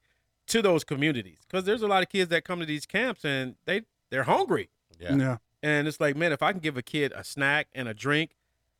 to 0.50 0.62
those 0.62 0.84
communities. 0.84 1.38
Because 1.48 1.64
there's 1.64 1.82
a 1.82 1.88
lot 1.88 2.02
of 2.02 2.08
kids 2.08 2.28
that 2.30 2.44
come 2.44 2.60
to 2.60 2.66
these 2.66 2.86
camps 2.86 3.24
and 3.24 3.56
they 3.66 3.82
they're 4.10 4.24
hungry, 4.24 4.68
Yeah. 4.98 5.16
yeah, 5.16 5.36
and 5.62 5.86
it's 5.88 6.00
like, 6.00 6.16
man, 6.16 6.32
if 6.32 6.42
I 6.42 6.52
can 6.52 6.60
give 6.60 6.76
a 6.76 6.82
kid 6.82 7.12
a 7.16 7.24
snack 7.24 7.68
and 7.74 7.88
a 7.88 7.94
drink. 7.94 8.32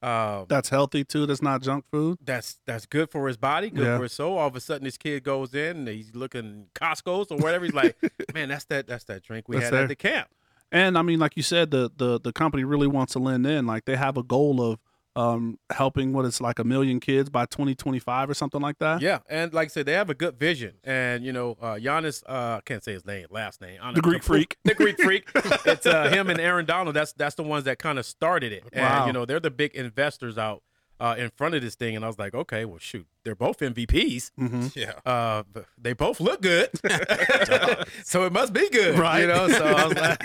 Uh, 0.03 0.47
that's 0.49 0.71
healthy 0.71 1.05
too. 1.05 1.27
That's 1.27 1.43
not 1.43 1.61
junk 1.61 1.85
food. 1.91 2.17
that's 2.25 2.59
that's 2.65 2.87
good 2.87 3.11
for 3.11 3.29
his 3.29 3.37
body, 3.37 3.69
good 3.69 3.85
Yeah. 3.85 3.97
for 3.99 4.05
his 4.05 4.13
soul. 4.13 4.39
All 4.39 4.49
of 4.49 4.57
a 4.57 4.61
sudden, 4.61 4.85
this 4.85 4.97
kid 4.97 5.23
goes 5.25 5.53
in 5.55 5.77
and 5.77 5.89
he's 5.89 6.15
looking 6.15 6.69
Costco's 6.75 7.31
or 7.31 7.37
whatever. 7.37 7.67
He's 7.67 7.75
like, 7.75 7.97
man, 8.35 8.49
that's 8.49 8.65
that 8.67 8.87
that's 8.87 9.05
that 9.05 9.23
drink 9.23 9.47
we 9.49 9.57
That's 9.57 9.65
had 9.67 9.75
there. 9.75 9.83
at 9.83 9.89
the 9.91 9.97
camp. 9.97 10.29
And 10.73 10.97
I 10.97 11.03
mean, 11.03 11.19
like 11.19 11.37
you 11.37 11.43
said, 11.43 11.71
the 11.71 11.91
the 11.95 12.19
the 12.19 12.33
company 12.33 12.65
really 12.65 12.87
wants 12.87 13.13
to 13.13 13.19
lend 13.19 13.47
in. 13.47 13.67
Like 13.67 13.85
they 13.85 13.97
have 13.97 14.17
a 14.17 14.23
goal 14.23 14.63
of 14.63 14.79
um 15.17 15.59
helping 15.71 16.13
what 16.13 16.25
it's 16.25 16.41
like 16.41 16.59
a 16.61 16.65
million 16.65 17.01
kids 17.01 17.29
by 17.31 17.45
2025 17.47 18.31
or 18.31 18.35
something 18.35 18.61
like 18.61 18.79
that. 18.79 19.01
Yeah, 19.03 19.19
and 19.29 19.53
like 19.53 19.67
I 19.67 19.69
said, 19.69 19.87
they 19.87 19.95
have 19.95 20.09
a 20.11 20.15
good 20.15 20.39
vision. 20.39 20.75
And 20.85 21.25
you 21.25 21.33
know, 21.33 21.57
uh 21.61 21.75
Giannis, 21.75 22.23
uh, 22.29 22.59
I 22.59 22.61
can't 22.65 22.85
say 22.85 22.93
his 22.93 23.05
name, 23.05 23.27
last 23.31 23.61
name. 23.61 23.79
I 23.83 23.87
don't 23.87 23.95
The 23.95 24.03
know. 24.03 24.09
Greek 24.09 24.23
freak. 24.23 24.57
the 24.65 24.75
Greek 24.75 25.01
freak. 25.03 25.29
It's 25.67 25.87
uh, 25.87 26.09
him 26.11 26.31
and 26.31 26.41
Aaron 26.41 26.65
Donald. 26.67 26.95
That's 26.97 27.13
that's 27.13 27.35
the 27.35 27.43
ones 27.43 27.65
that 27.65 27.79
kind 27.79 27.99
of 27.99 28.07
started 28.07 28.53
it. 28.53 28.65
And 28.73 28.83
Wow. 28.83 29.07
you 29.07 29.13
know, 29.13 29.25
they're 29.25 29.41
the 29.41 29.51
big 29.51 29.75
investors 29.75 30.39
out 30.39 30.63
uh, 31.01 31.15
in 31.19 31.31
front 31.37 31.55
of 31.55 31.63
this 31.63 31.75
thing, 31.77 31.97
and 31.97 32.05
I 32.05 32.09
was 32.09 32.19
like, 32.19 32.35
okay, 32.35 32.65
well, 32.67 32.79
shoot, 32.79 33.07
they're 33.25 33.35
both 33.35 33.59
MVPs. 33.61 34.31
Mm-hmm. 34.39 34.67
Yeah. 34.75 34.93
Uh, 35.11 35.43
they 35.79 35.95
both 35.95 36.21
look 36.21 36.43
good, 36.43 36.69
so 38.05 38.25
it 38.27 38.33
must 38.33 38.53
be 38.53 38.69
good, 38.69 38.99
Right. 38.99 39.21
You 39.23 39.29
know, 39.29 39.49
so 39.49 39.65
I 39.65 39.87
was 39.87 39.97
like, 39.97 40.23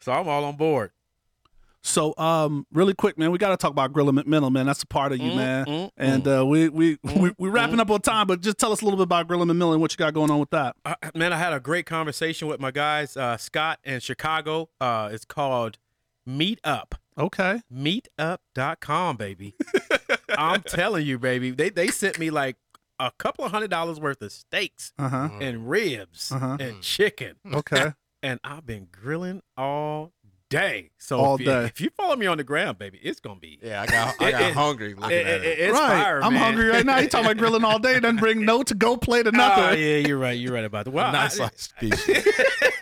so 0.00 0.12
I'm 0.12 0.28
all 0.28 0.44
on 0.44 0.56
board. 0.56 0.90
So, 1.86 2.14
um, 2.18 2.66
really 2.72 2.94
quick, 2.94 3.16
man, 3.16 3.30
we 3.30 3.38
got 3.38 3.50
to 3.50 3.56
talk 3.56 3.70
about 3.70 3.92
Grilla 3.92 4.10
McMinnell, 4.10 4.50
man. 4.50 4.66
That's 4.66 4.82
a 4.82 4.86
part 4.86 5.12
of 5.12 5.18
you, 5.18 5.30
Mm, 5.30 5.36
man. 5.36 5.66
mm, 5.66 5.90
and 5.96 6.26
uh, 6.28 6.44
we 6.44 6.68
we 6.68 6.98
we 7.14 7.32
we 7.38 7.48
wrapping 7.48 7.78
up 7.78 7.90
on 7.90 8.00
time, 8.00 8.26
but 8.26 8.40
just 8.40 8.58
tell 8.58 8.72
us 8.72 8.82
a 8.82 8.84
little 8.84 8.98
bit 8.98 9.04
about 9.04 9.28
Grilla 9.28 9.44
McMinnell 9.44 9.72
and 9.72 9.80
what 9.80 9.92
you 9.92 9.96
got 9.96 10.12
going 10.12 10.30
on 10.30 10.40
with 10.40 10.50
that. 10.50 10.74
Uh, 10.84 10.94
man, 11.14 11.32
I 11.32 11.36
had 11.36 11.52
a 11.52 11.60
great 11.60 11.86
conversation 11.86 12.48
with 12.48 12.58
my 12.60 12.70
guys, 12.72 13.16
uh, 13.16 13.36
Scott 13.36 13.78
in 13.84 14.00
Chicago. 14.00 14.68
Uh, 14.80 15.10
it's 15.12 15.24
called 15.24 15.78
Meet 16.26 16.60
Up. 16.64 16.96
Okay. 17.18 17.62
meetup.com, 17.72 19.16
baby. 19.16 19.54
I'm 20.38 20.62
telling 20.62 21.06
you, 21.06 21.18
baby. 21.18 21.50
They 21.50 21.70
they 21.70 21.88
sent 21.88 22.18
me 22.18 22.30
like 22.30 22.56
a 22.98 23.10
couple 23.18 23.44
of 23.44 23.50
hundred 23.52 23.70
dollars 23.70 24.00
worth 24.00 24.20
of 24.22 24.32
steaks 24.32 24.92
Uh 24.98 25.08
huh. 25.08 25.28
and 25.40 25.68
ribs 25.68 26.32
Uh-huh. 26.32 26.56
and 26.60 26.80
chicken. 26.82 27.36
Okay. 27.52 27.92
And 28.22 28.40
I've 28.42 28.66
been 28.66 28.88
grilling 28.90 29.40
all 29.56 30.10
day. 30.58 30.90
So 30.98 31.18
All 31.18 31.34
if, 31.36 31.40
you, 31.40 31.46
day. 31.46 31.64
if 31.66 31.80
you 31.80 31.90
follow 31.90 32.16
me 32.16 32.26
on 32.26 32.36
the 32.38 32.44
ground, 32.44 32.78
baby, 32.78 32.98
it's 33.02 33.20
gonna 33.20 33.38
be 33.40 33.58
Yeah, 33.62 33.82
I 33.82 33.86
got 33.86 34.14
I 34.20 34.30
got 34.30 34.40
It- 34.42 34.46
it- 34.48 34.54
hungry 34.54 34.94
looking 34.94 35.10
it- 35.16 35.26
at 35.26 35.40
it- 35.40 35.44
it. 35.44 35.58
it's 35.60 35.72
right. 35.78 36.02
fire, 36.02 36.22
I'm 36.22 36.34
hungry 36.34 36.66
right 36.68 36.84
now. 36.84 36.98
You 36.98 37.08
talking 37.08 37.26
about 37.26 37.36
grilling 37.38 37.64
all 37.64 37.78
day, 37.78 37.98
doesn't 38.00 38.16
bring 38.18 38.44
no 38.44 38.62
to 38.62 38.74
go 38.74 38.96
plate 38.96 39.26
or 39.26 39.30
Oh, 39.34 39.36
nothing. 39.36 39.78
yeah, 39.80 39.96
you're 39.98 40.18
right. 40.18 40.38
You're 40.38 40.52
right 40.54 40.64
about 40.64 40.86
that. 40.86 40.90
Well, 40.90 41.08
a 41.10 41.12
nice 41.12 41.38
I- 41.40 41.48
size 41.48 41.68
piece. 41.80 42.08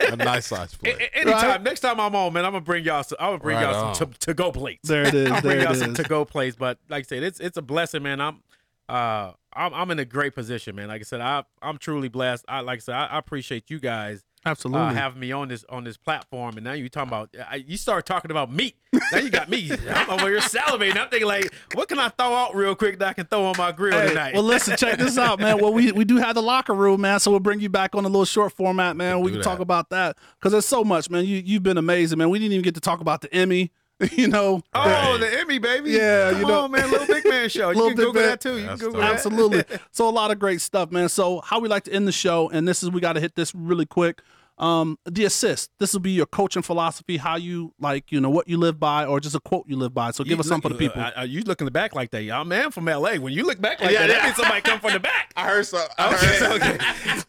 a 0.01 0.16
nice 0.16 0.47
size 0.47 0.75
a- 0.75 0.79
plate. 0.79 0.97
a- 1.01 1.16
anytime, 1.18 1.49
Right. 1.51 1.62
next 1.62 1.81
time 1.81 2.01
I'm 2.01 2.14
on, 2.14 2.33
man, 2.33 2.45
I'm 2.45 2.53
gonna 2.53 2.61
bring 2.64 2.85
y'all. 2.85 3.03
Some, 3.03 3.16
I'm 3.20 3.29
gonna 3.31 3.39
bring 3.39 3.57
Right 3.57 3.62
y'all 3.70 3.85
on. 3.87 3.95
some 3.95 4.11
to, 4.12 4.18
to 4.20 4.35
go 4.35 4.53
plates. 4.53 4.89
There 4.89 5.03
it 5.07 5.14
is. 5.14 5.31
I'll 5.33 5.41
bring 5.43 5.61
y'all 5.61 5.72
it 5.72 5.77
some 5.79 5.95
to 5.95 6.03
go 6.05 6.25
plays. 6.25 6.57
But 6.57 6.79
like 6.89 7.05
I 7.05 7.07
said, 7.07 7.22
it's 7.22 7.41
it's 7.41 7.57
a 7.57 7.62
blessing, 7.62 8.03
man. 8.03 8.20
I'm 8.20 8.43
uh 8.89 9.33
I'm 9.57 9.72
I'm 9.72 9.91
in 9.91 9.99
a 9.99 10.05
great 10.05 10.35
position, 10.35 10.77
man. 10.77 10.89
Like 10.89 11.01
I 11.01 11.05
said, 11.05 11.20
I 11.20 11.45
I'm 11.62 11.79
truly 11.79 12.09
blessed. 12.09 12.45
I 12.49 12.61
like 12.61 12.79
I 12.79 12.81
said, 12.81 12.95
I, 12.95 13.07
I 13.07 13.18
appreciate 13.18 13.70
you 13.70 13.79
guys 13.81 14.25
Absolutely. 14.47 14.83
uh, 14.89 14.93
having 14.93 15.21
me 15.21 15.33
on 15.33 15.49
this 15.49 15.65
on 15.69 15.85
this 15.85 15.97
platform. 15.97 16.57
And 16.57 16.65
now 16.65 16.73
you 16.73 16.89
talking 16.89 17.09
about 17.09 17.31
I, 17.51 17.57
you 17.57 17.77
start 17.77 18.05
talking 18.07 18.31
about 18.31 18.53
meat. 18.53 18.77
Now 19.13 19.19
you 19.19 19.31
got 19.31 19.49
me. 19.49 19.71
I'm 19.91 20.11
over 20.11 20.29
here 20.29 20.39
salivating. 20.41 20.97
I'm 20.99 21.09
thinking 21.09 21.27
like, 21.27 21.53
what 21.75 21.89
can 21.89 21.99
I 21.99 22.09
throw 22.11 22.35
out 22.35 22.55
real 22.55 22.75
quick 22.75 22.99
that 22.99 23.09
I 23.09 23.13
can 23.15 23.27
throw 23.27 23.47
on 23.47 23.55
my 23.59 23.73
grill 23.73 23.99
Hey, 23.99 24.09
tonight? 24.09 24.35
well, 24.35 24.43
listen, 24.43 24.77
check 24.77 24.99
this 24.99 25.17
out, 25.19 25.41
man. 25.41 25.59
Well, 25.61 25.73
we, 25.73 25.91
we 25.93 26.05
do 26.05 26.17
have 26.19 26.35
the 26.35 26.43
locker 26.43 26.75
room, 26.75 27.01
man. 27.01 27.19
So 27.21 27.31
we'll 27.31 27.41
bring 27.41 27.61
you 27.61 27.69
back 27.69 27.95
on 27.95 28.05
a 28.05 28.09
little 28.09 28.25
short 28.25 28.53
format, 28.53 28.97
man. 28.97 29.21
We 29.21 29.31
Do 29.31 29.37
can 29.39 29.45
talk 29.45 29.59
about 29.61 29.91
that 29.91 30.17
because 30.39 30.53
there's 30.53 30.67
so 30.67 30.85
much, 30.85 31.11
man. 31.11 31.25
You 31.25 31.39
you've 31.45 31.63
been 31.63 31.79
amazing, 31.79 32.19
man. 32.19 32.31
We 32.31 32.39
didn't 32.39 32.53
even 32.53 32.63
get 32.65 32.75
to 32.75 32.81
talk 32.81 33.01
about 33.01 33.21
the 33.23 33.33
Emmy, 33.35 33.73
you 34.13 34.29
know. 34.29 34.63
Oh, 34.75 35.19
the 35.19 35.41
Emmy, 35.41 35.59
baby. 35.59 35.91
Yeah, 35.93 36.31
Come 36.33 36.41
you 36.41 36.47
know- 36.47 36.61
on, 36.63 36.71
man. 36.71 36.91
Little 36.91 37.07
Big 37.07 37.25
Man 37.25 37.49
Show. 37.49 37.71
You 37.71 37.77
can 37.77 37.89
Big 37.89 37.97
Google 37.97 38.13
Man. 38.15 38.23
that 38.31 38.41
too. 38.41 38.55
You 38.55 38.59
can 38.61 38.67
That's 38.69 38.81
Google 38.83 39.01
that. 39.01 39.13
Absolutely. 39.15 39.65
so 39.93 40.09
a 40.09 40.11
lot 40.11 40.31
of 40.31 40.39
great 40.39 40.61
stuff, 40.61 40.91
man. 40.91 41.09
So 41.09 41.41
how 41.41 41.61
we 41.61 41.69
like 41.69 41.85
to 41.85 41.93
end 41.93 42.07
the 42.09 42.13
show, 42.13 42.49
and 42.51 42.67
this 42.67 42.83
is 42.83 42.91
we 42.91 43.01
got 43.01 43.15
to 43.15 43.21
hit 43.21 43.35
this 43.35 43.55
really 43.55 43.87
quick. 43.87 44.23
Um, 44.57 44.99
the 45.05 45.25
assist. 45.25 45.71
This 45.81 45.93
will 45.93 46.01
be 46.01 46.13
your 46.13 46.27
coaching 46.27 46.63
philosophy, 46.63 47.17
how 47.17 47.35
you 47.35 47.75
like, 47.81 48.13
you 48.13 48.21
know, 48.21 48.31
what 48.31 48.47
you 48.49 48.57
live 48.57 48.79
by, 48.79 49.05
or 49.05 49.19
just 49.19 49.35
a 49.35 49.41
quote 49.41 49.65
you 49.67 49.77
live 49.77 49.93
by. 49.93 50.13
So 50.13 50.23
give 50.23 50.35
You 50.35 50.41
us 50.41 50.47
some 50.47 50.61
for 50.61 50.69
the 50.69 50.77
people. 50.77 51.03
uh, 51.03 51.11
uh, 51.19 51.23
you 51.23 51.41
looking 51.43 51.67
back 51.69 51.93
like 51.97 52.13
that, 52.13 52.23
y'all 52.23 52.45
man 52.45 52.71
from 52.71 52.85
LA. 52.85 53.15
When 53.17 53.33
you 53.33 53.45
look 53.45 53.61
back 53.61 53.81
like 53.81 53.91
Yeah, 53.91 54.03
that, 54.03 54.07
that 54.09 54.17
yeah. 54.19 54.25
means 54.27 54.37
somebody 54.37 54.61
come 54.61 54.79
from 54.79 54.93
the 54.93 55.01
back. 55.01 55.33
I 55.37 55.49
heard 55.49 55.67
so. 55.67 55.85
I 55.99 56.15
Okay, 56.15 56.27
heard, 56.27 56.53
okay, 56.53 56.79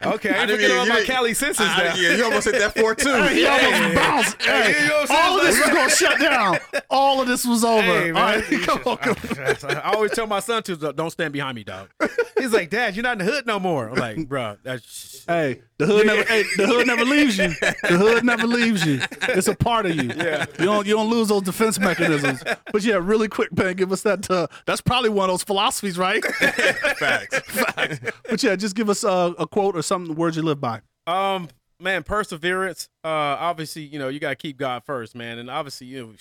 okay. 0.07 0.29
I 0.29 0.37
I 0.37 0.41
ain't 0.41 0.47
didn't 0.49 0.49
forget 0.49 0.69
mean- 0.69 0.71
about 0.71 0.85
you 0.85 0.93
my 0.93 1.03
Cali 1.03 1.33
senses 1.33 1.65
I- 1.67 1.83
now. 1.83 1.95
yeah, 1.95 2.15
you 2.15 2.23
almost 2.25 2.45
hit 2.45 2.59
that 2.59 2.75
four 2.77 2.93
too. 3.05 3.23
He 3.29 3.45
almost 3.47 3.95
bounced. 3.95 4.41
Hey, 4.43 4.81
you 4.83 4.87
know 4.89 4.93
what 4.93 5.01
I'm 5.01 5.07
saying? 5.07 5.19
all 5.23 5.37
of 5.39 5.43
this 5.47 5.59
is 5.59 5.65
gonna 5.73 5.89
shut 5.89 6.19
down. 6.19 6.57
All 6.91 7.21
of 7.21 7.27
this 7.27 7.43
was 7.43 7.63
over. 7.63 7.81
Hey, 7.81 8.11
man. 8.11 8.41
right, 8.41 8.61
come 8.61 8.81
on, 8.85 8.97
come 8.97 9.15
on. 9.63 9.77
I 9.77 9.91
always 9.93 10.11
tell 10.11 10.27
my 10.27 10.41
son 10.41 10.61
to 10.63 10.75
don't 10.93 11.09
stand 11.09 11.33
behind 11.33 11.55
me, 11.55 11.63
dog. 11.63 11.89
He's 12.37 12.53
like, 12.53 12.69
Dad, 12.69 12.95
you're 12.95 13.01
not 13.03 13.19
in 13.19 13.25
the 13.25 13.31
hood 13.33 13.47
no 13.47 13.59
more. 13.59 13.89
I'm 13.89 13.95
like, 13.95 14.27
bro, 14.29 14.57
that's 14.61 15.23
Hey, 15.27 15.61
the 15.77 15.85
hood 15.85 16.05
never. 16.05 16.23
Hey, 16.23 16.43
the 16.57 16.67
hood 16.67 16.87
never 16.87 17.03
leaves 17.03 17.37
you. 17.37 17.49
The 17.49 17.97
hood 17.97 18.23
never 18.23 18.47
leaves 18.47 18.85
you. 18.85 19.01
It's 19.29 19.47
a 19.47 19.55
part 19.55 19.85
of 19.85 19.95
you. 19.95 20.11
Yeah. 20.15 20.45
You 20.59 20.65
don't. 20.65 20.87
You 20.87 20.95
don't 20.95 21.09
lose 21.09 21.27
those 21.27 21.41
defense 21.41 21.79
mechanisms. 21.79 22.43
But 22.71 22.83
yeah, 22.83 22.99
really 23.01 23.27
quick, 23.27 23.55
man. 23.57 23.75
Give 23.75 23.91
us 23.91 24.01
that. 24.03 24.29
Uh, 24.29 24.47
that's 24.65 24.81
probably 24.81 25.09
one 25.09 25.29
of 25.29 25.33
those 25.33 25.43
philosophies, 25.43 25.97
right? 25.97 26.23
Facts. 26.97 27.39
Facts. 27.39 27.99
But 28.29 28.43
yeah, 28.43 28.55
just 28.55 28.75
give 28.75 28.89
us 28.89 29.03
uh, 29.03 29.33
a 29.37 29.47
quote 29.47 29.75
or 29.75 29.81
something. 29.81 30.15
Words 30.15 30.37
you 30.37 30.43
live 30.43 30.61
by. 30.61 30.81
Um, 31.07 31.49
man, 31.79 32.03
perseverance. 32.03 32.89
Uh, 33.03 33.07
obviously, 33.07 33.83
you 33.83 33.99
know, 33.99 34.07
you 34.07 34.19
gotta 34.19 34.35
keep 34.35 34.57
God 34.57 34.83
first, 34.85 35.15
man, 35.15 35.37
and 35.37 35.49
obviously, 35.49 35.87
you 35.87 36.05
know, 36.05 36.13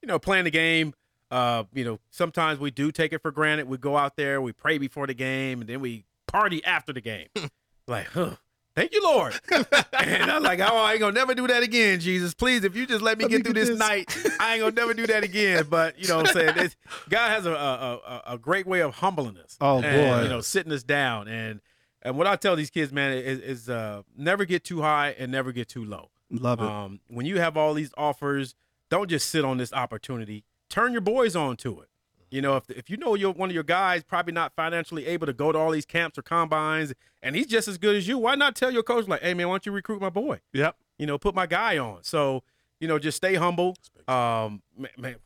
you 0.00 0.06
know, 0.08 0.18
playing 0.18 0.44
the 0.44 0.50
game. 0.50 0.94
Uh, 1.30 1.64
you 1.72 1.84
know, 1.84 1.98
sometimes 2.10 2.58
we 2.58 2.70
do 2.70 2.92
take 2.92 3.12
it 3.12 3.22
for 3.22 3.30
granted. 3.30 3.66
We 3.66 3.78
go 3.78 3.96
out 3.96 4.16
there, 4.16 4.40
we 4.42 4.52
pray 4.52 4.76
before 4.78 5.06
the 5.06 5.14
game, 5.14 5.60
and 5.62 5.68
then 5.68 5.80
we 5.80 6.04
party 6.26 6.62
after 6.64 6.92
the 6.92 7.00
game. 7.00 7.28
like, 7.88 8.06
huh. 8.08 8.36
Thank 8.74 8.94
you, 8.94 9.02
Lord. 9.02 9.38
and 9.50 10.30
I'm 10.30 10.42
like, 10.42 10.60
oh, 10.60 10.76
I 10.76 10.92
ain't 10.92 11.00
gonna 11.00 11.12
never 11.12 11.34
do 11.34 11.46
that 11.46 11.62
again, 11.62 12.00
Jesus. 12.00 12.32
Please, 12.32 12.64
if 12.64 12.74
you 12.74 12.86
just 12.86 13.02
let 13.02 13.18
me 13.18 13.24
Let 13.24 13.30
get 13.30 13.36
me 13.38 13.42
through 13.44 13.54
get 13.54 13.60
this, 13.60 13.68
this. 13.70 13.78
night, 13.78 14.16
I 14.40 14.54
ain't 14.54 14.62
gonna 14.62 14.74
never 14.74 14.94
do 14.94 15.06
that 15.08 15.24
again. 15.24 15.66
But 15.68 15.98
you 15.98 16.08
know 16.08 16.18
what 16.18 16.28
I'm 16.28 16.54
saying? 16.54 16.70
God 17.08 17.28
has 17.30 17.44
a, 17.44 17.52
a, 17.52 17.54
a, 17.54 18.22
a 18.34 18.38
great 18.38 18.66
way 18.66 18.80
of 18.80 18.94
humbling 18.94 19.36
us. 19.36 19.56
Oh, 19.60 19.82
and, 19.82 19.84
boy. 19.84 20.22
You 20.22 20.28
know, 20.28 20.40
sitting 20.40 20.72
us 20.72 20.82
down. 20.82 21.28
And 21.28 21.60
and 22.00 22.16
what 22.16 22.26
I 22.26 22.36
tell 22.36 22.56
these 22.56 22.70
kids, 22.70 22.92
man, 22.92 23.12
is, 23.12 23.38
is 23.38 23.68
uh, 23.68 24.02
never 24.16 24.44
get 24.44 24.64
too 24.64 24.80
high 24.82 25.14
and 25.18 25.30
never 25.30 25.52
get 25.52 25.68
too 25.68 25.84
low. 25.84 26.10
Love 26.30 26.60
it. 26.60 26.66
Um, 26.66 27.00
when 27.08 27.26
you 27.26 27.38
have 27.40 27.56
all 27.56 27.74
these 27.74 27.92
offers, 27.96 28.54
don't 28.90 29.08
just 29.08 29.28
sit 29.28 29.44
on 29.44 29.58
this 29.58 29.72
opportunity. 29.72 30.44
Turn 30.70 30.92
your 30.92 31.02
boys 31.02 31.36
on 31.36 31.56
to 31.58 31.80
it. 31.80 31.88
You 32.32 32.40
know, 32.40 32.56
if 32.56 32.70
if 32.70 32.88
you 32.90 32.96
know 32.96 33.14
you're 33.14 33.30
one 33.32 33.50
of 33.50 33.54
your 33.54 33.62
guys 33.62 34.02
probably 34.02 34.32
not 34.32 34.54
financially 34.56 35.06
able 35.06 35.26
to 35.26 35.32
go 35.34 35.52
to 35.52 35.58
all 35.58 35.70
these 35.70 35.84
camps 35.84 36.16
or 36.18 36.22
combines, 36.22 36.94
and 37.22 37.36
he's 37.36 37.46
just 37.46 37.68
as 37.68 37.76
good 37.78 37.94
as 37.94 38.08
you, 38.08 38.16
why 38.18 38.34
not 38.34 38.56
tell 38.56 38.70
your 38.70 38.82
coach 38.82 39.06
like, 39.06 39.20
"Hey 39.20 39.34
man, 39.34 39.48
why 39.48 39.52
don't 39.54 39.66
you 39.66 39.72
recruit 39.72 40.00
my 40.00 40.08
boy? 40.10 40.40
yep. 40.52 40.76
You 40.98 41.06
know, 41.06 41.18
put 41.18 41.34
my 41.34 41.46
guy 41.46 41.76
on." 41.76 42.02
So, 42.04 42.42
you 42.80 42.88
know, 42.88 42.98
just 42.98 43.18
stay 43.18 43.34
humble. 43.34 43.76
Um, 44.08 44.62
man, 44.76 44.90
man, 44.96 45.16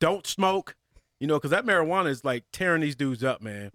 don't 0.00 0.26
smoke. 0.26 0.74
You 1.20 1.26
know, 1.26 1.34
because 1.34 1.50
that 1.50 1.64
marijuana 1.64 2.08
is 2.08 2.24
like 2.24 2.44
tearing 2.52 2.80
these 2.82 2.96
dudes 2.96 3.22
up, 3.22 3.40
man. 3.42 3.70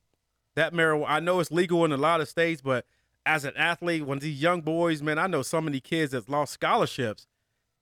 That 0.55 0.73
marijuana, 0.73 1.05
I 1.07 1.19
know 1.19 1.39
it's 1.39 1.51
legal 1.51 1.85
in 1.85 1.91
a 1.91 1.97
lot 1.97 2.21
of 2.21 2.27
states, 2.29 2.61
but 2.61 2.85
as 3.25 3.45
an 3.45 3.53
athlete, 3.55 4.05
when 4.05 4.19
these 4.19 4.41
young 4.41 4.61
boys, 4.61 5.01
man, 5.01 5.17
I 5.19 5.27
know 5.27 5.41
so 5.43 5.61
many 5.61 5.79
kids 5.79 6.11
that's 6.11 6.27
lost 6.27 6.53
scholarships 6.53 7.27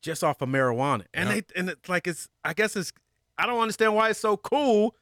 just 0.01 0.23
off 0.23 0.41
of 0.41 0.49
marijuana, 0.49 1.05
and 1.13 1.29
Yep. 1.29 1.47
they 1.47 1.59
and 1.59 1.69
it's 1.69 1.89
like 1.89 2.07
it's. 2.07 2.27
I 2.43 2.53
guess 2.53 2.75
it's. 2.75 2.91
I 3.39 3.45
don't 3.45 3.59
understand 3.59 3.95
why 3.95 4.09
it's 4.09 4.19
so 4.19 4.37
cool 4.37 4.95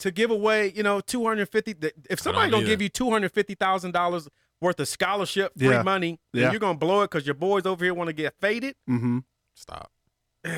to 0.00 0.10
give 0.10 0.30
away. 0.30 0.72
You 0.74 0.82
know, 0.82 1.00
two 1.00 1.24
hundred 1.26 1.48
fifty. 1.50 1.74
If 2.10 2.20
somebody 2.20 2.50
don't 2.50 2.60
don't 2.62 2.68
give 2.68 2.80
you 2.82 2.88
two 2.88 3.10
hundred 3.10 3.32
fifty 3.32 3.54
thousand 3.54 3.92
dollars 3.92 4.28
worth 4.60 4.80
of 4.80 4.88
scholarship 4.88 5.52
free 5.58 5.68
Yeah. 5.68 5.82
money, 5.82 6.18
Yeah. 6.32 6.50
you're 6.50 6.60
gonna 6.60 6.78
blow 6.78 7.02
it 7.02 7.10
because 7.10 7.26
your 7.26 7.34
boys 7.34 7.66
over 7.66 7.84
here 7.84 7.92
want 7.94 8.08
to 8.08 8.12
get 8.14 8.34
faded. 8.40 8.74
Mm-hmm. 8.88 9.18
Stop. 9.54 9.90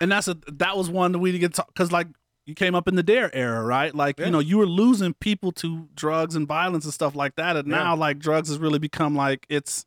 And 0.00 0.12
that's 0.12 0.28
a 0.28 0.36
that 0.52 0.76
was 0.76 0.88
one 0.88 1.12
that 1.12 1.18
we 1.18 1.32
didn't 1.32 1.40
get 1.40 1.54
to 1.54 1.64
because 1.68 1.90
like 1.90 2.06
you 2.46 2.54
came 2.54 2.74
up 2.74 2.86
in 2.88 2.94
the 2.94 3.02
dare 3.02 3.34
era, 3.34 3.62
right? 3.64 3.94
Like 3.94 4.18
Yeah. 4.18 4.26
you 4.26 4.30
know 4.32 4.38
you 4.38 4.58
were 4.58 4.66
losing 4.66 5.12
people 5.14 5.50
to 5.52 5.88
drugs 5.94 6.34
and 6.36 6.46
violence 6.46 6.84
and 6.84 6.94
stuff 6.94 7.14
like 7.16 7.34
that, 7.36 7.56
and 7.56 7.68
Yeah. 7.68 7.76
now 7.78 7.96
like 7.96 8.18
drugs 8.18 8.48
has 8.48 8.58
really 8.58 8.78
become 8.78 9.16
like 9.16 9.44
it's 9.48 9.84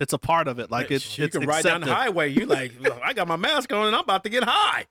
it's 0.00 0.12
a 0.12 0.18
part 0.18 0.48
of 0.48 0.58
it. 0.58 0.70
Like 0.70 0.90
it's 0.90 1.16
you 1.16 1.24
it's 1.24 1.36
can 1.36 1.46
ride 1.46 1.64
down 1.64 1.80
the 1.80 1.94
highway. 1.94 2.28
You 2.30 2.46
like, 2.46 2.72
I 3.04 3.12
got 3.14 3.26
my 3.28 3.36
mask 3.36 3.72
on 3.72 3.86
and 3.86 3.94
I'm 3.96 4.02
about 4.02 4.22
to 4.24 4.28
get 4.30 4.42
high. 4.44 4.86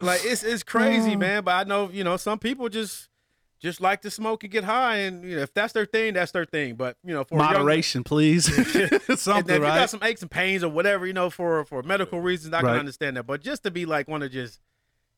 Like 0.00 0.20
it's 0.24 0.42
it's 0.42 0.62
crazy, 0.62 1.14
Oh. 1.14 1.18
man. 1.18 1.44
But 1.44 1.52
I 1.54 1.64
know 1.68 1.90
you 1.90 2.04
know 2.04 2.16
some 2.16 2.38
people 2.38 2.68
just 2.68 3.08
just 3.60 3.80
like 3.80 4.02
to 4.02 4.10
smoke 4.10 4.44
and 4.44 4.52
get 4.52 4.64
high, 4.64 4.98
and 4.98 5.24
you 5.24 5.36
know 5.36 5.42
if 5.42 5.52
that's 5.52 5.72
their 5.72 5.86
thing, 5.86 6.14
that's 6.14 6.32
their 6.32 6.44
thing. 6.44 6.74
But 6.76 6.96
you 7.04 7.12
know 7.14 7.24
for 7.24 7.38
young- 7.38 7.52
Moderation, 7.52 8.04
please. 8.04 8.44
Something 9.20 9.56
if 9.56 9.60
you 9.60 9.66
got 9.66 9.90
some 9.90 10.02
aches 10.02 10.22
and 10.22 10.30
pains 10.30 10.62
or 10.62 10.68
whatever, 10.68 11.06
you 11.06 11.12
know, 11.12 11.30
for 11.30 11.64
for 11.64 11.82
medical 11.82 12.20
reasons, 12.20 12.54
I 12.54 12.60
Right. 12.60 12.70
can 12.72 12.78
understand 12.80 13.16
that. 13.16 13.24
But 13.26 13.40
just 13.42 13.62
to 13.64 13.70
be 13.70 13.84
like, 13.86 14.06
want 14.08 14.22
to 14.22 14.28
just 14.28 14.60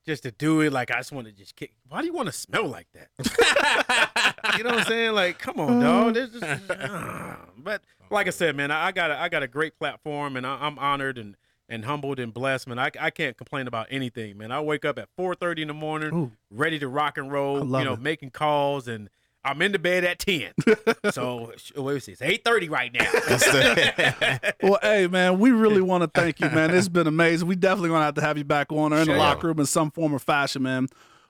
just 0.06 0.22
to 0.22 0.30
do 0.30 0.62
it, 0.62 0.72
like 0.72 0.90
I 0.90 0.96
just 0.96 1.12
want 1.12 1.26
to 1.26 1.32
just 1.32 1.54
kick. 1.56 1.74
Why 1.88 2.00
do 2.00 2.06
you 2.06 2.14
want 2.14 2.26
to 2.26 2.32
smell 2.32 2.66
like 2.66 2.86
that? 2.94 3.10
you 4.56 4.64
know 4.64 4.70
what 4.70 4.78
I'm 4.80 4.86
saying? 4.86 5.12
Like, 5.12 5.38
come 5.38 5.60
on, 5.60 5.78
dog. 5.80 6.14
There's 6.14 6.30
just, 6.30 6.62
ah. 6.70 7.38
but 7.58 7.82
like 8.10 8.26
I 8.26 8.30
said, 8.30 8.56
man, 8.56 8.70
I, 8.70 8.86
I 8.86 8.92
got 8.92 9.10
a, 9.10 9.20
I 9.20 9.28
got 9.28 9.42
a 9.42 9.46
great 9.48 9.78
platform, 9.78 10.36
and 10.38 10.46
I, 10.46 10.56
I'm 10.62 10.78
honored 10.78 11.18
and 11.18 11.36
and 11.70 11.84
humbled 11.84 12.18
and 12.18 12.34
blessed, 12.34 12.66
man. 12.66 12.78
I, 12.78 12.90
I 13.00 13.10
can't 13.10 13.36
complain 13.36 13.66
about 13.66 13.86
anything, 13.90 14.36
man. 14.36 14.50
I 14.52 14.60
wake 14.60 14.84
up 14.84 14.98
at 14.98 15.08
4:30 15.16 15.60
in 15.60 15.68
the 15.68 15.74
morning, 15.74 16.12
Ooh. 16.12 16.32
ready 16.50 16.78
to 16.80 16.88
rock 16.88 17.16
and 17.16 17.32
roll. 17.32 17.60
You 17.60 17.84
know, 17.84 17.94
it. 17.94 18.00
making 18.00 18.30
calls 18.30 18.88
and. 18.88 19.08
I'm 19.42 19.62
in 19.62 19.72
the 19.72 19.78
bed 19.78 20.04
at 20.04 20.18
10. 20.18 20.52
so, 21.12 21.50
what 21.74 21.94
is 21.94 22.08
it? 22.08 22.20
It's 22.20 22.44
8.30 22.44 22.68
right 22.68 22.92
now. 22.92 24.40
Well, 24.62 24.78
hey 24.82 25.06
man, 25.06 25.38
we 25.38 25.50
really 25.50 25.80
want 25.80 26.02
to 26.02 26.08
thank 26.08 26.40
you, 26.40 26.50
man. 26.50 26.74
It's 26.74 26.90
been 26.90 27.06
amazing. 27.06 27.48
We 27.48 27.56
definitely 27.56 27.88
gonna 27.88 28.04
have 28.04 28.16
to 28.16 28.20
have 28.20 28.36
you 28.36 28.44
back 28.44 28.70
on 28.70 28.92
or 28.92 28.98
in 28.98 29.08
the 29.08 29.14
locker 29.14 29.46
room 29.46 29.58
in 29.58 29.64
some 29.64 29.90
form 29.92 30.12
or 30.12 30.18
fashion, 30.18 30.62
man. 30.62 30.88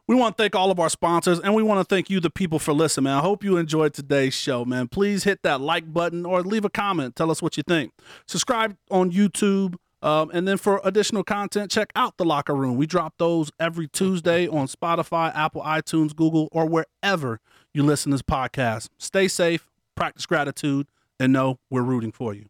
We 0.09 0.17
want 0.17 0.37
to 0.37 0.43
thank 0.43 0.57
all 0.57 0.73
of 0.73 0.81
our 0.81 0.91
sponsors 0.91 1.39
and 1.39 1.55
we 1.55 1.63
want 1.63 1.89
to 1.89 1.95
thank 1.95 2.11
you, 2.11 2.19
the 2.19 2.31
people, 2.31 2.59
for 2.59 2.73
listening, 2.73 3.05
man. 3.05 3.19
I 3.19 3.21
hope 3.21 3.45
you 3.45 3.57
enjoyed 3.57 3.95
today's 3.95 4.35
show, 4.35 4.65
man. 4.65 4.89
Please 4.89 5.23
hit 5.23 5.45
that 5.45 5.61
like 5.61 5.93
button 5.93 6.27
or 6.27 6.43
leave 6.43 6.65
a 6.65 6.69
comment. 6.69 7.15
Tell 7.15 7.31
us 7.31 7.41
what 7.41 7.57
you 7.57 7.63
think. 7.63 7.93
Subscribe 8.27 8.77
on 8.91 9.13
YouTube. 9.13 9.77
Um, 10.03 10.31
and 10.33 10.49
then 10.49 10.57
for 10.57 10.81
additional 10.83 11.23
content, 11.25 11.71
check 11.71 11.93
out 11.95 12.17
the 12.17 12.25
locker 12.25 12.55
room. 12.55 12.77
We 12.77 12.87
drop 12.87 13.15
those 13.19 13.51
every 13.61 13.87
Tuesday 13.87 14.49
on 14.49 14.67
Spotify, 14.67 15.35
Apple, 15.35 15.63
iTunes, 15.63 16.17
Google, 16.17 16.49
or 16.53 16.67
wherever 16.67 17.41
you 17.75 17.83
listen 17.83 18.11
to 18.11 18.15
this 18.15 18.23
podcast. 18.23 18.89
Stay 18.99 19.29
safe, 19.29 19.69
practice 19.95 20.27
gratitude, 20.27 20.87
and 21.19 21.33
know 21.33 21.59
we're 21.69 21.83
rooting 21.83 22.13
for 22.13 22.35
you. 22.35 22.47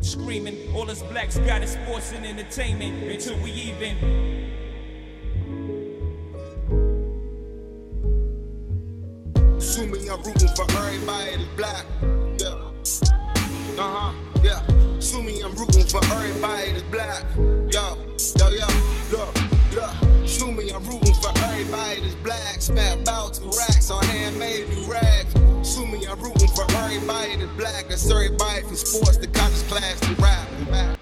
Screaming, 0.00 0.74
all 0.74 0.90
us 0.90 1.02
blacks 1.04 1.38
got 1.38 1.62
is 1.62 1.70
sports 1.70 2.12
and 2.12 2.26
entertainment 2.26 3.04
until 3.04 3.38
we 3.38 3.52
even. 3.52 3.96
Assuming 9.56 10.10
I'm 10.10 10.20
rooting 10.22 10.48
for 10.48 10.64
everybody 10.72 11.46
black. 11.56 11.86
Yeah. 12.38 13.21
Uh 13.78 13.82
huh. 13.82 14.12
Yeah. 14.42 14.60
Assuming 14.98 15.42
I'm 15.42 15.54
rooting 15.54 15.86
for 15.86 16.04
everybody 16.04 16.72
that's 16.72 16.82
black. 16.84 17.24
Yo, 17.36 17.96
yo, 18.38 18.48
yo, 18.50 18.66
look, 19.10 19.34
look. 19.72 20.56
me, 20.56 20.70
I'm 20.70 20.84
rooting 20.84 21.14
for 21.14 21.32
everybody 21.44 22.00
that's 22.02 22.14
black. 22.16 22.60
Spent 22.60 23.00
about 23.00 23.34
two 23.34 23.50
racks 23.58 23.90
on 23.90 24.04
handmade 24.04 24.68
new 24.68 24.84
rags. 24.84 25.34
me, 25.34 26.06
I'm 26.06 26.20
rooting 26.20 26.48
for 26.48 26.70
everybody 26.70 27.36
that's 27.36 27.52
black. 27.56 27.88
That's 27.88 28.10
everybody 28.10 28.60
from 28.60 28.76
sports 28.76 29.16
to 29.16 29.26
college 29.28 29.62
class 29.68 30.00
to 30.00 31.01